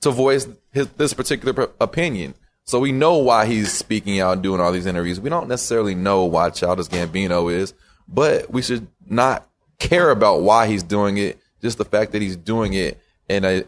to 0.01 0.11
voice 0.11 0.47
his 0.71 0.87
this 0.89 1.13
particular 1.13 1.53
p- 1.53 1.73
opinion. 1.79 2.35
So 2.63 2.79
we 2.79 2.91
know 2.91 3.17
why 3.17 3.45
he's 3.45 3.71
speaking 3.71 4.19
out 4.19 4.33
and 4.33 4.43
doing 4.43 4.61
all 4.61 4.71
these 4.71 4.85
interviews. 4.85 5.19
We 5.19 5.29
don't 5.29 5.47
necessarily 5.47 5.95
know 5.95 6.25
why 6.25 6.51
Childish 6.51 6.87
Gambino 6.87 7.51
is, 7.51 7.73
but 8.07 8.51
we 8.51 8.61
should 8.61 8.87
not 9.07 9.47
care 9.79 10.11
about 10.11 10.41
why 10.41 10.67
he's 10.67 10.83
doing 10.83 11.17
it. 11.17 11.39
Just 11.61 11.77
the 11.77 11.85
fact 11.85 12.11
that 12.11 12.21
he's 12.21 12.35
doing 12.35 12.73
it 12.73 12.99
in 13.27 13.43
a 13.43 13.63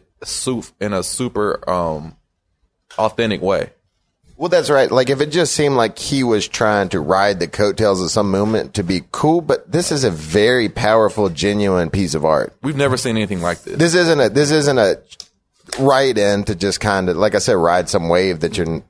in 0.79 0.93
a 0.93 1.03
super 1.03 1.69
um, 1.69 2.15
authentic 2.97 3.41
way. 3.41 3.71
Well, 4.37 4.49
that's 4.49 4.71
right. 4.71 4.89
Like, 4.89 5.11
if 5.11 5.21
it 5.21 5.27
just 5.27 5.53
seemed 5.53 5.75
like 5.75 5.99
he 5.99 6.23
was 6.23 6.47
trying 6.47 6.89
to 6.89 6.99
ride 6.99 7.39
the 7.39 7.47
coattails 7.47 8.01
of 8.01 8.09
some 8.09 8.31
movement 8.31 8.73
to 8.73 8.83
be 8.83 9.03
cool, 9.11 9.41
but 9.41 9.71
this 9.71 9.91
is 9.91 10.03
a 10.03 10.09
very 10.09 10.67
powerful, 10.67 11.29
genuine 11.29 11.91
piece 11.91 12.15
of 12.15 12.25
art. 12.25 12.51
We've 12.63 12.75
never 12.75 12.97
seen 12.97 13.17
anything 13.17 13.41
like 13.41 13.61
this. 13.61 13.77
This 13.77 13.93
isn't 13.93 14.19
a 14.19 14.29
this 14.29 14.49
isn't 14.49 14.79
a 14.79 14.99
right 15.79 16.17
in 16.17 16.43
to 16.45 16.55
just 16.55 16.79
kind 16.79 17.09
of 17.09 17.17
like 17.17 17.35
I 17.35 17.39
said, 17.39 17.53
ride 17.53 17.89
some 17.89 18.09
wave 18.09 18.41
that 18.41 18.57
you're 18.57 18.81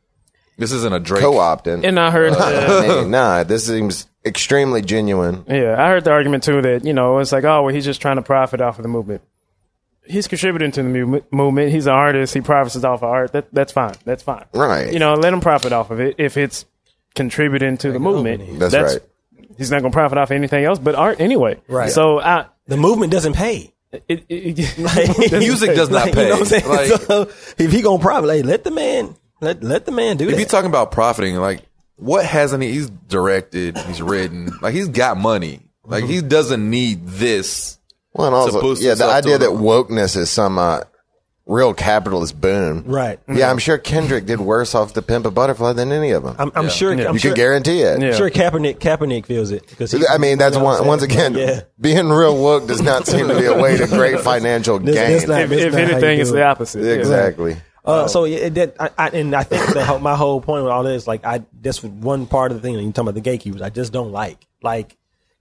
This 0.58 0.72
isn't 0.72 0.94
a 0.94 1.00
Drake. 1.00 1.22
co-opting. 1.22 1.84
and 1.86 2.00
I 2.00 2.12
heard. 2.12 2.34
Uh, 2.34 2.82
the- 2.82 3.00
I 3.02 3.04
nah, 3.08 3.44
this 3.44 3.68
seems 3.68 4.08
extremely 4.26 4.82
genuine. 4.82 5.44
Yeah, 5.48 5.76
I 5.82 5.90
heard 5.90 6.04
the 6.04 6.12
argument 6.12 6.44
too 6.44 6.62
that 6.62 6.86
you 6.86 6.94
know 6.94 7.20
it's 7.20 7.32
like, 7.32 7.44
oh, 7.44 7.64
well, 7.64 7.74
he's 7.74 7.86
just 7.86 8.02
trying 8.02 8.18
to 8.18 8.22
profit 8.22 8.62
off 8.62 8.78
of 8.80 8.84
the 8.84 8.90
movement. 8.90 9.22
he's 10.06 10.28
contributing 10.28 10.72
to 10.74 10.84
the 10.84 10.90
mu- 10.90 11.22
movement. 11.32 11.72
He's 11.72 11.86
an 11.88 11.94
artist. 11.94 12.34
He 12.34 12.42
profits 12.42 12.76
off 12.84 13.00
of 13.00 13.04
art. 13.10 13.32
That 13.34 13.54
that's 13.54 13.72
fine. 13.72 13.96
That's 14.06 14.24
fine. 14.24 14.46
Right. 14.54 14.92
You 14.92 15.00
know, 15.00 15.14
let 15.16 15.34
him 15.34 15.42
profit 15.42 15.74
off 15.74 15.90
of 15.92 16.00
it 16.00 16.16
if 16.18 16.38
it's 16.38 16.66
contributing 17.16 17.78
to 17.78 17.92
the 17.92 18.00
movement. 18.00 18.60
That's 18.60 18.74
right. 18.74 19.00
He's 19.58 19.70
not 19.70 19.82
going 19.82 19.92
to 19.92 19.96
profit 19.96 20.18
off 20.18 20.32
anything 20.32 20.64
else 20.64 20.80
but 20.80 20.96
art 20.96 21.20
anyway. 21.20 21.60
Right. 21.68 21.92
So 21.92 22.20
I. 22.20 22.46
The 22.68 22.78
movement 22.78 23.12
doesn't 23.12 23.34
pay. 23.34 23.74
It, 23.92 24.26
it, 24.30 24.78
Like, 24.78 25.32
Music 25.40 25.76
does 25.76 25.90
not 25.90 26.06
like, 26.06 26.14
pay. 26.14 26.24
You 26.24 26.30
know 26.30 26.40
what 26.40 26.54
I'm 26.54 26.62
saying? 26.62 26.68
Like- 26.68 27.02
so 27.08 27.22
if 27.58 27.72
he 27.72 27.82
gonna 27.82 28.02
profit, 28.02 28.28
like, 28.28 28.46
let 28.46 28.64
the 28.64 28.72
man 28.72 29.16
let 29.42 29.64
let 29.64 29.86
the 29.86 29.92
man 29.92 30.18
do 30.18 30.28
it. 30.28 30.34
If 30.34 30.40
you're 30.40 30.48
talking 30.48 30.70
about 30.70 30.92
profiting, 30.92 31.36
like 31.36 31.62
what 31.98 32.26
hasn't 32.26 32.64
he? 32.64 32.72
He's 32.72 32.90
directed, 32.90 33.78
he's 33.78 34.02
written, 34.02 34.52
like 34.62 34.74
he's 34.74 34.88
got 34.88 35.18
money. 35.18 35.62
Like 35.84 36.06
he 36.06 36.22
doesn't 36.22 36.70
need 36.70 37.08
this. 37.08 37.78
Well, 38.14 38.28
and 38.28 38.36
also, 38.36 38.62
boost 38.62 38.82
yeah, 38.82 38.94
the 38.94 39.06
idea 39.06 39.38
that 39.38 39.50
wokeness 39.50 40.18
is 40.18 40.30
some 40.30 40.60
uh, 40.60 40.82
real 41.52 41.74
capitalist 41.74 42.40
boom. 42.40 42.84
right. 42.86 43.20
Yeah, 43.28 43.52
I'm 43.52 43.58
sure 43.60 43.78
Kendrick 43.78 44.26
did 44.26 44.40
worse 44.40 44.74
off 44.74 44.94
the 44.94 45.02
Pimp 45.02 45.26
a 45.26 45.32
Butterfly 45.32 45.74
than 45.74 45.92
any 45.92 46.12
of 46.12 46.24
them. 46.24 46.36
I'm, 46.40 46.52
I'm 46.56 46.70
sure. 46.70 46.94
I'm 46.94 47.14
you 47.14 47.20
sure, 47.20 47.32
can 47.32 47.36
guarantee 47.36 47.82
it. 47.82 48.02
Yeah. 48.02 48.08
I'm 48.08 48.14
sure 48.16 48.30
Kaepernick 48.30 48.80
Kaepernick 48.80 49.26
feels 49.26 49.52
it 49.52 49.68
because 49.68 49.94
I 50.10 50.18
mean, 50.18 50.38
that's 50.38 50.56
you 50.56 50.60
know 50.62 50.66
one, 50.66 50.88
once 50.88 51.04
again, 51.04 51.36
yeah. 51.36 51.62
being 51.80 52.10
real 52.10 52.42
woke 52.42 52.68
does 52.68 52.82
not 52.82 53.06
seem 53.06 53.28
to 53.28 53.38
be 53.38 53.46
a 53.46 53.60
way 53.60 53.78
to 53.78 53.88
great 53.88 54.20
financial 54.32 54.80
This- 54.80 54.96
gain. 54.96 55.12
this 55.12 55.28
not- 55.28 55.42
if, 55.42 55.52
if 55.52 55.74
not 55.74 55.74
how 55.74 55.88
you 55.88 55.92
anything, 55.94 56.20
it's 56.20 56.30
it. 56.30 56.34
the 56.34 56.44
opposite. 56.44 56.84
Yeah. 56.84 56.94
exactly. 56.94 57.58
Uh, 57.84 58.08
so 58.08 58.26
yeah, 58.26 58.38
it, 58.38 58.54
that, 58.54 58.76
I, 58.80 58.90
I, 58.98 59.10
and 59.10 59.36
I 59.36 59.44
think 59.44 59.74
the, 59.74 60.00
my 60.00 60.16
whole 60.16 60.40
point 60.40 60.64
with 60.64 60.72
all 60.72 60.84
this, 60.84 61.08
like, 61.08 61.26
I 61.26 61.44
that's 61.62 61.84
one 61.84 62.28
part 62.28 62.52
of 62.52 62.58
the 62.58 62.62
thing 62.62 62.76
that 62.76 62.84
you 62.84 62.92
talking 62.92 63.06
about 63.10 63.16
the 63.16 63.22
gatekeepers. 63.22 63.62
I 63.62 63.70
just 63.70 63.92
don't 63.92 64.12
like. 64.12 64.38
Like, 64.62 64.96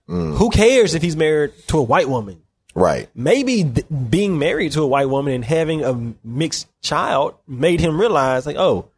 who 0.06 0.50
cares 0.50 0.94
if 0.94 1.02
he's 1.02 1.16
married 1.16 1.52
to 1.68 1.78
a 1.78 1.82
white 1.82 2.08
woman? 2.08 2.42
Right. 2.80 3.08
Maybe 3.14 3.64
th- 3.64 3.86
being 4.08 4.38
married 4.38 4.72
to 4.72 4.82
a 4.82 4.86
white 4.86 5.08
woman 5.08 5.34
and 5.34 5.44
having 5.44 5.84
a 5.84 6.14
mixed 6.24 6.66
child 6.82 7.34
made 7.46 7.80
him 7.80 8.00
realize, 8.00 8.46
like, 8.46 8.56
oh, 8.56 8.88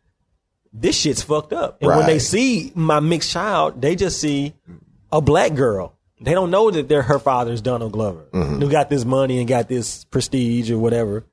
this 0.73 0.97
shit's 0.97 1.23
fucked 1.23 1.53
up. 1.53 1.79
And 1.83 1.89
when 1.91 2.07
they 2.07 2.19
see 2.19 2.73
my 2.75 3.01
mixed 3.01 3.31
child, 3.31 3.83
they 3.83 3.97
just 3.97 4.21
see 4.21 4.55
a 5.11 5.21
black 5.21 5.55
girl. 5.55 5.95
They 6.21 6.33
don't 6.33 6.51
know 6.51 6.71
that 6.71 6.89
they're 6.89 7.03
her 7.03 7.19
father's 7.19 7.61
Donald 7.61 7.93
Glover, 7.93 8.27
who 8.33 8.71
got 8.71 8.89
this 8.89 9.05
money 9.05 9.41
and 9.41 9.49
got 9.49 9.69
this 9.69 10.05
prestige 10.05 10.71
or 10.71 10.79
whatever. 10.79 11.25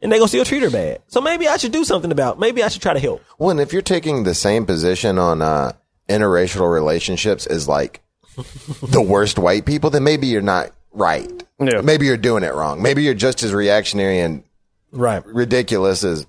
And 0.00 0.10
they 0.10 0.16
gonna 0.16 0.28
still 0.28 0.44
treat 0.46 0.62
her 0.62 0.70
bad. 0.70 1.02
So 1.08 1.20
maybe 1.20 1.46
I 1.46 1.58
should 1.58 1.72
do 1.72 1.84
something 1.84 2.10
about. 2.10 2.38
Maybe 2.38 2.62
I 2.62 2.68
should 2.68 2.80
try 2.80 2.94
to 2.94 3.00
help. 3.00 3.22
Well, 3.38 3.50
and 3.50 3.60
if 3.60 3.72
you're 3.72 3.82
taking 3.82 4.22
the 4.22 4.34
same 4.34 4.64
position 4.64 5.18
on 5.18 5.42
uh, 5.42 5.72
interracial 6.08 6.72
relationships 6.72 7.44
as 7.46 7.68
like 7.68 8.00
the 8.82 9.02
worst 9.02 9.38
white 9.38 9.66
people, 9.66 9.90
then 9.90 10.04
maybe 10.04 10.28
you're 10.28 10.40
not 10.40 10.70
right. 10.92 11.44
Yeah. 11.60 11.80
Maybe 11.82 12.06
you're 12.06 12.16
doing 12.16 12.42
it 12.42 12.54
wrong. 12.54 12.82
Maybe 12.82 13.02
you're 13.02 13.14
just 13.14 13.42
as 13.42 13.52
reactionary 13.52 14.20
and 14.20 14.42
Right. 14.92 15.24
ridiculous 15.26 16.02
as 16.02 16.26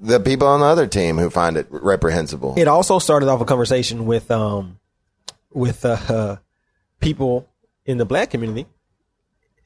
the 0.00 0.18
people 0.20 0.48
on 0.48 0.60
the 0.60 0.66
other 0.66 0.86
team 0.86 1.16
who 1.16 1.30
find 1.30 1.56
it 1.56 1.66
reprehensible. 1.70 2.54
It 2.58 2.68
also 2.68 2.98
started 2.98 3.28
off 3.28 3.40
a 3.40 3.44
conversation 3.44 4.04
with 4.04 4.30
um 4.30 4.78
with 5.52 5.84
uh, 5.84 5.96
uh 6.08 6.36
people 7.00 7.48
in 7.86 7.98
the 7.98 8.04
black 8.04 8.30
community 8.30 8.66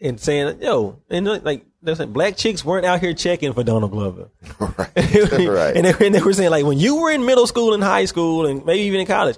and 0.01 0.21
saying, 0.21 0.61
yo, 0.61 0.99
and 1.09 1.27
like 1.45 1.65
they're 1.83 1.95
saying 1.95 2.13
black 2.13 2.37
chicks 2.37 2.65
weren't 2.65 2.85
out 2.85 3.01
here 3.01 3.15
checking 3.15 3.53
for 3.55 3.63
Donald 3.65 3.91
Glover. 3.93 4.29
right. 4.61 4.93
And 5.77 5.87
they, 5.87 6.07
and 6.07 6.15
they 6.15 6.21
were 6.21 6.33
saying 6.33 6.51
like 6.51 6.65
when 6.65 6.79
you 6.79 6.97
were 7.01 7.11
in 7.11 7.25
middle 7.25 7.47
school 7.47 7.73
and 7.75 7.83
high 7.83 8.05
school 8.05 8.47
and 8.47 8.65
maybe 8.65 8.83
even 8.83 9.01
in 9.01 9.07
college, 9.07 9.37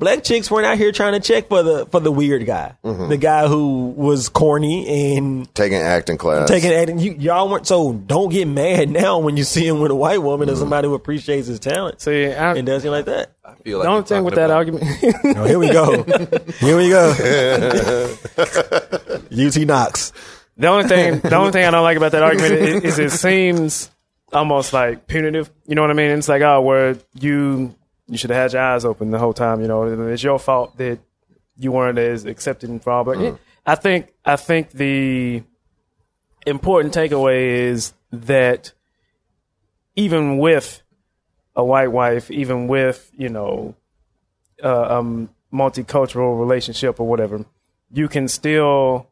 black 0.00 0.24
chicks 0.24 0.50
weren't 0.50 0.66
out 0.66 0.78
here 0.78 0.90
trying 0.90 1.12
to 1.12 1.20
check 1.20 1.48
for 1.48 1.62
the 1.62 1.86
for 1.86 2.00
the 2.00 2.10
weird 2.10 2.44
guy, 2.46 2.74
mm-hmm. 2.82 3.08
the 3.08 3.16
guy 3.16 3.46
who 3.46 3.90
was 3.96 4.28
corny 4.28 5.14
and 5.16 5.54
Taking 5.54 5.78
acting 5.78 6.18
class. 6.18 6.48
taking 6.48 6.72
acting. 6.72 6.98
You, 6.98 7.12
y'all 7.12 7.48
weren't 7.48 7.68
so. 7.68 7.92
Don't 7.92 8.30
get 8.30 8.48
mad 8.48 8.90
now 8.90 9.18
when 9.18 9.36
you 9.36 9.44
see 9.44 9.64
him 9.64 9.78
with 9.80 9.92
a 9.92 9.94
white 9.94 10.22
woman 10.22 10.48
or 10.48 10.52
mm-hmm. 10.52 10.60
somebody 10.60 10.88
who 10.88 10.94
appreciates 10.94 11.46
his 11.46 11.60
talent 11.60 12.00
See, 12.00 12.26
I, 12.26 12.56
and 12.56 12.66
does 12.66 12.84
it 12.84 12.90
like 12.90 13.04
that. 13.04 13.34
I 13.44 13.54
feel 13.54 13.78
like 13.78 13.84
the 13.84 13.88
like 13.88 13.88
only 13.88 13.98
you're 13.98 14.04
thing 14.06 14.24
with 14.24 14.34
that 14.34 14.50
argument, 14.50 14.84
Oh, 15.36 15.44
here 15.44 15.58
we 15.58 15.70
go. 15.70 16.02
Here 16.58 16.76
we 16.76 16.88
go. 16.88 17.10
UT 19.30 19.56
Knox. 19.66 20.12
the 20.56 20.66
only 20.66 20.88
thing, 20.88 21.20
the 21.20 21.36
only 21.36 21.52
thing 21.52 21.64
I 21.64 21.70
don't 21.70 21.82
like 21.82 21.96
about 21.96 22.12
that 22.12 22.22
argument 22.22 22.52
is, 22.84 22.98
is 22.98 22.98
it 22.98 23.10
seems 23.10 23.90
almost 24.32 24.72
like 24.72 25.06
punitive. 25.06 25.50
You 25.66 25.74
know 25.74 25.82
what 25.82 25.90
I 25.90 25.94
mean? 25.94 26.10
It's 26.10 26.28
like, 26.28 26.42
oh, 26.42 26.60
where 26.62 26.96
you 27.18 27.74
you 28.10 28.18
should 28.18 28.30
have 28.30 28.42
had 28.42 28.52
your 28.52 28.62
eyes 28.62 28.84
open 28.84 29.10
the 29.10 29.18
whole 29.18 29.32
time. 29.32 29.60
You 29.60 29.68
know, 29.68 29.84
it's 30.08 30.22
your 30.22 30.38
fault 30.38 30.76
that 30.78 30.98
you 31.56 31.72
weren't 31.72 31.98
as 31.98 32.24
accepted 32.24 32.82
for 32.82 32.92
all. 32.92 33.04
But 33.04 33.38
I 33.64 33.76
think 33.76 34.12
I 34.24 34.36
think 34.36 34.70
the 34.70 35.42
important 36.46 36.94
takeaway 36.94 37.68
is 37.70 37.92
that 38.10 38.72
even 39.94 40.38
with 40.38 40.82
a 41.54 41.64
white 41.64 41.92
wife, 41.92 42.30
even 42.30 42.66
with 42.66 43.10
you 43.16 43.28
know 43.28 43.76
uh, 44.62 44.98
um, 44.98 45.30
multicultural 45.52 46.38
relationship 46.38 46.98
or 46.98 47.06
whatever, 47.06 47.44
you 47.92 48.08
can 48.08 48.26
still 48.26 49.08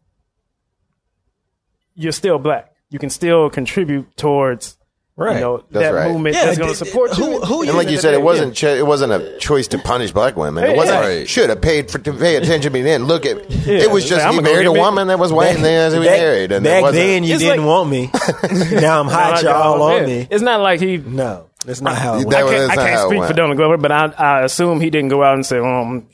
you're 1.95 2.13
still 2.13 2.39
black. 2.39 2.73
You 2.91 2.99
can 2.99 3.11
still 3.11 3.51
contribute 3.51 4.17
towards 4.17 4.78
Right. 5.19 5.35
you 5.35 5.41
know 5.41 5.65
That's 5.73 5.85
that 5.85 5.91
right. 5.91 6.11
movement 6.13 6.37
Yeah, 6.37 6.47
that's 6.47 6.59
going 6.59 6.71
to 6.71 6.77
support 6.77 7.13
who- 7.13 7.33
you. 7.33 7.41
who 7.41 7.63
And 7.65 7.75
like 7.77 7.91
you 7.91 7.99
said, 7.99 8.15
it 8.15 8.23
wasn't 8.23 8.55
cho- 8.55 8.75
it 8.75 8.87
wasn't 8.87 9.13
a 9.13 9.37
choice 9.39 9.67
to 9.69 9.79
punish 9.79 10.13
black 10.13 10.37
women. 10.37 10.63
It 10.63 10.77
wasn't 10.77 11.01
yeah. 11.03 11.07
Right. 11.09 11.29
should 11.29 11.51
have 11.51 11.61
paid 11.61 11.91
for 11.91 11.99
to 11.99 12.13
pay 12.13 12.37
attention. 12.37 12.73
But 12.73 12.85
then 12.85 13.05
look 13.07 13.27
at 13.27 13.39
it 13.67 13.91
was 13.91 14.09
just 14.09 14.25
like, 14.25 14.35
he 14.35 14.41
married 14.41 14.67
a 14.69 14.73
woman 14.73 15.09
that 15.09 15.19
was 15.19 15.33
white 15.33 15.57
and 15.57 15.65
then 15.65 15.91
he 15.91 15.99
back, 15.99 16.19
married. 16.21 16.53
And 16.53 16.65
back 16.65 16.93
then 16.93 17.25
you 17.25 17.35
It's 17.35 17.43
didn't 17.43 17.67
like- 17.67 17.69
want 17.69 17.91
me. 17.91 18.11
now 18.81 19.01
I'm 19.01 19.09
hot, 19.09 19.43
y'all 19.43 19.83
oh, 19.83 19.97
on 19.99 20.07
me. 20.07 20.29
It's 20.31 20.43
not 20.43 20.61
like 20.61 20.79
he. 20.81 20.99
No, 20.99 21.47
that's 21.67 21.81
not 21.81 21.97
how 21.97 22.21
it 22.21 22.29
That 22.31 22.45
works. 22.45 22.55
I 22.71 22.77
can't, 22.77 22.79
I 22.79 22.89
can't 22.91 23.11
speak 23.11 23.25
for 23.25 23.33
Donald 23.33 23.57
Glover, 23.57 23.77
but 23.77 23.91
I, 23.91 24.05
I 24.17 24.43
assume 24.43 24.81
he 24.81 24.91
didn't 24.91 25.09
go 25.09 25.25
out 25.25 25.35
and 25.35 25.45
say, 25.45 25.59
"Oh, 25.59 25.65
I'm 25.83 26.07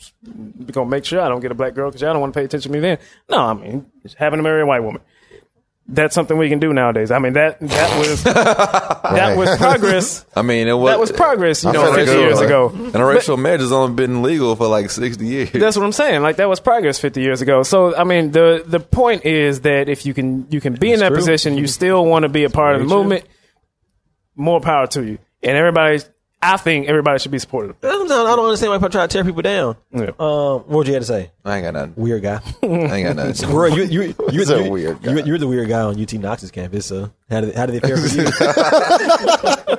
gonna 0.72 0.89
make 0.89 1.05
sure 1.05 1.20
I 1.20 1.28
don't 1.28 1.40
get 1.40 1.51
a 1.51 1.55
black 1.55 1.74
girl 1.74 1.90
because 1.90 2.01
y'all 2.01 2.12
don't 2.14 2.22
want 2.22 2.32
to 2.32 2.40
pay 2.40 2.44
attention 2.47 2.72
to 2.72 2.78
me." 2.78 2.81
Then, 2.81 2.98
no, 3.28 3.36
I 3.39 3.52
mean, 3.52 3.85
just 4.02 4.16
having 4.16 4.39
to 4.39 4.43
marry 4.43 4.62
a 4.62 4.66
white 4.66 4.82
woman. 4.82 5.02
That's 5.86 6.15
something 6.15 6.39
we 6.39 6.48
can 6.48 6.61
do 6.61 6.73
nowadays. 6.73 7.11
I 7.11 7.19
mean 7.19 7.35
that 7.35 7.61
that 7.61 7.98
was 7.98 8.24
that 8.24 9.36
was 9.36 9.55
progress. 9.59 10.24
I 10.36 10.40
mean, 10.40 10.66
it 10.66 10.73
was 10.73 10.90
That 10.90 10.98
was 10.98 11.12
progress, 11.12 11.62
you 11.62 11.70
I 11.70 11.73
know, 11.74 11.94
50 11.94 12.12
years 12.12 12.40
ago. 12.40 12.70
Interracial 12.70 13.39
marriage 13.39 13.61
has 13.61 13.70
only 13.70 13.94
been 13.94 14.23
legal 14.23 14.56
for 14.56 14.66
like 14.66 14.90
sixty 14.90 15.27
years. 15.27 15.51
That's 15.52 15.77
what 15.77 15.85
I'm 15.85 15.93
saying. 15.93 16.23
Like 16.23 16.36
that 16.36 16.48
was 16.48 16.59
progress 16.61 16.98
50 16.98 17.20
years 17.20 17.43
ago. 17.43 17.62
So 17.65 17.94
I 17.94 18.05
mean, 18.05 18.31
the 18.31 18.65
the 18.66 18.81
point 18.81 19.27
is 19.27 19.61
that 19.62 19.90
if 19.90 20.06
you 20.06 20.15
can 20.15 20.47
you 20.51 20.61
can 20.61 20.74
be 20.74 20.93
in 20.93 21.01
that 21.01 21.09
true. 21.09 21.19
position, 21.19 21.59
you 21.59 21.66
still 21.66 22.05
want 22.06 22.23
to 22.23 22.31
be 22.31 22.44
a 22.44 22.51
part 22.51 22.77
of 22.77 22.81
the 22.81 22.89
movement. 22.89 23.27
More 24.36 24.61
power 24.61 24.86
to 24.89 25.05
you. 25.05 25.19
And 25.43 25.56
everybody, 25.56 26.01
I 26.44 26.56
think 26.58 26.88
everybody 26.88 27.18
should 27.18 27.30
be 27.32 27.38
supportive. 27.38 27.76
Sometimes 27.80 28.10
I 28.10 28.36
don't 28.36 28.44
understand 28.44 28.70
why 28.70 28.78
people 28.78 28.90
try 28.90 29.06
to 29.06 29.12
tear 29.12 29.24
people 29.24 29.42
down. 29.42 29.76
Yeah. 29.92 30.10
Um, 30.18 30.60
what 30.60 30.68
would 30.68 30.86
you 30.88 30.94
have 30.94 31.02
to 31.02 31.06
say? 31.06 31.30
I 31.44 31.56
ain't 31.56 31.64
got 31.64 31.72
nothing. 31.74 31.94
Weird 31.96 32.22
guy. 32.22 32.40
I 32.62 32.66
ain't 32.66 33.06
got 33.06 33.16
nothing. 33.16 33.50
Bro, 33.50 33.66
you, 33.68 33.84
you, 33.84 34.02
you, 34.30 34.44
you're 34.44 34.66
a 34.66 34.68
weird 34.68 35.02
guy. 35.02 35.12
You're, 35.12 35.26
you're 35.26 35.38
the 35.38 35.48
weird 35.48 35.68
guy 35.68 35.80
on 35.80 36.00
UT 36.00 36.12
Knox's 36.12 36.50
campus. 36.50 36.86
So 36.86 37.10
how 37.30 37.40
did 37.40 37.54
how 37.54 37.66
did 37.66 37.76
it 37.76 37.86
fare 37.86 37.96
for 39.66 39.70
you? 39.70 39.76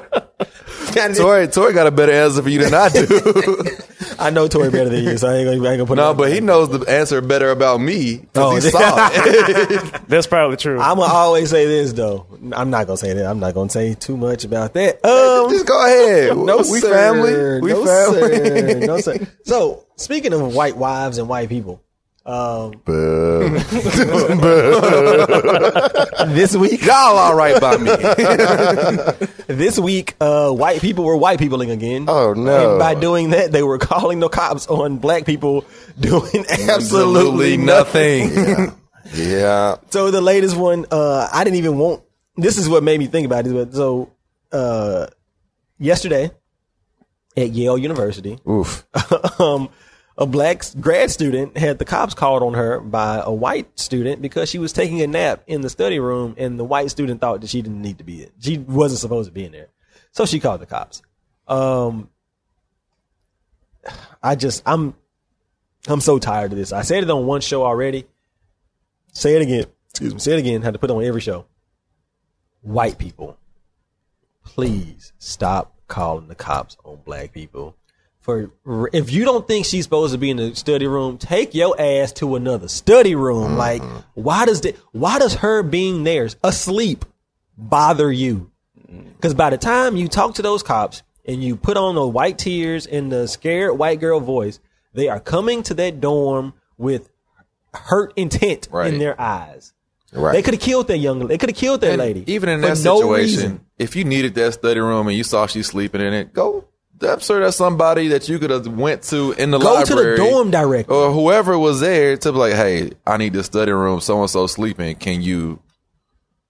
How 0.96 1.08
did 1.08 1.18
Tori, 1.18 1.48
Tori 1.48 1.74
got 1.74 1.88
a 1.88 1.92
better 1.92 2.12
answer 2.12 2.42
for 2.42 2.50
you 2.50 2.60
than 2.64 2.74
I 2.74 2.90
do. 2.90 3.06
I 4.20 4.30
know 4.30 4.48
Tori 4.48 4.70
better 4.72 4.90
than 4.90 5.04
you, 5.04 5.18
so 5.18 5.28
I 5.28 5.36
ain't 5.36 5.46
gonna, 5.46 5.68
I 5.68 5.72
ain't 5.74 5.80
gonna 5.80 5.86
put. 5.86 5.98
no, 5.98 6.14
but 6.14 6.32
he 6.32 6.40
knows 6.40 6.70
the 6.70 6.80
answer 6.90 7.20
better 7.22 7.50
about 7.52 7.80
me 7.82 8.18
because 8.18 8.52
Oh, 8.52 8.56
he 8.56 8.62
saw 8.62 9.10
it. 9.12 10.02
That's 10.08 10.28
probably 10.28 10.58
true. 10.58 10.80
I'm 10.80 10.98
gonna 10.98 11.12
always 11.14 11.50
say 11.50 11.66
this 11.66 11.94
though. 11.94 12.26
I'm 12.54 12.70
not 12.70 12.88
gonna 12.88 12.98
say 12.98 13.14
that. 13.14 13.26
I'm 13.26 13.40
not 13.40 13.54
gonna 13.54 13.70
say 13.70 13.94
too 13.94 14.16
much 14.18 14.46
about 14.46 14.74
that. 14.76 15.04
Um, 15.06 15.50
Just 15.52 15.66
go 15.66 15.86
ahead. 15.86 16.38
no, 16.38 16.58
we 16.58 16.80
sir. 16.80 16.92
family. 16.92 17.62
We 17.62 17.72
no, 17.74 17.86
family. 17.86 18.38
Sir. 18.38 18.80
No, 18.86 18.98
sir. 19.00 19.28
So 19.44 19.86
speaking 19.98 20.34
of 20.34 20.56
white 20.56 20.78
wives 20.78 21.18
and 21.18 21.28
white 21.28 21.50
people, 21.50 21.82
um, 22.26 22.72
this 26.34 26.56
week, 26.56 26.84
Y'all 26.84 27.18
all 27.18 27.36
right 27.36 27.60
by 27.62 27.78
me. 27.78 27.92
this 29.48 29.78
week, 29.80 30.16
uh, 30.20 30.52
white 30.52 30.82
people 30.82 31.04
were 31.06 31.18
white 31.18 31.40
peopling 31.40 31.70
again. 31.72 32.06
Oh, 32.08 32.34
no. 32.34 32.72
And 32.72 32.80
by 32.80 32.96
doing 32.96 33.30
that, 33.32 33.52
they 33.52 33.64
were 33.64 33.78
calling 33.78 34.20
the 34.20 34.30
cops 34.30 34.68
on 34.68 34.98
black 34.98 35.26
people 35.26 35.66
doing 36.00 36.46
absolutely 36.50 36.70
Absolutely 36.74 37.58
nothing. 37.58 38.34
nothing. 38.36 38.74
yeah. 39.14 39.76
So 39.92 40.10
the 40.12 40.22
latest 40.22 40.56
one, 40.58 40.86
uh, 40.92 41.28
I 41.32 41.44
didn't 41.44 41.58
even 41.58 41.78
want. 41.78 42.02
This 42.38 42.58
is 42.58 42.68
what 42.68 42.84
made 42.84 43.00
me 43.00 43.08
think 43.08 43.26
about 43.26 43.46
it. 43.48 43.54
But 43.54 43.74
so, 43.74 44.12
uh, 44.52 45.08
yesterday 45.78 46.32
at 47.38 47.50
Yale 47.52 47.78
University, 47.78 48.40
Oof. 48.50 48.84
um, 49.40 49.70
a 50.18 50.26
black 50.26 50.64
grad 50.80 51.12
student 51.12 51.58
had 51.58 51.78
the 51.78 51.86
cops 51.86 52.14
called 52.14 52.42
on 52.44 52.54
her 52.54 52.80
by 52.80 53.22
a 53.24 53.34
white 53.34 53.78
student 53.80 54.22
because 54.22 54.50
she 54.50 54.60
was 54.60 54.72
taking 54.72 55.02
a 55.02 55.08
nap 55.08 55.44
in 55.48 55.62
the 55.62 55.70
study 55.70 56.00
room, 56.00 56.36
and 56.38 56.58
the 56.60 56.64
white 56.64 56.90
student 56.90 57.22
thought 57.22 57.42
that 57.42 57.50
she 57.50 57.62
didn't 57.62 57.82
need 57.82 57.98
to 57.98 58.04
be 58.04 58.24
in. 58.24 58.32
She 58.40 58.58
wasn't 58.58 59.00
supposed 59.02 59.28
to 59.28 59.34
be 59.34 59.46
in 59.46 59.52
there, 59.52 59.68
so 60.12 60.26
she 60.26 60.40
called 60.40 60.62
the 60.62 60.66
cops. 60.66 61.02
Um, 61.48 62.10
I 64.24 64.36
just 64.36 64.64
I'm 64.66 64.96
I'm 65.88 66.02
so 66.02 66.18
tired 66.18 66.52
of 66.52 66.58
this. 66.58 66.72
I 66.72 66.82
said 66.82 67.04
it 67.04 67.10
on 67.10 67.26
one 67.26 67.42
show 67.42 67.64
already. 67.66 68.06
Say 69.12 69.36
it 69.36 69.42
again. 69.42 69.66
Excuse 69.90 70.14
me. 70.14 70.20
Say 70.20 70.34
it 70.34 70.40
again. 70.40 70.62
Had 70.62 70.74
to 70.74 70.80
put 70.80 70.90
it 70.90 70.94
on 70.94 71.04
every 71.04 71.22
show. 71.22 71.46
white 72.62 72.98
people, 72.98 73.38
please 74.44 75.14
stop 75.20 75.76
calling 75.88 76.28
the 76.28 76.36
cops 76.36 76.78
on 76.84 77.00
black 77.06 77.32
people. 77.32 77.76
For 78.26 78.90
if 78.92 79.12
you 79.12 79.24
don't 79.24 79.48
think 79.48 79.68
she's 79.68 79.84
supposed 79.84 80.12
to 80.14 80.18
be 80.18 80.32
in 80.32 80.38
the 80.38 80.56
study 80.56 80.88
room, 80.88 81.20
take 81.20 81.54
your 81.54 81.80
ass 81.80 82.12
to 82.14 82.36
another 82.36 82.68
study 82.68 83.14
room. 83.14 83.50
Mm-hmm. 83.50 83.58
Like, 83.58 83.84
why 84.16 84.46
does 84.48 84.62
that? 84.62 84.76
Why 84.94 85.20
does 85.20 85.36
her 85.36 85.62
being 85.62 86.04
there 86.04 86.28
asleep 86.44 87.06
bother 87.56 88.12
you? 88.12 88.50
Mm-hmm. 88.92 89.10
Because 89.10 89.36
by 89.36 89.52
the 89.52 89.60
time 89.60 89.96
you 89.96 90.08
talk 90.08 90.34
to 90.36 90.42
those 90.42 90.64
cops 90.64 91.04
and 91.24 91.44
you 91.44 91.56
put 91.56 91.78
on 91.78 91.94
the 91.94 92.08
white 92.08 92.40
tears 92.40 92.88
and 92.88 93.12
the 93.12 93.28
scared 93.28 93.78
white 93.78 94.00
girl 94.00 94.20
voice, 94.20 94.60
they 94.94 95.08
are 95.08 95.20
coming 95.20 95.62
to 95.64 95.76
that 95.76 96.02
dorm 96.02 96.54
with 96.80 97.10
hurt 97.76 98.12
intent 98.16 98.68
Right. 98.72 98.92
in 98.92 99.00
their 99.00 99.20
eyes. 99.22 99.72
Right. 100.12 100.32
They 100.32 100.42
could 100.42 100.54
have 100.56 100.62
killed 100.62 100.88
that 100.88 100.98
young. 100.98 101.28
They 101.28 101.38
could 101.38 101.50
have 101.50 101.58
killed 101.58 101.82
that 101.82 101.92
And 101.92 102.00
lady. 102.00 102.24
Even 102.26 102.50
in 102.50 102.62
that 102.62 102.80
no 102.84 102.98
situation, 103.02 103.36
reason. 103.36 103.66
if 103.78 103.96
you 103.96 104.04
needed 104.04 104.34
that 104.36 104.54
study 104.54 104.80
room 104.80 105.08
and 105.10 105.16
you 105.16 105.24
saw 105.24 105.46
she 105.46 105.62
sleeping 105.62 106.02
in 106.02 106.14
it, 106.14 106.34
go. 106.34 106.66
I'm 107.02 107.20
sure 107.20 107.40
there's 107.42 107.56
somebody 107.56 108.08
that 108.10 108.30
you 108.30 108.40
could 108.40 108.50
have 108.52 108.66
went 108.68 109.04
to 109.04 109.34
in 109.34 109.52
the 109.52 109.58
Go 109.60 109.84
to 109.84 109.90
the 109.90 109.96
library. 109.96 110.18
dorm 110.18 110.50
director. 110.52 110.94
Or 110.94 111.12
whoever 111.12 111.58
was 111.60 111.80
there 111.82 112.16
to 112.18 112.32
be 112.32 112.38
like, 112.38 112.54
hey, 112.54 112.92
I 113.06 113.18
need 113.18 113.34
this 113.34 113.46
study 113.48 113.72
room. 113.72 114.00
So 114.00 114.22
and 114.22 114.30
so 114.30 114.48
sleeping. 114.48 114.96
Can 114.96 115.22
you? 115.22 115.60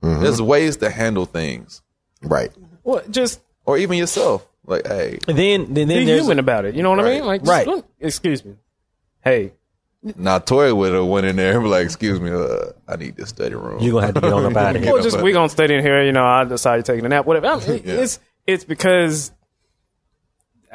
Mm-hmm. 0.03 0.21
There's 0.23 0.41
ways 0.41 0.77
to 0.77 0.89
handle 0.89 1.25
things, 1.25 1.81
Right. 2.21 2.51
Well, 2.83 3.01
just 3.09 3.41
or 3.65 3.77
even 3.79 3.97
yourself. 3.97 4.47
Like, 4.67 4.85
hey, 4.87 5.19
And 5.27 5.37
then, 5.37 5.73
then, 5.73 5.87
then 5.87 5.99
be 5.99 6.05
there's 6.05 6.21
human 6.21 6.39
about 6.39 6.65
it. 6.65 6.75
You 6.75 6.83
know 6.83 6.89
what 6.91 6.99
I 6.99 7.03
mean? 7.03 7.25
Like, 7.25 7.41
just 7.41 7.49
Right. 7.51 7.67
look- 7.67 7.87
excuse 7.99 8.43
me. 8.45 8.55
Hey, 9.23 9.53
now 10.15 10.37
Toy 10.39 10.73
would 10.73 10.93
have 10.93 11.05
went 11.05 11.25
in 11.25 11.35
there 11.35 11.53
and 11.55 11.63
be 11.63 11.69
like, 11.69 11.85
excuse 11.85 12.19
me, 12.19 12.29
uh, 12.31 12.71
I 12.87 12.95
need 12.95 13.15
this 13.15 13.29
study 13.29 13.55
room. 13.55 13.79
you're 13.81 13.93
gonna 13.93 14.05
have 14.07 14.15
to 14.15 14.21
get 14.21 14.31
on 14.33 14.45
up 14.45 14.55
out 14.57 14.75
of 14.75 14.83
here. 14.83 14.93
well, 14.93 15.01
just 15.01 15.19
we 15.21 15.31
gonna 15.31 15.49
study 15.49 15.73
in 15.75 15.81
here. 15.83 16.03
You 16.03 16.11
know, 16.11 16.23
I 16.25 16.43
decided 16.43 16.85
taking 16.85 17.05
a 17.05 17.09
nap. 17.09 17.25
Whatever. 17.25 17.47
I 17.47 17.67
mean, 17.67 17.81
Yeah. 17.85 17.93
It's 17.95 18.19
it's 18.45 18.63
because 18.63 19.31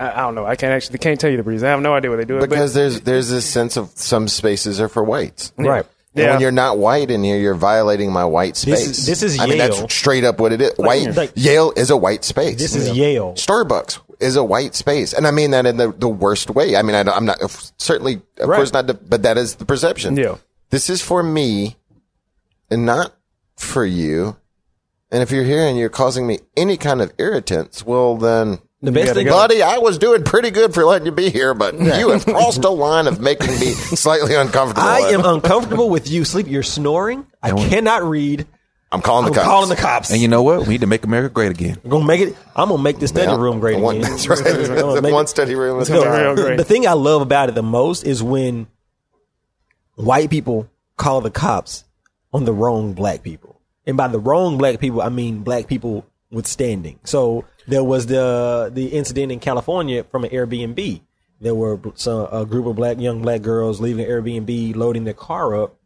I, 0.01 0.13
I 0.13 0.17
don't 0.23 0.35
know. 0.35 0.47
I 0.47 0.57
can't 0.57 0.73
actually 0.73 0.99
can't 0.99 1.21
tell 1.21 1.31
you 1.31 1.37
the 1.37 1.43
reason. 1.43 1.69
I 1.69 1.71
have 1.73 1.81
no 1.81 1.95
idea 1.95 2.11
what 2.11 2.17
they 2.17 2.25
do. 2.25 2.39
it, 2.39 2.41
but- 2.41 2.49
Because 2.51 2.75
there's 2.75 3.03
there's 3.03 3.29
this 3.29 3.45
sense 3.45 3.77
of 3.77 3.91
some 3.95 4.27
spaces 4.29 4.81
are 4.81 4.89
for 4.89 5.05
whites. 5.05 5.53
Right. 5.57 5.85
And 6.15 6.25
Yeah. 6.25 6.31
when 6.33 6.41
you're 6.41 6.51
not 6.53 6.79
white 6.79 7.11
in 7.11 7.23
here, 7.23 7.37
you're 7.39 7.55
violating 7.55 8.11
my 8.11 8.25
white 8.25 8.57
space. 8.57 8.75
This 8.75 8.85
space. 8.87 8.99
is- 8.99 9.07
this 9.07 9.23
is 9.23 9.37
Yale. 9.37 9.45
I 9.45 9.47
mean, 9.49 9.59
that's 9.59 9.95
straight 9.95 10.25
up 10.25 10.41
what 10.41 10.53
it 10.53 10.61
is. 10.61 10.73
White 10.77 11.15
like- 11.15 11.33
Yale 11.37 11.73
is 11.77 11.91
a 11.91 11.97
white 11.97 12.25
space. 12.25 12.59
This 12.59 12.75
is 12.75 12.91
Yale. 12.91 13.35
Starbucks 13.35 13.99
is 14.19 14.37
a 14.37 14.43
white 14.45 14.75
space, 14.75 15.13
and 15.13 15.27
I 15.27 15.31
mean 15.31 15.53
that 15.53 15.67
in 15.67 15.77
the, 15.77 15.93
the 15.97 16.09
worst 16.09 16.51
way. 16.51 16.77
I 16.77 16.83
mean, 16.83 16.95
I, 16.97 17.17
am 17.17 17.25
not 17.27 17.39
certainly, 17.79 18.21
of 18.39 18.49
Right. 18.49 18.57
course, 18.57 18.73
not, 18.73 18.87
the, 18.87 18.95
but 18.95 19.23
that 19.23 19.39
is 19.39 19.55
the 19.57 19.65
perception. 19.65 20.17
Yeah. 20.17 20.37
This 20.71 20.91
is 20.91 21.01
for 21.01 21.23
me, 21.23 21.77
and 22.71 22.85
not 22.85 23.15
for 23.57 23.85
you. 23.85 24.37
And 25.13 25.23
if 25.23 25.31
you're 25.31 25.45
here 25.45 25.67
and 25.67 25.79
you're 25.79 25.89
causing 25.89 26.27
me 26.27 26.39
any 26.57 26.77
kind 26.77 27.01
of 27.03 27.13
irritants, 27.19 27.85
well, 27.85 28.17
then. 28.17 28.59
The 28.83 28.93
best 28.93 29.13
thing, 29.13 29.27
Buddy, 29.29 29.63
I 29.63 29.77
was 29.79 29.99
doing 29.99 30.25
pretty 30.25 30.51
good 30.51 30.73
for 30.73 30.85
letting 30.87 31.05
you 31.05 31.13
be 31.13 31.29
here, 31.29 31.53
but 31.53 31.75
you 31.79 32.09
have 32.11 32.25
crossed 32.25 32.65
a 32.65 32.71
line 32.71 33.07
of 33.07 33.21
making 33.21 33.51
me 33.61 33.73
slightly 33.75 34.35
uncomfortable. 34.35 34.83
I 34.89 35.01
am 35.11 35.23
uncomfortable 35.25 35.91
with 35.91 36.09
you 36.11 36.25
sleep. 36.25 36.47
You're 36.49 36.63
snoring. 36.63 37.27
I 37.43 37.51
cannot 37.51 38.03
read. 38.05 38.47
I'm 38.93 39.03
calling 39.03 39.25
the 39.27 39.31
I'm 39.31 39.35
cops. 39.35 39.47
calling 39.47 39.69
the 39.69 39.77
cops. 39.77 40.11
and 40.11 40.21
you 40.21 40.29
know 40.29 40.43
what? 40.43 40.63
We 40.63 40.69
need 40.69 40.81
to 40.81 40.87
make 40.87 41.05
America 41.05 41.33
great 41.33 41.51
again. 41.53 41.79
I'm 41.85 41.91
gonna 41.91 42.05
make 42.07 42.21
it. 42.23 42.37
I'm 42.57 42.71
gonna 42.71 42.83
make 42.83 42.99
this 42.99 43.11
study 43.11 43.31
Yeah. 43.31 43.37
room 43.39 43.61
great 43.61 43.79
One- 43.79 43.99
again. 43.99 44.11
That's 44.11 44.27
right. 44.27 44.43
Gonna 44.45 45.01
the 45.01 45.13
one 45.13 45.25
it- 45.25 45.29
study 45.29 45.55
room 45.55 45.79
is 45.81 45.89
No, 45.91 46.03
real 46.03 46.35
great. 46.35 46.57
The 46.57 46.65
thing 46.65 46.87
I 46.89 46.95
love 46.95 47.21
about 47.23 47.49
it 47.51 47.55
the 47.55 47.63
most 47.63 48.05
is 48.05 48.23
when 48.23 48.67
white 49.95 50.31
people 50.31 50.69
call 50.97 51.21
the 51.21 51.31
cops 51.31 51.85
on 52.33 52.45
the 52.45 52.53
wrong 52.53 52.93
black 52.95 53.23
people. 53.23 53.61
And 53.87 53.97
by 53.97 54.09
the 54.09 54.19
wrong 54.19 54.59
black 54.59 54.81
people, 54.81 55.03
I 55.03 55.09
mean 55.09 55.41
black 55.45 55.67
people 55.67 56.07
with 56.31 56.47
standing. 56.47 56.99
So 57.05 57.45
there 57.71 57.85
was 57.85 58.07
the 58.07 58.71
the 58.73 58.87
incident 58.89 59.33
in 59.33 59.41
California 59.41 60.05
from 60.05 60.25
an 60.25 60.31
Airbnb. 60.31 61.01
There 61.41 61.55
were 61.55 61.81
some, 61.95 62.29
a 62.31 62.45
group 62.45 62.67
of 62.67 62.77
black 62.77 62.99
young 62.99 63.23
black 63.23 63.41
girls 63.43 63.81
leaving 63.81 64.05
an 64.05 64.11
Airbnb, 64.11 64.77
loading 64.77 65.05
their 65.05 65.15
car 65.15 65.63
up. 65.63 65.77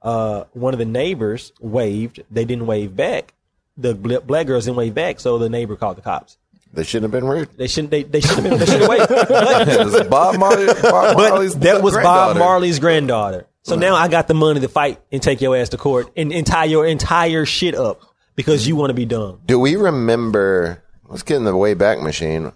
Uh, 0.00 0.44
one 0.52 0.72
of 0.72 0.78
the 0.78 0.86
neighbors 0.86 1.52
waved. 1.60 2.22
They 2.30 2.44
didn't 2.44 2.66
wave 2.66 2.96
back. 2.96 3.34
The 3.76 3.94
bla- 3.94 4.20
black 4.22 4.46
girls 4.46 4.64
didn't 4.64 4.78
wave 4.78 4.94
back, 4.94 5.20
so 5.20 5.38
the 5.38 5.48
neighbor 5.50 5.76
called 5.76 5.96
the 5.98 6.02
cops. 6.02 6.38
They 6.72 6.84
shouldn't 6.84 7.12
have 7.12 7.20
been 7.20 7.28
rude. 7.28 7.50
They 7.58 7.66
shouldn't. 7.66 7.90
They, 7.90 8.02
they 8.04 8.20
should 8.20 8.38
have 8.38 8.44
been. 8.44 8.58
They 8.58 8.66
should 8.66 8.80
have 8.80 8.88
waved. 8.88 9.08
But- 9.92 10.08
Bob 10.10 10.38
Marley. 10.38 10.66
Bob 10.66 11.16
Marley's 11.16 11.54
but 11.54 11.62
that 11.64 11.82
was 11.82 11.94
Bob. 11.94 12.38
Marley's 12.38 12.78
granddaughter. 12.78 13.46
So 13.64 13.76
now 13.76 13.94
I 13.94 14.08
got 14.08 14.26
the 14.26 14.34
money 14.34 14.60
to 14.60 14.68
fight 14.68 15.00
and 15.12 15.22
take 15.22 15.40
your 15.40 15.56
ass 15.56 15.68
to 15.70 15.76
court 15.76 16.10
and, 16.16 16.32
and 16.32 16.44
tie 16.46 16.64
your 16.64 16.84
entire 16.86 17.44
shit 17.44 17.74
up 17.76 18.00
because 18.34 18.66
you 18.66 18.74
want 18.74 18.90
to 18.90 18.94
be 18.94 19.04
dumb. 19.04 19.40
Do 19.46 19.58
we 19.58 19.76
remember? 19.76 20.82
Let's 21.12 21.22
get 21.22 21.36
in 21.36 21.44
the 21.44 21.56
way 21.56 21.74
back 21.74 22.00
machine 22.00 22.50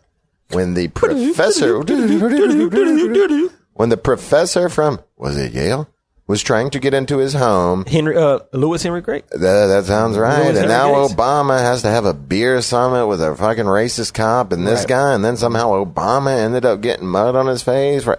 when 0.50 0.74
the 0.74 0.88
professor, 0.94 1.78
when 3.74 3.88
the 3.90 3.96
professor 4.02 4.68
from 4.68 5.00
was 5.16 5.36
it 5.36 5.52
Yale 5.52 5.88
was 6.26 6.42
trying 6.42 6.70
to 6.70 6.80
get 6.80 6.92
into 6.94 7.18
his 7.18 7.34
home. 7.34 7.84
Henry, 7.86 8.16
uh, 8.16 8.40
Lewis 8.52 8.82
Henry 8.82 9.00
Gray. 9.00 9.22
That, 9.30 9.66
that 9.68 9.84
sounds 9.84 10.18
right. 10.18 10.38
Louis 10.38 10.48
and 10.48 10.56
Henry 10.56 10.68
now 10.72 11.02
Gates. 11.02 11.14
Obama 11.14 11.58
has 11.60 11.82
to 11.82 11.88
have 11.88 12.04
a 12.04 12.14
beer 12.14 12.60
summit 12.62 13.06
with 13.06 13.20
a 13.22 13.36
fucking 13.36 13.66
racist 13.66 14.12
cop 14.14 14.50
and 14.52 14.66
this 14.66 14.80
Right. 14.80 14.88
guy, 14.88 15.12
and 15.14 15.24
then 15.24 15.36
somehow 15.36 15.84
Obama 15.84 16.36
ended 16.36 16.64
up 16.64 16.80
getting 16.80 17.06
mud 17.06 17.36
on 17.36 17.46
his 17.46 17.62
face. 17.62 18.04
Right? 18.06 18.18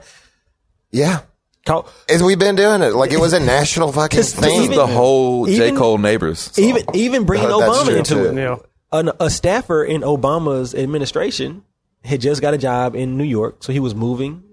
Yeah. 0.91 1.21
Call, 1.65 1.89
And 2.09 2.25
we've 2.25 2.39
been 2.39 2.55
doing 2.55 2.81
it 2.81 2.93
like 2.93 3.11
it 3.11 3.19
was 3.19 3.33
a 3.33 3.41
national 3.41 3.91
fucking 3.91 4.15
Just- 4.19 4.35
just 4.35 4.41
thing. 4.45 4.61
This 4.61 4.69
is 4.69 4.75
the 4.77 4.87
whole 4.87 5.45
J. 5.45 5.53
Even- 5.67 5.75
Cole 5.75 5.97
neighbors. 5.97 6.39
song. 6.53 6.63
even 6.63 6.83
even 6.93 7.23
bringing 7.25 7.47
Uh, 7.49 7.55
Obama 7.57 7.97
into 7.97 8.13
too. 8.15 8.25
it. 8.27 8.35
Yeah. 8.35 8.55
An, 8.91 9.11
a 9.19 9.29
staffer 9.29 9.83
in 9.83 10.01
Obama's 10.01 10.73
administration 10.73 11.63
had 12.03 12.21
just 12.21 12.41
got 12.41 12.53
a 12.53 12.57
job 12.57 12.95
in 12.95 13.17
New 13.17 13.23
York, 13.25 13.63
so 13.63 13.73
he 13.73 13.79
was 13.79 13.93
moving 13.93 14.43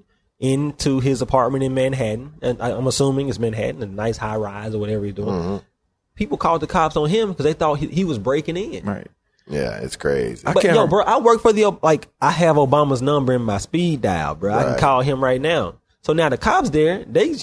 into 0.40 1.01
his 1.01 1.23
apartment 1.23 1.62
in 1.62 1.73
Manhattan. 1.74 2.35
And 2.43 2.61
I, 2.61 2.73
I'm 2.73 2.86
assuming 2.86 3.28
it's 3.28 3.39
Manhattan, 3.39 3.82
a 3.82 3.86
nice 3.86 4.16
high 4.16 4.36
rise 4.36 4.74
or 4.74 4.78
whatever 4.78 5.05
he's 5.05 5.15
doing. 5.15 5.28
Mm-hmm. 5.28 5.56
People 6.16 6.36
called 6.36 6.61
the 6.61 6.66
cops 6.66 6.97
on 6.97 7.09
him 7.09 7.31
because 7.31 7.44
they 7.44 7.52
thought 7.52 7.78
he, 7.78 7.86
he 7.86 8.05
was 8.05 8.19
breaking 8.19 8.56
in. 8.56 8.85
right. 8.85 9.06
yeah, 9.48 9.78
it's 9.78 9.97
crazy. 9.97 10.47
I 10.47 10.52
But 10.52 10.62
can't 10.62 10.74
yo, 10.74 10.86
bro, 10.86 11.05
I 11.05 11.19
work 11.19 11.40
for 11.40 11.52
the 11.52 11.77
like 11.82 12.09
I 12.20 12.31
have 12.31 12.56
Obama's 12.56 13.02
number 13.02 13.32
in 13.32 13.43
my 13.43 13.59
speed 13.59 14.02
dial, 14.02 14.35
bro. 14.35 14.55
I 14.55 14.62
can 14.65 14.78
call 14.78 15.01
him 15.02 15.23
right 15.23 15.40
now. 15.40 15.77
So 16.02 16.12
now 16.12 16.28
the 16.28 16.39
cops 16.39 16.70
there, 16.70 17.05
they 17.05 17.36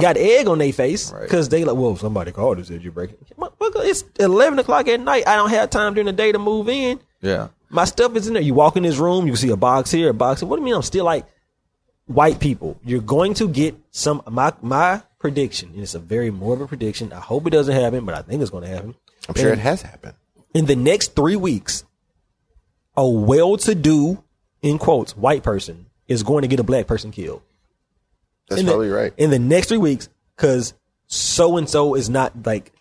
got 0.00 0.16
egg 0.16 0.46
on 0.48 0.58
their 0.58 0.72
face 0.72 1.12
Right. 1.12 1.22
because 1.22 1.48
they 1.48 1.64
like, 1.64 1.76
well, 1.76 1.96
somebody 1.96 2.32
called 2.32 2.58
and 2.58 2.66
said 2.66 2.82
you're 2.82 2.92
breaking. 2.92 3.16
It's 3.20 4.04
eleven 4.18 4.58
o'clock 4.58 4.88
at 4.88 5.00
night. 5.00 5.26
I 5.26 5.36
don't 5.36 5.50
have 5.50 5.70
time 5.70 5.94
during 5.94 6.06
the 6.06 6.12
day 6.12 6.32
to 6.32 6.38
move 6.38 6.68
in. 6.68 7.00
Yeah. 7.20 7.48
My 7.68 7.84
stuff 7.84 8.14
is 8.16 8.28
in 8.28 8.34
there. 8.34 8.42
You 8.42 8.54
walk 8.54 8.76
in 8.76 8.82
this 8.84 8.96
room, 8.98 9.26
you 9.26 9.32
can 9.32 9.38
see 9.38 9.50
a 9.50 9.56
box 9.56 9.90
here, 9.90 10.10
a 10.10 10.14
box. 10.14 10.40
here. 10.40 10.48
What 10.48 10.56
do 10.56 10.60
you 10.60 10.66
mean? 10.66 10.74
I'm 10.74 10.82
still 10.82 11.04
like 11.04 11.26
white 12.06 12.38
people. 12.38 12.78
You're 12.84 13.00
going 13.00 13.34
to 13.34 13.48
get 13.48 13.74
some. 13.90 14.22
My 14.30 14.52
my 14.62 15.02
prediction, 15.18 15.70
and 15.74 15.82
it's 15.82 15.94
a 15.94 15.98
very 15.98 16.30
morbid 16.30 16.68
prediction. 16.68 17.12
I 17.12 17.20
hope 17.20 17.46
it 17.46 17.50
doesn't 17.50 17.74
happen, 17.74 18.04
but 18.04 18.14
I 18.14 18.22
think 18.22 18.40
it's 18.42 18.50
going 18.50 18.62
to 18.64 18.70
happen. 18.70 18.94
I'm 19.28 19.34
sure 19.34 19.52
it 19.52 19.58
has 19.58 19.82
happened. 19.82 20.14
in 20.54 20.66
the 20.66 20.76
next 20.76 21.16
three 21.16 21.34
weeks, 21.36 21.82
a 22.96 23.08
well-to-do, 23.08 24.22
in 24.62 24.78
quotes, 24.78 25.16
white 25.16 25.42
person 25.42 25.86
is 26.06 26.22
going 26.22 26.42
to 26.42 26.48
get 26.48 26.60
a 26.60 26.62
black 26.62 26.86
person 26.86 27.10
killed. 27.10 27.42
That's 28.48 28.60
in 28.60 28.66
the, 28.66 28.76
right. 28.76 29.12
In 29.16 29.30
the 29.30 29.38
next 29.38 29.68
three 29.68 29.78
weeks, 29.78 30.08
because 30.36 30.74
so 31.06 31.56
and 31.56 31.68
so 31.68 31.94
is 31.94 32.08
not 32.08 32.46
like, 32.46 32.72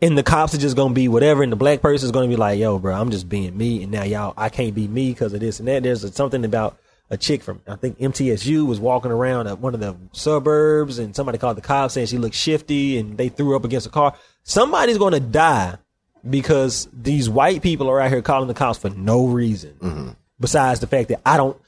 and 0.00 0.16
the 0.16 0.22
cops 0.22 0.54
are 0.54 0.58
just 0.58 0.76
going 0.76 0.90
to 0.90 0.94
be 0.94 1.08
whatever, 1.08 1.42
and 1.42 1.50
the 1.50 1.56
black 1.56 1.80
person 1.80 2.06
is 2.06 2.12
going 2.12 2.28
to 2.28 2.34
be 2.34 2.38
like, 2.38 2.58
"Yo, 2.58 2.78
bro, 2.78 2.94
I'm 2.94 3.10
just 3.10 3.28
being 3.28 3.56
me," 3.56 3.82
and 3.82 3.92
now 3.92 4.04
y'all, 4.04 4.34
I 4.36 4.48
can't 4.48 4.74
be 4.74 4.88
me 4.88 5.10
because 5.10 5.32
of 5.32 5.40
this 5.40 5.58
and 5.58 5.68
that. 5.68 5.82
There's 5.82 6.14
something 6.14 6.44
about 6.44 6.78
a 7.10 7.16
chick 7.16 7.42
from 7.42 7.60
I 7.68 7.76
think 7.76 7.98
MTSU 7.98 8.66
was 8.66 8.80
walking 8.80 9.10
around 9.10 9.46
at 9.46 9.58
one 9.58 9.74
of 9.74 9.80
the 9.80 9.96
suburbs, 10.12 10.98
and 10.98 11.14
somebody 11.14 11.38
called 11.38 11.56
the 11.56 11.62
cops 11.62 11.94
saying 11.94 12.06
she 12.06 12.18
looked 12.18 12.34
shifty, 12.34 12.98
and 12.98 13.16
they 13.16 13.28
threw 13.28 13.54
up 13.56 13.64
against 13.64 13.86
a 13.86 13.90
car. 13.90 14.14
Somebody's 14.42 14.98
going 14.98 15.12
to 15.12 15.20
die 15.20 15.76
because 16.28 16.88
these 16.92 17.28
white 17.28 17.62
people 17.62 17.88
are 17.90 18.00
out 18.00 18.10
here 18.10 18.22
calling 18.22 18.48
the 18.48 18.54
cops 18.54 18.78
for 18.78 18.90
no 18.90 19.26
reason. 19.26 19.74
Mm-hmm. 19.80 20.08
Besides 20.40 20.80
the 20.80 20.86
fact 20.86 21.08
that 21.10 21.20
I 21.24 21.36
don't, 21.36 21.60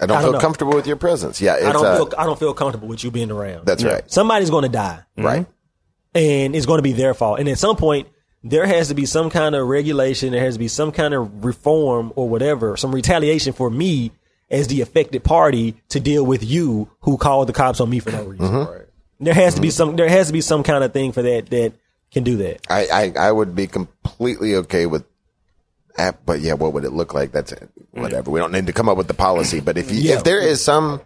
I 0.00 0.06
don't 0.06 0.16
I 0.16 0.20
don't 0.20 0.22
feel 0.22 0.32
know. 0.32 0.40
comfortable 0.40 0.74
with 0.74 0.86
your 0.86 0.96
presence. 0.96 1.40
Yeah, 1.40 1.56
it's 1.56 1.66
I 1.66 1.72
don't 1.72 1.86
uh, 1.86 1.96
feel, 1.96 2.12
I 2.18 2.24
don't 2.24 2.38
feel 2.38 2.54
comfortable 2.54 2.88
with 2.88 3.04
you 3.04 3.10
being 3.10 3.30
around. 3.30 3.66
That's 3.66 3.84
right. 3.84 4.10
Somebody's 4.10 4.50
going 4.50 4.64
to 4.64 4.68
die, 4.68 5.00
right. 5.16 5.46
and 6.14 6.56
it's 6.56 6.66
going 6.66 6.78
to 6.78 6.82
be 6.82 6.92
their 6.92 7.14
fault. 7.14 7.38
And 7.38 7.48
at 7.48 7.58
some 7.58 7.76
point, 7.76 8.08
there 8.42 8.66
has 8.66 8.88
to 8.88 8.94
be 8.94 9.06
some 9.06 9.30
kind 9.30 9.54
of 9.54 9.66
regulation. 9.66 10.32
There 10.32 10.44
has 10.44 10.54
to 10.54 10.58
be 10.58 10.68
some 10.68 10.92
kind 10.92 11.14
of 11.14 11.44
reform 11.44 12.12
or 12.16 12.28
whatever, 12.28 12.76
some 12.76 12.94
retaliation 12.94 13.52
for 13.52 13.70
me 13.70 14.10
as 14.50 14.68
the 14.68 14.80
affected 14.80 15.24
party 15.24 15.76
to 15.90 16.00
deal 16.00 16.24
with 16.24 16.44
you 16.44 16.90
who 17.00 17.16
called 17.16 17.48
the 17.48 17.52
cops 17.52 17.80
on 17.80 17.88
me 17.88 18.00
for 18.00 18.10
no 18.10 18.24
reason. 18.24 18.46
Mm-hmm. 18.46 18.72
Right. 18.72 18.86
There 19.20 19.34
has 19.34 19.54
to 19.54 19.60
be 19.60 19.70
some. 19.70 19.96
There 19.96 20.08
has 20.08 20.26
to 20.26 20.32
be 20.32 20.40
some 20.40 20.64
kind 20.64 20.82
of 20.82 20.92
thing 20.92 21.12
for 21.12 21.22
that 21.22 21.46
that 21.46 21.72
can 22.10 22.24
do 22.24 22.36
that. 22.38 22.60
I, 22.68 22.86
I, 22.86 23.28
I 23.28 23.32
would 23.32 23.54
be 23.54 23.66
completely 23.66 24.56
okay 24.56 24.86
with 24.86 25.04
that, 25.96 26.24
but 26.26 26.40
yeah, 26.40 26.54
what 26.54 26.72
would 26.72 26.84
it 26.84 26.90
look 26.92 27.14
like? 27.14 27.32
That's 27.32 27.52
it. 27.52 27.68
Mm. 27.94 28.02
whatever. 28.02 28.30
We 28.30 28.40
don't 28.40 28.52
need 28.52 28.66
to 28.66 28.72
come 28.72 28.88
up 28.88 28.96
with 28.96 29.08
the 29.08 29.14
policy, 29.14 29.60
but 29.60 29.76
if 29.78 29.90
you, 29.92 29.98
Yeah. 30.00 30.16
if 30.16 30.24
there 30.24 30.40
is 30.40 30.62
some 30.64 31.00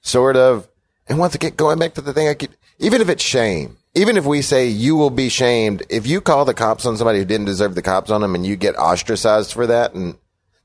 sort 0.00 0.36
of, 0.36 0.68
and 1.08 1.18
once 1.18 1.34
again, 1.34 1.52
going 1.56 1.78
back 1.78 1.94
to 1.94 2.00
the 2.00 2.12
thing 2.12 2.28
I 2.28 2.34
keep, 2.34 2.50
even 2.78 3.00
if 3.00 3.08
it's 3.08 3.22
shame, 3.22 3.76
even 3.94 4.16
if 4.16 4.24
we 4.24 4.42
say 4.42 4.66
you 4.68 4.96
will 4.96 5.10
be 5.10 5.28
shamed 5.28 5.82
if 5.88 6.06
you 6.06 6.20
call 6.20 6.44
the 6.44 6.54
cops 6.54 6.86
on 6.86 6.96
somebody 6.96 7.18
who 7.18 7.24
didn't 7.24 7.46
deserve 7.46 7.74
the 7.74 7.82
cops 7.82 8.10
on 8.10 8.20
them 8.20 8.34
and 8.34 8.46
you 8.46 8.54
get 8.56 8.76
ostracized 8.78 9.52
for 9.52 9.66
that 9.66 9.94
and 9.94 10.14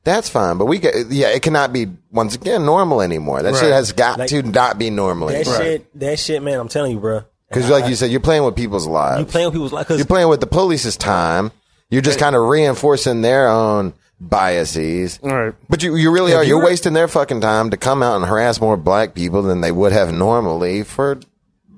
that's 0.04 0.28
fine 0.30 0.58
but 0.58 0.66
we 0.66 0.78
get 0.78 0.94
yeah 1.10 1.30
it 1.30 1.42
cannot 1.42 1.72
be 1.74 1.88
once 2.12 2.36
again 2.36 2.66
normal 2.66 3.02
anymore 3.02 3.42
that 3.42 3.56
shit 3.56 3.72
has 3.72 3.94
got 3.94 4.20
Like- 4.20 4.30
to 4.30 4.44
not 4.44 4.78
be 4.78 4.90
normal 4.90 5.30
That 5.30 5.36
anymore 5.48 5.56
shit, 5.64 6.00
that 6.00 6.20
shit, 6.20 6.44
man. 6.44 6.60
I'm 6.60 6.68
telling 6.68 6.92
you, 6.92 7.00
bro. 7.00 7.24
because 7.50 7.70
like 7.70 7.88
you 7.90 7.96
said 7.96 8.12
you're 8.12 8.20
playing 8.20 8.44
with 8.44 8.56
people's 8.56 8.86
lives 8.86 9.20
You're 9.22 9.26
playing 9.32 9.48
with 9.48 9.54
people's 9.54 9.74
lives. 9.74 9.90
you're 9.90 10.06
playing 10.06 10.28
with 10.28 10.42
the 10.42 10.48
police's 10.48 10.98
time 10.98 11.52
you're 11.94 12.02
just 12.02 12.20
kind 12.20 12.36
of 12.36 12.42
reinforcing 12.48 13.22
their 13.22 13.48
own 13.48 13.94
biases 14.20 15.20
Right. 15.22 15.54
but 15.70 15.84
you, 15.84 15.96
you 15.96 16.12
really 16.12 16.32
If 16.32 16.38
are. 16.38 16.44
You're 16.44 16.58
you're- 16.60 16.66
wasting 16.70 16.94
their 16.94 17.08
fucking 17.08 17.42
time 17.42 17.70
to 17.72 17.78
come 17.78 18.02
out 18.04 18.16
and 18.18 18.26
harass 18.26 18.60
more 18.60 18.78
black 18.78 19.14
people 19.14 19.42
than 19.44 19.62
they 19.62 19.72
would 19.72 19.92
have 19.92 20.12
normally 20.14 20.84
for 20.84 21.20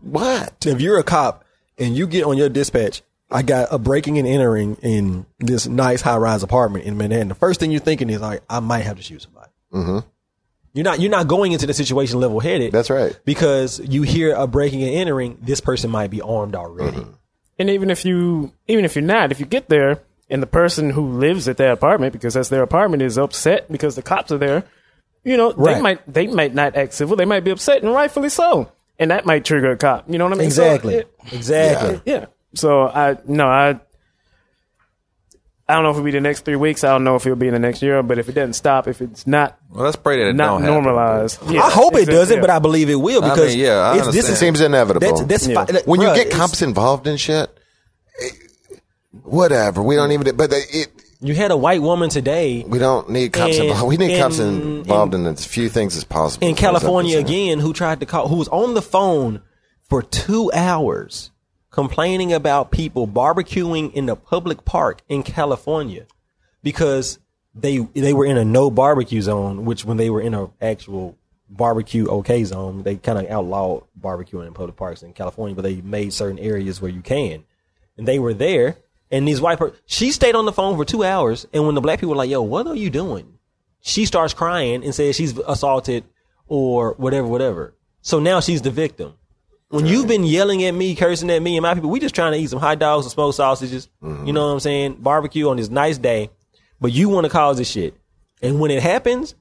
what? 0.01 0.65
if 0.65 0.79
you're 0.81 0.99
a 0.99 1.03
cop 1.03 1.43
and 1.77 1.95
you 1.95 2.07
get 2.07 2.23
on 2.25 2.37
your 2.37 2.49
dispatch, 2.49 3.01
I 3.31 3.41
got 3.41 3.69
a 3.71 3.79
breaking 3.79 4.17
and 4.19 4.27
entering 4.27 4.75
in 4.83 5.25
this 5.39 5.67
nice 5.67 6.01
high 6.01 6.17
rise 6.17 6.43
apartment 6.43 6.85
in 6.85 6.95
Manhattan. 6.97 7.27
The 7.29 7.35
first 7.35 7.59
thing 7.59 7.71
you're 7.71 7.79
thinking 7.81 8.09
is 8.11 8.21
like, 8.21 8.43
I 8.49 8.59
might 8.59 8.83
have 8.85 8.97
to 8.97 9.03
shoot 9.03 9.23
somebody. 9.23 9.49
Mm-hmm. 9.73 10.07
You're 10.73 10.83
not 10.83 10.99
you're 10.99 11.09
not 11.11 11.27
going 11.27 11.51
into 11.53 11.65
the 11.65 11.73
situation 11.73 12.19
level 12.19 12.39
headed. 12.39 12.71
That's 12.71 12.89
right. 12.91 13.17
Because 13.25 13.79
you 13.79 14.03
hear 14.03 14.35
a 14.35 14.45
breaking 14.45 14.83
and 14.83 14.91
entering, 14.93 15.37
this 15.41 15.59
person 15.61 15.89
might 15.89 16.11
be 16.11 16.21
armed 16.21 16.53
already. 16.53 17.03
And 17.57 17.69
even 17.69 17.89
if 17.89 18.03
you, 18.05 18.51
even 18.67 18.83
if 18.85 18.95
you're 18.95 19.03
not, 19.05 19.31
if 19.31 19.39
you 19.39 19.45
get 19.45 19.69
there 19.69 20.01
and 20.29 20.41
the 20.41 20.47
person 20.47 20.89
who 20.89 21.07
lives 21.19 21.47
at 21.47 21.57
that 21.57 21.71
apartment, 21.71 22.13
because 22.13 22.33
that's 22.33 22.49
their 22.49 22.63
apartment, 22.63 23.01
is 23.01 23.17
upset 23.17 23.71
because 23.71 23.95
the 23.95 24.01
cops 24.01 24.31
are 24.31 24.37
there, 24.37 24.63
you 25.23 25.37
know, 25.37 25.51
they 25.53 25.81
might 25.81 26.13
they 26.13 26.27
might 26.27 26.53
not 26.53 26.75
act 26.75 26.93
civil. 26.93 27.15
They 27.15 27.25
might 27.25 27.43
be 27.43 27.51
upset, 27.51 27.81
and 27.83 27.91
rightfully 27.93 28.29
so. 28.29 28.71
And 28.99 29.11
that 29.11 29.25
might 29.25 29.43
trigger 29.45 29.71
a 29.71 29.77
cop. 29.77 30.09
You 30.09 30.17
know 30.17 30.25
what 30.25 30.33
I 30.33 30.37
mean? 30.37 30.51
So, 30.51 30.63
Exactly. 30.65 30.95
it- 30.95 31.13
exactly. 31.31 32.01
yeah. 32.05 32.25
So 32.53 32.87
I 32.87 33.17
no 33.27 33.47
I. 33.47 33.79
I 35.67 35.73
don't 35.73 35.83
know 35.83 35.89
if 35.89 35.95
it'll 35.95 36.05
be 36.05 36.11
the 36.11 36.21
next 36.21 36.45
three 36.45 36.55
weeks. 36.55 36.83
I 36.83 36.89
don't 36.91 37.03
know 37.03 37.15
if 37.15 37.25
it'll 37.25 37.35
be 37.37 37.47
in 37.47 37.53
the 37.53 37.59
next 37.59 37.81
year. 37.81 38.03
But 38.03 38.19
if 38.19 38.29
it 38.29 38.33
doesn't 38.33 38.53
stop, 38.53 38.87
if 38.87 39.01
it's 39.01 39.25
not 39.25 39.57
Well, 39.71 39.83
let's 39.85 39.95
pray 39.95 40.17
that 40.19 40.29
it 40.29 40.35
not 40.35 40.45
don't 40.59 40.61
happen. 40.61 40.73
normalized, 40.83 41.39
yeah, 41.49 41.61
I 41.63 41.71
hope 41.71 41.95
it 41.95 42.05
doesn't, 42.05 42.35
yeah. 42.35 42.41
but 42.41 42.49
I 42.51 42.59
believe 42.59 42.89
it 42.89 42.95
will 42.95 43.23
I 43.23 43.29
because 43.29 43.55
mean, 43.55 43.65
yeah, 43.65 43.77
I 43.79 43.97
it's, 43.97 44.11
this 44.11 44.29
is, 44.29 44.37
Seems 44.37 44.61
inevitable. 44.61 45.07
that's, 45.07 45.25
that's 45.25 45.47
Yeah. 45.47 45.65
fi- 45.65 45.73
like, 45.73 45.87
when 45.87 46.01
you 46.01 46.07
bruh, 46.07 46.15
get 46.15 46.31
cops 46.31 46.61
involved 46.61 47.07
in 47.07 47.17
shit, 47.17 47.49
eh, 48.21 48.29
whatever. 49.23 49.81
We 49.81 49.95
don't 49.95 50.11
even. 50.11 50.35
But 50.35 50.53
it. 50.53 50.87
you 51.21 51.33
had 51.33 51.49
a 51.49 51.57
white 51.57 51.81
woman 51.81 52.09
today 52.11 52.63
We 52.67 52.77
don't 52.77 53.09
need 53.09 53.33
cops 53.33 53.57
And- 53.57 53.65
involved. 53.69 53.87
We 53.87 53.97
need 53.97 54.19
cops 54.19 54.37
and- 54.37 54.61
involved 54.79 55.15
in 55.15 55.25
as 55.25 55.45
few 55.45 55.69
things 55.69 55.97
as 55.97 56.03
possible. 56.03 56.47
in 56.47 56.53
That's 56.53 56.61
what 56.61 56.67
I'm 56.75 56.79
California 56.81 57.17
again 57.19 57.59
who 57.59 57.73
tried 57.73 58.01
to 58.01 58.05
call 58.05 58.27
who 58.27 58.35
was 58.35 58.49
on 58.49 58.75
the 58.75 58.81
phone 58.83 59.41
for 59.89 60.03
two 60.03 60.51
hours 60.53 61.31
complaining 61.75 62.31
about 62.31 62.71
people 62.71 63.05
barbecuing 63.05 63.93
in 63.93 64.05
the 64.05 64.15
public 64.15 64.63
park 64.63 65.01
in 65.09 65.21
California 65.23 66.05
because 66.63 67.19
they 67.53 67.79
they 67.93 68.13
were 68.13 68.25
in 68.25 68.37
a 68.37 68.45
no 68.45 68.71
barbecue 68.71 69.21
zone, 69.21 69.65
which 69.65 69.83
when 69.83 69.97
they 69.97 70.09
were 70.09 70.21
in 70.21 70.33
a 70.33 70.49
actual 70.61 71.17
barbecue 71.49 72.07
okay 72.07 72.45
zone, 72.45 72.83
they 72.83 72.95
kind 72.95 73.19
of 73.19 73.29
outlawed 73.29 73.83
barbecuing 73.99 74.47
in 74.47 74.53
public 74.53 74.77
parks 74.77 75.03
in 75.03 75.11
California, 75.11 75.53
but 75.53 75.63
they 75.63 75.81
made 75.81 76.13
certain 76.13 76.39
areas 76.39 76.81
where 76.81 76.89
you 76.89 77.01
can. 77.01 77.43
And 77.97 78.07
they 78.07 78.19
were 78.19 78.33
there, 78.33 78.77
and 79.11 79.27
these 79.27 79.41
white 79.41 79.59
per- 79.59 79.73
she 79.85 80.11
stayed 80.11 80.35
on 80.35 80.45
the 80.45 80.53
phone 80.53 80.77
for 80.77 80.85
two 80.85 81.03
hours, 81.03 81.45
and 81.53 81.65
when 81.65 81.75
the 81.75 81.81
black 81.81 81.99
people 81.99 82.11
were 82.11 82.15
like, 82.15 82.29
"Yo, 82.29 82.41
what 82.41 82.67
are 82.67 82.75
you 82.75 82.89
doing?" 82.89 83.35
she 83.81 84.05
starts 84.05 84.33
crying 84.33 84.83
and 84.83 84.95
says 84.95 85.15
she's 85.15 85.37
assaulted 85.39 86.05
or 86.47 86.93
whatever, 86.93 87.27
whatever. 87.27 87.75
So 88.01 88.19
now 88.19 88.39
she's 88.39 88.63
the 88.63 88.71
victim. 88.71 89.13
When 89.75 89.85
you've 89.85 90.07
been 90.07 90.23
yelling 90.23 90.63
at 90.63 90.71
me, 90.71 90.95
cursing 90.95 91.29
at 91.29 91.41
me 91.41 91.57
and 91.57 91.63
my 91.63 91.73
people, 91.73 91.89
we 91.89 91.99
just 91.99 92.15
trying 92.15 92.31
to 92.31 92.37
eat 92.37 92.49
some 92.49 92.59
hot 92.59 92.79
dogs 92.79 93.05
and 93.05 93.11
smoked 93.11 93.35
sausages. 93.35 93.89
You 94.01 94.07
mm-hmm. 94.07 94.31
know 94.31 94.47
what 94.47 94.53
I'm 94.53 94.59
saying? 94.59 94.95
Barbecue 95.01 95.49
on 95.49 95.57
this 95.57 95.69
nice 95.69 95.97
day, 95.97 96.29
but 96.79 96.91
you 96.93 97.09
want 97.09 97.25
to 97.25 97.29
cause 97.29 97.57
this 97.57 97.69
shit. 97.69 97.93
And 98.41 98.59
when 98.59 98.71
it 98.71 98.81
happens, 98.81 99.35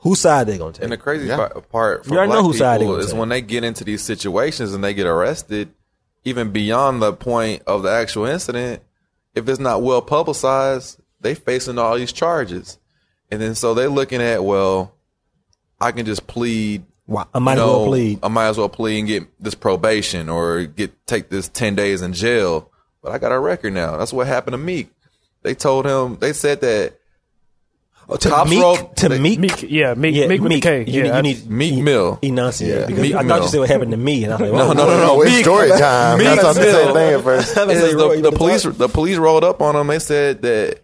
whose 0.00 0.20
side 0.20 0.46
they 0.46 0.58
gonna 0.58 0.72
take? 0.72 0.82
And 0.82 0.92
the 0.92 0.96
crazy 0.96 1.26
Yeah. 1.26 1.36
part, 1.36 1.70
part 1.70 2.04
for 2.04 2.10
You 2.10 2.18
already 2.18 2.30
black 2.30 2.38
know 2.42 2.46
whose 2.46 2.58
side 2.58 2.80
they 2.80 2.84
people 2.84 2.96
is 2.96 3.06
take. 3.06 3.18
when 3.18 3.28
they 3.28 3.40
get 3.40 3.64
into 3.64 3.84
these 3.84 4.02
situations 4.02 4.74
and 4.74 4.82
they 4.84 4.94
get 4.94 5.06
arrested, 5.06 5.70
even 6.24 6.50
beyond 6.50 7.00
the 7.00 7.12
point 7.12 7.62
of 7.66 7.82
the 7.82 7.90
actual 7.90 8.26
incident, 8.26 8.82
if 9.34 9.48
it's 9.48 9.60
not 9.60 9.82
well 9.82 10.02
publicized, 10.02 11.00
they 11.20 11.34
facing 11.34 11.78
all 11.78 11.96
these 11.96 12.12
charges. 12.12 12.78
And 13.30 13.40
then 13.40 13.54
so 13.54 13.74
they're 13.74 13.88
looking 13.88 14.20
at, 14.22 14.44
well, 14.44 14.94
I 15.80 15.92
can 15.92 16.04
just 16.06 16.26
plead. 16.26 16.84
Why- 17.08 17.24
I 17.34 17.38
might 17.38 17.56
you 17.56 17.62
as 17.62 17.66
well 17.66 17.86
plead. 17.86 18.18
I 18.22 18.28
might 18.28 18.48
as 18.48 18.58
well 18.58 18.68
plead 18.68 18.98
and 18.98 19.08
get 19.08 19.24
this 19.42 19.54
probation 19.54 20.28
or 20.28 20.64
get 20.64 20.92
take 21.06 21.30
this 21.30 21.48
ten 21.48 21.74
days 21.74 22.02
in 22.02 22.12
jail. 22.12 22.70
But 23.02 23.12
I 23.12 23.18
got 23.18 23.32
a 23.32 23.38
record 23.38 23.72
now. 23.72 23.96
That's 23.96 24.12
what 24.12 24.26
happened 24.26 24.52
to 24.52 24.58
Meek. 24.58 24.90
They 25.42 25.54
told 25.54 25.86
him. 25.86 26.18
They 26.20 26.32
said 26.34 26.60
that 26.60 26.94
Oh, 28.10 28.16
to 28.16 28.28
cops 28.30 28.48
Meek, 28.50 28.62
wrote- 28.62 28.96
to 28.96 29.08
they- 29.10 29.18
Meek, 29.18 29.38
Meek, 29.38 29.62
yeah, 29.70 29.92
Meek, 29.94 30.14
yeah, 30.14 30.26
Meek 30.28 30.40
with 30.40 30.50
Meek. 30.50 30.62
the 30.62 30.68
K. 30.84 30.90
You, 30.90 31.04
yeah, 31.04 31.16
you 31.16 31.22
need 31.22 31.50
Meek 31.50 31.72
e- 31.74 31.82
Mill. 31.82 32.18
enunciate 32.22 32.74
Yeah, 32.80 32.86
because 32.86 33.02
Meek 33.02 33.14
I 33.14 33.18
thought 33.18 33.26
Mill. 33.26 33.42
you 33.42 33.48
said 33.48 33.60
what 33.60 33.68
happened 33.68 33.90
to 33.90 33.96
me, 33.98 34.24
and 34.24 34.32
I 34.32 34.36
was 34.36 34.50
like, 34.50 34.58
No, 34.58 34.72
no, 34.72 34.86
no, 34.86 35.06
no. 35.06 35.22
It's 35.22 35.30
Meek- 35.32 35.44
story 35.44 35.68
time. 35.78 36.14
I 36.14 36.16
Meek 36.18 36.40
thought 36.40 36.54
the 36.54 36.62
same 36.62 36.72
Mill. 36.86 36.94
thing 36.94 37.14
at 37.14 37.22
first. 37.24 37.48
Is 37.50 37.54
the, 37.94 38.20
the 38.22 38.32
police 38.32 38.62
talk. 38.62 38.76
the 38.78 38.88
police 38.88 39.16
rolled 39.18 39.44
up 39.44 39.60
on 39.60 39.76
him. 39.76 39.86
They 39.88 39.98
said 39.98 40.40
that 40.42 40.80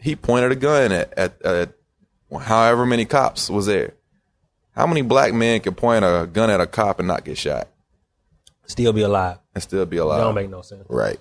he 0.00 0.16
pointed 0.16 0.50
a 0.52 0.56
gun 0.56 0.90
at, 0.92 1.12
at, 1.16 1.42
at 1.42 1.72
however 2.40 2.84
many 2.86 3.04
cops 3.04 3.48
was 3.48 3.66
there. 3.66 3.94
How 4.74 4.86
many 4.86 5.02
black 5.02 5.32
men 5.32 5.60
can 5.60 5.74
point 5.74 6.04
a 6.04 6.28
gun 6.32 6.50
at 6.50 6.60
a 6.60 6.66
cop 6.66 6.98
and 6.98 7.06
not 7.08 7.24
get 7.24 7.38
shot 7.38 7.68
still 8.66 8.92
be 8.92 9.02
alive. 9.02 9.38
and 9.54 9.62
still 9.62 9.84
be 9.86 9.96
That 9.98 10.04
alive? 10.04 10.20
don't 10.20 10.34
make 10.34 10.50
no 10.50 10.62
sense. 10.62 10.84
Right. 10.88 11.18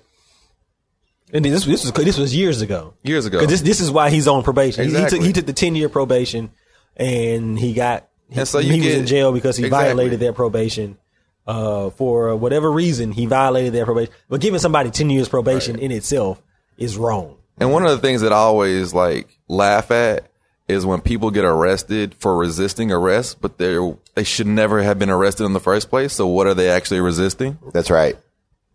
And 1.32 1.44
this 1.46 1.66
this 1.66 1.84
was 1.84 1.92
this 1.94 2.18
was 2.18 2.36
years 2.36 2.62
ago. 2.62 2.94
Years 3.04 3.26
ago. 3.26 3.40
'Cause 3.40 3.48
this 3.50 3.62
this 3.62 3.82
is 3.82 3.92
why 3.92 4.10
he's 4.10 4.28
on 4.28 4.44
probation. 4.44 4.88
He-. 4.90 4.96
He, 4.98 5.06
took 5.08 5.22
he 5.22 5.34
took 5.34 5.46
the 5.46 5.54
ten 5.54 5.76
year 5.76 5.90
probation, 5.90 6.52
and 6.96 7.58
he 7.58 7.74
got 7.74 8.08
And 8.32 8.48
so 8.48 8.60
he 8.60 8.68
you 8.70 8.78
was 8.78 8.84
get- 8.84 8.98
in 9.00 9.06
jail 9.08 9.32
because 9.32 9.58
he 9.58 9.66
Exactly. 9.66 9.88
violated 9.88 10.20
their 10.20 10.34
probation. 10.34 10.98
Uh, 11.46 11.90
for 11.92 12.36
whatever 12.38 12.72
reason, 12.72 13.12
he 13.12 13.26
violated 13.26 13.74
their 13.74 13.84
probation. 13.86 14.14
But 14.30 14.40
giving 14.42 14.60
somebody 14.60 14.92
ten 14.92 15.10
years 15.10 15.28
probation 15.28 15.78
in 15.80 15.92
itself 15.92 16.42
is 16.78 16.98
wrong. 16.98 17.36
And 17.60 17.72
one 17.72 17.84
of 17.84 17.92
the 17.92 17.98
things 18.00 18.22
that 18.22 18.32
I 18.32 18.38
always 18.38 18.94
like 18.94 19.28
laugh 19.50 19.92
at 19.92 20.28
is 20.68 20.86
when 20.86 21.02
people 21.02 21.30
get 21.32 21.44
arrested 21.46 22.16
for 22.16 22.38
resisting 22.38 22.92
arrest, 22.92 23.42
but 23.42 23.58
they 23.58 23.78
they 24.16 24.24
should 24.24 24.48
never 24.48 24.82
have 24.84 24.98
been 25.00 25.10
arrested 25.10 25.44
in 25.46 25.54
the 25.54 25.60
first 25.60 25.90
place. 25.90 26.14
So 26.14 26.28
what 26.28 26.48
are 26.48 26.54
they 26.54 26.70
actually 26.70 27.02
resisting? 27.02 27.58
That's 27.74 27.90
right. 27.90 28.18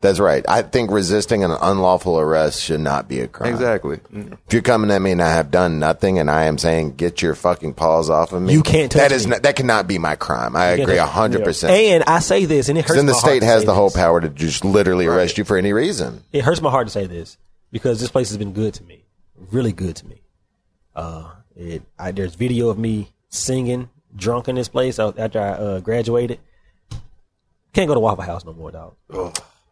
That's 0.00 0.20
right. 0.20 0.44
I 0.48 0.62
think 0.62 0.92
resisting 0.92 1.42
an 1.42 1.50
unlawful 1.50 2.20
arrest 2.20 2.62
should 2.62 2.78
not 2.78 3.08
be 3.08 3.18
a 3.18 3.26
crime. 3.26 3.52
Exactly. 3.52 3.98
If 4.14 4.52
you're 4.52 4.62
coming 4.62 4.92
at 4.92 5.02
me 5.02 5.10
and 5.10 5.20
I 5.20 5.32
have 5.32 5.50
done 5.50 5.80
nothing 5.80 6.20
and 6.20 6.30
I 6.30 6.44
am 6.44 6.56
saying 6.56 6.94
get 6.94 7.20
your 7.20 7.34
fucking 7.34 7.74
paws 7.74 8.08
off 8.08 8.32
of 8.32 8.40
me, 8.42 8.52
You 8.52 8.62
can't 8.62 8.92
touch 8.92 9.00
That 9.00 9.10
is 9.10 9.26
me. 9.26 9.30
not, 9.32 9.42
that 9.42 9.56
cannot 9.56 9.88
be 9.88 9.98
my 9.98 10.14
crime. 10.14 10.54
I 10.54 10.68
can't 10.76 10.82
agree 10.82 10.96
touch 10.98 11.04
a 11.08 11.10
hundred 11.10 11.42
percent. 11.42 11.72
And 11.72 12.04
I 12.04 12.20
say 12.20 12.44
this, 12.44 12.68
and 12.68 12.78
it 12.78 12.82
hurts. 12.84 12.94
Then 12.94 13.06
the 13.06 13.12
my 13.12 13.18
heart 13.18 13.30
state 13.32 13.40
to 13.40 13.46
has 13.46 13.62
say 13.62 13.66
the 13.66 13.74
whole 13.74 13.88
this. 13.88 13.96
power 13.96 14.20
to 14.20 14.28
just 14.28 14.64
literally 14.64 15.06
arrest 15.06 15.36
you 15.36 15.42
for 15.42 15.56
any 15.56 15.72
reason. 15.72 16.22
it 16.32 16.44
hurts 16.44 16.60
my 16.62 16.70
heart 16.70 16.86
to 16.86 16.92
say 16.92 17.06
this 17.08 17.36
because 17.72 17.98
this 17.98 18.10
place 18.10 18.28
has 18.28 18.38
been 18.38 18.52
good 18.52 18.74
to 18.74 18.84
me, 18.84 19.04
really 19.50 19.72
good 19.72 19.96
to 19.96 20.06
me. 20.06 20.22
Uh, 20.94 21.28
it 21.58 21.82
I, 21.98 22.12
there's 22.12 22.34
video 22.34 22.70
of 22.70 22.78
me 22.78 23.12
singing 23.28 23.90
drunk 24.14 24.48
in 24.48 24.54
this 24.54 24.68
place 24.68 24.98
after 24.98 25.40
I 25.40 25.48
uh, 25.50 25.80
graduated. 25.80 26.40
Can't 27.74 27.88
go 27.88 27.94
to 27.94 28.00
Waffle 28.00 28.24
House 28.24 28.44
no 28.44 28.54
more, 28.54 28.70
dog. 28.70 28.94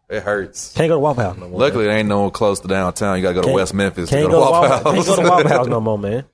It 0.09 0.23
hurts. 0.23 0.73
Can't 0.73 0.89
go 0.89 0.95
to 0.95 0.99
Waffle 0.99 1.23
House 1.23 1.37
no 1.37 1.49
more. 1.49 1.59
Luckily, 1.59 1.85
there 1.85 1.97
ain't 1.97 2.07
no 2.07 2.29
close 2.29 2.59
to 2.61 2.67
downtown. 2.67 3.17
You 3.17 3.23
got 3.23 3.29
to 3.29 3.35
go 3.35 3.41
to 3.41 3.47
Can't- 3.47 3.55
West 3.55 3.73
Memphis 3.73 4.09
to 4.09 4.15
Can't 4.15 4.29
go 4.31 4.45
to 4.45 4.51
Waffle 4.51 4.69
House. 4.69 4.83
Can't 4.83 5.05
go 5.05 5.15
to 5.23 5.29
Waffle 5.29 5.49
House 5.49 5.67
no 5.67 5.81
more, 5.81 5.97
man. 5.97 6.25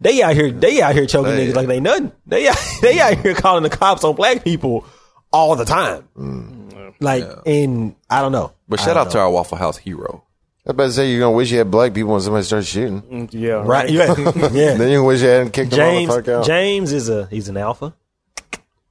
They 0.00 0.22
out 0.22 0.34
here, 0.34 0.52
they 0.52 0.80
out 0.80 0.94
here 0.94 1.06
choking 1.06 1.32
niggas 1.32 1.56
like 1.56 1.66
they 1.66 1.80
nothing. 1.80 2.12
They 2.24 2.46
out, 2.48 2.56
they 2.82 3.00
out 3.00 3.18
here 3.18 3.34
calling 3.34 3.64
the 3.64 3.70
cops 3.70 4.04
on 4.04 4.14
black 4.14 4.44
people 4.44 4.86
all 5.32 5.56
the 5.56 5.64
time. 5.64 6.94
Like, 7.00 7.24
and 7.46 7.96
I 8.08 8.22
don't 8.22 8.32
know. 8.32 8.52
But 8.68 8.80
shout 8.80 8.96
out 8.96 9.10
to 9.10 9.18
our 9.18 9.30
Waffle 9.30 9.58
House 9.58 9.76
hero. 9.76 10.24
I 10.68 10.72
was 10.72 10.74
about 10.74 10.84
to 10.84 10.92
say 10.92 11.10
you're 11.10 11.20
gonna 11.20 11.34
wish 11.36 11.50
you 11.50 11.58
had 11.58 11.70
black 11.70 11.94
people 11.94 12.12
when 12.12 12.20
somebody 12.20 12.44
starts 12.44 12.66
shooting. 12.66 13.28
yeah, 13.32 13.62
right? 13.64 13.88
Yeah, 13.90 14.14
yeah. 14.52 14.74
Then 14.74 14.90
you 14.90 15.02
wish 15.02 15.22
you 15.22 15.28
hadn't 15.28 15.52
kicked 15.52 15.70
them 15.70 15.80
all 15.80 15.86
James 15.86 16.08
the 16.14 16.22
fuck 16.22 16.28
out. 16.28 16.46
James 16.46 16.92
is 16.92 17.08
a 17.08 17.26
he's 17.26 17.48
an 17.48 17.56
alpha. 17.56 17.94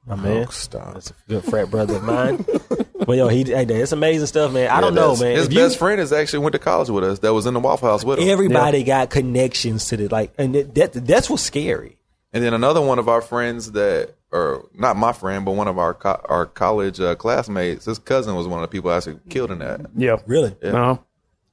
My 0.07 0.15
man, 0.15 0.45
Oh, 0.47 0.51
stop. 0.51 0.93
that's 0.93 1.11
a 1.11 1.13
good 1.27 1.43
frat 1.43 1.69
brother 1.69 1.97
of 1.97 2.03
mine. 2.03 2.45
but 3.05 3.17
yo, 3.17 3.27
he 3.27 3.43
hey, 3.43 3.65
it's 3.65 3.91
amazing 3.91 4.25
stuff, 4.27 4.53
man. 4.53 4.69
I 4.69 4.79
don't 4.81 4.95
know, 4.95 5.15
man. 5.17 5.35
His 5.35 5.47
If 5.47 5.53
you- 5.53 5.59
best 5.59 5.77
friend 5.77 5.99
is 6.01 6.11
actually 6.13 6.39
went 6.39 6.53
to 6.53 6.59
college 6.59 6.89
with 6.89 7.03
us. 7.03 7.19
That 7.19 7.33
was 7.33 7.45
in 7.45 7.53
the 7.53 7.59
Waffle 7.59 7.89
House 7.89 8.03
with 8.05 8.19
him. 8.19 8.29
everybody 8.29 8.83
got 8.83 9.09
connections 9.09 9.87
to 9.89 9.97
the 9.97 10.07
like, 10.07 10.33
and 10.37 10.55
that, 10.55 10.73
that 10.75 10.93
that's 11.05 11.29
what's 11.29 11.43
scary. 11.43 11.97
And 12.33 12.43
then 12.43 12.53
another 12.53 12.81
one 12.81 12.99
of 12.99 13.07
our 13.09 13.21
friends 13.21 13.73
that, 13.73 14.15
or 14.31 14.67
not 14.73 14.95
my 14.97 15.11
friend, 15.13 15.43
but 15.45 15.51
one 15.51 15.67
of 15.67 15.77
our 15.77 15.93
co- 15.93 16.21
our 16.25 16.45
college 16.45 16.99
uh, 17.01 17.15
classmates, 17.15 17.85
his 17.85 17.99
cousin 17.99 18.33
was 18.35 18.47
one 18.47 18.63
of 18.63 18.69
the 18.69 18.71
people 18.73 18.91
actually 18.91 19.19
killed 19.29 19.51
in 19.51 19.59
that. 19.59 19.81
yeah, 19.95 20.17
Really, 20.25 20.55
No, 20.63 21.03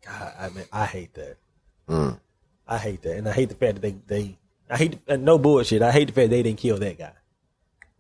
God, 0.06 0.32
I 0.39 0.48
mean, 0.51 0.64
I 0.72 0.86
hate 0.86 1.14
that. 1.14 1.36
Mm. 1.89 2.18
I 2.66 2.78
hate 2.78 3.02
that, 3.02 3.16
and 3.16 3.28
I 3.28 3.32
hate 3.32 3.48
the 3.48 3.55
fact 3.55 3.81
that 3.81 3.82
they 3.82 3.97
they. 4.06 4.39
I 4.70 4.76
hate 4.76 4.98
uh, 5.09 5.16
no 5.16 5.39
bullshit. 5.39 5.82
I 5.82 5.93
hate 5.93 6.06
the 6.09 6.12
fact 6.14 6.31
they 6.31 6.43
didn't 6.43 6.59
kill 6.59 6.78
that 6.78 6.98
guy. 6.98 7.12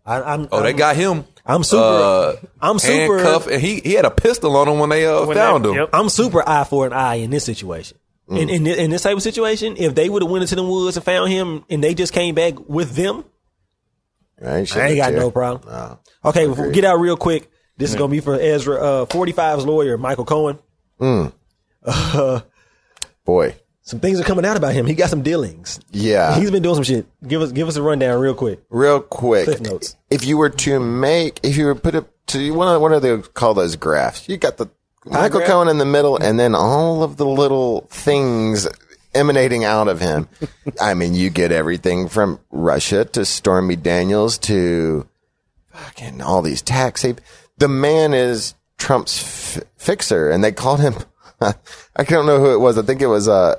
I, 0.06 0.20
I'm. 0.22 0.48
Oh, 0.52 0.60
they 0.62 0.68
I'm- 0.68 0.76
got 0.76 0.96
him. 0.96 1.24
I'm 1.46 1.62
super. 1.62 1.82
Uh, 1.82 2.36
I'm 2.60 2.78
super. 2.78 3.18
handcuffed, 3.18 3.48
and 3.48 3.60
he 3.60 3.80
he 3.80 3.92
had 3.92 4.04
a 4.06 4.10
pistol 4.10 4.56
on 4.56 4.68
him 4.68 4.78
when 4.78 4.88
they 4.90 5.06
uh, 5.06 5.26
When 5.26 5.36
found 5.36 5.64
they- 5.64 5.70
him. 5.70 5.74
yep. 5.76 5.90
I'm 5.92 6.08
super 6.08 6.46
eye 6.48 6.64
for 6.64 6.86
an 6.86 6.92
eye 6.92 7.16
in 7.16 7.30
this 7.30 7.44
situation. 7.44 7.98
In, 8.26 8.48
in 8.48 8.66
in 8.66 8.90
this 8.90 9.02
type 9.02 9.16
of 9.16 9.22
situation, 9.22 9.76
if 9.76 9.94
they 9.94 10.08
would 10.08 10.22
have 10.22 10.30
went 10.30 10.40
into 10.42 10.54
the 10.54 10.62
woods 10.64 10.96
and 10.96 11.04
found 11.04 11.30
him, 11.30 11.62
and 11.68 11.84
they 11.84 11.92
just 11.92 12.14
came 12.14 12.34
back 12.34 12.54
with 12.68 12.94
them, 12.96 13.22
Right? 14.40 14.76
I 14.76 14.86
ain't 14.88 14.96
got 14.96 15.12
no 15.12 15.30
problem. 15.30 15.70
No. 15.70 15.98
Okay, 16.30 16.72
get 16.72 16.84
out 16.84 17.00
real 17.00 17.18
quick. 17.18 17.50
This 17.76 17.90
is 17.90 17.96
gonna 17.96 18.10
be 18.10 18.20
for 18.20 18.34
Ezra. 18.34 18.76
Uh, 18.76 19.04
45's 19.06 19.66
lawyer, 19.66 19.98
Michael 19.98 20.24
Cohen. 20.24 20.58
Boy. 23.24 23.56
Some 23.82 24.00
things 24.00 24.18
are 24.18 24.24
coming 24.24 24.46
out 24.46 24.56
about 24.56 24.72
him. 24.72 24.86
He 24.86 24.94
got 24.94 25.10
some 25.10 25.22
dealings. 25.22 25.78
Yeah. 25.90 26.38
He's 26.38 26.50
been 26.50 26.62
doing 26.62 26.74
some 26.76 26.84
shit. 26.84 27.06
Give 27.26 27.42
us 27.42 27.52
give 27.52 27.68
us 27.68 27.76
a 27.76 27.82
rundown 27.82 28.18
real 28.18 28.34
quick. 28.34 28.60
Real 28.70 29.00
quick, 29.00 29.44
Cliff 29.44 29.60
notes. 29.60 29.96
if 30.10 30.24
you 30.24 30.38
were 30.38 30.48
to 30.50 30.80
make, 30.80 31.38
if 31.42 31.56
you 31.58 31.66
were 31.66 31.74
put 31.74 31.94
up 31.94 32.08
to 32.28 32.50
one 32.52 32.74
of 32.74 32.80
what 32.80 32.92
do 32.92 33.00
they 33.00 33.22
call 33.34 33.52
those 33.52 33.76
graphs? 33.76 34.26
You 34.26 34.38
got 34.38 34.56
the 34.56 34.68
Michael 35.04 35.40
graph? 35.40 35.50
Cohen 35.50 35.68
in 35.68 35.76
the 35.76 35.84
middle, 35.84 36.16
and 36.16 36.40
then 36.40 36.54
all 36.54 37.02
of 37.02 37.18
the 37.18 37.26
little 37.26 37.82
things 37.90 38.66
emanating 39.14 39.64
out 39.64 39.88
of 39.88 40.00
him. 40.00 40.28
I 40.80 40.94
mean, 40.94 41.12
you 41.12 41.28
get 41.28 41.52
everything 41.52 42.08
from 42.08 42.40
Russia 42.50 43.04
to 43.04 43.26
Stormy 43.26 43.76
Daniels 43.76 44.38
to 44.38 45.06
fucking 45.72 46.22
all 46.22 46.40
these 46.40 46.62
tax. 46.62 47.04
The 47.58 47.68
man 47.68 48.14
is 48.14 48.54
Trump's 48.78 49.58
f- 49.58 49.64
fixer, 49.76 50.30
and 50.30 50.42
they 50.42 50.52
called 50.52 50.80
him. 50.80 50.94
I 51.96 52.04
don't 52.04 52.26
know 52.26 52.38
who 52.38 52.52
it 52.54 52.58
was. 52.60 52.78
I 52.78 52.82
think 52.82 53.02
it 53.02 53.06
was 53.06 53.28
uh, 53.28 53.56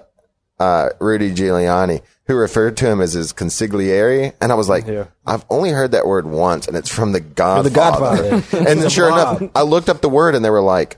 uh, 0.59 0.89
Rudy 0.99 1.31
Giuliani 1.31 2.01
who 2.27 2.35
referred 2.35 2.77
to 2.77 2.87
him 2.87 3.01
as 3.01 3.13
his 3.13 3.33
consigliere, 3.33 4.33
and 4.41 4.51
I 4.51 4.55
was 4.55 4.67
like, 4.67 4.87
Yeah. 4.87 5.05
I've 5.25 5.45
only 5.49 5.69
heard 5.69 5.91
that 5.91 6.07
word 6.07 6.25
once, 6.25 6.67
and 6.67 6.75
it's 6.75 6.89
from 6.89 7.11
the 7.11 7.19
Godfather. 7.19 7.69
Godfather. 7.69 8.57
and 8.69 8.81
then 8.81 8.89
sure 8.89 9.09
mob. 9.09 9.41
enough, 9.41 9.51
I 9.55 9.61
looked 9.61 9.89
up 9.89 10.01
the 10.01 10.09
word, 10.09 10.33
and 10.33 10.43
they 10.43 10.49
were 10.49 10.61
like, 10.61 10.97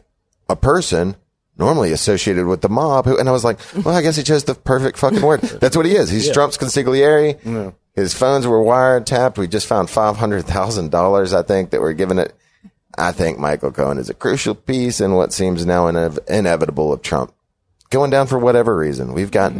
a 0.49 0.55
person 0.55 1.17
normally 1.57 1.91
associated 1.91 2.45
with 2.45 2.61
the 2.61 2.69
mob. 2.69 3.05
Who, 3.05 3.17
and 3.17 3.27
I 3.27 3.31
was 3.33 3.43
like, 3.43 3.59
well, 3.83 3.95
I 3.95 4.01
guess 4.01 4.15
he 4.15 4.23
chose 4.23 4.45
the 4.45 4.55
perfect 4.55 4.97
fucking 4.97 5.21
word. 5.21 5.41
That's 5.61 5.75
what 5.75 5.85
he 5.85 5.95
is. 5.95 6.09
He's 6.09 6.31
Trump's 6.31 6.57
consigliere. 6.57 7.73
His 7.93 8.13
phones 8.13 8.45
were 8.45 8.63
wiretapped. 8.63 9.37
We 9.37 9.47
just 9.47 9.65
found 9.65 9.89
five 9.89 10.17
hundred 10.17 10.45
thousand 10.45 10.91
dollars, 10.91 11.33
I 11.33 11.41
think, 11.41 11.71
that 11.71 11.81
were 11.81 11.93
given 11.93 12.19
it. 12.19 12.33
I 12.97 13.11
think 13.11 13.37
Michael 13.39 13.71
Cohen 13.71 13.97
is 13.97 14.09
a 14.09 14.13
crucial 14.13 14.55
piece 14.55 14.99
in 14.99 15.13
what 15.13 15.31
seems 15.33 15.65
now 15.65 15.85
inev- 15.85 16.25
inevitable 16.27 16.91
of 16.91 17.01
Trump 17.01 17.33
going 17.89 18.09
down 18.09 18.27
for 18.27 18.39
whatever 18.39 18.75
reason. 18.75 19.13
We've 19.13 19.31
got 19.31 19.53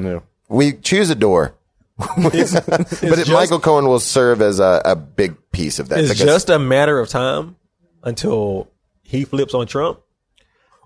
we 0.50 0.74
choose 0.74 1.10
a 1.10 1.16
door, 1.16 1.54
but 1.98 2.34
it, 2.34 2.48
just- 2.48 3.32
Michael 3.32 3.60
Cohen 3.60 3.86
will 3.86 4.00
serve 4.00 4.42
as 4.42 4.60
a, 4.60 4.82
a 4.86 4.96
big 4.96 5.36
piece 5.52 5.80
of 5.80 5.90
that. 5.90 6.00
It's 6.00 6.20
just 6.20 6.50
a 6.50 6.60
matter 6.60 7.00
of 7.00 7.10
time 7.10 7.56
until 8.04 8.70
he 9.04 9.24
flips 9.26 9.54
on 9.54 9.68
Trump 9.68 10.00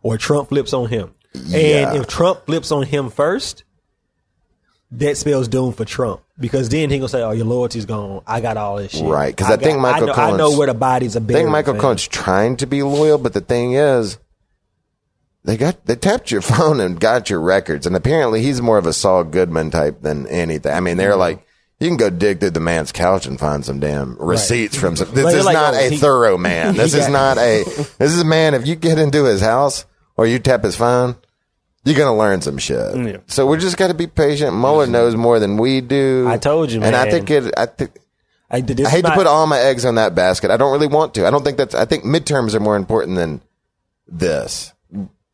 or 0.02 0.18
Trump 0.18 0.50
flips 0.50 0.74
on 0.74 0.90
him. 0.90 1.14
Yeah. 1.34 1.92
And 1.94 2.02
if 2.02 2.08
Trump 2.08 2.46
flips 2.46 2.72
on 2.72 2.84
him 2.84 3.10
first, 3.10 3.64
that 4.94 5.18
spells 5.18 5.48
doom 5.48 5.72
for 5.74 5.86
Trump 5.86 6.22
because 6.40 6.70
then 6.70 6.90
he 6.90 6.98
gonna 6.98 7.08
say, 7.10 7.22
"Oh, 7.22 7.32
your 7.32 7.46
loyalty's 7.46 7.86
gone. 7.86 8.22
I 8.28 8.42
got 8.42 8.58
all 8.58 8.78
this 8.78 8.92
shit." 8.92 9.06
Right? 9.06 9.36
Because 9.36 9.52
I 9.52 9.58
think 9.58 9.76
got- 9.78 9.82
Michael 9.82 10.04
I 10.04 10.06
know, 10.06 10.14
I 10.14 10.32
know 10.32 10.38
Cohen's- 10.46 10.58
where 10.58 10.68
the 10.68 10.74
bodies 10.74 11.16
are 11.16 11.22
I 11.22 11.26
think 11.34 11.50
Michael 11.50 11.74
fam. 11.76 11.82
Cohen's 11.82 12.08
trying 12.08 12.58
to 12.58 12.66
be 12.68 12.84
loyal, 12.84 13.18
but 13.18 13.34
the 13.34 13.42
thing 13.42 13.74
is, 13.74 14.18
they 15.44 15.58
got 15.58 15.86
they 15.86 15.96
tapped 15.96 16.30
your 16.32 16.42
phone 16.52 16.80
and 16.80 17.00
got 17.00 17.30
your 17.30 17.42
records, 17.42 17.86
and 17.88 17.96
apparently 17.96 18.42
he's 18.42 18.62
more 18.62 18.78
of 18.78 18.86
a 18.86 18.94
Saul 18.94 19.24
Goodman 19.24 19.72
type 19.72 20.02
than 20.02 20.28
anything. 20.28 20.72
I 20.72 20.80
mean, 20.80 20.94
Mm-hmm. 20.94 20.98
they're 21.00 21.16
like. 21.16 21.46
You 21.80 21.88
can 21.88 21.98
go 21.98 22.12
dig 22.12 22.40
through 22.40 22.52
the 22.52 22.60
man's 22.60 22.92
couch 22.92 23.26
and 23.26 23.40
find 23.40 23.66
some 23.66 23.80
damn 23.80 24.16
receipts 24.20 24.76
from 24.78 24.96
some. 24.96 25.10
This 25.16 25.34
is 25.34 25.46
like, 25.46 25.56
not 25.56 25.74
oh, 25.74 25.80
a 25.80 25.90
he- 25.90 25.98
thorough 25.98 26.38
man. 26.38 26.76
This 26.78 26.94
is 26.94 27.10
not 27.10 27.40
a. 27.40 27.64
This 27.98 28.12
is 28.12 28.22
a 28.22 28.24
man. 28.24 28.54
If 28.54 28.68
you 28.68 28.76
get 28.76 29.00
into 29.00 29.24
his 29.24 29.42
house 29.42 29.86
or 30.16 30.28
you 30.28 30.38
tap 30.38 30.64
his 30.64 30.76
phone, 30.76 31.16
you're 31.84 31.98
gonna 31.98 32.16
learn 32.18 32.42
some 32.42 32.58
shit. 32.58 32.96
Yeah. 32.96 33.18
So 33.28 33.46
we 33.48 33.58
just 33.58 33.78
got 33.78 33.88
to 33.88 33.94
be 33.94 34.08
patient. 34.08 34.56
Mueller 34.56 34.88
knows 34.88 35.16
more 35.16 35.40
than 35.40 35.58
we 35.58 35.82
do. 35.82 36.26
I 36.28 36.38
told 36.38 36.72
you, 36.72 36.82
and 36.84 36.96
I 36.96 37.10
think 37.10 37.30
it. 37.30 37.54
I 37.58 37.66
think 37.66 37.92
I, 38.50 38.62
this 38.62 38.86
I 38.86 38.90
hate 38.90 39.06
is 39.06 39.10
to 39.12 39.16
put 39.16 39.28
all 39.28 39.48
my 39.48 39.60
eggs 39.60 39.86
on 39.86 39.96
that 39.96 40.14
basket. 40.14 40.52
I 40.52 40.58
don't 40.58 40.72
really 40.74 40.88
want 40.88 41.14
to. 41.16 41.26
I 41.26 41.32
don't 41.32 41.44
think 41.44 41.58
that's. 41.58 41.74
I 41.74 41.86
think 41.86 42.04
midterms 42.04 42.54
are 42.54 42.60
more 42.60 42.76
important 42.76 43.18
than 43.18 43.42
this. 44.08 44.74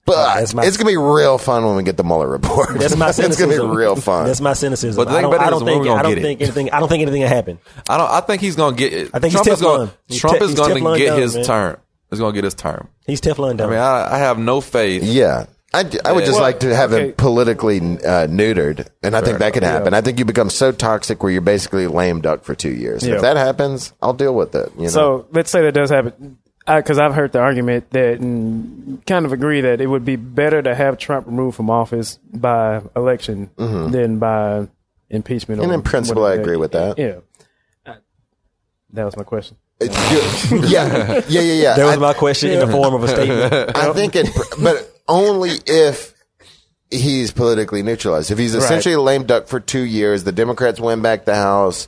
But 0.05 0.35
That's 0.35 0.53
my- 0.53 0.63
it's 0.65 0.77
gonna 0.77 0.89
be 0.89 0.95
real 0.95 1.37
fun 1.37 1.65
when 1.65 1.75
we 1.75 1.83
get 1.83 1.97
the 1.97 2.03
Mueller 2.05 2.29
report. 2.29 2.79
That's 2.79 2.95
my 2.95 3.11
cynicism. 3.11 3.25
it's 3.31 3.37
cynicism. 3.37 3.49
gonna 3.65 3.71
be 3.73 3.77
real 3.77 3.95
fun. 3.97 4.25
That's 4.25 4.39
my 4.39 4.53
cynicism. 4.53 4.95
But 5.03 5.09
the 5.11 5.17
I 5.17 5.21
thing 5.21 5.31
don't, 5.31 5.41
I 5.41 5.43
is 5.45 5.49
don't 5.49 5.65
when 5.65 5.73
think. 5.73 5.81
we 5.81 5.87
gonna 5.89 5.99
I 5.99 6.03
don't 6.03 6.11
get 6.11 6.17
it. 6.19 6.21
think 6.21 6.41
anything. 6.41 6.71
I 6.71 6.79
don't 6.79 6.87
think 6.87 7.01
anything 7.01 7.21
will 7.23 7.27
happen. 7.27 7.59
I 7.89 7.97
don't. 7.97 8.09
I 8.09 8.21
think 8.21 8.41
he's 8.41 8.55
gonna 8.55 8.73
get 8.77 8.93
it. 8.93 9.09
I 9.13 9.19
think 9.19 9.33
he's 9.33 9.41
Trump 9.41 9.47
is 9.49 9.59
Teflon. 9.59 9.77
gonna. 9.77 9.93
He's 10.07 10.21
Trump 10.21 10.39
te- 10.39 10.45
is 10.45 10.53
gonna 10.55 10.97
get 10.97 11.07
done, 11.07 11.19
his 11.21 11.35
man. 11.35 11.43
term. 11.43 11.77
He's 12.09 12.19
gonna 12.19 12.31
get 12.33 12.45
his 12.45 12.53
term. 12.53 12.87
He's 13.05 13.19
Teflon 13.19 13.59
I 13.61 13.65
mean, 13.65 13.79
I, 13.79 14.13
I 14.13 14.17
have 14.19 14.39
no 14.39 14.61
faith. 14.61 15.03
yeah. 15.03 15.47
I, 15.77 15.83
d- 15.83 15.99
I 16.03 16.11
would 16.11 16.25
just 16.25 16.33
Well, 16.35 16.41
like 16.41 16.59
to 16.61 16.75
have 16.75 16.91
okay. 16.91 17.07
him 17.09 17.13
politically 17.13 17.77
uh, 17.79 18.27
neutered, 18.27 18.87
and 19.03 19.15
I 19.15 19.21
think 19.21 19.39
that 19.39 19.53
could 19.53 19.63
happen. 19.63 19.93
I 19.93 20.01
think 20.01 20.19
you 20.19 20.25
become 20.25 20.49
so 20.49 20.71
toxic 20.71 21.21
where 21.23 21.31
you're 21.31 21.41
basically 21.41 21.87
lame 21.87 22.21
duck 22.21 22.43
for 22.43 22.55
two 22.55 22.71
years. 22.71 23.05
Yeah. 23.05 23.15
If 23.15 23.21
that 23.21 23.37
happens, 23.37 23.93
I'll 24.01 24.13
deal 24.13 24.33
with 24.35 24.55
it. 24.55 24.71
You 24.77 24.83
know? 24.83 24.89
So 24.89 25.27
let's 25.31 25.49
say 25.51 25.61
that 25.61 25.73
does 25.73 25.89
happen, 25.89 26.37
because 26.65 26.97
I've 26.99 27.13
heard 27.13 27.31
the 27.31 27.39
argument 27.39 27.89
that 27.91 28.19
and 28.19 29.05
kind 29.05 29.25
of 29.25 29.31
agree 29.33 29.61
that 29.61 29.79
it 29.79 29.87
would 29.87 30.03
be 30.05 30.15
better 30.15 30.61
to 30.61 30.73
have 30.75 30.97
Trump 30.97 31.27
removed 31.27 31.55
from 31.55 31.69
office 31.69 32.17
by 32.33 32.81
election 32.95 33.49
than 33.57 34.19
by 34.19 34.67
impeachment. 35.09 35.61
Mm-hmm. 35.61 35.63
And 35.63 35.71
or 35.71 35.75
in 35.75 35.81
principle, 35.83 36.25
I 36.25 36.33
agree 36.33 36.57
with 36.57 36.71
that. 36.73 36.97
Yeah, 36.97 37.19
Uh, 37.85 37.95
that 38.93 39.05
was 39.05 39.15
my 39.15 39.23
question. 39.23 39.57
Yeah, 40.49 41.21
yeah, 41.29 41.41
yeah, 41.41 41.41
yeah. 41.41 41.75
That 41.75 41.85
was 41.85 41.95
I- 41.97 41.99
my 41.99 42.13
question 42.13 42.51
in 42.51 42.59
the 42.59 42.67
form 42.67 42.93
of 42.95 43.03
a 43.03 43.07
statement. 43.07 43.77
I 43.77 43.93
think 43.93 44.15
it, 44.15 44.27
but 44.61 44.91
only 45.07 45.51
if 45.65 46.13
he's 46.89 47.31
politically 47.31 47.83
neutralized. 47.83 48.31
If 48.31 48.37
he's 48.37 48.55
essentially 48.55 48.95
a 48.95 49.01
lame 49.01 49.25
duck 49.25 49.47
for 49.47 49.59
two 49.59 49.81
years, 49.83 50.23
the 50.23 50.31
Democrats 50.31 50.79
win 50.79 51.01
back 51.01 51.25
the 51.25 51.35
House. 51.35 51.87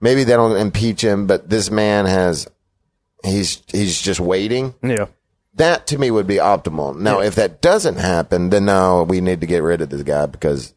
Maybe 0.00 0.24
they 0.24 0.34
don't 0.34 0.56
impeach 0.56 1.00
him, 1.02 1.26
but 1.26 1.48
this 1.48 1.70
man 1.70 2.04
has, 2.06 2.46
he's, 3.24 3.62
he's 3.68 3.98
just 4.00 4.20
waiting. 4.20 4.74
Yeah, 4.82 5.06
That 5.54 5.86
to 5.88 5.98
me 5.98 6.10
would 6.10 6.26
be 6.26 6.36
optimal. 6.36 6.94
Now, 6.98 7.20
if 7.20 7.36
that 7.36 7.62
doesn't 7.62 7.96
happen, 7.96 8.50
then 8.50 8.66
no, 8.66 9.04
we 9.04 9.20
need 9.22 9.40
to 9.40 9.46
get 9.46 9.62
rid 9.62 9.80
of 9.80 9.88
this 9.88 10.02
guy 10.02 10.26
because 10.26 10.74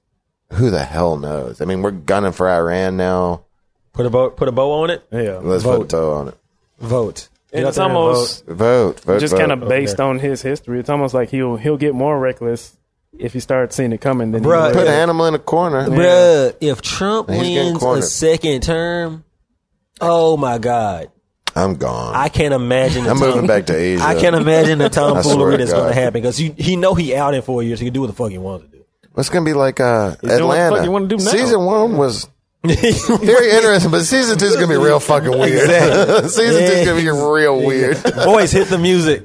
who 0.54 0.70
the 0.70 0.84
hell 0.86 1.18
knows? 1.18 1.60
I 1.60 1.66
mean, 1.66 1.82
we're 1.82 1.92
gunning 1.92 2.32
for 2.32 2.48
Iran 2.50 2.96
now. 2.96 3.44
Put 3.92 4.06
a 4.06 4.10
bow. 4.10 4.30
Put 4.30 4.48
a 4.48 4.52
bow 4.54 4.84
on 4.84 4.92
it. 4.92 5.06
yeah. 5.12 5.40
Let's 5.42 5.64
Vote. 5.64 5.78
put 5.80 5.86
a 5.86 5.88
toe 5.90 6.14
on 6.14 6.28
it. 6.30 6.38
Vote. 6.80 7.28
Get 7.52 7.60
And 7.60 7.68
it's 7.68 7.78
almost 7.78 8.46
vote. 8.46 8.56
Vote, 8.56 9.00
vote, 9.02 9.20
just 9.20 9.38
kind 9.38 9.52
of 9.52 9.68
based 9.68 10.00
on 10.00 10.20
his 10.20 10.42
history. 10.42 10.80
It's 10.80 10.90
almost 10.90 11.14
like 11.14 11.30
he'll 11.30 11.56
he'll 11.56 11.78
get 11.78 11.96
more 11.96 12.20
reckless 12.20 12.78
if 13.18 13.34
he 13.34 13.40
starts 13.40 13.76
seeing 13.76 13.94
it 13.94 14.02
coming. 14.02 14.32
Then 14.32 14.44
Bruh, 14.44 14.74
put 14.74 14.88
an 14.88 14.94
animal 14.94 15.26
in 15.28 15.34
a 15.34 15.40
corner. 15.40 15.88
Bruh, 15.88 16.56
if 16.60 16.82
Trump 16.82 17.30
He's 17.30 17.40
wins 17.40 17.84
a 17.84 18.02
second 18.02 18.64
term, 18.64 19.24
oh 20.02 20.36
my 20.38 20.58
God. 20.58 21.10
I'm 21.56 21.76
gone. 21.76 22.14
I 22.16 22.30
can't 22.30 22.54
imagine. 22.54 23.08
I'm 23.08 23.18
moving 23.18 23.48
back 23.48 23.66
to 23.68 23.76
Asia. 23.76 24.04
I 24.04 24.20
can't 24.20 24.36
imagine 24.36 24.78
the 24.78 24.86
I 24.86 24.90
swear 24.90 25.14
tomfoolery 25.14 25.58
that's 25.58 25.74
going 25.74 25.88
to 25.88 25.94
happen 25.94 26.22
because 26.22 26.38
he 26.38 26.76
know 26.76 26.94
he 26.94 27.16
out 27.16 27.34
in 27.34 27.42
four 27.42 27.64
years. 27.64 27.80
He 27.80 27.88
can 27.88 27.94
do 27.94 28.02
what 28.02 28.08
the 28.08 28.14
fuck 28.14 28.30
he 28.30 28.38
wants 28.38 28.66
to 28.66 28.72
do. 28.72 28.78
It's 29.18 29.30
gonna 29.30 29.46
be 29.46 29.54
like 29.54 29.80
uh, 29.80 30.10
doing 30.12 30.20
what 30.22 30.22
the 30.22 30.36
Atlanta. 30.36 30.76
fuck 30.76 30.86
you 30.86 30.92
wanna 30.92 31.08
do 31.08 31.18
now. 31.18 31.32
Season 31.32 31.66
one 31.66 31.98
was 31.98 32.30
very 33.22 33.52
interesting, 33.52 33.92
but 33.92 34.04
season 34.04 34.38
two 34.38 34.46
is 34.46 34.56
gonna 34.56 34.68
be 34.68 34.76
real 34.76 35.00
fucking 35.00 35.32
weird. 35.32 35.70
season 36.30 36.62
two 36.62 36.74
is 36.74 36.86
gonna 36.86 37.02
be 37.02 37.10
real 37.10 37.66
weird. 37.66 38.02
Boys, 38.04 38.52
hit 38.52 38.68
the 38.68 38.78
music. 38.78 39.22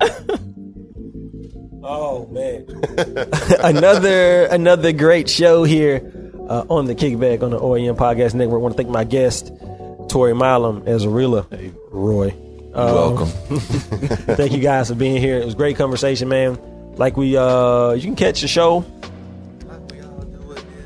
oh 1.83 2.27
man, 2.27 2.67
another 3.65 4.45
another 4.45 4.93
great 4.93 5.29
show 5.29 5.65
here 5.65 5.97
uh, 6.49 6.65
on 6.69 6.87
the 6.87 6.95
Kickback 6.95 7.43
on 7.43 7.51
the 7.51 7.59
OAM 7.59 7.97
Podcast 7.97 8.35
Network. 8.35 8.61
I 8.61 8.63
want 8.63 8.77
to 8.77 8.83
thank 8.83 8.91
my 8.91 9.05
guest 9.05 9.53
Torry 10.09 10.35
Milam 10.35 10.85
as 10.87 11.05
Arilla 11.05 11.47
hey. 11.51 11.73
Roy. 11.91 12.31
Um, 12.75 12.95
Welcome. 12.95 13.29
thank 14.37 14.53
you 14.53 14.61
guys 14.61 14.89
for 14.89 14.95
being 14.95 15.21
here. 15.21 15.39
It 15.39 15.45
was 15.45 15.55
great 15.55 15.77
conversation, 15.77 16.29
man. 16.29 16.59
Like 16.97 17.17
we, 17.17 17.37
uh, 17.37 17.93
you 17.93 18.03
can 18.03 18.17
catch 18.17 18.41
the 18.41 18.49
show 18.49 18.85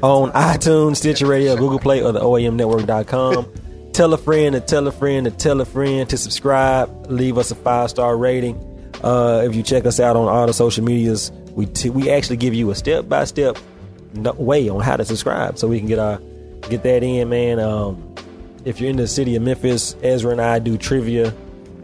on 0.02 0.30
iTunes, 0.32 0.96
Stitcher 0.96 1.26
Radio, 1.26 1.56
Google 1.56 1.78
Play, 1.78 2.02
or 2.02 2.12
the 2.12 2.20
OAMnetwork.com. 2.20 3.52
tell 3.96 4.12
a 4.12 4.18
friend 4.18 4.54
to 4.54 4.60
tell 4.60 4.86
a 4.86 4.92
friend 4.92 5.24
to 5.24 5.30
tell 5.30 5.58
a 5.60 5.64
friend 5.64 6.08
to 6.10 6.18
subscribe. 6.18 7.10
Leave 7.10 7.38
us 7.38 7.50
a 7.50 7.54
five 7.54 7.88
star 7.88 8.16
rating. 8.16 8.56
Uh, 9.02 9.42
if 9.44 9.54
you 9.54 9.62
check 9.62 9.86
us 9.86 9.98
out 9.98 10.16
on 10.16 10.28
all 10.28 10.46
the 10.46 10.52
social 10.52 10.84
medias, 10.84 11.32
we 11.52 11.64
t- 11.64 11.90
we 11.90 12.10
actually 12.10 12.36
give 12.36 12.52
you 12.52 12.70
a 12.70 12.74
step 12.74 13.08
by 13.08 13.24
step 13.24 13.56
way 14.14 14.68
on 14.68 14.80
how 14.80 14.96
to 14.96 15.04
subscribe, 15.04 15.58
so 15.58 15.66
we 15.66 15.78
can 15.78 15.88
get 15.88 15.98
our 15.98 16.18
get 16.68 16.82
that 16.82 17.02
in, 17.02 17.28
man. 17.30 17.58
Um, 17.58 18.14
if 18.64 18.80
you're 18.80 18.90
in 18.90 18.96
the 18.96 19.06
city 19.06 19.34
of 19.36 19.42
Memphis, 19.42 19.96
Ezra 20.02 20.32
and 20.32 20.40
I 20.40 20.58
do 20.58 20.76
trivia 20.76 21.32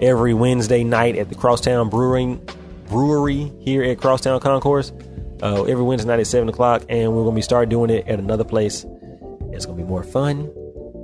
every 0.01 0.35
Wednesday 0.35 0.85
night 0.85 1.17
at 1.17 1.29
the 1.29 1.35
Crosstown 1.35 1.89
Brewing 1.89 2.47
Brewery 2.89 3.53
here 3.61 3.83
at 3.85 3.99
Crosstown 3.99 4.41
Concourse. 4.41 4.93
Uh, 5.43 5.65
every 5.65 5.83
Wednesday 5.83 6.07
night 6.09 6.21
at 6.21 6.27
seven 6.27 6.49
o'clock, 6.49 6.83
and 6.89 7.13
we're 7.13 7.25
gonna 7.25 7.35
be 7.35 7.43
start 7.43 7.69
doing 7.69 7.91
it 7.91 8.07
at 8.07 8.19
another 8.21 8.45
place. 8.45 8.87
It's 9.51 9.67
gonna 9.67 9.77
be 9.79 9.85
more 9.85 10.05
fun. 10.05 10.51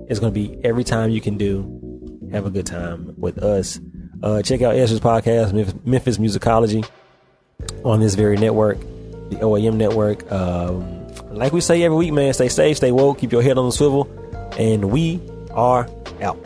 It's 0.08 0.20
gonna 0.20 0.32
be 0.32 0.58
every 0.64 0.84
time 0.84 1.10
you 1.10 1.20
can 1.20 1.36
do 1.36 1.74
have 2.32 2.46
a 2.46 2.50
good 2.50 2.66
time 2.66 3.14
with 3.16 3.38
us. 3.38 3.80
Uh, 4.22 4.42
check 4.42 4.62
out 4.62 4.74
Ezra's 4.76 5.00
podcast, 5.00 5.52
Memphis- 5.52 5.74
Memphis 5.84 6.18
Musicology, 6.18 6.88
on 7.84 8.00
this 8.00 8.14
very 8.14 8.36
network, 8.36 8.78
the 9.30 9.38
OAM 9.42 9.76
network. 9.76 10.30
Um, 10.30 11.06
like 11.30 11.52
we 11.52 11.60
say 11.60 11.82
every 11.82 11.96
week, 11.96 12.12
man, 12.12 12.32
stay 12.34 12.48
safe, 12.48 12.76
stay 12.78 12.92
woke, 12.92 13.18
keep 13.18 13.32
your 13.32 13.42
head 13.42 13.58
on 13.58 13.66
the 13.66 13.72
swivel, 13.72 14.08
and 14.58 14.90
we 14.90 15.20
are 15.52 15.88
out. 16.22 16.38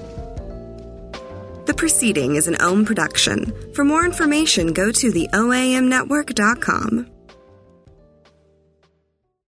The 1.66 1.74
proceeding 1.74 2.36
is 2.36 2.48
an 2.48 2.56
OM 2.60 2.85
production. 2.85 3.52
For 3.74 3.85
more 3.85 4.05
information, 4.05 4.73
go 4.73 4.90
to 4.93 5.10
the 5.12 5.28
OAMnetwork.com. 5.32 7.06